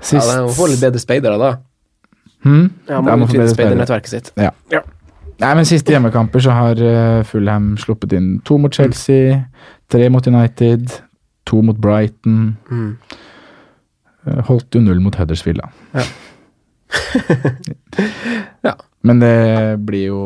Ja, 0.08 0.22
de 0.24 0.54
får 0.56 0.70
litt 0.72 0.82
bedre 0.84 1.00
speidere 1.02 1.38
da. 1.42 1.52
hmm? 2.46 2.68
Ja, 2.88 3.02
må 3.02 3.16
må 3.18 3.28
få 3.28 3.36
utvide 3.36 3.54
speidernettverket 3.54 4.08
sitt. 4.14 4.32
Ja. 4.40 4.52
Ja. 4.72 4.82
Nei, 5.38 5.52
men 5.54 5.68
siste 5.70 5.94
hjemmekamper 5.94 6.42
så 6.42 6.54
har 6.56 6.80
eh, 6.82 7.24
Fulham 7.30 7.76
sluppet 7.78 8.14
inn 8.18 8.40
to 8.48 8.58
mot 8.58 8.74
Chelsea, 8.74 9.44
tre 9.92 10.08
mot 10.10 10.26
United, 10.28 10.90
to 11.46 11.62
mot 11.62 11.78
Brighton. 11.78 12.56
Mm. 12.72 12.98
eh, 14.26 14.40
Holdt 14.50 14.74
jo 14.76 14.82
null 14.82 15.00
mot 15.04 15.16
Huddersfield, 15.20 15.62
da. 15.62 15.70
Ja. 16.00 16.08
Ja. 18.66 18.74
Men 19.06 19.20
det 19.22 19.78
blir 19.86 20.08
jo 20.10 20.22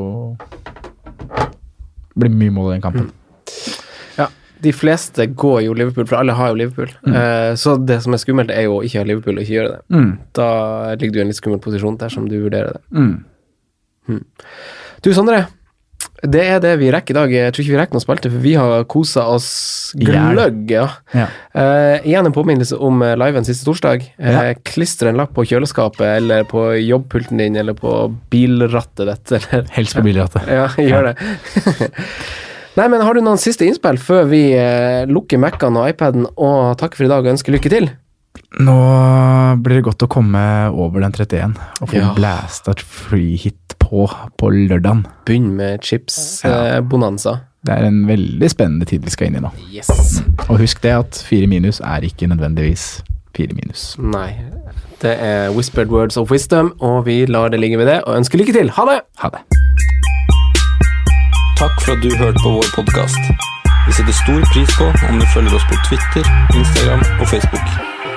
blir 2.17 2.31
mye 2.33 2.51
mål 2.53 2.69
i 2.71 2.73
den 2.75 2.83
kampen. 2.83 3.09
Ja, 4.17 4.27
de 4.63 4.73
fleste 4.75 5.25
går 5.27 5.61
jo 5.65 5.75
Liverpool, 5.77 6.07
for 6.09 6.19
alle 6.19 6.35
har 6.37 6.51
jo 6.51 6.57
Liverpool. 6.59 6.91
Eh, 7.07 7.51
så 7.59 7.75
det 7.77 7.99
som 8.03 8.13
er 8.15 8.21
skummelt, 8.23 8.51
er 8.53 8.67
jo 8.67 8.79
å 8.79 8.83
ikke 8.87 9.01
ha 9.01 9.07
Liverpool 9.07 9.37
og 9.37 9.43
ikke 9.45 9.57
gjøre 9.57 9.73
det. 9.75 9.81
Mm. 9.95 10.11
Da 10.37 10.47
ligger 10.95 11.13
du 11.13 11.19
i 11.19 11.23
en 11.25 11.31
litt 11.33 11.39
skummel 11.39 11.61
posisjon 11.63 11.99
dersom 12.01 12.27
du 12.31 12.37
vurderer 12.43 12.77
det. 12.79 12.83
Mm. 12.95 14.23
Du, 15.01 15.09
Sondre. 15.17 15.47
Det 16.21 16.41
er 16.45 16.59
det 16.61 16.75
vi 16.77 16.89
rekker 16.93 17.13
i 17.13 17.17
dag. 17.17 17.31
Jeg 17.33 17.53
tror 17.53 17.63
ikke 17.63 17.73
vi 17.73 17.77
rekker 17.79 17.97
noe 17.97 18.03
spilte, 18.03 18.29
for 18.29 18.41
vi 18.43 18.51
har 18.57 18.83
kosa 18.89 19.23
oss 19.33 19.47
gløgg. 19.97 20.69
Ja. 20.69 20.83
Ja. 21.17 21.25
Uh, 21.57 21.97
igjen 22.05 22.29
en 22.29 22.35
påminnelse 22.35 22.77
om 22.77 23.01
eh, 23.05 23.15
liven 23.17 23.45
siste 23.47 23.65
torsdag. 23.65 24.05
Eh, 24.21 24.37
Ja. 24.37 24.43
Klistre 24.65 25.09
en 25.09 25.17
lapp 25.17 25.33
på 25.37 25.45
kjøleskapet 25.49 26.05
eller 26.19 26.45
på 26.49 26.67
jobbpulten 26.77 27.41
din 27.41 27.57
eller 27.57 27.73
på 27.77 27.95
bilrattet 28.33 29.09
ditt. 29.09 29.33
Eller, 29.41 29.65
Helst 29.73 29.97
på 29.97 30.05
bilrattet. 30.05 30.45
ja, 30.49 30.67
gjør 30.91 31.09
det. 31.11 31.81
Nei, 32.77 32.85
men 32.87 33.01
Har 33.03 33.17
du 33.17 33.21
noen 33.25 33.41
siste 33.41 33.65
innspill 33.67 33.97
før 34.01 34.29
vi 34.31 34.43
uh, 34.55 35.01
lukker 35.09 35.41
Mac-ene 35.41 35.81
og 35.81 35.89
iPaden 35.91 36.29
og 36.37 36.77
takker 36.81 37.01
for 37.01 37.09
i 37.09 37.11
dag 37.11 37.25
og 37.25 37.33
ønsker 37.33 37.57
lykke 37.57 37.73
til? 37.73 37.89
Nå 38.61 38.75
blir 39.63 39.79
det 39.79 39.85
godt 39.87 40.03
å 40.05 40.09
komme 40.11 40.41
over 40.71 41.01
den 41.03 41.11
31 41.15 41.55
og 41.81 41.89
få 41.89 41.95
Ja. 41.97 42.13
blæsta 42.15 42.73
freehit 42.75 42.85
free 43.09 43.35
hit 43.37 43.75
på 43.79 44.05
på 44.37 44.49
lørdagen. 44.51 45.05
Begynn 45.25 45.55
med 45.55 45.81
chips-bonanza. 45.81 47.39
Det 47.63 47.73
er 47.77 47.85
en 47.85 48.05
veldig 48.07 48.49
spennende 48.49 48.85
tid 48.89 49.03
vi 49.05 49.09
skal 49.13 49.27
inn 49.27 49.35
i 49.35 49.39
nå. 49.43 49.51
yes. 49.71 50.21
Og 50.49 50.57
husk 50.59 50.81
det 50.81 50.91
at 50.97 51.23
fire 51.27 51.47
minus 51.47 51.79
er 51.81 52.01
ikke 52.01 52.27
nødvendigvis 52.27 53.03
fire 53.35 53.53
minus. 53.53 53.95
Nei. 53.99 54.35
Det 55.01 55.15
er 55.19 55.51
whispered 55.51 55.89
words 55.89 56.17
of 56.17 56.31
wisdom, 56.31 56.73
og 56.81 57.05
vi 57.05 57.25
lar 57.25 57.49
det 57.49 57.59
ligge 57.59 57.77
ved 57.77 57.87
det 57.87 58.03
og 58.03 58.17
ønsker 58.17 58.37
lykke 58.37 58.53
til. 58.53 58.69
Ha 58.69 58.85
det! 58.85 58.99
Ha 59.19 59.29
det. 59.29 59.41
Takk 61.57 61.81
for 61.81 61.91
at 61.93 62.01
du 62.03 62.09
hørte 62.17 62.41
på 62.43 62.49
vår 62.57 62.69
podkast. 62.75 63.17
Vi 63.87 63.93
setter 63.93 64.13
stor 64.13 64.41
pris 64.53 64.69
på 64.77 64.85
om 65.09 65.19
du 65.19 65.25
følger 65.33 65.55
oss 65.57 65.65
på 65.69 65.77
Twitter, 65.89 66.25
Instagram 66.57 67.01
og 67.21 67.27
Facebook. 67.27 68.00